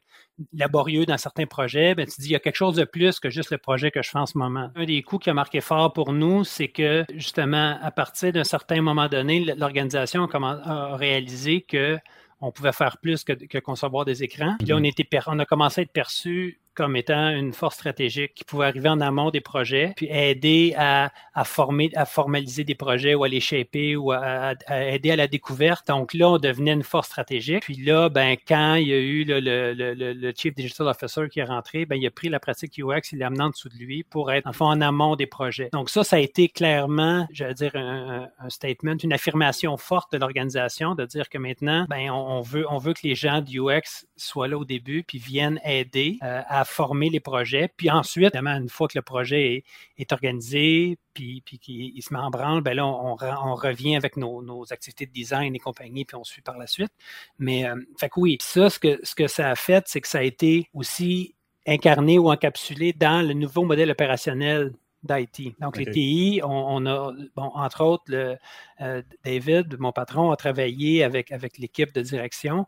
laborieux 0.54 1.06
dans 1.06 1.18
certains 1.18 1.46
projets. 1.46 1.96
Ben, 1.96 2.06
tu 2.06 2.22
dis, 2.22 2.28
il 2.28 2.32
y 2.32 2.36
a 2.36 2.40
quelque 2.40 2.56
chose 2.56 2.76
de 2.76 2.86
plus 2.86 3.20
que 3.20 3.30
juste 3.30 3.52
le 3.52 3.58
projet 3.58 3.92
que 3.92 4.02
je 4.02 4.10
fais 4.10 4.20
en 4.20 4.26
ce 4.26 4.38
moment. 4.38 4.70
Un 4.76 4.86
des 4.86 5.02
coups 5.02 5.26
qui 5.26 5.30
a 5.30 5.34
marqué 5.34 5.62
fort 5.62 5.94
pour 5.94 6.14
nous, 6.14 6.44
c'est 6.44 6.70
que 6.70 7.06
justement, 7.14 7.78
à 7.82 7.92
partir 7.92 8.32
d'un 8.32 8.44
certain 8.44 8.82
moment 8.82 9.08
donné, 9.08 9.40
l'organisation 9.56 10.26
a 10.26 10.96
réalisé 10.96 11.62
que 11.62 11.98
on 12.40 12.52
pouvait 12.52 12.72
faire 12.72 12.98
plus 13.00 13.24
que, 13.24 13.34
que 13.34 13.58
concevoir 13.58 14.06
des 14.06 14.24
écrans. 14.24 14.56
Puis 14.60 14.68
là, 14.68 14.76
on, 14.76 14.80
mhm. 14.80 14.86
était 14.86 15.08
on 15.26 15.40
a 15.40 15.46
commencé 15.46 15.82
à 15.82 15.84
être 15.84 15.92
perçu 15.92 16.60
comme 16.78 16.96
étant 16.96 17.30
une 17.30 17.54
force 17.54 17.74
stratégique 17.74 18.36
qui 18.36 18.44
pouvait 18.44 18.68
arriver 18.68 18.88
en 18.88 19.02
amont 19.02 19.32
des 19.32 19.42
projets, 19.42 19.94
puis 19.96 20.08
aider 20.12 20.76
à, 20.78 21.12
à 21.34 21.44
former, 21.44 21.90
à 21.96 22.06
formaliser 22.06 22.64
des 22.64 22.76
projets 22.76 23.16
ou 23.16 23.24
à 23.24 23.28
les 23.28 23.40
shaper 23.40 23.96
ou 23.96 24.12
à, 24.12 24.54
aider 24.70 25.10
à 25.10 25.16
la 25.16 25.28
découverte. 25.28 25.88
Donc 25.88 26.14
là, 26.14 26.30
on 26.30 26.38
devenait 26.38 26.74
une 26.74 26.84
force 26.84 27.08
stratégique. 27.08 27.64
Puis 27.64 27.78
là, 27.78 28.10
ben, 28.10 28.36
quand 28.48 28.76
il 28.76 28.90
y 28.90 28.94
a 28.94 28.98
eu 28.98 29.24
le, 29.24 29.40
le, 29.40 29.74
le, 29.74 30.14
le 30.14 30.34
Chief 30.38 30.54
Digital 30.54 30.88
Officer 30.88 31.28
qui 31.32 31.40
est 31.40 31.46
rentré, 31.46 31.88
ben, 31.88 31.96
il 31.96 32.06
a 32.06 32.12
pris 32.12 32.30
la 32.30 32.40
pratique 32.40 32.78
UX, 32.78 33.12
il 33.12 33.18
l'a 33.18 33.28
amené 33.28 33.44
en 33.44 33.50
dessous 33.50 33.70
de 33.70 33.78
lui 33.78 34.04
pour 34.04 34.32
être, 34.32 34.46
en 34.46 34.54
fond, 34.54 34.66
en 34.66 34.80
amont 34.80 35.16
des 35.16 35.26
projets. 35.26 35.70
Donc 35.74 35.90
ça, 35.90 36.04
ça 36.04 36.18
a 36.18 36.20
été 36.20 36.48
clairement, 36.48 37.28
je 37.34 37.46
veux 37.46 37.54
dire, 37.56 37.72
un, 37.76 38.28
un 38.38 38.50
statement, 38.50 38.98
une 39.04 39.14
affirmation 39.14 39.76
forte 39.78 40.14
de 40.14 40.20
l'organisation 40.20 40.94
de 40.94 41.06
dire 41.06 41.28
que 41.30 41.40
maintenant, 41.40 41.88
ben, 41.90 42.12
on, 42.12 42.42
veut, 42.42 42.66
on 42.70 42.78
veut 42.78 42.94
que 42.94 43.02
les 43.04 43.16
gens 43.16 43.42
du 43.42 43.60
UX 43.60 44.06
soient 44.16 44.48
là 44.48 44.60
au 44.60 44.66
début 44.66 45.04
puis 45.04 45.18
viennent 45.18 45.60
aider 45.64 46.20
euh, 46.22 46.42
à 46.48 46.66
former 46.68 47.10
les 47.10 47.20
projets. 47.20 47.70
Puis 47.76 47.90
ensuite, 47.90 48.36
une 48.36 48.70
fois 48.70 48.88
que 48.88 48.98
le 48.98 49.02
projet 49.02 49.64
est, 49.98 50.12
organisé, 50.12 50.98
puis, 51.14 51.42
puis 51.46 51.60
qu'il 51.60 52.02
se 52.02 52.14
met 52.14 52.20
en 52.20 52.30
branle, 52.30 52.62
ben 52.62 52.76
là, 52.76 52.86
on, 52.86 53.16
revient 53.56 53.96
avec 53.96 54.18
nos, 54.18 54.64
activités 54.72 55.06
de 55.06 55.12
design 55.12 55.56
et 55.56 55.60
compagnie, 55.60 56.06
puis 56.06 56.16
on 56.16 56.24
suit 56.24 56.42
par 56.42 56.58
la 56.58 56.68
suite. 56.68 56.92
Mais, 57.40 57.66
euh, 57.66 57.76
fait 58.00 58.10
que 58.10 58.20
oui, 58.20 58.38
ça, 58.42 58.70
ce 58.70 58.80
que, 58.80 59.00
ce 59.04 59.16
que 59.16 59.28
ça 59.28 59.50
a 59.50 59.56
fait, 59.56 59.84
c'est 59.88 60.02
que 60.02 60.08
ça 60.08 60.20
a 60.20 60.24
été 60.24 60.70
aussi 60.74 61.36
incarné 61.66 62.18
ou 62.18 62.30
encapsulé 62.32 62.94
dans 62.94 63.26
le 63.26 63.34
nouveau 63.34 63.66
modèle 63.66 63.92
opérationnel 63.92 64.72
d'IT. 65.04 65.60
Donc, 65.60 65.78
les 65.78 65.86
TI, 65.86 66.42
on, 66.44 66.86
a, 66.86 67.14
bon, 67.36 67.52
entre 67.54 67.84
autres, 67.84 68.04
le, 68.08 68.38
euh, 68.82 69.02
David, 69.24 69.78
mon 69.80 69.92
patron, 69.92 70.32
a 70.32 70.36
travaillé 70.36 71.04
avec, 71.04 71.32
avec 71.32 71.58
l'équipe 71.58 71.94
de 71.94 72.02
direction 72.02 72.66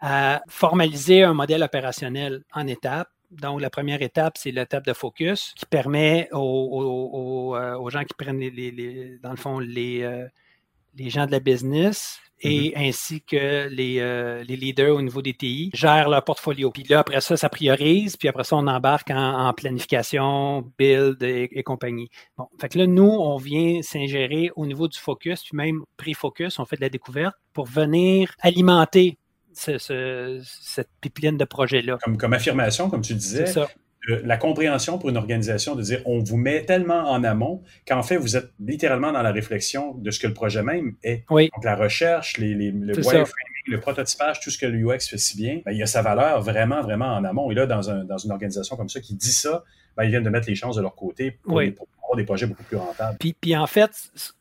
à 0.00 0.42
formaliser 0.48 1.22
un 1.22 1.34
modèle 1.34 1.62
opérationnel 1.62 2.42
en 2.52 2.66
étapes 2.66 3.10
donc, 3.30 3.60
la 3.60 3.70
première 3.70 4.02
étape, 4.02 4.36
c'est 4.36 4.50
l'étape 4.50 4.84
de 4.84 4.92
focus 4.92 5.54
qui 5.56 5.66
permet 5.66 6.28
aux, 6.32 7.54
euh, 7.56 7.90
gens 7.90 8.04
qui 8.04 8.14
prennent, 8.14 8.40
les, 8.40 9.18
dans 9.22 9.30
le 9.30 9.36
fond, 9.36 9.60
les, 9.60 10.02
euh, 10.02 10.26
les 10.96 11.10
gens 11.10 11.26
de 11.26 11.30
la 11.30 11.40
business 11.40 12.18
et 12.42 12.70
mm-hmm. 12.70 12.88
ainsi 12.88 13.20
que 13.22 13.68
les, 13.68 14.00
euh, 14.00 14.42
les, 14.44 14.56
leaders 14.56 14.96
au 14.96 15.02
niveau 15.02 15.22
des 15.22 15.34
TI 15.34 15.70
gèrent 15.74 16.08
leur 16.08 16.24
portfolio. 16.24 16.70
Puis 16.70 16.84
là, 16.84 17.00
après 17.00 17.20
ça, 17.20 17.36
ça 17.36 17.48
priorise, 17.48 18.16
puis 18.16 18.28
après 18.28 18.44
ça, 18.44 18.56
on 18.56 18.66
embarque 18.66 19.10
en, 19.10 19.52
planification, 19.52 20.64
build 20.78 21.22
et, 21.22 21.62
compagnie. 21.62 22.08
Bon, 22.36 22.48
fait 22.60 22.70
que 22.70 22.78
là, 22.78 22.86
nous, 22.86 23.10
on 23.10 23.36
vient 23.36 23.82
s'ingérer 23.82 24.50
au 24.56 24.66
niveau 24.66 24.88
du 24.88 24.98
focus, 24.98 25.42
puis 25.42 25.56
même 25.56 25.82
pré-focus, 25.98 26.58
on 26.58 26.64
fait 26.64 26.76
de 26.76 26.80
la 26.80 26.88
découverte 26.88 27.36
pour 27.52 27.66
venir 27.66 28.34
alimenter 28.40 29.18
cette 29.52 30.88
pipeline 31.00 31.36
de 31.36 31.44
projet-là. 31.44 31.98
Comme, 32.02 32.16
comme 32.16 32.32
affirmation, 32.32 32.90
comme 32.90 33.02
tu 33.02 33.14
disais, 33.14 33.46
la 34.08 34.36
compréhension 34.36 34.98
pour 34.98 35.10
une 35.10 35.16
organisation 35.16 35.74
de 35.74 35.82
dire 35.82 36.00
on 36.06 36.20
vous 36.20 36.36
met 36.36 36.64
tellement 36.64 37.10
en 37.10 37.22
amont 37.22 37.62
qu'en 37.86 38.02
fait, 38.02 38.16
vous 38.16 38.36
êtes 38.36 38.50
littéralement 38.58 39.12
dans 39.12 39.22
la 39.22 39.32
réflexion 39.32 39.94
de 39.94 40.10
ce 40.10 40.18
que 40.18 40.26
le 40.26 40.34
projet 40.34 40.62
même 40.62 40.96
est. 41.02 41.24
Oui. 41.30 41.50
Donc, 41.54 41.64
la 41.64 41.76
recherche, 41.76 42.38
les, 42.38 42.54
les, 42.54 42.70
le 42.70 42.94
wireframing, 42.94 43.66
le 43.66 43.80
prototypage, 43.80 44.40
tout 44.40 44.50
ce 44.50 44.58
que 44.58 44.66
l'UX 44.66 45.00
fait 45.08 45.18
si 45.18 45.36
bien, 45.36 45.60
ben, 45.64 45.72
il 45.72 45.78
y 45.78 45.82
a 45.82 45.86
sa 45.86 46.02
valeur 46.02 46.40
vraiment, 46.40 46.80
vraiment 46.80 47.14
en 47.14 47.24
amont. 47.24 47.50
Et 47.50 47.54
là, 47.54 47.66
dans, 47.66 47.90
un, 47.90 48.04
dans 48.04 48.18
une 48.18 48.32
organisation 48.32 48.76
comme 48.76 48.88
ça 48.88 49.00
qui 49.00 49.14
dit 49.14 49.32
ça, 49.32 49.64
ben, 49.96 50.04
ils 50.04 50.10
viennent 50.10 50.24
de 50.24 50.30
mettre 50.30 50.48
les 50.48 50.54
chances 50.54 50.76
de 50.76 50.82
leur 50.82 50.94
côté 50.94 51.32
pour, 51.32 51.60
avoir 52.10 52.16
des 52.16 52.24
projets 52.24 52.46
beaucoup 52.46 52.62
plus 52.64 52.76
rentables. 52.76 53.16
Puis, 53.18 53.34
puis 53.40 53.56
en 53.56 53.66
fait, 53.66 53.90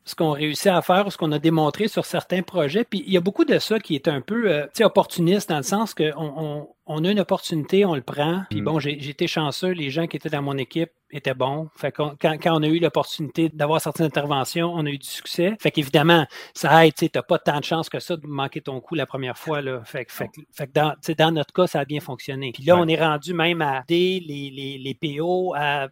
ce 0.06 0.16
qu'on 0.16 0.32
réussit 0.32 0.68
à 0.68 0.82
faire, 0.82 1.08
ou 1.08 1.12
ce 1.12 1.18
qu'on 1.18 1.32
a 1.32 1.40
démontré 1.40 1.88
sur 1.88 2.06
certains 2.06 2.42
projets, 2.42 2.84
puis 2.84 3.04
il 3.06 3.14
y 3.14 3.18
a 3.18 3.22
beaucoup 3.22 3.46
de 3.46 3.60
ça 3.60 3.80
qui 3.80 3.96
est 3.96 4.08
un 4.08 4.22
peu 4.22 4.52
euh, 4.52 4.66
opportuniste 4.82 5.50
dans 5.50 5.58
le 5.58 5.64
sens 5.64 5.94
qu'on 5.94 6.12
on, 6.16 6.68
on, 6.88 7.06
a 7.06 7.12
une 7.12 7.20
opportunité, 7.20 7.86
on 7.86 7.96
le 7.96 8.02
prend. 8.02 8.44
Puis 8.50 8.62
mm. 8.62 8.66
bon, 8.66 8.80
j'ai 8.80 9.10
été 9.10 9.28
chanceux, 9.28 9.72
les 9.72 9.90
gens 9.90 10.08
qui 10.08 10.18
étaient 10.18 10.30
dans 10.30 10.42
mon 10.42 10.58
équipe 10.58 10.92
étaient 11.12 11.34
bons. 11.34 11.70
Fait 11.76 11.92
quand, 11.92 12.16
quand 12.20 12.40
on 12.46 12.64
a 12.64 12.68
eu 12.68 12.80
l'opportunité 12.80 13.50
d'avoir 13.50 13.82
certaines 13.82 14.06
interventions, 14.06 14.74
on 14.74 14.86
a 14.86 14.90
eu 14.90 14.98
du 14.98 15.08
succès. 15.08 15.56
Fait 15.60 15.72
qu'évidemment, 15.72 16.26
ça 16.54 16.86
aide, 16.86 16.94
tu 16.96 17.10
n'as 17.14 17.22
pas 17.22 17.40
tant 17.40 17.60
de 17.60 17.66
chance 17.66 17.90
que 17.90 18.00
ça 18.00 18.16
de 18.18 18.28
manquer 18.28 18.62
ton 18.62 18.80
coup 18.80 18.96
la 18.96 19.06
première 19.06 19.38
fois. 19.38 19.62
Là. 19.62 19.82
Fait, 19.86 20.06
fait, 20.10 20.30
fait 20.52 20.68
que 20.68 20.74
dans, 20.74 20.94
dans 21.18 21.32
notre 21.32 21.54
cas, 21.54 21.68
ça 21.68 21.80
a 21.80 21.86
bien 21.86 22.00
fonctionné. 22.00 22.52
Puis 22.54 22.64
là, 22.64 22.78
on 22.78 22.88
est 22.88 23.00
rendu 23.00 23.34
même 23.34 23.62
à 23.62 23.84
aider 23.88 24.24
les, 24.26 24.50
les, 24.52 24.78
les 24.78 24.94
PO 24.94 25.54
à, 25.56 25.84
à, 25.84 25.88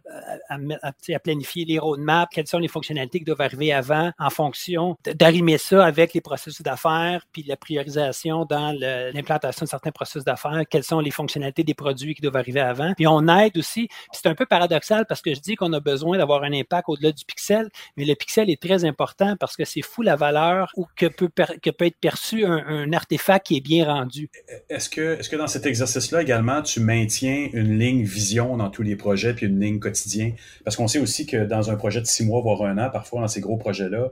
à, 0.48 0.92
à, 1.12 1.18
planifier 1.18 1.64
les 1.64 1.78
roadmaps, 1.78 2.28
quelles 2.32 2.46
sont 2.46 2.58
les 2.58 2.68
fonctionnalités 2.68 3.18
qui 3.18 3.24
doivent 3.24 3.40
arriver 3.40 3.72
avant, 3.72 4.12
en 4.18 4.30
fonction 4.30 4.96
d'arrimer 5.14 5.58
ça 5.58 5.84
avec 5.84 6.14
les 6.14 6.20
processus 6.20 6.62
d'affaires, 6.62 7.22
puis 7.32 7.42
la 7.42 7.56
priorisation 7.56 8.44
dans 8.44 8.72
l'implantation 8.78 9.64
de 9.64 9.68
certains 9.68 9.90
processus 9.90 10.24
d'affaires, 10.24 10.62
quelles 10.68 10.84
sont 10.84 11.00
les 11.00 11.10
fonctionnalités 11.10 11.64
des 11.64 11.74
produits 11.74 12.14
qui 12.14 12.22
doivent 12.22 12.36
arriver 12.36 12.60
avant. 12.60 12.92
Puis 12.94 13.06
on 13.06 13.26
aide 13.28 13.56
aussi, 13.56 13.88
c'est 14.12 14.26
un 14.26 14.34
peu 14.34 14.46
paradoxal 14.46 15.06
parce 15.08 15.22
que 15.22 15.34
je 15.34 15.40
dis 15.40 15.56
qu'on 15.56 15.72
a 15.72 15.80
besoin 15.80 16.18
d'avoir 16.18 16.42
un 16.44 16.52
impact 16.52 16.88
au-delà 16.88 17.12
du 17.12 17.24
pixel, 17.24 17.68
mais 17.96 18.04
le 18.04 18.14
pixel 18.14 18.50
est 18.50 18.60
très 18.60 18.84
important 18.84 19.36
parce 19.38 19.56
que 19.56 19.64
c'est 19.64 19.82
fou 19.82 20.02
la 20.02 20.16
valeur 20.16 20.70
ou 20.76 20.86
que 20.96 21.06
peut, 21.06 21.30
être 21.36 21.98
perçu 22.00 22.44
un, 22.44 22.92
artefact 22.92 23.46
qui 23.46 23.56
est 23.56 23.60
bien 23.60 23.84
rendu. 23.86 24.30
Est-ce 24.68 24.88
que, 24.88 25.36
dans 25.36 25.46
cet 25.46 25.66
exercice-là 25.66 26.22
également, 26.22 26.62
tu 26.62 26.80
maintiens 26.80 27.48
une 27.52 27.78
ligne 27.78 28.02
vision 28.02 28.56
dans 28.56 28.70
tous 28.70 28.82
les 28.82 28.96
projets 28.96 29.34
puis 29.34 29.46
une 29.46 29.60
ligne 29.60 29.78
quotidien? 29.78 30.32
Parce 30.64 30.76
qu'on 30.76 30.88
sait 30.88 30.98
aussi 30.98 31.26
que 31.26 31.44
dans 31.44 31.70
un 31.70 31.76
projet 31.76 32.00
de 32.00 32.06
six 32.06 32.24
mois, 32.24 32.40
voire 32.40 32.62
un 32.62 32.78
an, 32.78 32.90
parfois 32.90 33.20
dans 33.20 33.28
ces 33.28 33.40
gros 33.40 33.56
projets-là, 33.56 34.10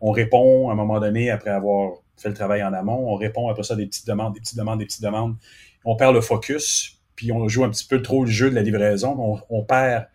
on 0.00 0.10
répond 0.10 0.68
à 0.68 0.72
un 0.72 0.76
moment 0.76 1.00
donné 1.00 1.30
après 1.30 1.50
avoir 1.50 1.98
fait 2.16 2.28
le 2.28 2.34
travail 2.34 2.62
en 2.62 2.72
amont, 2.72 3.12
on 3.12 3.14
répond 3.14 3.48
après 3.48 3.62
ça 3.62 3.76
des 3.76 3.86
petites 3.86 4.06
demandes, 4.06 4.34
des 4.34 4.40
petites 4.40 4.58
demandes, 4.58 4.78
des 4.78 4.86
petites 4.86 5.02
demandes. 5.02 5.36
On 5.84 5.96
perd 5.96 6.14
le 6.14 6.20
focus, 6.20 6.98
puis 7.14 7.32
on 7.32 7.48
joue 7.48 7.64
un 7.64 7.70
petit 7.70 7.86
peu 7.86 8.02
trop 8.02 8.24
le 8.24 8.30
jeu 8.30 8.50
de 8.50 8.54
la 8.54 8.62
livraison. 8.62 9.40
On, 9.48 9.62
perd, 9.62 10.06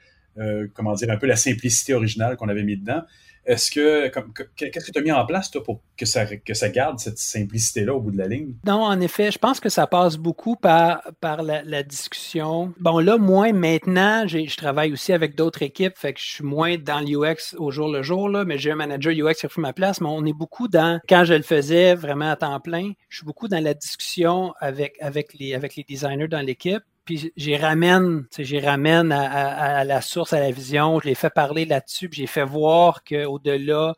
euh, 0.41 0.67
comment 0.73 0.93
dire, 0.93 1.09
un 1.09 1.17
peu 1.17 1.27
la 1.27 1.35
simplicité 1.35 1.93
originale 1.93 2.35
qu'on 2.35 2.49
avait 2.49 2.63
mis 2.63 2.77
dedans. 2.77 3.03
Est-ce 3.43 3.71
que, 3.71 4.07
qu'est-ce 4.55 4.85
que 4.85 4.91
tu 4.91 4.99
as 4.99 5.01
mis 5.01 5.11
en 5.11 5.25
place, 5.25 5.49
toi, 5.49 5.63
pour 5.63 5.81
que 5.97 6.05
ça, 6.05 6.25
que 6.25 6.53
ça 6.53 6.69
garde 6.69 6.99
cette 6.99 7.17
simplicité-là 7.17 7.95
au 7.95 7.99
bout 7.99 8.11
de 8.11 8.17
la 8.17 8.27
ligne? 8.27 8.53
Non, 8.67 8.83
en 8.83 9.01
effet, 9.01 9.31
je 9.31 9.39
pense 9.39 9.59
que 9.59 9.69
ça 9.69 9.87
passe 9.87 10.17
beaucoup 10.17 10.55
par, 10.55 11.01
par 11.19 11.41
la, 11.41 11.81
discussion. 11.81 12.71
Bon, 12.79 12.99
là, 12.99 13.17
moi, 13.17 13.51
maintenant, 13.51 14.27
je 14.27 14.55
travaille 14.55 14.93
aussi 14.93 15.11
avec 15.11 15.35
d'autres 15.35 15.63
équipes, 15.63 15.97
fait 15.97 16.13
que 16.13 16.19
je 16.19 16.27
suis 16.27 16.43
moins 16.43 16.77
dans 16.77 16.99
l'UX 16.99 17.55
au 17.57 17.71
jour 17.71 17.91
le 17.91 18.03
jour, 18.03 18.29
là, 18.29 18.45
mais 18.45 18.59
j'ai 18.59 18.71
un 18.71 18.75
manager 18.75 19.11
UX 19.11 19.33
qui 19.33 19.45
a 19.47 19.49
pris 19.49 19.61
ma 19.61 19.73
place, 19.73 20.01
mais 20.01 20.09
on 20.09 20.23
est 20.25 20.33
beaucoup 20.33 20.67
dans, 20.67 20.99
quand 21.09 21.25
je 21.25 21.33
le 21.33 21.41
faisais 21.41 21.95
vraiment 21.95 22.29
à 22.29 22.35
temps 22.35 22.59
plein, 22.59 22.91
je 23.09 23.17
suis 23.17 23.25
beaucoup 23.25 23.47
dans 23.47 23.63
la 23.63 23.73
discussion 23.73 24.53
avec, 24.59 24.95
avec, 25.01 25.33
les, 25.33 25.55
avec 25.55 25.75
les 25.75 25.83
designers 25.83 26.27
dans 26.27 26.45
l'équipe 26.45 26.83
puis 27.05 27.31
j'y 27.35 27.57
ramène, 27.57 28.25
j'y 28.37 28.59
ramène 28.59 29.11
à, 29.11 29.83
la 29.83 30.01
source, 30.01 30.33
à 30.33 30.39
la 30.39 30.51
vision, 30.51 30.99
je 30.99 31.07
les 31.07 31.15
fais 31.15 31.29
parler 31.29 31.65
là-dessus, 31.65 32.09
puis 32.09 32.21
j'ai 32.21 32.27
fait 32.27 32.45
voir 32.45 33.03
qu'au-delà 33.03 33.95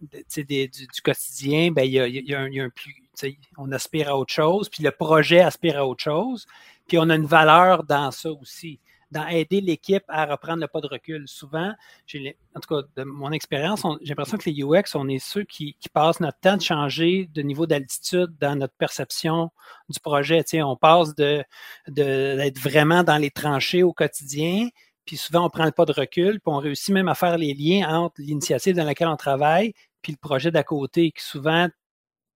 du, 0.00 0.44
du, 0.68 1.02
quotidien, 1.02 1.70
ben, 1.70 1.82
il 1.82 1.92
y 1.92 2.00
a, 2.00 2.06
y 2.06 2.34
a 2.34 2.40
un 2.40 2.70
plus, 2.70 2.94
on 3.58 3.72
aspire 3.72 4.08
à 4.08 4.18
autre 4.18 4.32
chose, 4.32 4.68
puis 4.68 4.82
le 4.82 4.90
projet 4.90 5.40
aspire 5.40 5.78
à 5.78 5.86
autre 5.86 6.02
chose, 6.02 6.46
puis 6.86 6.98
on 6.98 7.08
a 7.10 7.16
une 7.16 7.26
valeur 7.26 7.84
dans 7.84 8.10
ça 8.10 8.30
aussi 8.30 8.80
dans 9.14 9.26
aider 9.28 9.60
l'équipe 9.60 10.02
à 10.08 10.26
reprendre 10.26 10.60
le 10.60 10.68
pas 10.68 10.80
de 10.80 10.88
recul. 10.88 11.26
Souvent, 11.26 11.72
en 12.14 12.60
tout 12.60 12.74
cas, 12.74 12.86
de 12.96 13.04
mon 13.04 13.30
expérience, 13.32 13.82
j'ai 14.02 14.08
l'impression 14.08 14.36
que 14.36 14.50
les 14.50 14.62
UX, 14.62 14.94
on 14.94 15.08
est 15.08 15.18
ceux 15.18 15.44
qui, 15.44 15.76
passent 15.92 16.18
notre 16.18 16.38
temps 16.40 16.56
de 16.56 16.62
changer 16.62 17.30
de 17.32 17.42
niveau 17.42 17.66
d'altitude 17.66 18.34
dans 18.40 18.56
notre 18.56 18.74
perception 18.74 19.50
du 19.88 20.00
projet. 20.00 20.44
On 20.54 20.76
passe 20.76 21.14
de 21.14 21.44
d'être 21.88 22.58
vraiment 22.58 23.04
dans 23.04 23.16
les 23.16 23.30
tranchées 23.30 23.84
au 23.84 23.92
quotidien, 23.92 24.68
puis 25.04 25.16
souvent 25.16 25.46
on 25.46 25.50
prend 25.50 25.64
le 25.64 25.70
pas 25.70 25.84
de 25.84 25.92
recul, 25.92 26.40
puis 26.40 26.52
on 26.52 26.58
réussit 26.58 26.92
même 26.92 27.08
à 27.08 27.14
faire 27.14 27.38
les 27.38 27.54
liens 27.54 27.88
entre 27.88 28.16
l'initiative 28.18 28.74
dans 28.74 28.84
laquelle 28.84 29.08
on 29.08 29.16
travaille 29.16 29.72
puis 30.04 30.12
le 30.12 30.18
projet 30.18 30.50
d'à 30.50 30.62
côté, 30.62 31.10
qui 31.10 31.24
souvent 31.24 31.68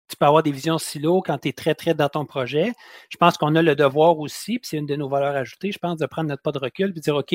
tu 0.09 0.17
peux 0.17 0.27
avoir 0.27 0.43
des 0.43 0.53
visions 0.53 0.79
silo 0.79 1.21
quand 1.21 1.39
tu 1.39 1.49
es 1.49 1.53
très, 1.53 1.75
très 1.75 1.95
dans 1.95 2.09
ton 2.09 2.25
projet. 2.25 2.73
Je 3.11 3.17
pense 3.19 3.37
qu'on 3.37 3.55
a 3.55 3.63
le 3.63 3.77
devoir 3.77 4.19
aussi, 4.19 4.59
puis 4.59 4.69
c'est 4.69 4.79
une 4.79 4.87
de 4.87 4.97
nos 4.97 5.09
valeurs 5.09 5.37
ajoutées, 5.37 5.71
je 5.71 5.79
pense, 5.79 5.99
de 5.99 6.07
prendre 6.07 6.29
notre 6.29 6.43
pas 6.43 6.53
de 6.53 6.59
recul 6.59 6.91
et 6.91 6.93
de 6.93 7.01
dire, 7.01 7.15
OK, 7.15 7.35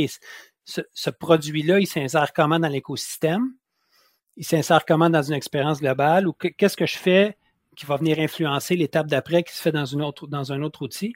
ce, 0.65 1.09
produit-là, 1.09 1.79
il 1.79 1.87
s'insère 1.87 2.33
comment 2.33 2.59
dans 2.59 2.67
l'écosystème? 2.67 3.53
Il 4.37 4.45
s'insère 4.45 4.85
comment 4.85 5.09
dans 5.09 5.21
une 5.21 5.35
expérience 5.35 5.81
globale? 5.81 6.27
Ou 6.27 6.33
qu'est-ce 6.33 6.77
que 6.77 6.87
je 6.87 6.97
fais 6.97 7.37
qui 7.75 7.85
va 7.85 7.97
venir 7.97 8.19
influencer 8.19 8.75
l'étape 8.75 9.07
d'après 9.07 9.43
qui 9.43 9.55
se 9.55 9.61
fait 9.61 9.71
dans, 9.71 9.85
autre, 10.01 10.27
dans 10.27 10.51
un 10.51 10.63
autre 10.63 10.81
outil? 10.81 11.13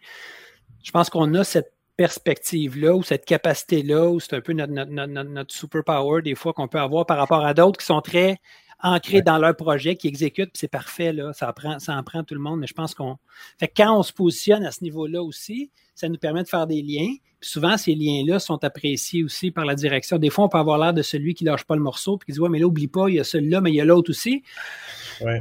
Je 0.83 0.91
pense 0.91 1.09
qu'on 1.09 1.33
a 1.33 1.43
cette 1.43 1.73
perspective-là 1.95 2.93
ou 2.93 3.01
cette 3.01 3.25
capacité-là, 3.25 4.09
ou 4.09 4.19
c'est 4.19 4.35
un 4.35 4.41
peu 4.41 4.53
notre 4.53 5.53
superpower 5.53 6.21
des 6.21 6.35
fois 6.35 6.53
qu'on 6.53 6.67
peut 6.67 6.79
avoir 6.79 7.07
par 7.07 7.17
rapport 7.17 7.43
à 7.43 7.55
d'autres 7.55 7.79
qui 7.79 7.85
sont 7.85 8.01
très 8.01 8.37
ancrés 8.81 9.21
dans 9.21 9.37
leur 9.37 9.55
projet, 9.55 9.95
qui 9.95 10.07
exécutent, 10.07 10.51
puis 10.51 10.59
c'est 10.59 10.67
parfait, 10.67 11.13
là, 11.13 11.33
ça, 11.33 11.51
prend, 11.53 11.79
ça 11.79 11.95
en 11.95 12.03
prend 12.03 12.23
tout 12.23 12.35
le 12.35 12.39
monde, 12.39 12.59
mais 12.59 12.67
je 12.67 12.73
pense 12.73 12.93
qu'on... 12.93 13.17
Fait 13.59 13.67
que 13.67 13.73
quand 13.77 13.97
on 13.97 14.03
se 14.03 14.13
positionne 14.13 14.65
à 14.65 14.71
ce 14.71 14.83
niveau-là 14.83 15.23
aussi, 15.23 15.71
ça 15.95 16.09
nous 16.09 16.17
permet 16.17 16.43
de 16.43 16.47
faire 16.47 16.67
des 16.67 16.81
liens, 16.81 17.15
puis 17.39 17.49
souvent, 17.49 17.77
ces 17.77 17.95
liens-là 17.95 18.39
sont 18.39 18.63
appréciés 18.63 19.23
aussi 19.23 19.51
par 19.51 19.65
la 19.65 19.75
direction. 19.75 20.17
Des 20.17 20.29
fois, 20.29 20.45
on 20.45 20.49
peut 20.49 20.57
avoir 20.57 20.77
l'air 20.77 20.93
de 20.93 21.01
celui 21.01 21.33
qui 21.33 21.43
lâche 21.43 21.63
pas 21.63 21.75
le 21.75 21.81
morceau, 21.81 22.17
puis 22.17 22.27
qui 22.27 22.31
dit, 22.33 22.39
ouais, 22.39 22.49
mais 22.49 22.59
là, 22.59 22.67
oublie 22.67 22.87
pas, 22.87 23.09
il 23.09 23.15
y 23.15 23.19
a 23.19 23.23
celui-là, 23.23 23.61
mais 23.61 23.71
il 23.71 23.75
y 23.75 23.81
a 23.81 23.85
l'autre 23.85 24.11
aussi. 24.11 24.43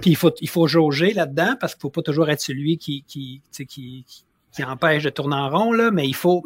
Puis 0.01 0.11
il 0.11 0.17
faut, 0.17 0.33
il 0.41 0.49
faut 0.49 0.67
jauger 0.67 1.13
là-dedans, 1.13 1.57
parce 1.61 1.75
qu'il 1.75 1.83
faut 1.83 1.91
pas 1.91 2.03
toujours 2.03 2.31
être 2.31 2.41
celui 2.41 2.79
qui, 2.79 3.03
qui, 3.07 3.43
qui, 3.53 4.05
qui 4.57 4.65
empêche 4.65 5.03
de 5.05 5.11
tourner 5.11 5.37
en 5.37 5.51
rond, 5.51 5.73
là, 5.73 5.91
mais 5.91 6.07
il 6.07 6.15
faut. 6.15 6.43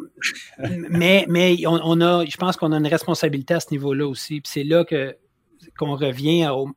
mais 0.89 1.25
mais 1.29 1.65
on, 1.65 1.79
on, 1.83 2.01
a, 2.01 2.25
je 2.25 2.37
pense 2.37 2.57
qu'on 2.57 2.73
a 2.73 2.77
une 2.77 2.87
responsabilité 2.87 3.53
à 3.53 3.59
ce 3.61 3.67
niveau-là 3.71 4.05
aussi. 4.07 4.41
Puis 4.41 4.51
c'est 4.51 4.63
là 4.63 4.83
que 4.83 5.15
qu'on 5.77 5.95
revient 5.95 6.47
au, 6.49 6.69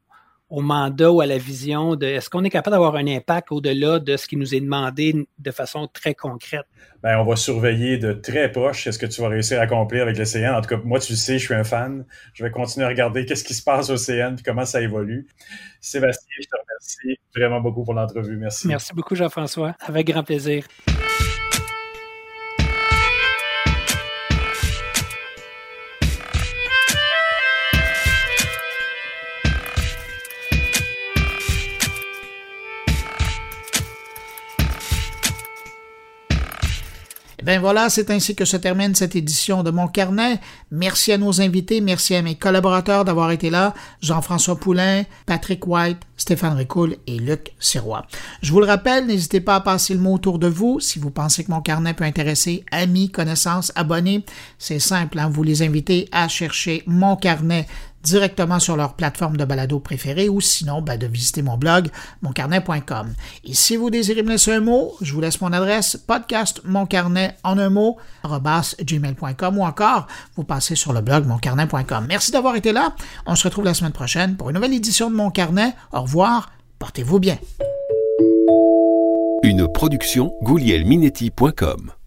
au 0.51 0.61
mandat 0.61 1.11
ou 1.11 1.21
à 1.21 1.27
la 1.27 1.39
vision 1.39 1.97
de 1.97 2.07
est-ce 2.07 2.29
qu'on 2.31 2.45
est 2.45 2.51
capable 2.51 2.75
d'avoir 2.75 2.97
un 2.97 3.07
impact 3.07 3.51
au-delà 3.51 3.99
de 3.99 4.17
ce 4.17 4.27
qui 4.27 4.37
nous 4.37 4.55
est 4.55 4.61
demandé 4.61 5.27
de 5.39 5.51
façon 5.51 5.89
très 5.93 6.15
concrète? 6.15 6.67
Bien, 7.03 7.19
on 7.19 7.25
va 7.25 7.37
surveiller 7.37 7.99
de 7.99 8.13
très 8.13 8.51
proche 8.53 8.89
ce 8.89 8.99
que 8.99 9.07
tu 9.07 9.21
vas 9.21 9.29
réussir 9.29 9.59
à 9.59 9.63
accomplir 9.63 10.03
avec 10.03 10.17
l'océan. 10.17 10.57
En 10.57 10.61
tout 10.61 10.69
cas, 10.69 10.81
moi, 10.85 11.01
tu 11.01 11.13
le 11.13 11.17
sais, 11.17 11.39
je 11.39 11.45
suis 11.45 11.55
un 11.55 11.65
fan. 11.65 12.05
Je 12.35 12.45
vais 12.45 12.51
continuer 12.51 12.87
à 12.87 12.89
regarder 12.89 13.27
qu'est-ce 13.27 13.45
qui 13.45 13.55
se 13.55 13.63
passe 13.63 13.91
au 13.91 13.97
CN 13.97 14.37
et 14.39 14.43
comment 14.43 14.65
ça 14.65 14.81
évolue. 14.81 15.27
Sébastien, 15.81 16.37
je 16.41 16.47
te 16.47 16.57
remercie 16.57 17.21
vraiment 17.35 17.61
beaucoup 17.61 17.85
pour 17.85 17.95
l'entrevue. 17.95 18.37
Merci. 18.37 18.69
Merci 18.69 18.95
beaucoup, 18.95 19.15
Jean-François. 19.15 19.75
Avec 19.81 20.07
grand 20.07 20.25
plaisir. 20.25 20.67
Ben 37.45 37.61
voilà, 37.61 37.91
c'est 37.91 38.11
ainsi 38.11 38.35
que 38.35 38.47
se 38.47 38.57
termine 38.57 38.95
cette 38.95 39.17
édition 39.17 39.63
de 39.63 39.71
Mon 39.71 39.87
Carnet. 39.87 40.41
Merci 40.71 41.13
à 41.13 41.19
nos 41.19 41.43
invités, 41.43 41.83
merci 41.83 42.15
à 42.15 42.23
mes 42.23 42.37
collaborateurs 42.37 43.05
d'avoir 43.05 43.33
été 43.33 43.51
là, 43.51 43.75
Jean-François 44.01 44.57
Poulain, 44.57 45.03
Patrick 45.27 45.67
White, 45.67 45.99
Stéphane 46.17 46.57
Ricoul 46.57 46.97
et 47.07 47.19
Luc 47.19 47.53
Sirois. 47.59 48.07
Je 48.41 48.51
vous 48.51 48.61
le 48.61 48.67
rappelle, 48.67 49.07
n'hésitez 49.07 49.43
pas 49.43 49.57
à 49.57 49.61
passer 49.61 49.93
le 49.93 50.01
mot 50.01 50.15
autour 50.15 50.39
de 50.39 50.47
vous 50.47 50.81
si 50.81 50.99
vous 50.99 51.11
pensez 51.11 51.45
que 51.45 51.51
Mon 51.51 51.61
Carnet 51.61 51.93
peut 51.93 52.05
intéresser 52.05 52.65
amis, 52.71 53.11
connaissances, 53.11 53.73
abonnés. 53.75 54.25
C'est 54.59 54.79
simple, 54.79 55.19
hein, 55.19 55.29
vous 55.29 55.43
les 55.43 55.61
invitez 55.61 56.09
à 56.13 56.29
chercher 56.29 56.83
Mon 56.87 57.15
Carnet 57.15 57.67
directement 58.05 58.61
sur 58.61 58.77
leur 58.77 58.95
plateforme 58.95 59.37
de 59.37 59.45
balado 59.45 59.81
préférée 59.81 60.29
ou 60.29 60.41
sinon 60.41 60.83
ben, 60.83 60.99
de 60.99 61.07
visiter 61.07 61.43
mon 61.43 61.57
blog 61.57 61.89
moncarnet.com. 62.23 63.15
Et 63.45 63.55
si 63.55 63.77
vous 63.77 63.91
désirez 63.91 64.23
me 64.23 64.31
laisser 64.31 64.53
un 64.53 64.61
mot, 64.61 64.95
je 65.01 65.13
vous 65.13 65.21
laisse 65.21 65.41
mon 65.41 65.53
adresse 65.53 65.97
podcast 65.97 66.61
moncarnet 66.65 67.35
en 67.43 67.59
un 67.59 67.71
mot 67.71 67.97
gmail.com 68.25 69.59
ou 69.59 69.65
encore 69.65 70.07
vous 70.37 70.45
passez 70.45 70.77
sur 70.77 70.93
le 70.93 71.01
blog 71.01 71.27
moncarnet.com. 71.27 72.07
Merci 72.09 72.31
d'avoir 72.31 72.57
été 72.57 72.73
là. 72.73 72.95
On 73.27 73.35
se 73.35 73.45
retrouve 73.45 73.65
la 73.65 73.75
semaine 73.75 73.93
prochaine 73.93 74.37
pour 74.37 74.51
une 74.51 74.55
nouvelle 74.55 74.75
édition 74.75 75.11
de 75.11 75.17
Mon 75.17 75.31
Carnet. 75.31 75.75
Au 75.93 76.03
revoir. 76.03 76.51
Portez-vous 76.79 77.19
bien. 77.19 77.39
Une 79.43 79.69
production 79.69 80.33
goulielminetti.com 80.43 82.04